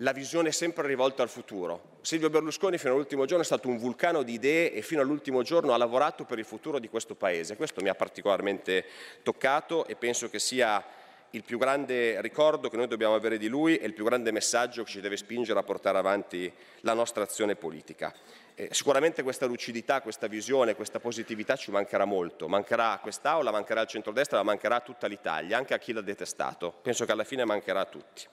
la 0.00 0.12
visione 0.12 0.52
sempre 0.52 0.86
rivolta 0.86 1.24
al 1.24 1.28
futuro. 1.28 1.94
Silvio 2.02 2.30
Berlusconi 2.30 2.78
fino 2.78 2.92
all'ultimo 2.92 3.24
giorno 3.24 3.42
è 3.42 3.46
stato 3.46 3.66
un 3.66 3.78
vulcano 3.78 4.22
di 4.22 4.34
idee 4.34 4.72
e 4.72 4.80
fino 4.82 5.00
all'ultimo 5.00 5.42
giorno 5.42 5.72
ha 5.72 5.76
lavorato 5.76 6.24
per 6.24 6.38
il 6.38 6.44
futuro 6.44 6.78
di 6.78 6.88
questo 6.88 7.16
Paese. 7.16 7.56
Questo 7.56 7.82
mi 7.82 7.88
ha 7.88 7.94
particolarmente 7.96 8.84
toccato 9.24 9.86
e 9.86 9.96
penso 9.96 10.30
che 10.30 10.38
sia 10.38 10.84
il 11.30 11.42
più 11.42 11.58
grande 11.58 12.20
ricordo 12.20 12.68
che 12.68 12.76
noi 12.76 12.86
dobbiamo 12.86 13.14
avere 13.14 13.38
di 13.38 13.48
lui 13.48 13.76
e 13.76 13.86
il 13.86 13.92
più 13.92 14.04
grande 14.04 14.30
messaggio 14.32 14.84
che 14.84 14.90
ci 14.90 15.00
deve 15.00 15.16
spingere 15.16 15.58
a 15.58 15.62
portare 15.62 15.98
avanti 15.98 16.50
la 16.80 16.94
nostra 16.94 17.22
azione 17.22 17.56
politica. 17.56 18.14
Eh, 18.54 18.68
sicuramente 18.70 19.22
questa 19.22 19.44
lucidità, 19.44 20.00
questa 20.00 20.28
visione, 20.28 20.74
questa 20.74 20.98
positività 20.98 21.56
ci 21.56 21.70
mancherà 21.70 22.06
molto, 22.06 22.48
mancherà 22.48 22.92
a 22.92 22.98
quest'Aula, 23.00 23.50
mancherà 23.50 23.82
al 23.82 23.86
centrodestra, 23.86 24.38
ma 24.38 24.44
mancherà 24.44 24.76
a 24.76 24.80
tutta 24.80 25.06
l'Italia, 25.06 25.58
anche 25.58 25.74
a 25.74 25.78
chi 25.78 25.92
l'ha 25.92 26.00
detestato. 26.00 26.72
Penso 26.80 27.04
che 27.04 27.12
alla 27.12 27.24
fine 27.24 27.44
mancherà 27.44 27.80
a 27.80 27.84
tutti. 27.84 28.24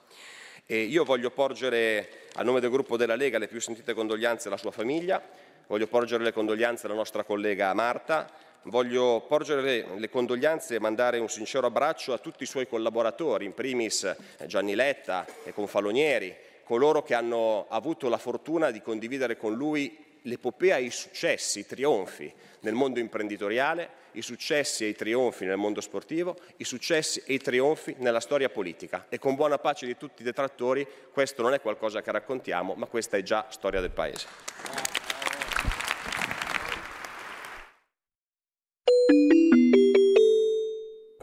E 0.64 0.80
io 0.80 1.04
voglio 1.04 1.30
porgere 1.30 2.28
a 2.36 2.42
nome 2.42 2.60
del 2.60 2.70
gruppo 2.70 2.96
della 2.96 3.16
Lega 3.16 3.36
le 3.36 3.48
più 3.48 3.60
sentite 3.60 3.92
condoglianze 3.92 4.48
alla 4.48 4.56
sua 4.56 4.70
famiglia, 4.70 5.20
voglio 5.66 5.86
porgere 5.86 6.24
le 6.24 6.32
condoglianze 6.32 6.86
alla 6.86 6.94
nostra 6.94 7.22
collega 7.22 7.74
Marta, 7.74 8.26
Voglio 8.64 9.24
porgere 9.28 9.86
le 9.96 10.08
condoglianze 10.08 10.76
e 10.76 10.80
mandare 10.80 11.18
un 11.18 11.28
sincero 11.28 11.66
abbraccio 11.66 12.14
a 12.14 12.18
tutti 12.18 12.44
i 12.44 12.46
suoi 12.46 12.66
collaboratori, 12.66 13.44
in 13.44 13.52
primis 13.52 14.04
eh, 14.04 14.46
Gianni 14.46 14.74
Letta 14.74 15.26
e 15.44 15.52
Confalonieri, 15.52 16.34
coloro 16.64 17.02
che 17.02 17.12
hanno 17.12 17.66
avuto 17.68 18.08
la 18.08 18.16
fortuna 18.16 18.70
di 18.70 18.80
condividere 18.80 19.36
con 19.36 19.54
lui 19.54 19.94
l'epopea 20.22 20.78
e 20.78 20.84
i 20.84 20.90
successi, 20.90 21.58
i 21.58 21.66
trionfi 21.66 22.32
nel 22.60 22.72
mondo 22.72 23.00
imprenditoriale, 23.00 24.02
i 24.12 24.22
successi 24.22 24.84
e 24.84 24.88
i 24.88 24.94
trionfi 24.94 25.44
nel 25.44 25.58
mondo 25.58 25.82
sportivo, 25.82 26.36
i 26.56 26.64
successi 26.64 27.22
e 27.26 27.34
i 27.34 27.38
trionfi 27.38 27.96
nella 27.98 28.20
storia 28.20 28.48
politica. 28.48 29.06
E 29.10 29.18
con 29.18 29.34
buona 29.34 29.58
pace 29.58 29.84
di 29.84 29.98
tutti 29.98 30.22
i 30.22 30.24
detrattori, 30.24 30.86
questo 31.12 31.42
non 31.42 31.52
è 31.52 31.60
qualcosa 31.60 32.00
che 32.00 32.10
raccontiamo, 32.10 32.74
ma 32.74 32.86
questa 32.86 33.18
è 33.18 33.22
già 33.22 33.46
storia 33.50 33.80
del 33.80 33.90
Paese. 33.90 34.93